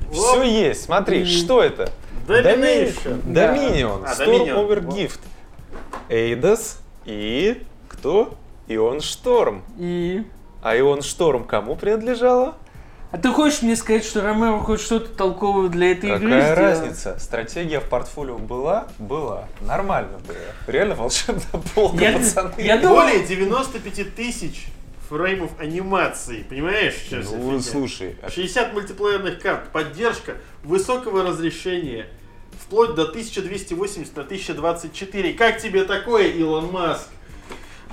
Вот. 0.09 0.15
Все 0.15 0.43
есть, 0.43 0.83
смотри, 0.83 1.19
Мгм. 1.19 1.27
что 1.27 1.61
это? 1.61 1.89
Domination. 2.27 3.21
Да. 3.25 3.55
Dominion, 3.55 4.03
А, 4.07 4.13
Storm 4.13 4.47
Dominion. 4.47 4.55
Over. 4.67 4.85
Gift, 4.87 5.19
Эйдас 6.09 6.79
и 7.05 7.63
кто? 7.87 8.33
Ион 8.67 8.99
Шторм. 9.01 9.63
И... 9.77 10.25
А 10.65 10.75
Ион 10.79 11.03
Шторм 11.03 11.43
кому 11.43 11.75
принадлежала? 11.75 12.55
А 13.11 13.19
ты 13.19 13.29
хочешь 13.31 13.61
мне 13.61 13.75
сказать, 13.75 14.03
что 14.03 14.21
Ромеро 14.21 14.57
хоть 14.57 14.81
что-то 14.81 15.15
толковое 15.15 15.69
для 15.69 15.91
этой 15.91 16.09
игры 16.09 16.31
Какая 16.31 16.55
разница? 16.55 17.19
Стратегия 17.19 17.79
в 17.79 17.87
портфолио 17.87 18.39
была? 18.39 18.87
Была. 18.97 19.47
Нормально 19.61 20.17
было. 20.27 20.35
Реально 20.65 20.95
волшебная 20.95 21.43
полка, 21.75 21.97
Я- 22.03 22.17
пацаны. 22.17 22.51
я 22.57 22.77
думал- 22.79 22.95
Более 22.95 23.23
95 23.27 24.15
тысяч 24.15 24.65
фреймов 25.07 25.51
анимации, 25.59 26.41
понимаешь? 26.49 26.95
Сейчас 26.95 27.29
Ну, 27.31 27.49
офигеть. 27.57 27.69
слушай, 27.69 28.15
а 28.23 28.31
60 28.31 28.73
мультиплеерных 28.73 29.39
карт, 29.39 29.69
поддержка 29.71 30.33
высокого 30.63 31.21
разрешения, 31.21 32.07
вплоть 32.59 32.95
до 32.95 33.03
1280 33.05 34.17
на 34.17 34.23
1024. 34.23 35.33
Как 35.33 35.59
тебе 35.61 35.83
такое, 35.83 36.29
Илон 36.29 36.71
Маск? 36.71 37.07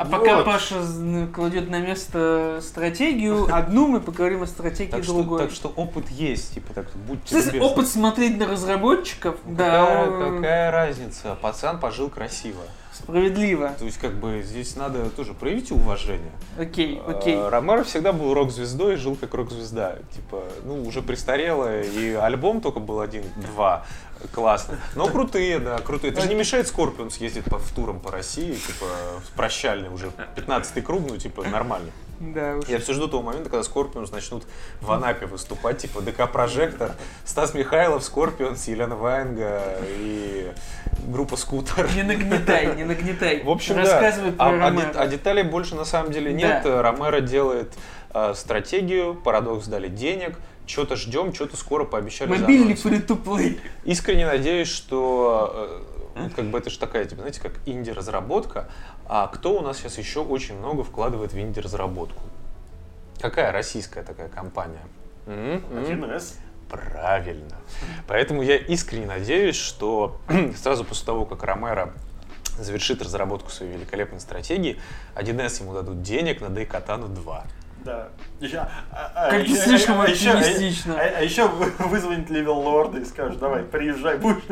А 0.03 0.05
пока 0.05 0.36
Вот. 0.36 0.44
Паша 0.44 0.82
з- 0.82 1.26
кладет 1.34 1.70
на 1.70 1.78
место 1.80 2.59
стратегию, 2.62 3.48
одну 3.53 3.86
мы 3.86 4.00
поговорим 4.00 4.42
о 4.42 4.46
стратегии 4.46 4.90
так 4.90 5.05
что, 5.05 5.14
другой. 5.14 5.38
так 5.38 5.50
что 5.53 5.68
опыт 5.68 6.09
есть, 6.11 6.55
типа 6.55 6.74
так, 6.74 6.86
будьте 7.07 7.36
любезны. 7.36 7.61
опыт 7.61 7.88
смотреть 7.88 8.38
на 8.38 8.46
разработчиков, 8.48 9.36
Какая, 9.48 10.07
да, 10.11 10.30
какая 10.36 10.70
разница? 10.72 11.36
Пацан 11.40 11.78
пожил 11.78 12.09
красиво. 12.11 12.62
Справедливо. 12.93 13.70
То 13.78 13.84
есть, 13.84 13.99
как 13.99 14.12
бы, 14.14 14.43
здесь 14.43 14.76
надо 14.76 15.11
тоже 15.11 15.34
проявить 15.34 15.70
уважение. 15.70 16.32
Окей, 16.59 17.01
окей. 17.07 17.36
А, 17.36 17.51
Ромеро 17.51 17.84
всегда 17.84 18.12
был 18.12 18.34
рок-звездой 18.34 18.95
и 18.95 18.97
жил 18.97 19.16
как 19.16 19.34
рок-звезда. 19.34 19.99
Типа, 20.14 20.43
ну, 20.64 20.82
уже 20.82 21.03
престарелая, 21.03 21.82
и 21.82 22.12
альбом 22.12 22.61
только 22.61 22.80
был 22.80 23.01
один-два. 23.01 23.84
Классно. 24.32 24.78
Но 24.95 25.09
крутые, 25.09 25.59
да, 25.59 25.78
крутые. 25.78 26.12
Это 26.12 26.22
же 26.22 26.28
не 26.28 26.34
мешает 26.34 26.68
Скорпион 26.68 27.11
съездить 27.11 27.45
по 27.45 27.59
в 27.59 27.72
турам 27.72 27.99
по 27.99 28.11
России, 28.11 28.55
типа, 28.55 28.86
в 29.26 29.36
прощальный 29.36 29.88
уже 29.88 30.12
15-й 30.36 30.82
круг, 30.82 31.03
ну, 31.09 31.16
типа, 31.16 31.43
нормально. 31.45 31.90
Да 32.22 32.57
уж. 32.57 32.68
Я 32.68 32.78
все 32.78 32.93
жду 32.93 33.09
того 33.09 33.22
момента, 33.22 33.51
когда 33.51 33.64
Скорпионс 33.64 34.12
начнут 34.12 34.45
в 34.80 34.93
Анапе 34.93 35.26
выступать, 35.26 35.78
типа 35.78 36.01
ДК 36.03 36.30
Прожектор, 36.30 36.93
Стас 37.24 37.53
Михайлов, 37.53 38.05
Скорпионс, 38.05 38.68
Елена 38.68 38.95
Ваенга 38.95 39.61
и 39.99 40.53
группа 41.07 41.36
Скутер. 41.36 41.88
Не 41.94 42.03
нагнетай, 42.03 42.74
не 42.76 42.84
нагнетай. 42.84 43.42
В 43.42 43.50
общем, 43.50 43.76
Рассказывай 43.76 44.30
да. 44.30 44.36
про 44.36 44.46
а, 44.46 44.48
а 44.48 44.59
Ромеро. 44.70 44.92
де- 44.92 44.98
а 44.98 45.07
деталей 45.07 45.42
больше 45.42 45.74
на 45.74 45.84
самом 45.84 46.12
деле 46.12 46.32
нет. 46.32 46.62
Да. 46.64 46.82
Ромеро 46.82 47.20
делает 47.20 47.72
э, 48.14 48.34
стратегию, 48.34 49.14
Парадокс 49.14 49.66
дали 49.66 49.88
денег, 49.88 50.38
что-то 50.66 50.96
ждем, 50.96 51.34
что-то 51.34 51.57
скоро 51.57 51.84
пообещали 51.84 52.30
Мобильный 52.30 52.74
free-to-play. 52.74 53.61
Искренне 53.84 54.26
надеюсь, 54.26 54.68
что 54.68 55.82
э, 56.16 56.28
как 56.36 56.46
бы 56.46 56.59
это 56.59 56.70
же 56.70 56.78
такая, 56.78 57.05
типа, 57.05 57.22
знаете, 57.22 57.40
как 57.40 57.53
инди-разработка, 57.66 58.68
а 59.09 59.26
кто 59.28 59.59
у 59.59 59.62
нас 59.62 59.78
сейчас 59.78 59.98
еще 59.98 60.20
очень 60.20 60.57
много 60.59 60.84
вкладывает 60.84 61.32
в 61.32 61.38
инди-разработку? 61.38 62.22
Какая 63.20 63.53
российская 63.53 64.03
такая 64.03 64.28
компания? 64.28 64.82
М, 65.26 65.62
м. 65.70 65.84
1С. 65.84 66.34
Правильно. 66.73 67.57
Поэтому 68.07 68.43
я 68.43 68.57
искренне 68.57 69.07
надеюсь, 69.07 69.57
что 69.57 70.20
сразу 70.62 70.85
после 70.85 71.05
того, 71.07 71.27
как 71.27 71.43
Ромеро 71.45 71.93
завершит 72.59 73.03
разработку 73.03 73.51
своей 73.51 73.73
великолепной 73.75 74.20
стратегии, 74.20 74.79
1С 75.14 75.61
ему 75.62 75.75
дадут 75.75 76.03
денег 76.03 76.41
на 76.41 76.49
Дайкатану 76.49 77.09
2. 77.09 77.45
Да. 77.85 78.09
Еще, 78.41 78.59
а- 78.59 78.70
а- 78.93 79.31
Как 79.31 79.41
а- 79.43 79.45
ты 79.45 79.53
а- 79.53 79.57
слишком 79.64 80.01
а 80.01 80.07
еще- 80.07 80.31
а- 80.31 80.39
оптимистично. 80.39 80.95
А, 80.95 81.01
а 81.18 81.20
еще 81.23 81.49
вы- 81.49 81.73
вызвонит 81.89 82.31
Levelord 82.30 82.59
а 82.61 83.01
и 83.01 83.05
скажет, 83.05 83.41
давай, 83.41 83.64
приезжай, 83.64 84.18
будешь, 84.18 84.45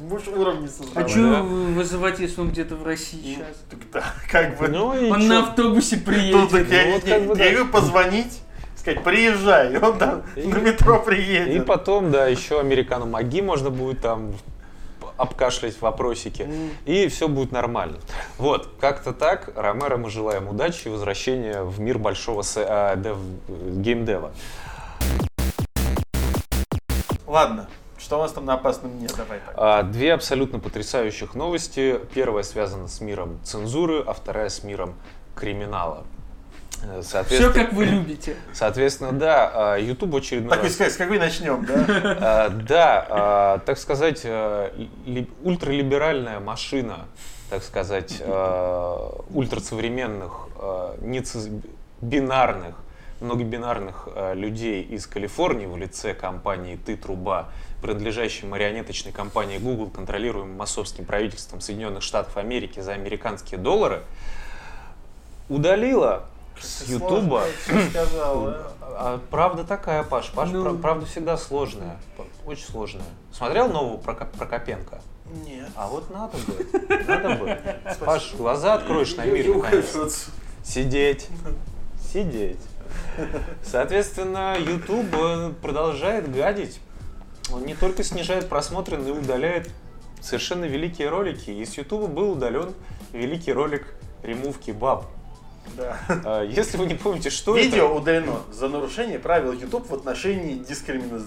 будешь 0.00 0.28
уровни 0.28 0.66
А 0.66 0.68
создавать. 0.68 1.10
что 1.10 1.20
да. 1.30 1.42
вызывать, 1.42 2.18
если 2.20 2.38
он 2.42 2.50
где-то 2.50 2.76
в 2.76 2.84
России 2.84 3.36
сейчас? 3.36 3.56
Так 3.70 3.78
да, 3.92 4.04
как 4.30 4.58
бы. 4.58 4.68
Ну 4.68 4.92
и 4.94 5.10
Он 5.10 5.22
чё? 5.22 5.26
на 5.26 5.38
автобусе 5.48 5.96
Тут 5.96 6.04
приедет. 6.04 6.50
так 6.50 6.68
я, 6.68 6.84
Ну, 6.84 6.92
вот 6.92 7.04
я- 7.06 7.18
как 7.18 7.28
бы 7.28 7.38
я 7.38 7.58
да. 7.58 7.64
позвонить, 7.64 8.40
сказать, 8.86 9.02
приезжай, 9.04 9.74
и 9.74 9.76
он 9.78 9.98
там 9.98 10.22
И- 10.36 10.46
на 10.46 10.58
метро 10.58 10.96
И 10.96 11.04
приедет. 11.04 11.66
потом, 11.66 12.10
да, 12.12 12.26
еще 12.26 12.60
американу 12.60 13.06
маги 13.06 13.40
можно 13.40 13.70
будет 13.70 14.00
там 14.00 14.32
обкашлять 15.16 15.80
вопросики. 15.80 16.42
М. 16.42 16.70
И 16.84 17.08
все 17.08 17.26
будет 17.26 17.50
нормально. 17.50 17.96
Вот, 18.38 18.68
как-то 18.80 19.12
так. 19.12 19.50
Ромеро 19.56 19.96
мы 19.96 20.10
желаем 20.10 20.46
удачи 20.48 20.86
и 20.86 20.90
возвращения 20.90 21.62
в 21.62 21.80
мир 21.80 21.98
большого 21.98 22.42
с- 22.42 22.56
а, 22.58 22.94
дев- 22.96 23.16
геймдева. 23.48 24.30
Ладно, 27.26 27.66
что 27.98 28.18
у 28.18 28.22
нас 28.22 28.32
там 28.32 28.44
на 28.44 28.54
опасном 28.54 28.92
дне, 28.98 29.08
давай. 29.16 29.40
А, 29.56 29.82
Две 29.82 30.12
абсолютно 30.14 30.58
потрясающих 30.60 31.34
новости. 31.34 31.98
Первая 32.14 32.44
связана 32.44 32.86
с 32.86 33.00
миром 33.00 33.38
цензуры, 33.42 34.02
а 34.06 34.12
вторая 34.12 34.48
с 34.48 34.62
миром 34.62 34.94
криминала. 35.34 36.04
Э, 36.82 37.00
Все 37.00 37.10
Соответственно, 37.10 37.52
как 37.52 37.72
вы 37.72 37.84
любите. 37.86 38.36
соответственно, 38.52 39.12
да, 39.12 39.50
а, 39.74 39.76
YouTube 39.78 40.14
очередной 40.16 40.50
Так, 40.50 40.62
раз- 40.62 40.74
сказать, 40.74 40.92
с 40.92 40.96
какой 40.96 41.18
начнем, 41.18 41.64
да? 41.64 41.74
А, 42.20 42.48
Да, 42.50 43.06
а, 43.08 43.58
так 43.60 43.78
сказать, 43.78 44.20
э, 44.24 44.70
ли- 45.06 45.28
ультралиберальная 45.42 46.40
машина, 46.40 47.06
так 47.50 47.62
сказать, 47.62 48.16
э, 48.20 49.08
ультрасовременных, 49.34 50.48
э, 50.60 50.96
бинарных 52.02 52.74
многобинарных 53.20 54.08
э, 54.14 54.34
людей 54.34 54.82
из 54.82 55.06
Калифорнии 55.06 55.64
в 55.64 55.76
лице 55.78 56.12
компании 56.12 56.76
«Ты 56.84 56.96
труба», 56.98 57.48
принадлежащей 57.80 58.46
марионеточной 58.46 59.12
компании 59.12 59.56
Google, 59.56 59.88
контролируемой 59.88 60.54
массовским 60.54 61.06
правительством 61.06 61.62
Соединенных 61.62 62.02
Штатов 62.02 62.36
Америки 62.36 62.80
за 62.80 62.92
американские 62.92 63.58
доллары, 63.58 64.02
удалила 65.48 66.24
с 66.60 66.82
Ютуба. 66.88 67.42
сказал, 67.90 68.54
А 68.98 69.20
правда 69.30 69.64
такая, 69.64 70.02
Паш. 70.02 70.30
Паш, 70.30 70.50
Ну. 70.50 70.62
пра- 70.64 70.74
правда 70.74 71.06
всегда 71.06 71.36
сложная. 71.36 71.98
Очень 72.46 72.64
сложная. 72.66 73.04
Смотрел 73.32 73.68
нового 73.68 73.98
Проко- 73.98 74.26
Прокопенко? 74.38 75.00
Нет. 75.44 75.68
А 75.74 75.86
вот 75.88 76.08
надо 76.10 76.38
бы. 76.38 76.66
Надо 77.06 77.34
бы. 77.36 77.58
Паш, 78.06 78.34
глаза 78.34 78.74
откроешь 78.74 79.14
на 79.16 79.24
мир 79.26 79.54
наконец. 79.56 80.28
Сидеть. 80.64 81.28
Сидеть. 82.12 82.58
Соответственно, 83.62 84.56
YouTube 84.58 85.14
э, 85.14 85.52
продолжает 85.60 86.32
гадить. 86.32 86.80
Он 87.52 87.64
не 87.64 87.74
только 87.74 88.02
снижает 88.02 88.48
просмотры, 88.48 88.96
но 88.98 89.08
и 89.08 89.12
удаляет 89.12 89.70
совершенно 90.20 90.64
великие 90.64 91.08
ролики. 91.08 91.50
Из 91.50 91.76
YouTube 91.76 92.08
был 92.10 92.32
удален 92.32 92.72
великий 93.12 93.52
ролик 93.52 93.94
ремувки 94.22 94.70
баб. 94.70 95.06
Да. 95.76 95.98
А, 96.08 96.42
Если 96.44 96.76
вы 96.76 96.86
не 96.86 96.94
помните, 96.94 97.30
что 97.30 97.56
это... 97.56 97.66
Видео 97.66 97.94
удалено 97.94 98.40
за 98.52 98.68
нарушение 98.68 99.18
правил 99.18 99.52
YouTube 99.52 99.88
в 99.88 99.94
отношении 99.94 100.54
дискримина- 100.58 101.26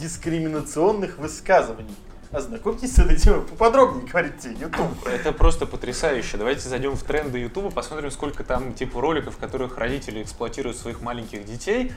дискриминационных 0.00 1.18
высказываний. 1.18 1.94
Ознакомьтесь 2.30 2.94
с 2.94 2.98
этой 2.98 3.16
темой 3.16 3.40
поподробнее, 3.40 4.06
говорит 4.06 4.38
тебе 4.38 4.52
YouTube. 4.60 5.06
Это 5.06 5.32
просто 5.32 5.64
потрясающе. 5.64 6.36
Давайте 6.36 6.68
зайдем 6.68 6.94
в 6.94 7.02
тренды 7.02 7.38
Ютуба, 7.38 7.70
посмотрим, 7.70 8.10
сколько 8.10 8.44
там 8.44 8.74
типа 8.74 9.00
роликов, 9.00 9.36
в 9.36 9.38
которых 9.38 9.78
родители 9.78 10.22
эксплуатируют 10.22 10.76
своих 10.76 11.00
маленьких 11.00 11.46
детей. 11.46 11.92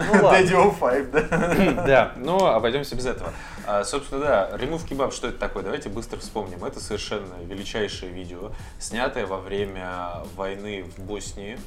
Ну 0.00 0.14
Daddy 0.14 0.54
ладно. 0.54 0.56
of 0.56 0.78
Five, 0.80 1.10
да. 1.10 1.82
Да, 1.86 2.12
но 2.16 2.54
обойдемся 2.54 2.94
без 2.96 3.06
этого. 3.06 3.32
А, 3.66 3.84
собственно, 3.84 4.20
да, 4.20 4.50
Remove 4.54 4.88
Kebab, 4.88 5.12
что 5.12 5.28
это 5.28 5.38
такое? 5.38 5.62
Давайте 5.62 5.88
быстро 5.88 6.18
вспомним. 6.18 6.64
Это 6.64 6.80
совершенно 6.80 7.34
величайшее 7.44 8.10
видео, 8.10 8.52
снятое 8.78 9.26
во 9.26 9.38
время 9.38 10.14
войны 10.34 10.84
в 10.84 11.00
Боснии 11.02 11.58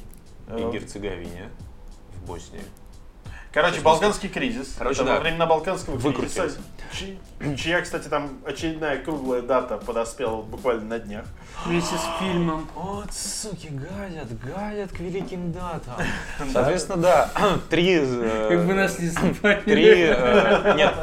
и 0.48 0.62
Ага. 0.62 0.72
Герцеговине. 0.72 1.50
В 2.16 2.26
Боснии. 2.26 2.62
Короче, 3.52 3.80
балканский 3.80 4.28
кризис. 4.28 4.74
Короче, 4.76 5.04
да. 5.04 5.14
во 5.14 5.20
времена 5.20 5.46
балканского 5.46 5.96
кризиса. 6.12 6.50
Чья, 7.56 7.80
кстати, 7.80 8.08
там 8.08 8.38
очередная 8.46 8.98
круглая 9.02 9.42
дата 9.42 9.76
подоспела 9.76 10.42
буквально 10.42 10.84
на 10.84 10.98
днях. 10.98 11.24
Вместе 11.66 11.96
с 11.96 12.18
фильмом. 12.18 12.68
Вот, 12.74 13.12
суки, 13.12 13.68
гадят, 13.68 14.28
гадят 14.40 14.92
к 14.92 15.00
великим 15.00 15.52
датам. 15.52 15.94
Соответственно, 16.52 17.02
да, 17.02 17.30
три... 17.70 17.98
э, 18.00 18.46
Как 18.48 18.66
бы 18.66 18.74
нас 18.74 18.98
не. 18.98 19.10
Три... 19.64 20.04
э, 20.08 20.74
Нет, 20.76 20.94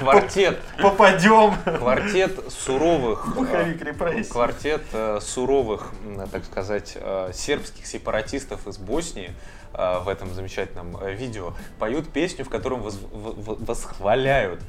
квартет. 0.00 0.58
Попадем. 0.80 1.54
Квартет 1.78 2.38
суровых... 2.52 3.28
э, 3.28 3.34
Пуховик 3.34 3.82
репрессий. 3.82 4.30
Квартет 4.30 4.82
э, 4.92 5.18
суровых, 5.20 5.92
так 6.32 6.44
сказать, 6.44 6.96
э, 7.00 7.30
сербских 7.34 7.86
сепаратистов 7.86 8.66
из 8.66 8.78
Боснии 8.78 9.32
э, 9.74 9.98
в 10.00 10.08
этом 10.08 10.32
замечательном 10.34 10.96
э, 11.00 11.12
видео 11.14 11.54
поют 11.78 12.08
песню, 12.12 12.44
в 12.44 12.48
котором 12.48 12.82
восхваляют 12.82 14.60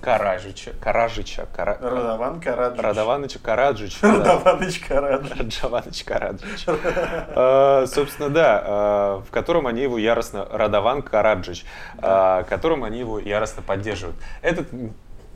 Каражича, 0.00 0.72
Каражича, 0.80 1.46
Кара- 1.54 1.78
Радован 1.80 2.40
Караджич. 2.40 2.80
Радованыча 2.82 3.38
Караджича. 3.38 3.98
да. 4.02 4.12
Радованыч 4.18 4.80
Караджич. 4.80 5.32
Раджаваныч 5.38 6.04
Караджич. 6.04 6.64
Э, 6.66 7.86
Собственно, 7.86 8.28
да, 8.30 8.62
э, 8.64 9.22
в 9.26 9.30
котором 9.30 9.66
они 9.66 9.82
его 9.82 9.98
яростно... 9.98 10.46
Радован 10.50 11.02
Караджич, 11.02 11.64
э, 11.98 12.44
которым 12.48 12.84
они 12.84 12.98
его 13.00 13.18
яростно 13.18 13.62
поддерживают. 13.62 14.16
Этот 14.42 14.68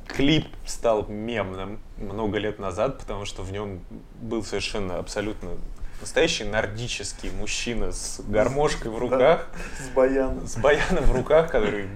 клип 0.09 0.47
стал 0.65 1.07
мемным 1.07 1.81
много 1.97 2.39
лет 2.39 2.59
назад, 2.59 2.99
потому 2.99 3.25
что 3.25 3.43
в 3.43 3.51
нем 3.53 3.81
был 4.21 4.43
совершенно 4.45 4.99
абсолютно 4.99 5.51
настоящий 6.01 6.45
нордический 6.45 7.31
мужчина 7.31 7.93
с 7.93 8.21
гармошкой 8.27 8.91
в 8.91 8.99
руках, 8.99 9.47
С 9.79 9.89
баяном. 9.95 10.47
с 10.47 10.57
баяном 10.57 11.05
в 11.05 11.13
руках, 11.15 11.51
который... 11.51 11.89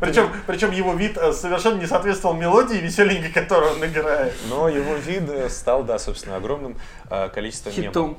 Причем, 0.00 0.30
причем 0.46 0.70
его 0.70 0.94
вид 0.94 1.16
совершенно 1.32 1.78
не 1.80 1.86
соответствовал 1.86 2.34
мелодии 2.34 2.76
веселенькой, 2.76 3.32
которую 3.32 3.72
он 3.72 3.84
играет. 3.84 4.34
Но 4.48 4.68
его 4.68 4.94
вид 4.94 5.30
стал, 5.50 5.82
да, 5.84 5.98
собственно, 5.98 6.36
огромным 6.36 6.76
количеством. 7.32 7.72
Хитом. 7.72 8.18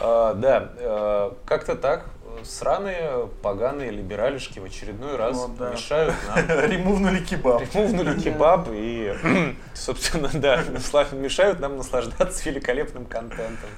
Да, 0.00 1.32
как-то 1.46 1.74
так. 1.76 2.06
Сраные, 2.44 3.28
поганые 3.42 3.90
либералишки 3.90 4.58
в 4.58 4.64
очередной 4.64 5.16
раз 5.16 5.36
Вот, 5.36 5.56
да. 5.56 5.70
мешают 5.70 6.14
нам. 6.28 6.60
Ремувнули 6.70 7.20
кебаб. 7.20 7.62
Ремувнули 7.74 8.20
кебаб 8.20 8.68
и, 8.72 9.14
собственно, 9.74 10.30
да, 10.32 10.62
мешают 11.12 11.60
нам 11.60 11.76
наслаждаться 11.76 12.48
великолепным 12.48 13.06
контентом. 13.06 13.70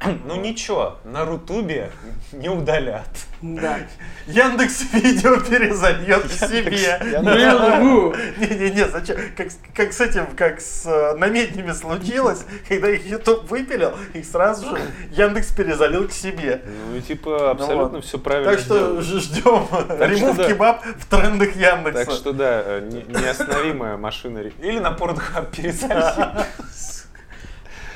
Ну 0.26 0.36
ничего, 0.36 0.98
на 1.04 1.24
Рутубе 1.24 1.90
не 2.32 2.48
удалят. 2.48 3.08
Да. 3.42 3.78
Яндекс 4.26 4.92
видео 4.92 5.40
перезальет 5.40 6.22
к 6.24 6.30
себе. 6.32 6.98
Mail.ru. 7.22 8.16
Не-не-не, 8.38 8.88
зачем? 8.88 9.16
Как, 9.36 9.50
с- 9.50 9.58
как 9.74 9.92
с 9.92 10.00
этим, 10.00 10.26
как 10.36 10.60
с 10.60 10.84
э, 10.86 11.14
намеднями 11.16 11.72
случилось, 11.72 12.44
когда 12.68 12.90
их 12.90 13.06
YouTube 13.06 13.48
выпилил, 13.50 13.92
их 14.14 14.24
сразу 14.24 14.76
же 14.76 14.82
Яндекс 15.12 15.52
перезалил 15.52 16.08
к 16.08 16.12
себе. 16.12 16.62
Ну 16.92 17.00
типа 17.00 17.50
абсолютно 17.52 18.00
все 18.00 18.18
правильно 18.18 18.52
Так 18.52 18.60
что 18.60 19.00
ждем 19.00 19.66
да. 20.36 20.48
кебаб 20.48 20.84
в 20.98 21.06
трендах 21.06 21.54
Яндекса. 21.56 22.04
Так 22.06 22.14
что 22.14 22.32
да, 22.32 22.62
э, 22.64 22.88
не- 22.90 23.20
неостановимая 23.20 23.96
машина. 23.96 24.38
Или 24.38 24.78
на 24.78 24.92
Pornhub 24.92 25.54
перезальют. 25.54 26.46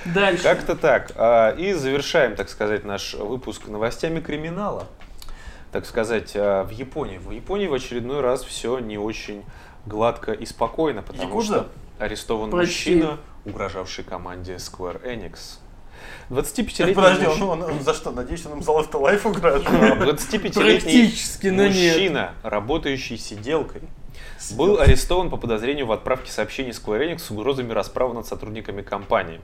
Дальше. 0.04 0.42
Как-то 0.42 0.74
так. 0.76 1.12
А, 1.16 1.50
И 1.56 1.72
завершаем, 1.72 2.34
так 2.36 2.48
сказать, 2.48 2.84
наш 2.84 3.14
выпуск 3.14 3.66
новостями 3.68 4.20
криминала. 4.20 4.86
Так 5.72 5.86
сказать, 5.86 6.32
а, 6.34 6.64
в 6.64 6.70
Японии. 6.70 7.18
В 7.18 7.30
Японии 7.30 7.66
в 7.66 7.74
очередной 7.74 8.20
раз 8.20 8.42
все 8.44 8.78
не 8.78 8.98
очень 8.98 9.42
гладко 9.86 10.32
и 10.32 10.44
спокойно, 10.46 11.02
потому 11.02 11.28
Якудза? 11.28 11.54
что 11.54 11.68
арестован 12.04 12.50
Почти. 12.50 12.94
мужчина, 12.96 13.18
угрожавший 13.44 14.04
команде 14.04 14.54
Square 14.56 15.02
Enix. 15.04 15.58
25-летний 16.30 16.94
Подожди, 16.94 17.26
мужчина- 17.26 17.46
он, 17.46 17.62
он- 17.62 17.70
он 17.72 17.80
за 17.80 17.94
что? 17.94 18.10
Надеюсь, 18.10 18.44
он 18.46 18.52
им 18.54 18.62
за 18.62 18.72
Left 18.72 18.90
Life 18.92 19.28
угрожает? 19.28 19.66
25-летний 19.98 20.50
Практически, 20.82 21.46
но 21.48 21.66
нет. 21.66 21.74
мужчина, 21.94 22.32
работающий 22.42 23.16
сиделкой, 23.18 23.82
был 24.50 24.80
арестован 24.80 25.30
по 25.30 25.36
подозрению 25.36 25.86
в 25.86 25.92
отправке 25.92 26.32
сообщений 26.32 26.70
Square 26.70 27.08
Enix 27.08 27.18
с 27.18 27.30
угрозами 27.30 27.72
расправы 27.72 28.14
над 28.14 28.26
сотрудниками 28.26 28.82
компании. 28.82 29.40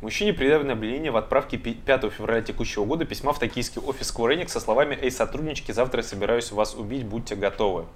Мужчине 0.00 0.32
предъявлено 0.32 0.74
обвинение 0.74 1.10
в 1.10 1.16
отправке 1.16 1.58
пи- 1.58 1.74
5 1.74 2.10
февраля 2.12 2.42
текущего 2.42 2.84
года 2.84 3.04
письма 3.04 3.32
в 3.32 3.38
токийский 3.38 3.82
офис 3.82 4.14
Square 4.14 4.36
Enix 4.36 4.48
со 4.48 4.60
словами 4.60 4.96
«Эй, 5.00 5.10
сотруднички, 5.10 5.72
завтра 5.72 6.02
я 6.02 6.08
собираюсь 6.08 6.52
вас 6.52 6.74
убить, 6.74 7.04
будьте 7.04 7.34
готовы». 7.34 7.86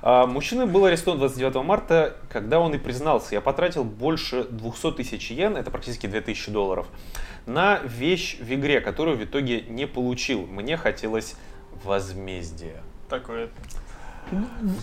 А, 0.00 0.26
Мужчина 0.26 0.66
был 0.66 0.84
арестован 0.84 1.18
29 1.18 1.56
марта, 1.64 2.16
когда 2.30 2.60
он 2.60 2.74
и 2.74 2.78
признался, 2.78 3.34
я 3.34 3.40
потратил 3.40 3.84
больше 3.84 4.44
200 4.44 4.92
тысяч 4.92 5.30
йен, 5.30 5.56
это 5.56 5.70
практически 5.70 6.06
2000 6.06 6.50
долларов, 6.50 6.86
на 7.46 7.78
вещь 7.78 8.38
в 8.40 8.52
игре, 8.54 8.80
которую 8.80 9.16
в 9.16 9.24
итоге 9.24 9.62
не 9.62 9.86
получил. 9.86 10.46
Мне 10.46 10.76
хотелось 10.76 11.34
возмездия. 11.84 12.82
Такое. 13.08 13.48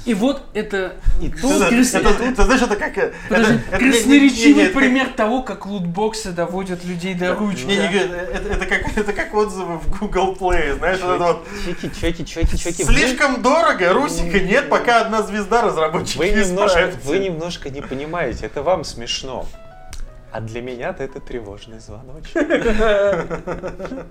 И 0.05 0.13
вот 0.13 0.43
это... 0.53 0.95
И 1.21 1.29
тут 1.29 1.53
зна- 1.57 1.69
крес- 1.69 1.93
это- 1.97 2.13
ты 2.35 2.43
знаешь, 2.43 2.61
это 2.61 2.75
как... 2.75 2.97
э, 2.97 3.13
Подожди, 3.29 3.53
это- 3.53 3.63
это- 3.75 3.77
красноречивый 3.77 4.47
не- 4.47 4.47
не- 4.47 4.53
не, 4.53 4.63
это 4.63 4.79
пример 4.79 5.07
того, 5.15 5.43
как 5.43 5.65
лутбоксы 5.65 6.31
доводят 6.31 6.83
людей 6.83 7.13
до 7.13 7.35
ручки. 7.35 7.65
Не, 7.65 7.77
не, 7.77 7.83
это, 7.95 8.49
это 8.49 8.65
как, 8.65 8.97
это 8.97 9.13
как 9.13 9.33
отзывы 9.33 9.77
в 9.79 9.99
Google 9.99 10.35
Play, 10.39 10.77
знаешь, 10.77 10.99
вот 11.01 11.15
это 11.15 11.23
вот. 11.23 11.47
Чеки, 11.65 11.91
чеки, 11.99 12.25
чеки, 12.25 12.57
чеки. 12.57 12.83
Слишком 12.83 13.41
дорого, 13.41 13.93
Русика 13.93 14.39
нет, 14.39 14.69
пока 14.69 15.01
одна 15.01 15.21
звезда 15.23 15.61
разработчики 15.61 16.17
Вы 16.17 16.29
не 16.29 16.43
немножко, 16.45 16.91
вы 17.03 17.19
немножко 17.19 17.69
не 17.69 17.81
понимаете, 17.81 18.45
это 18.47 18.63
вам 18.63 18.83
смешно. 18.83 19.45
А 20.35 20.41
для 20.41 20.61
меня-то 20.61 21.01
это 21.01 21.21
тревожный 21.21 21.79
звоночек. 21.79 22.33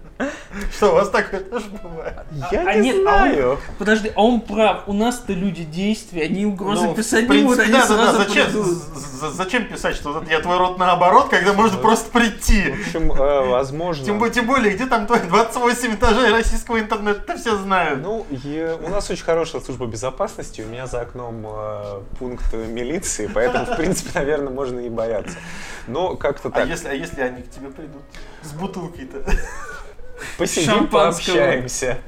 Что, 0.75 0.93
у 0.93 0.95
вас 0.95 1.11
такое 1.11 1.41
тоже 1.41 1.67
бывает? 1.83 2.25
Я 2.51 2.67
а 2.67 2.75
не 2.77 2.93
нет, 2.93 2.97
а 2.97 3.01
знаю. 3.03 3.59
Подожди, 3.79 4.11
а 4.15 4.23
он 4.23 4.41
прав. 4.41 4.85
У 4.87 4.95
нас-то 4.95 5.35
люди 5.35 5.65
действия, 5.65 6.23
они 6.23 6.47
угрозы 6.47 6.87
Ну, 6.87 6.95
писать 6.95 7.29
не 7.29 7.43
будут, 7.43 7.59
да, 7.71 7.87
да, 7.87 8.13
да, 8.13 9.31
зачем, 9.33 9.67
писать, 9.67 9.97
что 9.97 10.15
вот 10.15 10.31
я 10.31 10.41
твой 10.41 10.57
рот 10.57 10.79
наоборот, 10.79 11.29
когда 11.29 11.53
можно 11.53 11.77
просто 11.77 12.11
прийти? 12.11 12.71
В 12.71 12.81
общем, 12.81 13.13
э, 13.13 13.47
возможно. 13.47 14.07
Тем, 14.07 14.19
более- 14.19 14.33
тем 14.35 14.47
более, 14.47 14.73
где 14.73 14.87
там 14.87 15.07
твои 15.07 15.21
28 15.21 15.95
этажей 15.95 16.31
российского 16.31 16.81
интернета, 16.81 17.21
это 17.21 17.37
все 17.37 17.59
знают. 17.59 18.01
Ну, 18.01 18.27
у 18.31 18.89
нас 18.89 19.11
очень 19.11 19.25
хорошая 19.25 19.61
служба 19.61 19.85
безопасности, 19.87 20.63
у 20.63 20.67
меня 20.69 20.87
за 20.87 21.03
окном 21.03 21.45
э, 21.47 22.01
пункт 22.19 22.51
милиции, 22.55 23.29
поэтому, 23.33 23.67
в 23.67 23.77
принципе, 23.77 24.11
наверное, 24.15 24.53
можно 24.53 24.81
и 24.81 24.89
бояться. 24.89 25.37
Но 25.87 26.14
как-то 26.17 26.49
а, 26.49 26.53
так. 26.53 26.69
если, 26.69 26.89
а 26.89 26.93
если 26.93 27.21
они 27.21 27.43
к 27.43 27.51
тебе 27.51 27.71
придут 27.71 28.03
с 28.43 28.53
бутылкой-то? 28.53 29.25
Посидим, 30.39 30.89
пообщаемся. 30.89 31.99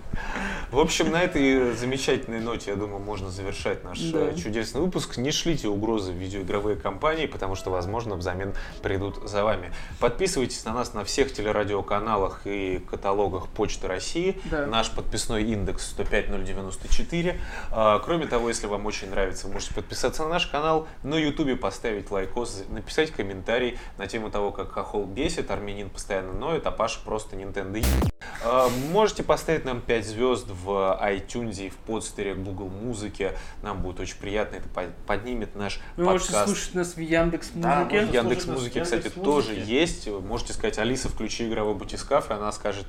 В 0.73 0.81
общем, 0.81 1.13
на 1.13 1.23
этой 1.23 1.73
замечательной 1.75 2.41
ноте, 2.41 2.73
я 2.73 2.77
думаю, 2.77 2.99
можно 2.99 3.31
завершать 3.31 3.85
наш 3.85 4.01
Да. 4.01 4.31
э, 4.31 4.35
чудесный 4.35 4.81
выпуск. 4.81 5.17
Не 5.17 5.31
шлите 5.31 5.69
угрозы 5.69 6.11
в 6.11 6.17
видеоигровые 6.17 6.77
компании, 6.77 7.27
потому 7.27 7.55
что, 7.55 7.71
возможно, 7.71 8.17
взамен 8.17 8.53
придут 8.83 9.29
за 9.29 9.45
вами. 9.45 9.73
Подписывайтесь 10.01 10.65
на 10.65 10.75
нас 10.75 10.93
на 10.93 11.05
всех 11.05 11.33
телерадиоканалах 11.33 12.41
и 12.47 12.85
каталогах 12.91 13.47
Почты 13.49 13.87
России. 13.87 14.41
Да. 14.51 14.67
Наш 14.67 14.91
подписной 14.91 15.45
индекс 15.45 15.93
105094. 15.93 17.41
А, 17.71 18.01
Кроме 18.01 18.27
того, 18.27 18.49
если 18.49 18.67
вам 18.67 18.87
очень 18.87 19.09
нравится, 19.11 19.47
вы 19.47 19.55
можете 19.55 19.73
подписаться 19.73 20.25
на 20.25 20.31
наш 20.31 20.47
канал, 20.47 20.89
на 21.05 21.15
Ютубе 21.15 21.55
поставить 21.57 22.11
лайкос, 22.11 22.65
написать 22.71 23.13
комментарий 23.13 23.79
на 23.99 24.09
тему 24.09 24.31
того, 24.31 24.51
как 24.51 24.73
Хохол 24.73 25.05
бесит, 25.07 25.51
Армянин 25.51 25.91
постоянно 25.91 26.33
ноет, 26.33 26.67
а 26.67 26.73
Паша 26.73 26.99
просто 27.05 27.37
Nintendo 27.37 27.81
Можете 28.93 29.23
поставить 29.25 29.65
нам 29.65 29.81
5 29.81 30.07
звезд 30.07 30.47
в 30.49 30.69
iTunes, 31.03 31.69
в 31.71 31.75
Podster 31.77 32.22
е, 32.22 32.35
Google 32.35 32.69
Музыке. 32.69 33.37
Нам 33.63 33.83
будет 33.83 33.99
очень 34.01 34.17
приятно, 34.19 34.57
это 34.57 34.69
по- 34.69 34.85
поднимет 35.07 35.57
наш 35.57 35.81
Вы 35.97 36.05
можете 36.05 36.31
подкаст. 36.33 36.47
слушать 36.55 36.75
нас 36.75 36.95
в 36.95 37.01
Яндекс 37.01 37.51
Да, 37.55 37.81
Музыке. 37.81 38.01
можно. 38.03 38.17
Яндекс 38.17 38.47
Музыки, 38.47 38.79
в 38.79 38.83
кстати, 38.83 39.05
Яндекс.Музыке. 39.07 39.25
тоже 39.25 39.55
есть. 39.55 40.07
Вы 40.09 40.21
Можете 40.21 40.53
сказать, 40.53 40.79
Алиса, 40.79 41.09
включи 41.09 41.49
игровой 41.49 41.75
батискаф, 41.75 42.31
и 42.31 42.35
она 42.35 42.53
скажет, 42.53 42.87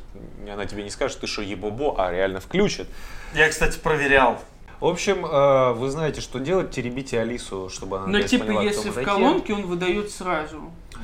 она 0.51 0.65
тебе 0.65 0.83
не 0.83 0.89
скажет, 0.91 1.19
ты 1.19 1.27
что, 1.27 1.41
ебобо, 1.41 1.95
а 1.97 2.11
реально 2.11 2.39
включит. 2.39 2.87
Я, 3.33 3.49
кстати, 3.49 3.79
проверял. 3.79 4.39
В 4.79 4.85
общем, 4.85 5.25
э, 5.25 5.73
вы 5.73 5.89
знаете, 5.89 6.21
что 6.21 6.37
делать, 6.39 6.69
теребите 6.69 7.19
Алису, 7.19 7.67
чтобы 7.69 7.97
она 7.97 8.05
Но 8.05 8.11
наконец 8.13 8.29
типа, 8.29 8.45
поняла, 8.45 8.61
если 8.63 8.89
в 8.91 9.01
колонке, 9.01 9.53
он 9.53 9.65
выдает 9.65 10.11
сразу. 10.11 10.71
Э, 10.93 10.97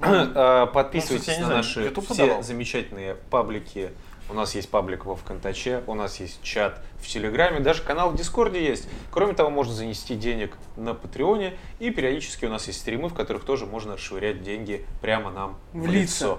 Подписывайтесь 0.00 1.38
Ну, 1.40 1.48
на 1.48 1.56
наши 1.56 1.82
YouTube 1.82 2.04
все 2.06 2.22
подавал. 2.22 2.42
замечательные 2.42 3.14
паблики. 3.30 3.90
У 4.30 4.34
нас 4.34 4.54
есть 4.54 4.68
паблик 4.68 5.06
во 5.06 5.16
ВКонтаче, 5.16 5.82
у 5.86 5.94
нас 5.94 6.20
есть 6.20 6.42
чат 6.42 6.82
в 7.00 7.06
Телеграме, 7.06 7.60
даже 7.60 7.82
канал 7.82 8.10
в 8.10 8.14
Дискорде 8.14 8.62
есть. 8.62 8.86
Кроме 9.10 9.32
того, 9.32 9.48
можно 9.48 9.72
занести 9.72 10.16
денег 10.16 10.54
на 10.76 10.92
Патреоне, 10.92 11.56
и 11.78 11.88
периодически 11.90 12.44
у 12.44 12.50
нас 12.50 12.66
есть 12.66 12.80
стримы, 12.80 13.08
в 13.08 13.14
которых 13.14 13.44
тоже 13.44 13.64
можно 13.64 13.96
швырять 13.96 14.42
деньги 14.42 14.84
прямо 15.00 15.30
нам 15.30 15.58
в, 15.72 15.80
В 15.80 15.86
лицо. 15.86 15.94
лицо. 16.02 16.38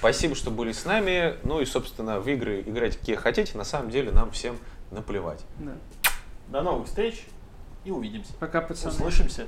Спасибо, 0.00 0.34
что 0.34 0.50
были 0.50 0.72
с 0.72 0.84
нами. 0.84 1.36
Ну 1.44 1.60
и, 1.60 1.66
собственно, 1.66 2.18
в 2.18 2.28
игры 2.28 2.62
играйте 2.66 2.98
какие 2.98 3.14
хотите. 3.14 3.56
На 3.56 3.64
самом 3.64 3.90
деле 3.90 4.10
нам 4.10 4.32
всем 4.32 4.58
наплевать. 4.90 5.44
Да. 5.58 5.72
До 6.48 6.62
новых 6.62 6.88
встреч 6.88 7.26
и 7.84 7.92
увидимся. 7.92 8.32
Пока, 8.40 8.60
пацаны. 8.60 8.92
Услышимся. 8.92 9.46